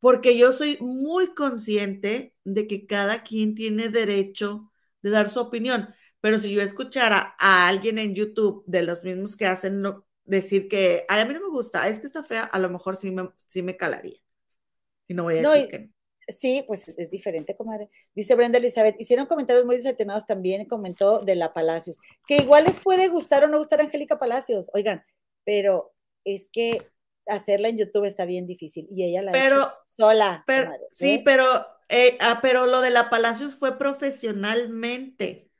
porque 0.00 0.36
yo 0.36 0.52
soy 0.52 0.76
muy 0.80 1.34
consciente 1.34 2.34
de 2.44 2.66
que 2.66 2.86
cada 2.86 3.22
quien 3.22 3.54
tiene 3.54 3.88
derecho 3.88 4.70
de 5.02 5.10
dar 5.10 5.28
su 5.28 5.40
opinión. 5.40 5.94
Pero 6.20 6.38
si 6.38 6.52
yo 6.52 6.60
escuchara 6.60 7.36
a 7.38 7.68
alguien 7.68 7.98
en 7.98 8.14
YouTube 8.14 8.64
de 8.66 8.82
los 8.82 9.04
mismos 9.04 9.36
que 9.36 9.46
hacen 9.46 9.82
decir 10.24 10.68
que 10.68 11.06
a 11.08 11.24
mí 11.24 11.34
no 11.34 11.40
me 11.40 11.48
gusta, 11.48 11.88
es 11.88 12.00
que 12.00 12.06
está 12.06 12.22
fea, 12.22 12.44
a 12.44 12.58
lo 12.58 12.70
mejor 12.70 12.96
sí 12.96 13.10
me, 13.10 13.30
sí 13.46 13.62
me 13.62 13.76
calaría. 13.76 14.18
Y 15.06 15.14
no 15.14 15.24
voy 15.24 15.38
a 15.38 15.42
decir 15.42 15.68
que 15.68 15.93
Sí, 16.28 16.64
pues 16.66 16.88
es 16.88 17.10
diferente, 17.10 17.56
comadre. 17.56 17.90
Dice 18.14 18.34
Brenda 18.34 18.58
Elizabeth, 18.58 18.96
hicieron 18.98 19.26
comentarios 19.26 19.64
muy 19.64 19.76
desatenados 19.76 20.26
también, 20.26 20.66
comentó 20.66 21.20
de 21.20 21.34
la 21.34 21.52
Palacios, 21.52 21.98
que 22.26 22.36
igual 22.36 22.64
les 22.64 22.80
puede 22.80 23.08
gustar 23.08 23.44
o 23.44 23.48
no 23.48 23.58
gustar 23.58 23.80
Angélica 23.80 24.18
Palacios, 24.18 24.70
oigan, 24.72 25.04
pero 25.44 25.92
es 26.24 26.48
que 26.48 26.90
hacerla 27.26 27.68
en 27.68 27.78
YouTube 27.78 28.04
está 28.04 28.24
bien 28.24 28.46
difícil 28.46 28.86
y 28.90 29.04
ella 29.04 29.22
la 29.22 29.32
pero, 29.32 29.62
ha 29.62 29.78
sola. 29.88 30.44
Pero, 30.46 30.72
sí, 30.92 31.14
¿eh? 31.14 31.22
pero, 31.24 31.44
eh, 31.88 32.16
ah, 32.20 32.40
pero 32.42 32.66
lo 32.66 32.80
de 32.80 32.90
la 32.90 33.10
Palacios 33.10 33.54
fue 33.54 33.78
profesionalmente. 33.78 35.50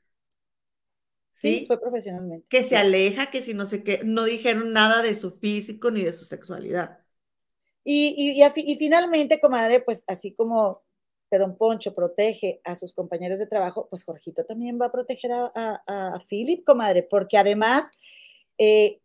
Sí, 1.31 1.65
fue 1.67 1.79
profesionalmente. 1.79 2.47
Que 2.47 2.63
se 2.63 2.77
aleja, 2.77 3.29
que 3.29 3.43
si 3.43 3.53
no 3.53 3.65
sé 3.65 3.83
qué, 3.83 4.01
no 4.03 4.23
dijeron 4.23 4.71
nada 4.71 5.01
de 5.01 5.15
su 5.15 5.31
físico 5.31 5.91
ni 5.91 6.01
de 6.01 6.13
su 6.13 6.23
sexualidad. 6.23 7.04
Y, 7.87 8.43
y, 8.43 8.75
finalmente, 8.77 9.39
comadre, 9.39 9.79
pues 9.79 10.03
así 10.07 10.33
como 10.33 10.81
Don 11.37 11.57
Poncho 11.57 11.93
protege 11.93 12.61
a 12.63 12.75
sus 12.75 12.93
compañeros 12.93 13.39
de 13.39 13.47
trabajo, 13.47 13.87
pues 13.89 14.03
Jorgito 14.03 14.45
también 14.45 14.79
va 14.81 14.87
a 14.87 14.91
proteger 14.91 15.31
a, 15.31 15.51
a, 15.55 16.19
Philip, 16.27 16.63
comadre, 16.65 17.03
porque 17.03 17.37
además, 17.37 17.91
eh, 18.57 18.99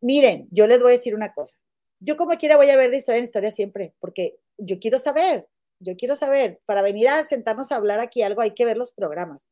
miren, 0.00 0.48
yo 0.50 0.66
les 0.66 0.80
voy 0.80 0.90
a 0.90 0.96
decir 0.96 1.14
una 1.14 1.32
cosa. 1.32 1.58
Yo 2.00 2.16
como 2.16 2.36
quiera 2.36 2.56
voy 2.56 2.70
a 2.70 2.76
ver 2.76 2.90
de 2.90 2.98
historia 2.98 3.18
en 3.18 3.24
historia 3.24 3.50
siempre, 3.50 3.94
porque 4.00 4.38
yo 4.56 4.78
quiero 4.78 4.98
saber, 4.98 5.48
yo 5.80 5.96
quiero 5.96 6.14
saber, 6.16 6.60
para 6.66 6.82
venir 6.82 7.08
a 7.08 7.24
sentarnos 7.24 7.72
a 7.72 7.76
hablar 7.76 8.00
aquí 8.00 8.22
algo 8.22 8.40
hay 8.40 8.52
que 8.52 8.64
ver 8.64 8.76
los 8.76 8.92
programas. 8.92 9.50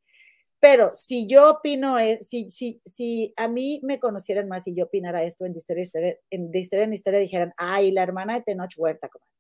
Pero 0.69 0.91
si 0.97 1.29
yo 1.29 1.49
opino, 1.49 1.97
eh, 1.97 2.19
si, 2.21 2.51
si, 2.51 2.81
si 2.85 3.33
a 3.37 3.47
mí 3.47 3.79
me 3.85 4.01
conocieran 4.01 4.49
más 4.49 4.67
y 4.67 4.75
yo 4.75 4.87
opinara 4.87 5.23
esto 5.23 5.47
en 5.47 5.53
de 5.53 5.59
historia, 5.59 5.83
historia, 5.83 6.19
en, 6.29 6.51
de 6.51 6.59
historia 6.59 6.85
en 6.87 6.93
historia, 6.93 7.21
dijeran, 7.21 7.55
ay, 7.57 7.93
la 7.93 8.03
hermana 8.03 8.35
de 8.35 8.41
Tenoch 8.41 8.75
Huerta, 8.77 9.09
comadre. 9.09 9.33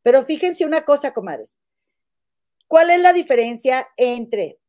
Pero 0.00 0.22
fíjense 0.22 0.64
una 0.64 0.84
cosa, 0.84 1.12
comadres. 1.12 1.58
¿Cuál 2.68 2.90
es 2.90 3.00
la 3.00 3.12
diferencia 3.12 3.88
entre 3.96 4.60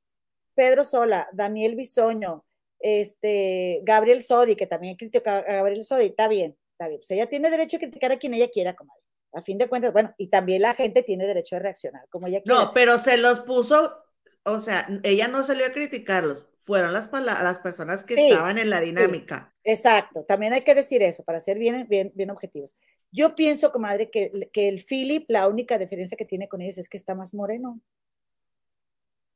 Pedro 0.55 0.83
Sola, 0.83 1.29
Daniel 1.33 1.75
Bisoño, 1.75 2.45
este, 2.79 3.81
Gabriel 3.83 4.23
Sodi, 4.23 4.55
que 4.55 4.65
también 4.65 4.95
critica 4.95 5.37
a 5.37 5.53
Gabriel 5.53 5.85
Sodi? 5.85 6.07
Está 6.07 6.27
bien, 6.27 6.57
está 6.71 6.87
bien. 6.87 6.99
Pues 7.01 7.11
ella 7.11 7.27
tiene 7.27 7.51
derecho 7.51 7.77
a 7.77 7.79
criticar 7.79 8.11
a 8.11 8.17
quien 8.17 8.33
ella 8.33 8.49
quiera, 8.49 8.75
comadre. 8.75 9.03
A 9.33 9.43
fin 9.43 9.59
de 9.59 9.69
cuentas, 9.69 9.93
bueno, 9.93 10.15
y 10.17 10.29
también 10.29 10.63
la 10.63 10.73
gente 10.73 11.03
tiene 11.03 11.27
derecho 11.27 11.57
a 11.57 11.59
reaccionar 11.59 12.09
como 12.09 12.25
ella 12.25 12.41
quiera. 12.41 12.59
No, 12.59 12.73
pero 12.73 12.97
se 12.97 13.17
los 13.17 13.41
puso 13.41 14.01
o 14.43 14.61
sea, 14.61 14.87
ella 15.03 15.27
no 15.27 15.43
salió 15.43 15.65
a 15.65 15.71
criticarlos, 15.71 16.47
fueron 16.59 16.93
las, 16.93 17.11
las 17.11 17.59
personas 17.59 18.03
que 18.03 18.13
estaban 18.13 18.57
en 18.57 18.69
la 18.69 18.79
dinámica. 18.79 19.53
exacto, 19.63 20.23
también 20.23 20.53
hay 20.53 20.61
que 20.61 20.75
decir 20.75 21.01
eso 21.03 21.23
para 21.23 21.39
ser 21.39 21.57
bien, 21.57 21.87
bien, 21.87 22.11
bien 22.15 22.29
objetivos. 22.29 22.75
Yo 23.11 23.35
pienso, 23.35 23.71
comadre, 23.71 24.09
que, 24.09 24.49
que 24.53 24.67
el 24.69 24.81
Philip, 24.81 25.25
la 25.27 25.47
única 25.47 25.77
diferencia 25.77 26.15
que 26.15 26.25
tiene 26.25 26.47
con 26.47 26.61
ellos 26.61 26.77
es 26.77 26.87
que 26.87 26.97
está 26.97 27.13
más 27.13 27.33
moreno. 27.33 27.81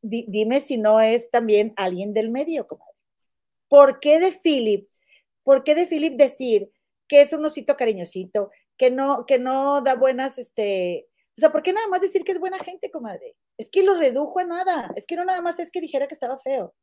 dime 0.02 0.62
si 0.62 0.78
no 0.78 1.02
es 1.02 1.30
también 1.30 1.74
alguien 1.76 2.14
del 2.14 2.30
medio, 2.30 2.68
comadre. 2.68 2.96
¿Por 3.68 4.00
qué 4.00 4.20
de 4.20 4.32
Philip? 4.32 4.88
¿Por 5.44 5.64
qué 5.64 5.76
de 5.76 5.88
Philip 5.88 6.14
decir 6.14 6.72
que 7.08 7.22
es 7.22 7.34
un 7.34 7.46
osito 7.46 7.76
cariñosito, 7.76 8.52
que 8.78 8.90
no, 8.90 9.26
que 9.26 9.40
no 9.40 9.82
da 9.82 9.96
buenas, 9.96 10.38
este, 10.38 11.08
o 11.38 11.40
sea, 11.40 11.52
¿por 11.52 11.62
qué 11.62 11.74
nada 11.74 11.88
más 11.88 12.02
decir 12.02 12.24
que 12.24 12.32
es 12.32 12.40
buena 12.40 12.60
gente, 12.60 12.92
comadre? 12.92 13.36
Es 13.58 13.70
que 13.70 13.84
lo 13.84 13.96
redujo 13.96 14.40
a 14.40 14.44
nada. 14.44 14.92
Es 14.96 15.06
que 15.06 15.16
no 15.16 15.26
nada 15.26 15.42
más 15.42 15.60
es 15.60 15.72
que 15.72 15.82
dijera 15.82 16.08
que 16.08 16.14
estaba 16.14 16.38
feo. 16.38 16.74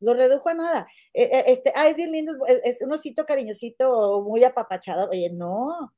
Lo 0.00 0.14
redujo 0.14 0.48
a 0.48 0.54
nada. 0.54 0.86
E, 1.12 1.24
e, 1.24 1.52
este, 1.52 1.72
ay, 1.74 1.94
bien 1.94 2.12
lindo, 2.12 2.34
es 2.46 2.82
un 2.82 2.92
osito 2.92 3.24
cariñosito, 3.26 4.22
muy 4.22 4.44
apapachado. 4.44 5.10
Oye, 5.10 5.30
no. 5.30 5.92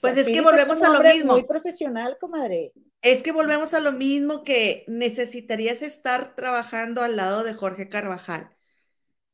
Pues 0.00 0.16
es 0.16 0.26
que 0.26 0.40
volvemos 0.40 0.82
a 0.82 0.90
lo 0.90 1.00
mismo. 1.00 1.32
Muy 1.34 1.44
profesional, 1.44 2.18
comadre. 2.20 2.72
Es 3.00 3.22
que 3.22 3.32
volvemos 3.32 3.74
a 3.74 3.80
lo 3.80 3.92
mismo 3.92 4.44
que 4.44 4.84
necesitarías 4.86 5.82
estar 5.82 6.34
trabajando 6.34 7.02
al 7.02 7.16
lado 7.16 7.44
de 7.44 7.54
Jorge 7.54 7.88
Carvajal 7.88 8.50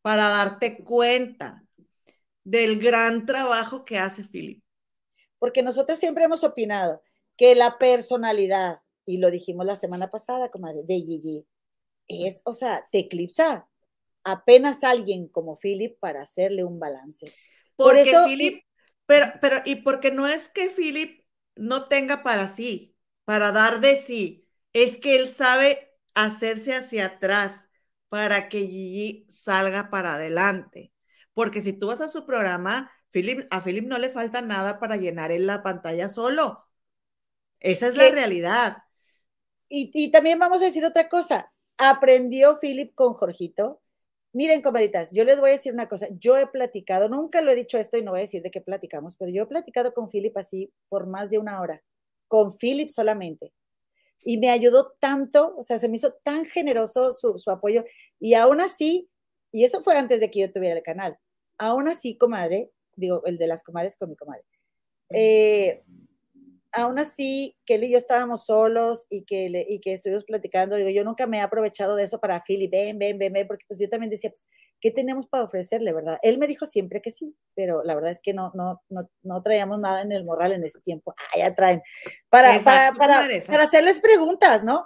para 0.03 0.29
darte 0.29 0.85
cuenta 0.85 1.65
del 2.45 2.79
gran 2.79 3.27
trabajo 3.27 3.85
que 3.85 3.99
hace 3.99 4.25
Philip 4.25 4.63
porque 5.39 5.63
nosotros 5.63 5.99
siempre 5.99 6.25
hemos 6.25 6.45
opinado 6.45 7.03
que 7.37 7.55
la 7.55 7.79
personalidad, 7.79 8.81
y 9.09 9.17
lo 9.17 9.31
dijimos 9.31 9.65
la 9.65 9.75
semana 9.75 10.11
pasada, 10.11 10.51
comadre, 10.51 10.83
de 10.85 10.97
Gigi, 10.97 11.47
es, 12.09 12.43
o 12.45 12.53
sea, 12.53 12.87
te 12.93 12.99
eclipsa 12.99 13.67
apenas 14.23 14.85
alguien 14.85 15.29
como 15.29 15.57
Philip 15.57 15.99
para 15.99 16.21
hacerle 16.21 16.63
un 16.63 16.79
balance. 16.79 17.33
Por 17.75 17.97
eso, 17.97 18.27
Philip, 18.27 18.63
pero, 19.07 19.27
pero, 19.41 19.63
y 19.65 19.77
porque 19.77 20.11
no 20.11 20.29
es 20.29 20.51
que 20.51 20.69
Philip 20.69 21.25
no 21.57 21.89
tenga 21.89 22.23
para 22.23 22.49
sí, 22.49 22.95
para 23.25 23.51
dar 23.51 23.81
de 23.81 23.97
sí, 23.97 24.47
es 24.75 24.99
que 24.99 25.17
él 25.17 25.31
sabe 25.31 25.97
hacerse 26.13 26.75
hacia 26.75 27.07
atrás 27.07 27.67
para 28.11 28.51
que 28.51 28.61
Gigi 28.61 29.25
salga 29.31 29.89
para 29.89 30.15
adelante. 30.15 30.93
Porque 31.33 31.63
si 31.63 31.73
tú 31.73 31.87
vas 31.87 32.03
a 32.03 32.11
su 32.11 32.27
programa, 32.27 32.93
a 33.51 33.61
Philip 33.63 33.87
no 33.87 33.97
le 33.97 34.11
falta 34.11 34.43
nada 34.43 34.79
para 34.79 34.97
llenar 34.97 35.33
en 35.33 35.47
la 35.47 35.63
pantalla 35.63 36.11
solo. 36.11 36.69
Esa 37.61 37.89
es 37.89 37.97
la 37.97 38.11
realidad. 38.11 38.79
Y, 39.69 40.11
también 40.11 40.39
vamos 40.39 40.63
a 40.63 40.67
decir 40.67 40.85
otra 40.85 41.09
cosa. 41.09 41.53
Aprendió 41.77 42.59
Philip 42.61 42.95
con 42.95 43.13
Jorgito. 43.13 43.81
Miren, 44.33 44.63
comadritas, 44.63 45.11
yo 45.13 45.25
les 45.25 45.39
voy 45.39 45.51
a 45.51 45.53
decir 45.55 45.73
una 45.73 45.89
cosa. 45.89 46.09
Yo 46.19 46.37
he 46.37 46.47
platicado, 46.47 47.09
nunca 47.09 47.41
lo 47.41 47.51
he 47.51 47.55
dicho 47.55 47.79
esto 47.79 47.97
y 47.97 48.03
no 48.03 48.13
voy 48.13 48.21
a 48.21 48.23
decir 48.23 48.43
de 48.43 48.51
qué 48.51 48.61
platicamos, 48.61 49.17
pero 49.17 49.31
yo 49.31 49.45
he 49.45 49.47
platicado 49.47 49.95
con 49.95 50.09
Philip 50.09 50.37
así 50.37 50.73
por 50.89 51.07
más 51.07 51.31
de 51.31 51.39
una 51.39 51.61
hora, 51.61 51.83
con 52.29 52.57
Philip 52.57 52.89
solamente. 52.89 53.53
Y 54.21 54.39
me 54.39 54.51
ayudó 54.51 54.93
tanto, 55.01 55.55
o 55.57 55.63
sea, 55.63 55.79
se 55.79 55.89
me 55.89 55.97
hizo 55.97 56.13
tan 56.23 56.45
generoso 56.47 57.13
su, 57.13 57.39
su 57.39 57.51
apoyo. 57.51 57.85
Y 58.21 58.35
aún 58.35 58.61
así, 58.61 59.09
y 59.53 59.65
eso 59.65 59.83
fue 59.83 59.97
antes 59.97 60.21
de 60.21 60.31
que 60.31 60.41
yo 60.41 60.53
tuviera 60.53 60.77
el 60.77 60.83
canal, 60.83 61.19
aún 61.57 61.89
así, 61.89 62.17
comadre, 62.17 62.71
digo, 62.97 63.23
el 63.25 63.39
de 63.39 63.47
las 63.47 63.63
comadres 63.63 63.97
con 63.97 64.11
mi 64.11 64.17
comadre. 64.17 64.45
Eh, 65.11 65.83
aún 66.73 66.99
así, 66.99 67.57
que 67.65 67.75
él 67.75 67.85
y 67.85 67.93
yo 67.93 67.99
estábamos 67.99 68.47
solos 68.47 69.07
y 69.09 69.25
que, 69.25 69.49
le, 69.49 69.67
y 69.69 69.81
que 69.81 69.93
estuvimos 69.93 70.25
platicando, 70.25 70.77
digo, 70.77 70.91
yo 70.91 71.05
nunca 71.05 71.27
me 71.27 71.39
he 71.39 71.41
aprovechado 71.41 71.97
de 71.97 72.05
eso 72.05 72.21
para 72.21 72.41
Philly, 72.41 72.69
ven, 72.69 72.99
ven, 72.99 73.19
ven, 73.19 73.33
ven, 73.33 73.47
porque 73.47 73.65
pues 73.67 73.81
yo 73.81 73.89
también 73.89 74.11
decía, 74.11 74.31
pues, 74.31 74.49
¿qué 74.81 74.91
tenemos 74.91 75.27
para 75.27 75.45
ofrecerle, 75.45 75.93
verdad? 75.93 76.19
Él 76.23 76.39
me 76.39 76.47
dijo 76.47 76.67
siempre 76.67 77.01
que 77.01 77.11
sí, 77.11 77.35
pero 77.55 77.83
la 77.83 77.95
verdad 77.95 78.11
es 78.11 78.21
que 78.21 78.35
no, 78.35 78.53
no, 78.55 78.83
no, 78.89 79.11
no 79.23 79.43
traíamos 79.43 79.81
nada 79.81 80.03
en 80.03 80.13
el 80.13 80.25
morral 80.25 80.53
en 80.53 80.65
ese 80.65 80.81
tiempo. 80.81 81.15
Ah, 81.17 81.39
ya 81.39 81.55
traen. 81.55 81.83
Para, 82.29 82.59
para, 82.61 82.93
para, 82.93 83.29
para 83.47 83.65
hacerles 83.65 84.01
preguntas, 84.01 84.63
¿no? 84.65 84.85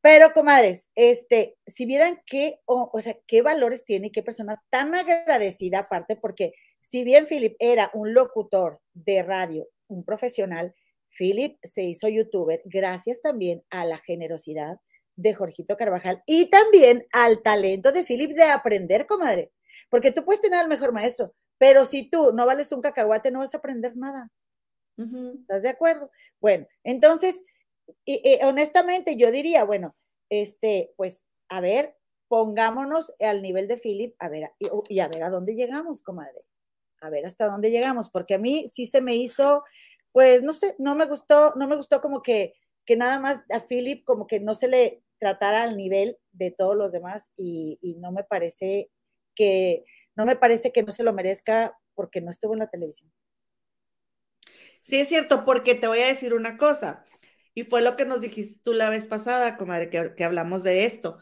Pero, 0.00 0.32
comadres, 0.32 0.88
este, 0.94 1.56
si 1.66 1.84
vieran 1.84 2.20
qué, 2.24 2.60
o, 2.66 2.90
o, 2.92 3.00
sea, 3.00 3.16
qué 3.26 3.42
valores 3.42 3.84
tiene 3.84 4.08
y 4.08 4.12
qué 4.12 4.22
persona 4.22 4.62
tan 4.70 4.94
agradecida 4.94 5.80
aparte, 5.80 6.14
porque 6.16 6.52
si 6.80 7.02
bien 7.02 7.26
Philip 7.26 7.56
era 7.58 7.90
un 7.94 8.14
locutor 8.14 8.80
de 8.94 9.22
radio, 9.22 9.68
un 9.88 10.04
profesional, 10.04 10.74
Philip 11.16 11.58
se 11.62 11.82
hizo 11.82 12.08
youtuber 12.08 12.62
gracias 12.64 13.20
también 13.20 13.62
a 13.70 13.84
la 13.84 13.98
generosidad 13.98 14.78
de 15.16 15.34
Jorgito 15.34 15.76
Carvajal 15.76 16.22
y 16.26 16.48
también 16.50 17.06
al 17.12 17.42
talento 17.42 17.92
de 17.92 18.04
Philip 18.04 18.30
de 18.32 18.44
aprender, 18.44 19.06
comadre. 19.06 19.52
Porque 19.90 20.12
tú 20.12 20.24
puedes 20.24 20.40
tener 20.40 20.58
al 20.58 20.68
mejor 20.68 20.92
maestro, 20.92 21.34
pero 21.58 21.84
si 21.84 22.08
tú 22.08 22.32
no 22.32 22.46
vales 22.46 22.72
un 22.72 22.80
cacahuate, 22.80 23.30
no 23.30 23.40
vas 23.40 23.54
a 23.54 23.58
aprender 23.58 23.96
nada. 23.96 24.30
¿Estás 24.96 25.62
de 25.62 25.68
acuerdo? 25.68 26.10
Bueno, 26.40 26.66
entonces, 26.82 27.44
honestamente 28.42 29.16
yo 29.16 29.30
diría, 29.30 29.64
bueno, 29.64 29.94
este, 30.28 30.92
pues, 30.96 31.28
a 31.48 31.60
ver, 31.60 31.96
pongámonos 32.28 33.14
al 33.20 33.42
nivel 33.42 33.68
de 33.68 33.78
Philip, 33.78 34.14
a 34.18 34.28
ver, 34.28 34.50
y, 34.58 34.98
a 34.98 35.08
ver 35.08 35.22
a 35.22 35.30
dónde 35.30 35.54
llegamos, 35.54 36.02
comadre. 36.02 36.44
A 37.00 37.10
ver 37.10 37.26
hasta 37.26 37.46
dónde 37.46 37.70
llegamos, 37.70 38.10
porque 38.10 38.34
a 38.34 38.38
mí 38.38 38.66
sí 38.66 38.86
se 38.86 39.00
me 39.00 39.14
hizo, 39.14 39.62
pues, 40.18 40.42
no 40.42 40.52
sé, 40.52 40.74
no 40.80 40.96
me 40.96 41.06
gustó, 41.06 41.54
no 41.54 41.68
me 41.68 41.76
gustó 41.76 42.00
como 42.00 42.22
que, 42.22 42.54
que 42.84 42.96
nada 42.96 43.20
más 43.20 43.44
a 43.52 43.60
Philip 43.60 44.02
como 44.04 44.26
que 44.26 44.40
no 44.40 44.52
se 44.52 44.66
le 44.66 45.04
tratara 45.20 45.62
al 45.62 45.76
nivel 45.76 46.18
de 46.32 46.50
todos 46.50 46.74
los 46.74 46.90
demás 46.90 47.30
y, 47.36 47.78
no 48.00 48.10
me 48.10 48.24
parece 48.24 48.90
que, 49.36 49.84
no 50.16 50.26
me 50.26 50.34
parece 50.34 50.72
que 50.72 50.82
no 50.82 50.90
se 50.90 51.04
lo 51.04 51.12
merezca 51.12 51.78
porque 51.94 52.20
no 52.20 52.30
estuvo 52.30 52.54
en 52.54 52.58
la 52.58 52.68
televisión. 52.68 53.12
Sí, 54.80 54.98
es 54.98 55.08
cierto, 55.08 55.44
porque 55.44 55.76
te 55.76 55.86
voy 55.86 56.00
a 56.00 56.08
decir 56.08 56.34
una 56.34 56.58
cosa, 56.58 57.06
y 57.54 57.62
fue 57.62 57.80
lo 57.80 57.94
que 57.94 58.04
nos 58.04 58.20
dijiste 58.20 58.58
tú 58.64 58.72
la 58.72 58.90
vez 58.90 59.06
pasada, 59.06 59.56
comadre, 59.56 59.88
que, 59.88 60.24
hablamos 60.24 60.64
de 60.64 60.84
esto, 60.84 61.20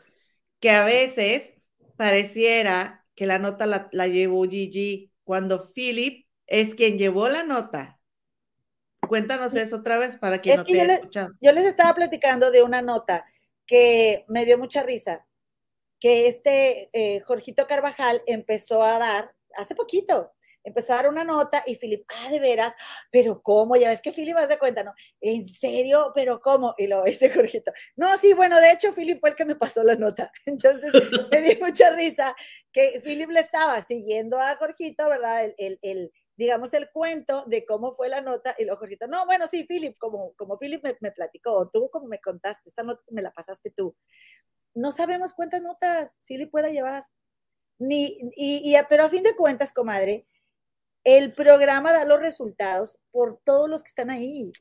que 0.59 0.71
a 0.71 0.87
veces 0.87 1.53
pareciera 1.99 3.07
que 3.15 3.27
la 3.27 3.39
nota 3.39 3.67
la, 3.67 4.07
llevó 4.07 4.45
Gigi 4.45 5.13
cuando 5.23 5.71
Philip 5.75 6.27
es 6.47 6.75
quien 6.75 6.97
llevó 6.97 7.29
la 7.29 7.45
nota. 7.45 7.96
Cuéntanos 9.09 9.55
eso 9.55 9.77
otra 9.77 9.99
vez 9.99 10.17
para 10.17 10.41
quien 10.41 10.57
no 10.57 10.65
te 10.65 10.81
haya 10.81 10.95
escuchado. 10.95 11.31
yo 11.41 11.53
les 11.53 11.65
estaba 11.65 11.95
platicando 11.95 12.51
de 12.51 12.63
una 12.63 12.83
nota 12.83 13.25
que 13.67 14.25
me 14.29 14.45
dio 14.45 14.59
mucha 14.59 14.83
risa, 14.83 15.27
que 15.99 16.29
este 16.29 16.91
eh, 16.93 17.21
Jorgito 17.21 17.67
Carvajal 17.67 18.23
empezó 18.27 18.83
a 18.83 18.99
dar 18.99 19.35
hace 19.57 19.75
poquito, 19.75 20.33
empezó 20.67 20.93
a 20.93 20.97
dar 20.97 21.09
una 21.09 21.25
nota 21.25 21.63
y 21.67 21.77
Philip, 21.77 22.05
ah, 22.09 22.31
de 22.31 22.41
veras, 22.41 22.75
pero 23.11 23.41
¿cómo? 23.43 23.77
Ya 23.77 23.89
ves 23.89 24.03
que 24.03 24.13
Philip 24.13 24.37
hace 24.37 24.59
cuenta, 24.59 24.83
¿no? 24.83 24.93
¿En 25.21 25.47
serio? 25.47 26.13
¿Pero 26.15 26.41
cómo? 26.41 26.75
Y 26.77 26.89
lo 26.89 27.05
ese 27.07 27.31
Jorgito, 27.31 27.73
no, 27.95 28.17
sí, 28.19 28.35
bueno, 28.35 28.61
de 28.61 28.73
hecho 28.73 28.93
Philip 28.93 29.21
fue 29.21 29.31
el 29.31 29.37
que 29.37 29.45
me 29.45 29.55
pasó 29.55 29.83
la 29.83 29.95
nota. 29.95 30.31
Entonces 30.47 30.93
me 31.31 31.41
dio 31.41 31.59
mucha 31.61 31.91
risa 31.91 32.35
que 32.73 33.01
Philip 33.03 33.31
le 33.31 33.41
estaba 33.41 33.83
siguiendo 33.85 34.39
a 34.39 34.57
Jorgito, 34.57 35.09
¿verdad? 35.09 35.45
El, 35.57 35.79
el, 35.83 36.13
digamos, 36.37 36.75
el 36.75 36.89
cuento 36.93 37.45
de 37.47 37.65
cómo 37.65 37.93
fue 37.93 38.09
la 38.09 38.21
nota 38.21 38.55
y 38.59 38.65
lo 38.65 38.77
Jorgito, 38.77 39.09
no, 39.09 39.25
bueno, 39.27 39.47
sí, 39.47 39.65
Philip, 39.65 39.97
como, 39.99 40.35
como 40.35 40.59
Philip 40.59 40.83
me, 40.85 40.97
me 41.01 41.13
platicó, 41.13 41.69
tú 41.71 41.89
como 41.91 42.07
me 42.07 42.21
contaste, 42.21 42.69
esta 42.69 42.83
nota 42.83 43.03
me 43.11 43.23
la 43.23 43.33
pasaste 43.33 43.71
tú. 43.71 43.97
No 44.75 44.93
sabemos 44.93 45.33
cuántas 45.33 45.63
notas 45.63 46.19
Philip 46.27 46.51
pueda 46.51 46.69
llevar. 46.69 47.07
Ni, 47.79 48.19
y, 48.37 48.75
y, 48.75 48.77
pero 48.89 49.05
a 49.05 49.11
fin 49.11 49.23
de 49.23 49.37
cuentas, 49.37 49.73
comadre, 49.73 50.27
el 51.05 51.33
programa 51.35 51.93
da 51.93 52.05
los 52.05 52.21
resultados 52.21 52.99
por 53.11 53.41
todos 53.45 53.69
los 53.69 53.83
que 53.83 53.89
están 53.89 54.11
ahí. 54.11 54.53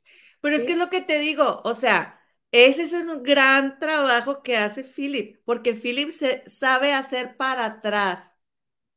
Pero 0.41 0.56
es 0.56 0.64
que 0.64 0.73
es 0.73 0.77
lo 0.77 0.89
que 0.89 1.02
te 1.02 1.19
digo, 1.19 1.61
o 1.64 1.76
sea, 1.76 2.22
ese 2.52 2.84
es 2.84 2.93
un 2.93 3.23
gran 3.23 3.80
trabajo 3.80 4.43
que 4.43 4.56
hace 4.56 4.84
Philip, 4.84 5.41
porque 5.43 5.73
Philip 5.73 6.11
se 6.11 6.47
sabe 6.49 6.93
hacer 6.93 7.35
para 7.35 7.65
atrás, 7.65 8.35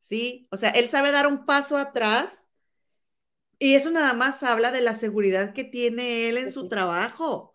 ¿sí? 0.01 0.47
O 0.53 0.57
sea, 0.57 0.71
él 0.71 0.89
sabe 0.89 1.11
dar 1.11 1.27
un 1.27 1.47
paso 1.47 1.77
atrás 1.77 2.48
y 3.59 3.75
eso 3.75 3.91
nada 3.91 4.15
más 4.15 4.43
habla 4.43 4.71
de 4.73 4.81
la 4.83 4.95
seguridad 4.95 5.53
que 5.55 5.65
tiene 5.65 6.29
él 6.29 6.39
en 6.39 6.53
su 6.53 6.69
trabajo, 6.69 7.55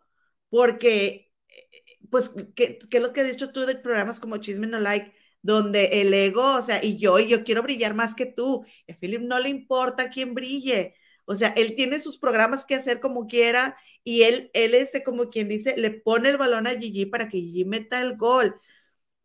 porque, 0.49 1.31
eh, 1.49 1.97
pues, 2.09 2.31
¿qué, 2.55 2.79
es 2.91 3.01
lo 3.01 3.13
que 3.13 3.21
has 3.21 3.31
dicho 3.31 3.51
tú 3.51 3.61
de 3.65 3.75
programas 3.75 4.19
como 4.19 4.37
Chisme 4.37 4.67
No 4.67 4.79
Like? 4.79 5.13
donde 5.43 6.01
el 6.01 6.13
ego, 6.13 6.57
o 6.57 6.61
sea, 6.63 6.83
y 6.83 6.97
yo, 6.97 7.19
y 7.19 7.27
yo 7.27 7.43
quiero 7.43 7.63
brillar 7.63 7.93
más 7.93 8.15
que 8.15 8.25
tú. 8.25 8.65
A 8.89 8.93
Philip 8.97 9.21
no 9.21 9.39
le 9.39 9.49
importa 9.49 10.09
quién 10.09 10.33
brille. 10.33 10.95
O 11.25 11.35
sea, 11.35 11.49
él 11.49 11.75
tiene 11.75 11.99
sus 11.99 12.17
programas 12.17 12.65
que 12.65 12.75
hacer 12.75 12.99
como 12.99 13.27
quiera 13.27 13.77
y 14.03 14.23
él, 14.23 14.49
él 14.53 14.73
es 14.73 14.91
como 15.05 15.29
quien 15.29 15.47
dice, 15.49 15.75
le 15.77 15.91
pone 15.91 16.29
el 16.29 16.37
balón 16.37 16.67
a 16.67 16.71
Gigi 16.71 17.05
para 17.05 17.29
que 17.29 17.39
Gigi 17.39 17.65
meta 17.65 18.01
el 18.01 18.17
gol, 18.17 18.55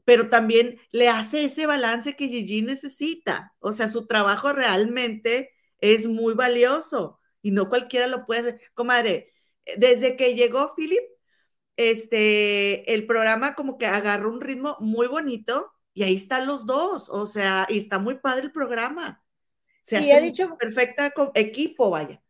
pero 0.05 0.29
también 0.31 0.81
le 0.93 1.09
hace 1.09 1.45
ese 1.45 1.67
balance 1.67 2.17
que 2.17 2.29
Gigi 2.29 2.63
necesita. 2.63 3.55
O 3.61 3.73
sea, 3.73 3.89
su 3.89 4.07
trabajo 4.07 4.53
realmente 4.53 5.53
es 5.81 6.07
muy 6.07 6.35
valioso 6.35 7.19
y 7.43 7.51
no 7.51 7.69
cualquiera 7.69 8.07
lo 8.07 8.27
puede 8.27 8.41
hacer. 8.41 8.61
Comadre, 8.75 9.33
desde 9.77 10.17
que 10.17 10.35
llegó 10.35 10.75
Philip, 10.75 11.05
este, 11.77 12.93
el 12.93 13.07
programa 13.07 13.55
como 13.55 13.79
que 13.79 13.87
agarró 13.87 14.31
un 14.31 14.41
ritmo 14.41 14.77
muy 14.81 15.07
bonito 15.07 15.73
y 15.95 16.03
ahí 16.03 16.17
están 16.17 16.47
los 16.47 16.67
dos, 16.67 17.09
o 17.09 17.27
sea, 17.27 17.67
y 17.69 17.79
está 17.79 17.99
muy 17.99 18.17
padre 18.17 18.43
el 18.43 18.53
programa. 18.53 19.25
Se 19.83 19.97
hace 19.97 20.13
ha 20.13 20.21
dicho, 20.21 20.57
perfecta 20.59 21.13
equipo, 21.35 21.91
vaya. 21.91 22.23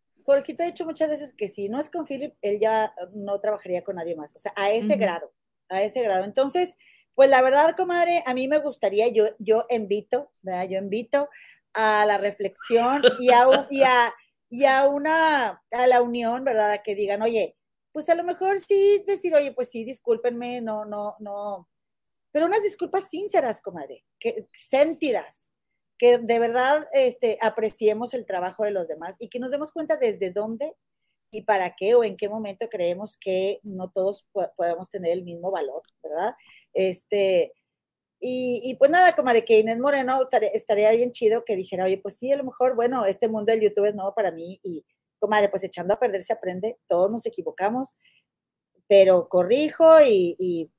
Te 0.44 0.62
ha 0.62 0.66
dicho 0.66 0.84
muchas 0.84 1.08
veces 1.08 1.32
que 1.32 1.48
si 1.48 1.70
no 1.70 1.80
es 1.80 1.88
con 1.88 2.06
Philip, 2.06 2.34
él 2.42 2.60
ya 2.60 2.94
no 3.14 3.40
trabajaría 3.40 3.82
con 3.82 3.96
nadie 3.96 4.14
más, 4.14 4.34
o 4.36 4.38
sea, 4.38 4.52
a 4.56 4.70
ese 4.70 4.96
grado, 4.96 5.32
a 5.70 5.82
ese 5.82 6.02
grado. 6.02 6.24
Entonces, 6.24 6.76
pues 7.14 7.30
la 7.30 7.40
verdad, 7.40 7.74
comadre, 7.74 8.22
a 8.26 8.34
mí 8.34 8.46
me 8.46 8.58
gustaría, 8.58 9.08
yo, 9.08 9.24
yo 9.38 9.64
invito, 9.70 10.30
¿verdad? 10.42 10.68
Yo 10.68 10.78
invito 10.78 11.28
a 11.78 12.04
la 12.06 12.18
reflexión 12.18 13.02
y 13.20 13.30
a, 13.30 13.46
y 13.70 13.82
a, 13.82 14.12
y 14.50 14.64
a 14.64 14.88
una, 14.88 15.62
a 15.70 15.86
la 15.86 16.02
unión, 16.02 16.42
¿verdad? 16.42 16.80
Que 16.82 16.96
digan, 16.96 17.22
oye, 17.22 17.56
pues 17.92 18.08
a 18.08 18.16
lo 18.16 18.24
mejor 18.24 18.58
sí 18.58 19.04
decir, 19.06 19.32
oye, 19.34 19.52
pues 19.52 19.70
sí, 19.70 19.84
discúlpenme, 19.84 20.60
no, 20.60 20.84
no, 20.84 21.14
no, 21.20 21.68
pero 22.32 22.46
unas 22.46 22.62
disculpas 22.62 23.08
sinceras, 23.08 23.62
comadre, 23.62 24.04
que 24.18 24.48
sentidas, 24.52 25.52
que 25.98 26.18
de 26.18 26.38
verdad 26.38 26.86
este, 26.92 27.38
apreciemos 27.40 28.12
el 28.12 28.26
trabajo 28.26 28.64
de 28.64 28.72
los 28.72 28.88
demás 28.88 29.16
y 29.20 29.28
que 29.28 29.38
nos 29.38 29.52
demos 29.52 29.72
cuenta 29.72 29.96
desde 29.96 30.32
dónde 30.32 30.76
y 31.30 31.42
para 31.42 31.76
qué 31.76 31.94
o 31.94 32.04
en 32.04 32.16
qué 32.16 32.28
momento 32.28 32.68
creemos 32.68 33.16
que 33.16 33.60
no 33.62 33.90
todos 33.90 34.26
podemos 34.56 34.88
tener 34.90 35.12
el 35.12 35.22
mismo 35.22 35.50
valor, 35.50 35.82
¿verdad? 36.02 36.34
Este, 36.72 37.52
y, 38.20 38.74
pues 38.78 38.90
nada, 38.90 39.14
comadre, 39.14 39.44
que 39.44 39.60
Inés 39.60 39.78
Moreno 39.78 40.28
estaría 40.52 40.90
bien 40.92 41.12
chido 41.12 41.44
que 41.44 41.56
dijera, 41.56 41.84
oye, 41.84 41.98
pues 41.98 42.18
sí, 42.18 42.32
a 42.32 42.36
lo 42.36 42.44
mejor, 42.44 42.74
bueno, 42.74 43.04
este 43.04 43.28
mundo 43.28 43.52
del 43.52 43.60
YouTube 43.60 43.86
es 43.86 43.94
nuevo 43.94 44.14
para 44.14 44.30
mí 44.32 44.60
y, 44.62 44.84
comadre, 45.18 45.48
pues 45.48 45.64
echando 45.64 45.94
a 45.94 45.98
perder 45.98 46.22
se 46.22 46.32
aprende, 46.32 46.78
todos 46.86 47.10
nos 47.10 47.26
equivocamos, 47.26 47.96
pero 48.88 49.28
corrijo 49.28 50.00
y 50.04 50.70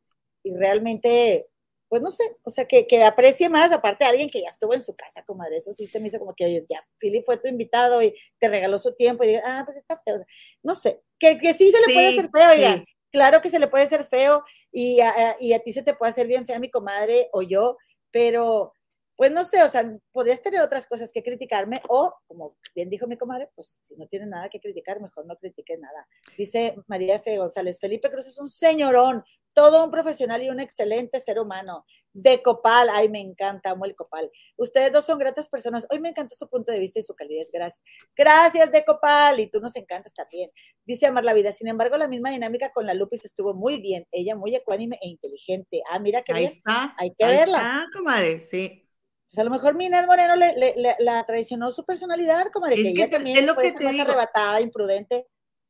y 0.44 0.56
realmente, 0.56 1.48
pues 1.88 2.02
no 2.02 2.10
sé, 2.10 2.24
o 2.44 2.50
sea, 2.50 2.66
que, 2.66 2.88
que, 2.88 3.04
aprecie 3.04 3.50
más, 3.50 3.72
aparte 3.72 4.06
de 4.06 4.12
alguien 4.12 4.30
que 4.30 4.42
ya 4.42 4.50
estuvo 4.50 4.74
en 4.74 4.82
su 4.82 4.96
casa, 4.96 5.24
comadre, 5.26 5.58
eso 5.58 5.74
sí 5.74 5.88
se 5.88 6.00
me 6.00 6.08
hizo 6.08 6.20
como 6.20 6.34
que, 6.36 6.46
oye, 6.46 6.66
ya, 6.70 6.82
Philip 6.98 7.26
fue 7.26 7.38
tu 7.38 7.48
invitado 7.48 8.02
y 8.02 8.14
te 8.38 8.48
regaló 8.48 8.78
su 8.78 8.94
tiempo 8.96 9.24
y 9.24 9.28
diga, 9.28 9.42
ah, 9.46 9.64
pues 9.66 9.78
está 9.78 10.02
feo, 10.04 10.16
no 10.64 10.74
sé, 10.74 11.02
que, 11.18 11.38
que 11.38 11.54
sí 11.54 11.72
se 11.72 11.80
le 11.80 11.94
puede 11.94 12.08
hacer 12.08 12.30
feo, 12.30 12.52
oiga, 12.52 12.84
claro 13.12 13.42
que 13.42 13.50
se 13.50 13.60
le 13.60 13.68
puede 13.68 13.86
hacer 13.86 14.06
feo 14.06 14.44
y 14.72 15.00
a, 15.02 15.36
y 15.40 15.54
a 15.54 15.60
ti 15.60 15.74
se 15.74 15.84
te 15.84 15.94
puede 15.94 16.12
hacer 16.12 16.28
bien 16.28 16.46
fea 16.46 16.60
mi 16.60 16.70
comadre 16.70 17.30
o 17.34 17.42
yo, 17.42 17.78
pero 18.12 18.74
pues 19.20 19.34
no 19.34 19.44
sé, 19.44 19.62
o 19.64 19.68
sea, 19.68 19.84
podrías 20.14 20.42
tener 20.42 20.62
otras 20.62 20.88
cosas 20.88 21.12
que 21.12 21.22
criticarme 21.22 21.82
o, 21.90 22.16
como 22.26 22.56
bien 22.74 22.90
dijo 22.90 23.06
mi 23.06 23.18
comadre, 23.18 23.50
pues 23.54 23.82
si 23.84 23.98
no 23.98 24.08
tiene 24.08 24.26
nada 24.28 24.48
que 24.48 24.62
criticar, 24.62 25.02
mejor 25.02 25.26
no 25.26 25.36
critique 25.36 25.78
nada. 25.78 26.08
Dice 26.38 26.78
María 26.88 27.16
F. 27.16 27.38
González, 27.38 27.80
Felipe 27.82 28.10
Cruz 28.10 28.28
es 28.28 28.38
un 28.40 28.48
señorón, 28.48 29.26
todo 29.52 29.84
un 29.84 29.92
profesional 29.92 30.42
y 30.42 30.50
un 30.50 30.62
excelente 30.62 31.20
ser 31.20 31.38
humano. 31.38 31.86
De 32.14 32.42
Copal, 32.42 32.88
ay, 32.94 33.10
me 33.10 33.20
encanta, 33.20 33.72
amo 33.72 33.84
el 33.84 33.94
Copal. 33.94 34.32
Ustedes 34.56 34.94
dos 34.94 35.04
son 35.04 35.20
gratas 35.20 35.50
personas. 35.50 35.86
Hoy 35.92 36.00
me 36.00 36.08
encantó 36.08 36.34
su 36.36 36.48
punto 36.48 36.72
de 36.72 36.80
vista 36.80 37.00
y 37.00 37.04
su 37.04 37.14
calidez. 37.14 37.50
Gracias. 37.52 37.84
Gracias, 38.16 38.72
De 38.72 38.86
Copal. 38.86 39.42
Y 39.42 39.50
tú 39.50 39.60
nos 39.60 39.76
encantas 39.76 40.14
también. 40.14 40.50
Dice 40.86 41.08
Amar 41.08 41.26
la 41.26 41.34
Vida. 41.34 41.52
Sin 41.52 41.68
embargo, 41.68 41.98
la 41.98 42.08
misma 42.08 42.30
dinámica 42.30 42.72
con 42.72 42.86
la 42.86 42.94
Lupis 42.94 43.26
estuvo 43.26 43.54
muy 43.54 43.82
bien. 43.82 44.08
Ella 44.14 44.38
muy 44.38 44.56
ecuánime 44.56 44.98
e 45.02 45.10
inteligente. 45.10 45.82
Ah, 45.90 46.00
mira 46.00 46.22
qué 46.24 46.32
Ahí 46.32 46.46
bien. 46.46 46.54
está. 46.54 46.96
Hay 46.98 47.14
que 47.16 47.26
verla. 47.26 47.60
Ah, 47.62 47.86
comadre, 47.94 48.40
sí. 48.40 48.89
Pues 49.30 49.38
a 49.38 49.44
lo 49.44 49.52
mejor 49.52 49.80
Inés 49.80 50.08
Moreno 50.08 50.36
le, 50.36 50.56
le, 50.58 50.96
la 50.98 51.24
traicionó 51.24 51.70
su 51.70 51.86
personalidad, 51.86 52.48
como 52.52 52.66
de 52.66 52.76
que, 52.76 52.90
ella 52.90 53.10
también 53.12 53.38
es 53.38 53.46
lo 53.46 53.56
que 53.56 53.72
te 53.72 53.86
más 53.86 54.00
arrebatada, 54.00 54.60
imprudente. 54.60 55.28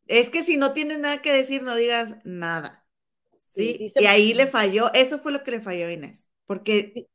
Es 0.07 0.30
que 0.30 0.44
si 0.44 0.56
no 0.56 0.72
tienes 0.72 0.98
nada 0.99 1.22
que 1.22 1.34
decir, 1.34 1.61
no 1.64 1.76
digas 1.76 2.15
nada. 2.23 2.88
Sí, 3.38 3.91
y 3.94 4.06
ahí 4.06 4.34
le 4.34 4.48
falló, 4.48 4.94
eso 4.94 5.19
fue 5.19 5.34
lo 5.34 5.44
que 5.44 5.52
le 5.52 5.60
falló 5.60 5.88
a 5.88 5.91
Inés, 5.91 6.30
porque 6.45 7.10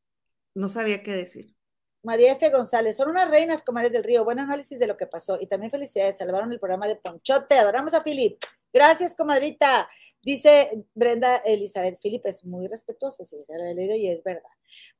no 0.52 0.68
sabía 0.68 1.02
qué 1.02 1.12
decir. 1.12 1.56
María 2.02 2.32
F. 2.32 2.50
González, 2.50 2.98
son 2.98 3.08
unas 3.08 3.30
reinas 3.30 3.62
comares 3.62 3.92
del 3.92 4.04
río. 4.04 4.24
Buen 4.24 4.38
análisis 4.38 4.78
de 4.78 4.86
lo 4.86 4.98
que 4.98 5.06
pasó. 5.06 5.40
Y 5.40 5.46
también 5.46 5.70
felicidades, 5.70 6.18
salvaron 6.18 6.52
el 6.52 6.60
programa 6.60 6.86
de 6.86 6.96
Ponchote. 6.96 7.54
Adoramos 7.54 7.94
a 7.94 8.02
Filip. 8.02 8.38
Gracias, 8.74 9.14
comadrita. 9.14 9.88
Dice 10.20 10.84
Brenda 10.94 11.36
Elizabeth, 11.36 11.98
Filip 12.00 12.26
es 12.26 12.44
muy 12.44 12.66
respetuoso, 12.66 13.24
sí, 13.24 13.36
se 13.44 13.56
lo 13.56 13.64
he 13.64 13.74
leído 13.74 13.94
y 13.94 14.08
es 14.08 14.24
verdad. 14.24 14.50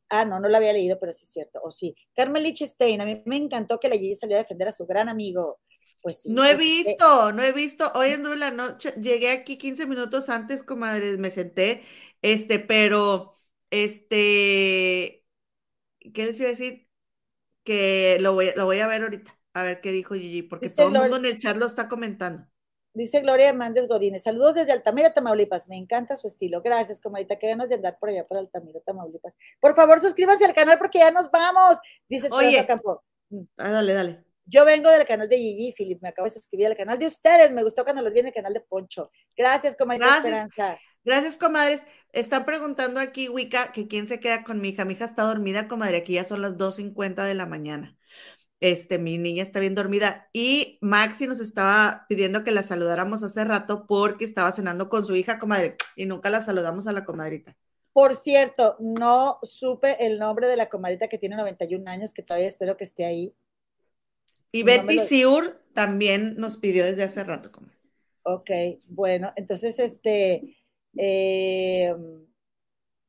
Ah, 0.08 0.24
no, 0.24 0.38
no 0.38 0.48
lo 0.48 0.56
había 0.56 0.72
leído, 0.72 0.98
pero 0.98 1.12
sí 1.12 1.24
es 1.24 1.32
cierto. 1.32 1.60
O 1.62 1.70
sí. 1.70 1.94
Carmen 2.14 2.42
Lichestein, 2.42 3.00
a 3.00 3.04
mí 3.04 3.22
me 3.26 3.36
encantó 3.36 3.80
que 3.80 3.88
la 3.88 3.96
Gigi 3.96 4.14
salió 4.14 4.36
a 4.36 4.40
defender 4.40 4.68
a 4.68 4.72
su 4.72 4.86
gran 4.86 5.08
amigo. 5.08 5.60
Pues 6.02 6.22
sí, 6.22 6.30
no 6.32 6.44
he 6.44 6.54
pues, 6.54 6.60
visto, 6.60 7.32
no 7.32 7.42
he 7.42 7.52
visto. 7.52 7.90
Hoy 7.94 8.10
en 8.10 8.38
la 8.38 8.50
noche, 8.50 8.92
llegué 9.00 9.30
aquí 9.30 9.56
15 9.56 9.86
minutos 9.86 10.28
antes, 10.28 10.62
comadre, 10.62 11.16
me 11.16 11.30
senté, 11.30 11.82
este, 12.20 12.58
pero, 12.58 13.40
este, 13.70 15.24
¿qué 16.12 16.24
les 16.26 16.38
iba 16.38 16.48
a 16.48 16.50
decir? 16.50 16.88
Que 17.64 18.18
lo 18.20 18.34
voy, 18.34 18.50
lo 18.56 18.66
voy 18.66 18.80
a 18.80 18.86
ver 18.86 19.02
ahorita. 19.02 19.38
A 19.54 19.62
ver 19.62 19.80
qué 19.80 19.92
dijo 19.92 20.14
Gigi, 20.14 20.42
porque 20.42 20.68
todo 20.68 20.88
el 20.88 21.00
mundo 21.00 21.16
en 21.16 21.26
el 21.26 21.38
chat 21.38 21.56
lo 21.56 21.66
está 21.66 21.88
comentando. 21.88 22.46
Dice 22.94 23.20
Gloria 23.20 23.48
Hernández 23.48 23.88
Godínez, 23.88 24.22
saludos 24.22 24.54
desde 24.54 24.72
Altamira, 24.72 25.12
Tamaulipas. 25.12 25.68
Me 25.68 25.76
encanta 25.76 26.16
su 26.16 26.28
estilo. 26.28 26.62
Gracias, 26.62 27.00
comadita. 27.00 27.36
Qué 27.36 27.48
ganas 27.48 27.68
de 27.68 27.74
andar 27.74 27.98
por 27.98 28.08
allá 28.08 28.24
por 28.24 28.38
Altamira, 28.38 28.78
Tamaulipas. 28.86 29.36
Por 29.60 29.74
favor, 29.74 29.98
suscríbanse 30.00 30.44
al 30.44 30.54
canal 30.54 30.78
porque 30.78 31.00
ya 31.00 31.10
nos 31.10 31.28
vamos. 31.30 31.78
Dice 32.08 32.28
Esperanza 32.28 32.66
Campo. 32.66 33.02
Ah, 33.58 33.70
dale, 33.70 33.94
dale. 33.94 34.24
Yo 34.46 34.64
vengo 34.64 34.90
del 34.90 35.04
canal 35.04 35.28
de 35.28 35.38
Gigi, 35.38 35.72
Philip. 35.72 36.02
Me 36.02 36.10
acabo 36.10 36.26
de 36.26 36.34
suscribir 36.34 36.68
al 36.68 36.76
canal 36.76 36.96
de 36.98 37.06
ustedes. 37.06 37.50
Me 37.50 37.64
gustó 37.64 37.82
cuando 37.82 38.00
los 38.00 38.12
vi 38.12 38.20
en 38.20 38.26
el 38.26 38.32
canal 38.32 38.54
de 38.54 38.60
Poncho. 38.60 39.10
Gracias, 39.36 39.74
comadita 39.74 40.06
Gracias. 40.06 40.50
Esperanza. 40.50 40.80
Gracias, 41.04 41.36
comadres. 41.36 41.84
Está 42.12 42.46
preguntando 42.46 43.00
aquí, 43.00 43.28
Wicca, 43.28 43.72
que 43.72 43.88
quién 43.88 44.06
se 44.06 44.20
queda 44.20 44.44
con 44.44 44.60
mi 44.60 44.68
hija. 44.68 44.84
Mi 44.84 44.94
hija 44.94 45.06
está 45.06 45.24
dormida, 45.24 45.66
comadre. 45.66 45.98
Aquí 45.98 46.14
ya 46.14 46.24
son 46.24 46.42
las 46.42 46.52
2.50 46.54 47.24
de 47.24 47.34
la 47.34 47.46
mañana. 47.46 47.93
Este, 48.64 48.98
mi 48.98 49.18
niña 49.18 49.42
está 49.42 49.60
bien 49.60 49.74
dormida 49.74 50.30
y 50.32 50.78
Maxi 50.80 51.26
nos 51.26 51.38
estaba 51.38 52.06
pidiendo 52.08 52.44
que 52.44 52.50
la 52.50 52.62
saludáramos 52.62 53.22
hace 53.22 53.44
rato 53.44 53.84
porque 53.86 54.24
estaba 54.24 54.50
cenando 54.52 54.88
con 54.88 55.04
su 55.04 55.14
hija 55.14 55.38
comadre 55.38 55.76
y 55.96 56.06
nunca 56.06 56.30
la 56.30 56.40
saludamos 56.40 56.86
a 56.86 56.92
la 56.92 57.04
comadrita. 57.04 57.54
Por 57.92 58.14
cierto, 58.14 58.76
no 58.80 59.38
supe 59.42 60.06
el 60.06 60.18
nombre 60.18 60.48
de 60.48 60.56
la 60.56 60.70
comadrita 60.70 61.08
que 61.08 61.18
tiene 61.18 61.36
91 61.36 61.90
años, 61.90 62.14
que 62.14 62.22
todavía 62.22 62.48
espero 62.48 62.78
que 62.78 62.84
esté 62.84 63.04
ahí. 63.04 63.34
Y 64.50 64.62
Betty 64.62 64.98
Siur 64.98 65.60
también 65.74 66.36
nos 66.38 66.56
pidió 66.56 66.86
desde 66.86 67.02
hace 67.04 67.22
rato, 67.22 67.52
comadre. 67.52 67.76
Ok, 68.22 68.50
bueno, 68.86 69.30
entonces 69.36 69.78
este, 69.78 70.56
eh, 70.96 71.94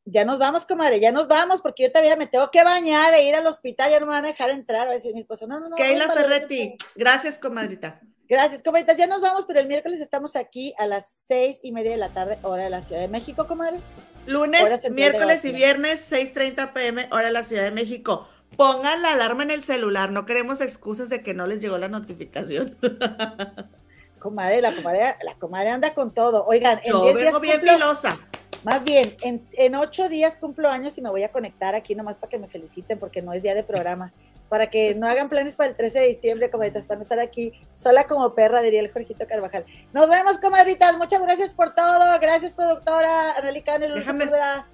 ya 0.05 0.23
nos 0.23 0.37
vamos, 0.37 0.65
comadre, 0.65 0.99
ya 0.99 1.11
nos 1.11 1.27
vamos, 1.27 1.61
porque 1.61 1.83
yo 1.83 1.91
todavía 1.91 2.15
me 2.15 2.27
tengo 2.27 2.51
que 2.51 2.63
bañar 2.63 3.13
e 3.15 3.27
ir 3.27 3.35
al 3.35 3.45
hospital, 3.47 3.89
ya 3.89 3.99
no 3.99 4.05
me 4.05 4.13
van 4.13 4.25
a 4.25 4.29
dejar 4.29 4.51
entrar, 4.51 4.87
a 4.87 4.91
decir 4.91 5.13
mi 5.13 5.19
esposo, 5.19 5.47
no, 5.47 5.59
no, 5.59 5.69
no. 5.69 5.75
Keila 5.75 6.09
Ferretti, 6.11 6.77
gracias, 6.95 7.39
comadrita. 7.39 7.99
Gracias, 8.27 8.63
comadrita, 8.63 8.93
ya 8.93 9.07
nos 9.07 9.21
vamos, 9.21 9.45
pero 9.47 9.59
el 9.59 9.67
miércoles 9.67 9.99
estamos 9.99 10.35
aquí 10.35 10.73
a 10.77 10.85
las 10.85 11.09
seis 11.09 11.59
y 11.63 11.71
media 11.71 11.91
de 11.91 11.97
la 11.97 12.09
tarde, 12.09 12.39
hora 12.43 12.63
de 12.63 12.69
la 12.69 12.81
Ciudad 12.81 13.01
de 13.01 13.07
México, 13.07 13.47
comadre. 13.47 13.79
Lunes, 14.27 14.89
miércoles 14.91 15.43
y 15.45 15.51
viernes, 15.51 16.11
6.30 16.11 16.73
pm, 16.73 17.07
hora 17.11 17.27
de 17.27 17.33
la 17.33 17.43
Ciudad 17.43 17.63
de 17.63 17.71
México. 17.71 18.27
Pongan 18.57 19.01
la 19.01 19.11
alarma 19.11 19.43
en 19.43 19.51
el 19.51 19.63
celular, 19.63 20.11
no 20.11 20.25
queremos 20.25 20.61
excusas 20.61 21.09
de 21.09 21.21
que 21.21 21.33
no 21.33 21.45
les 21.45 21.61
llegó 21.61 21.77
la 21.77 21.89
notificación. 21.89 22.77
Comadre, 24.19 24.59
la 24.59 24.73
comadre, 24.73 25.15
la 25.21 25.35
comadre 25.35 25.69
anda 25.69 25.93
con 25.93 26.11
todo. 26.11 26.45
Oigan, 26.47 26.79
en 26.83 26.93
Yo 26.93 27.13
vengo 27.13 27.39
bien 27.39 27.61
filosa. 27.61 28.17
Más 28.65 28.83
bien, 28.83 29.15
en, 29.21 29.75
ocho 29.75 30.09
días 30.09 30.37
cumplo 30.37 30.69
años 30.69 30.97
y 30.97 31.01
me 31.03 31.11
voy 31.11 31.21
a 31.21 31.31
conectar 31.31 31.75
aquí 31.75 31.93
nomás 31.93 32.17
para 32.17 32.31
que 32.31 32.39
me 32.39 32.47
feliciten 32.47 32.97
porque 32.97 33.21
no 33.21 33.31
es 33.31 33.43
día 33.43 33.53
de 33.53 33.63
programa. 33.63 34.11
Para 34.49 34.71
que 34.71 34.95
no 34.95 35.07
hagan 35.07 35.29
planes 35.29 35.55
para 35.55 35.69
el 35.69 35.75
13 35.75 35.99
de 35.99 36.07
diciembre, 36.07 36.49
comadritas, 36.49 36.87
para 36.87 36.97
no 36.97 37.03
estar 37.03 37.19
aquí 37.19 37.53
sola 37.75 38.07
como 38.07 38.33
perra, 38.33 38.63
diría 38.63 38.79
el 38.79 38.91
Jorgito 38.91 39.27
Carvajal. 39.27 39.65
Nos 39.93 40.09
vemos, 40.09 40.39
comadritas. 40.39 40.97
Muchas 40.97 41.21
gracias 41.21 41.53
por 41.53 41.75
todo. 41.75 42.19
Gracias, 42.19 42.55
productora 42.55 43.37
Angélica 43.37 43.77
Déjame, 43.77 44.31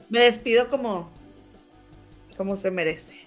Me 0.08 0.20
despido 0.20 0.70
como, 0.70 1.10
como 2.38 2.56
se 2.56 2.72
merece. 2.72 3.20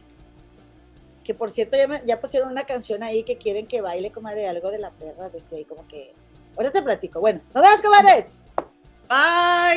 Que 1.25 1.35
por 1.35 1.51
cierto, 1.51 1.77
ya, 1.77 2.03
ya 2.07 2.21
pusieron 2.21 2.51
una 2.51 2.65
canción 2.65 3.03
ahí 3.03 3.23
que 3.23 3.37
quieren 3.37 3.67
que 3.67 3.83
baile, 3.83 4.13
comadre, 4.13 4.49
algo 4.49 4.71
de 4.71 4.79
la 4.79 4.93
perra. 4.93 5.29
Decía 5.29 5.59
ahí 5.59 5.67
como 5.67 5.87
que. 5.89 6.15
Ahora 6.57 6.71
te 6.71 6.81
platico. 6.81 7.21
Bueno, 7.21 7.43
nos 7.53 7.63
vemos, 7.63 7.83
comadres. 7.83 8.33
Bye. 9.11 9.65